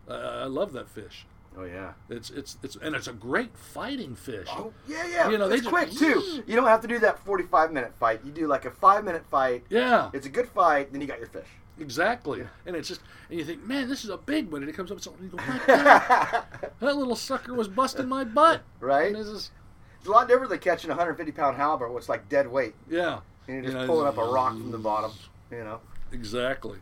I, 0.09 0.13
I 0.15 0.43
love 0.45 0.73
that 0.73 0.89
fish. 0.89 1.27
Oh 1.55 1.65
yeah. 1.65 1.93
It's 2.09 2.31
it's 2.31 2.57
it's 2.63 2.75
and 2.77 2.95
it's 2.95 3.07
a 3.07 3.13
great 3.13 3.55
fighting 3.55 4.15
fish. 4.15 4.47
Oh 4.49 4.73
yeah, 4.87 5.05
yeah. 5.07 5.29
You 5.29 5.37
know, 5.37 5.45
it's 5.49 5.61
just- 5.61 5.69
quick 5.69 5.91
too. 5.91 6.43
You 6.47 6.55
don't 6.55 6.65
have 6.67 6.81
to 6.81 6.87
do 6.87 6.97
that 6.99 7.19
45 7.25 7.71
minute 7.73 7.93
fight. 7.99 8.21
You 8.25 8.31
do 8.31 8.47
like 8.47 8.65
a 8.65 8.71
five 8.71 9.03
minute 9.03 9.23
fight. 9.29 9.65
Yeah, 9.69 10.09
It's 10.13 10.25
a 10.25 10.29
good 10.29 10.49
fight. 10.49 10.91
Then 10.91 11.01
you 11.01 11.05
got 11.07 11.19
your 11.19 11.27
fish. 11.27 11.47
Exactly. 11.79 12.43
And 12.65 12.75
it's 12.75 12.87
just, 12.87 13.01
and 13.29 13.39
you 13.39 13.45
think, 13.45 13.63
man, 13.65 13.87
this 13.89 14.03
is 14.03 14.09
a 14.09 14.17
big 14.17 14.51
one. 14.51 14.61
And 14.61 14.69
it 14.69 14.73
comes 14.75 14.91
up 14.91 14.95
with 14.95 15.03
something, 15.03 15.23
you 15.23 15.29
go, 15.29 15.37
my 15.37 15.59
God, 15.67 16.43
that 16.79 16.95
little 16.97 17.15
sucker 17.15 17.53
was 17.53 17.67
busting 17.67 18.07
my 18.07 18.23
butt. 18.23 18.61
Right? 18.79 19.07
And 19.07 19.15
this 19.15 19.27
is, 19.27 19.51
It's 19.99 20.07
a 20.07 20.11
lot 20.11 20.27
different 20.27 20.49
than 20.49 20.59
catching 20.59 20.89
a 20.89 20.93
150 20.93 21.31
pound 21.31 21.57
halibut, 21.57 21.89
it's 21.97 22.09
like 22.09 22.27
dead 22.29 22.47
weight. 22.51 22.73
yeah. 22.89 23.19
And 23.47 23.55
you're 23.63 23.63
just 23.65 23.75
know, 23.77 23.87
pulling 23.87 24.07
up 24.07 24.17
a 24.19 24.23
rock 24.23 24.51
from 24.53 24.69
the 24.71 24.77
bottom, 24.77 25.11
you 25.51 25.63
know. 25.63 25.79
Exactly. 26.11 26.77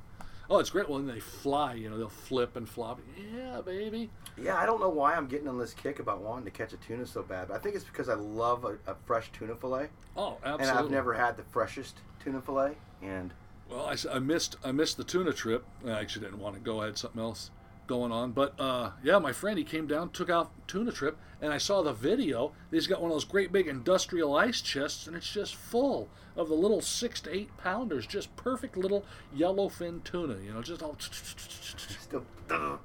Oh, 0.49 0.59
it's 0.59 0.69
great. 0.69 0.89
Well, 0.89 0.97
when 0.99 1.07
they 1.07 1.19
fly, 1.21 1.73
you 1.75 1.89
know, 1.89 1.97
they'll 1.97 2.09
flip 2.09 2.55
and 2.57 2.67
flop. 2.67 2.99
Yeah, 3.35 3.61
baby. 3.61 4.09
Yeah, 4.41 4.57
I 4.57 4.65
don't 4.65 4.79
know 4.81 4.89
why 4.89 5.15
I'm 5.15 5.27
getting 5.27 5.47
on 5.47 5.57
this 5.57 5.73
kick 5.73 5.99
about 5.99 6.21
wanting 6.21 6.43
to 6.45 6.51
catch 6.51 6.73
a 6.73 6.77
tuna 6.77 7.05
so 7.05 7.23
bad, 7.23 7.47
but 7.47 7.55
I 7.55 7.59
think 7.59 7.75
it's 7.75 7.85
because 7.85 8.09
I 8.09 8.15
love 8.15 8.65
a, 8.65 8.77
a 8.91 8.95
fresh 9.05 9.31
tuna 9.31 9.55
fillet, 9.55 9.87
Oh, 10.17 10.37
absolutely. 10.43 10.67
and. 10.67 10.79
I've 10.79 10.91
never 10.91 11.13
had 11.13 11.37
the 11.37 11.43
freshest 11.43 11.95
tuna 12.23 12.41
fillet. 12.41 12.75
And 13.01 13.31
Well, 13.69 13.85
I, 13.85 14.15
I 14.15 14.19
missed 14.19 14.55
I 14.63 14.71
missed 14.71 14.97
the 14.97 15.03
tuna 15.03 15.33
trip. 15.33 15.65
I 15.85 15.91
actually 15.91 16.25
didn't 16.25 16.39
want 16.39 16.55
to 16.55 16.61
go. 16.61 16.81
I 16.81 16.85
had 16.85 16.97
something 16.97 17.21
else 17.21 17.51
going 17.87 18.11
on. 18.11 18.31
But 18.31 18.59
uh, 18.59 18.91
yeah, 19.03 19.17
my 19.17 19.31
friend 19.31 19.57
he 19.57 19.63
came 19.63 19.87
down, 19.87 20.09
took 20.09 20.29
out 20.29 20.51
tuna 20.67 20.91
trip, 20.91 21.17
and 21.41 21.51
I 21.51 21.57
saw 21.57 21.81
the 21.81 21.93
video. 21.93 22.51
He's 22.69 22.87
got 22.87 23.01
one 23.01 23.11
of 23.11 23.15
those 23.15 23.25
great 23.25 23.51
big 23.51 23.67
industrial 23.67 24.35
ice 24.35 24.61
chests, 24.61 25.07
and 25.07 25.15
it's 25.15 25.31
just 25.31 25.55
full 25.55 26.09
of 26.35 26.49
the 26.49 26.55
little 26.55 26.81
six 26.81 27.19
to 27.21 27.35
eight 27.35 27.55
pounders, 27.57 28.05
just 28.05 28.35
perfect 28.35 28.77
little 28.77 29.03
yellowfin 29.35 30.03
tuna. 30.03 30.37
You 30.43 30.53
know, 30.53 30.61
just 30.61 30.83
all. 30.83 30.97
still, 30.99 32.25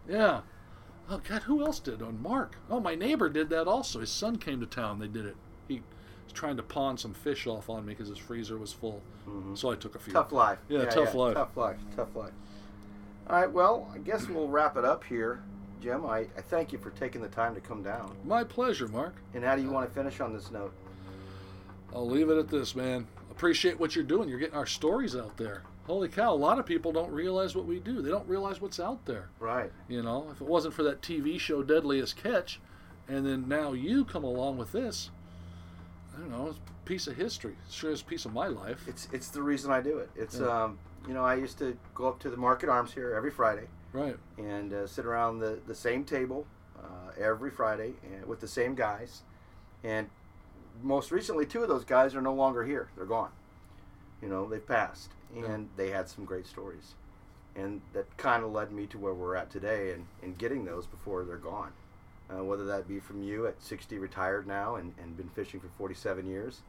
Yeah. 0.08 0.40
Oh 1.10 1.20
God, 1.28 1.42
who 1.42 1.64
else 1.64 1.80
did? 1.80 2.00
On 2.00 2.22
Mark. 2.22 2.56
Oh, 2.70 2.80
my 2.80 2.94
neighbor 2.94 3.28
did 3.28 3.50
that 3.50 3.66
also. 3.66 4.00
His 4.00 4.10
son 4.10 4.36
came 4.36 4.60
to 4.60 4.66
town. 4.66 4.98
They 4.98 5.08
did 5.08 5.26
it. 5.26 5.36
He 5.68 5.82
was 6.24 6.32
trying 6.32 6.56
to 6.56 6.62
pawn 6.62 6.98
some 6.98 7.14
fish 7.14 7.46
off 7.46 7.68
on 7.70 7.86
me 7.86 7.92
because 7.92 8.08
his 8.08 8.18
freezer 8.18 8.58
was 8.58 8.72
full. 8.72 9.02
Mm-hmm. 9.28 9.54
So 9.54 9.70
I 9.70 9.76
took 9.76 9.94
a 9.94 9.98
few. 9.98 10.12
tough 10.12 10.32
life. 10.32 10.58
Yeah, 10.68 10.84
tough 10.86 11.14
life. 11.14 11.34
Tough 11.34 11.56
life. 11.56 11.76
Tough 11.96 12.14
life. 12.14 12.32
All 13.28 13.40
right, 13.40 13.50
well, 13.50 13.88
I 13.94 13.98
guess 13.98 14.28
we'll 14.28 14.48
wrap 14.48 14.76
it 14.76 14.84
up 14.84 15.04
here, 15.04 15.42
Jim. 15.80 16.04
I, 16.04 16.26
I 16.36 16.40
thank 16.48 16.72
you 16.72 16.78
for 16.78 16.90
taking 16.90 17.22
the 17.22 17.28
time 17.28 17.54
to 17.54 17.60
come 17.60 17.82
down. 17.82 18.16
My 18.24 18.42
pleasure, 18.44 18.88
Mark. 18.88 19.14
And 19.34 19.44
how 19.44 19.54
do 19.54 19.62
you 19.62 19.70
want 19.70 19.88
to 19.88 19.94
finish 19.94 20.20
on 20.20 20.32
this 20.32 20.50
note? 20.50 20.72
I'll 21.94 22.08
leave 22.08 22.30
it 22.30 22.38
at 22.38 22.48
this, 22.48 22.74
man. 22.74 23.06
Appreciate 23.30 23.78
what 23.78 23.94
you're 23.94 24.04
doing. 24.04 24.28
You're 24.28 24.38
getting 24.38 24.56
our 24.56 24.66
stories 24.66 25.14
out 25.14 25.36
there. 25.36 25.62
Holy 25.84 26.08
cow, 26.08 26.32
a 26.32 26.34
lot 26.34 26.58
of 26.58 26.66
people 26.66 26.92
don't 26.92 27.10
realize 27.10 27.56
what 27.56 27.66
we 27.66 27.80
do. 27.80 28.02
They 28.02 28.10
don't 28.10 28.28
realize 28.28 28.60
what's 28.60 28.78
out 28.78 29.04
there. 29.04 29.28
Right. 29.40 29.70
You 29.88 30.02
know, 30.02 30.28
if 30.30 30.40
it 30.40 30.46
wasn't 30.46 30.74
for 30.74 30.84
that 30.84 31.02
TV 31.02 31.40
show 31.40 31.62
Deadliest 31.62 32.16
Catch, 32.16 32.60
and 33.08 33.26
then 33.26 33.48
now 33.48 33.72
you 33.72 34.04
come 34.04 34.22
along 34.22 34.58
with 34.58 34.72
this, 34.72 35.10
I 36.14 36.20
don't 36.20 36.30
know, 36.30 36.48
it's 36.48 36.58
a 36.58 36.86
piece 36.88 37.06
of 37.06 37.16
history. 37.16 37.52
It 37.66 37.72
sure 37.72 37.90
is 37.90 38.00
a 38.02 38.04
piece 38.04 38.24
of 38.24 38.32
my 38.32 38.46
life. 38.48 38.86
It's 38.88 39.08
it's 39.12 39.28
the 39.28 39.42
reason 39.42 39.70
I 39.70 39.80
do 39.80 39.98
it. 39.98 40.10
It's 40.16 40.38
Yeah. 40.38 40.64
um 40.64 40.78
you 41.06 41.14
know 41.14 41.24
I 41.24 41.34
used 41.34 41.58
to 41.58 41.76
go 41.94 42.08
up 42.08 42.18
to 42.20 42.30
the 42.30 42.36
Market 42.36 42.68
Arms 42.68 42.92
here 42.92 43.14
every 43.14 43.30
Friday 43.30 43.66
Right. 43.92 44.16
and 44.38 44.72
uh, 44.72 44.86
sit 44.86 45.04
around 45.06 45.38
the 45.40 45.58
the 45.66 45.74
same 45.74 46.04
table 46.04 46.46
uh, 46.78 47.12
every 47.18 47.50
Friday 47.50 47.94
and 48.12 48.26
with 48.26 48.40
the 48.40 48.48
same 48.48 48.74
guys, 48.74 49.22
and 49.84 50.08
most 50.82 51.10
recently 51.12 51.46
two 51.46 51.62
of 51.62 51.68
those 51.68 51.84
guys 51.84 52.14
are 52.14 52.22
no 52.22 52.34
longer 52.34 52.64
here. 52.64 52.88
They're 52.96 53.04
gone. 53.06 53.30
You 54.20 54.28
know 54.28 54.48
they've 54.48 54.66
passed, 54.66 55.10
and 55.36 55.68
they 55.76 55.90
had 55.90 56.08
some 56.08 56.24
great 56.24 56.46
stories, 56.46 56.94
and 57.56 57.80
that 57.92 58.16
kind 58.16 58.42
of 58.44 58.52
led 58.52 58.70
me 58.72 58.86
to 58.88 58.98
where 58.98 59.12
we're 59.14 59.34
at 59.36 59.50
today 59.50 59.92
and, 59.92 60.06
and 60.22 60.38
getting 60.38 60.64
those 60.64 60.86
before 60.86 61.24
they're 61.24 61.36
gone. 61.36 61.72
Uh, 62.30 62.42
whether 62.42 62.64
that 62.64 62.88
be 62.88 62.98
from 62.98 63.22
you 63.22 63.46
at 63.46 63.60
60 63.62 63.98
retired 63.98 64.46
now 64.46 64.76
and, 64.76 64.94
and 65.02 65.16
been 65.16 65.28
fishing 65.28 65.60
for 65.60 65.68
47 65.76 66.24
years. 66.24 66.62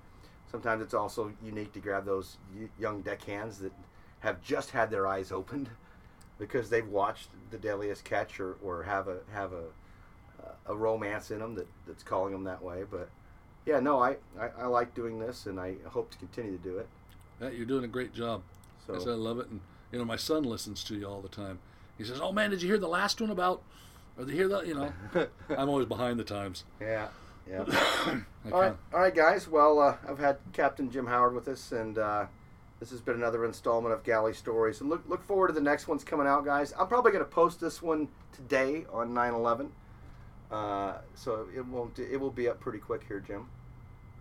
Sometimes 0.52 0.82
it's 0.82 0.94
also 0.94 1.32
unique 1.42 1.72
to 1.74 1.80
grab 1.80 2.06
those 2.06 2.38
young 2.78 3.02
deckhands 3.02 3.60
that 3.60 3.72
have 4.20 4.42
just 4.42 4.72
had 4.72 4.92
their 4.92 5.08
eyes 5.08 5.32
opened 5.32 5.70
because 6.40 6.70
they've 6.70 6.88
watched 6.88 7.30
the 7.52 7.58
deadliest 7.58 8.04
catch 8.04 8.40
or, 8.40 8.58
or 8.62 8.84
have 8.84 9.08
a 9.08 9.20
have 9.32 9.54
a 9.54 9.64
a 10.66 10.76
romance 10.76 11.32
in 11.32 11.40
them 11.40 11.56
that, 11.56 11.68
that's 11.88 12.04
calling 12.04 12.34
them 12.34 12.44
that 12.46 12.62
way. 12.62 12.84
But 12.90 13.10
yeah, 13.66 13.80
no, 13.80 14.02
I, 14.02 14.18
I, 14.40 14.50
I 14.60 14.66
like 14.66 14.94
doing 14.94 15.20
this 15.20 15.46
and 15.46 15.60
I 15.60 15.76
hope 15.88 16.12
to 16.12 16.18
continue 16.18 16.58
to 16.58 16.64
do 16.64 16.78
it. 16.78 16.88
Yeah, 17.42 17.50
you're 17.50 17.66
doing 17.66 17.84
a 17.84 17.88
great 17.88 18.14
job. 18.14 18.44
So 18.86 18.94
Yes, 18.94 19.08
I 19.08 19.12
love 19.12 19.40
it. 19.40 19.50
And, 19.50 19.62
you 19.92 20.00
know, 20.00 20.06
my 20.06 20.16
son 20.16 20.44
listens 20.44 20.84
to 20.86 20.96
you 20.96 21.06
all 21.06 21.22
the 21.22 21.30
time. 21.30 21.60
He 21.98 22.04
says, 22.04 22.20
Oh, 22.22 22.32
man, 22.32 22.50
did 22.50 22.62
you 22.62 22.68
hear 22.68 22.78
the 22.78 22.88
last 22.88 23.22
one 23.22 23.30
about, 23.30 23.62
or 24.18 24.26
they 24.26 24.34
hear 24.34 24.48
that? 24.48 24.68
You 24.68 24.76
know, 24.76 24.94
I'm 25.50 25.70
always 25.70 25.88
behind 25.88 26.20
the 26.20 26.24
times. 26.24 26.66
yeah, 26.80 27.08
yeah. 27.50 27.60
All 28.52 28.60
right, 28.60 28.76
all 28.94 29.00
right, 29.00 29.16
guys. 29.16 29.48
Well, 29.48 29.80
uh, 29.80 29.96
I've 30.08 30.20
had 30.20 30.38
Captain 30.52 30.92
Jim 30.92 31.08
Howard 31.08 31.34
with 31.34 31.48
us, 31.48 31.72
and 31.72 31.98
uh, 31.98 32.26
this 32.82 32.92
has 32.92 33.00
been 33.00 33.16
another 33.16 33.46
installment 33.46 33.94
of 33.94 34.04
Galley 34.04 34.34
Stories. 34.34 34.82
And 34.82 34.90
look, 34.90 35.02
look 35.08 35.24
forward 35.26 35.48
to 35.48 35.54
the 35.54 35.62
next 35.62 35.88
one's 35.88 36.04
coming 36.04 36.28
out, 36.28 36.44
guys. 36.44 36.74
I'm 36.78 36.88
probably 36.88 37.14
going 37.14 37.24
to 37.24 37.30
post 37.30 37.62
this 37.62 37.82
one 37.82 38.10
today 38.34 38.86
on 38.92 39.14
9/11, 39.14 39.70
uh, 40.52 40.98
so 41.16 41.48
it 41.56 41.66
won't. 41.66 41.98
It 42.00 42.18
will 42.18 42.32
be 42.32 42.50
up 42.50 42.60
pretty 42.60 42.80
quick 42.80 43.06
here, 43.08 43.22
Jim. 43.22 43.48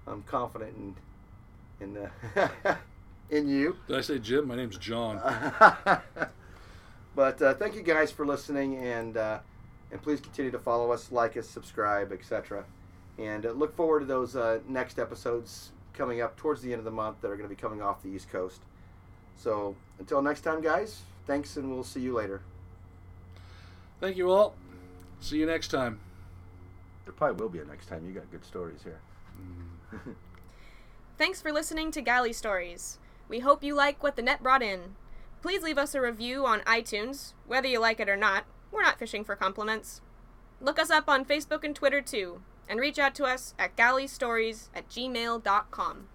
I'm 0.06 0.22
confident 0.22 0.76
in 1.80 1.96
in 1.96 2.08
uh, 2.36 2.76
in 3.30 3.48
you. 3.48 3.76
Did 3.88 3.96
I 3.96 4.00
say 4.02 4.20
Jim? 4.20 4.46
My 4.46 4.54
name's 4.54 4.78
John. 4.78 5.16
but 7.16 7.42
uh, 7.42 7.54
thank 7.54 7.74
you 7.74 7.82
guys 7.82 8.12
for 8.12 8.24
listening, 8.24 8.76
and 8.76 9.16
uh, 9.16 9.40
and 9.92 10.02
please 10.02 10.20
continue 10.20 10.50
to 10.50 10.58
follow 10.58 10.90
us, 10.90 11.12
like 11.12 11.36
us, 11.36 11.48
subscribe, 11.48 12.12
etc. 12.12 12.64
And 13.18 13.46
uh, 13.46 13.52
look 13.52 13.76
forward 13.76 14.00
to 14.00 14.06
those 14.06 14.34
uh, 14.34 14.60
next 14.66 14.98
episodes 14.98 15.70
coming 15.92 16.22
up 16.22 16.36
towards 16.36 16.62
the 16.62 16.72
end 16.72 16.78
of 16.78 16.84
the 16.84 16.90
month 16.90 17.20
that 17.20 17.30
are 17.30 17.36
going 17.36 17.48
to 17.48 17.54
be 17.54 17.60
coming 17.60 17.82
off 17.82 18.02
the 18.02 18.08
East 18.08 18.30
Coast. 18.30 18.62
So 19.36 19.76
until 19.98 20.22
next 20.22 20.40
time, 20.40 20.62
guys, 20.62 21.02
thanks, 21.26 21.56
and 21.56 21.70
we'll 21.70 21.84
see 21.84 22.00
you 22.00 22.14
later. 22.14 22.40
Thank 24.00 24.16
you 24.16 24.30
all. 24.30 24.54
See 25.20 25.36
you 25.36 25.46
next 25.46 25.68
time. 25.68 26.00
There 27.04 27.12
probably 27.12 27.42
will 27.42 27.50
be 27.50 27.58
a 27.58 27.64
next 27.64 27.86
time. 27.86 28.06
You 28.06 28.12
got 28.12 28.30
good 28.30 28.44
stories 28.44 28.80
here. 28.82 29.00
Thanks 31.18 31.42
for 31.42 31.52
listening 31.52 31.90
to 31.92 32.00
Galley 32.00 32.32
Stories. 32.32 32.98
We 33.28 33.40
hope 33.40 33.62
you 33.62 33.74
like 33.74 34.02
what 34.02 34.16
the 34.16 34.22
net 34.22 34.42
brought 34.42 34.62
in. 34.62 34.96
Please 35.42 35.62
leave 35.62 35.78
us 35.78 35.94
a 35.94 36.00
review 36.00 36.46
on 36.46 36.60
iTunes, 36.60 37.32
whether 37.46 37.68
you 37.68 37.78
like 37.78 38.00
it 38.00 38.08
or 38.08 38.16
not. 38.16 38.44
We're 38.72 38.82
not 38.82 38.98
fishing 38.98 39.22
for 39.22 39.36
compliments. 39.36 40.00
Look 40.60 40.78
us 40.78 40.90
up 40.90 41.08
on 41.08 41.24
Facebook 41.24 41.62
and 41.62 41.76
Twitter 41.76 42.00
too, 42.00 42.42
and 42.68 42.80
reach 42.80 42.98
out 42.98 43.14
to 43.16 43.24
us 43.24 43.54
at 43.58 43.76
galleystories 43.76 44.68
at 44.74 44.88
gmail.com. 44.88 46.08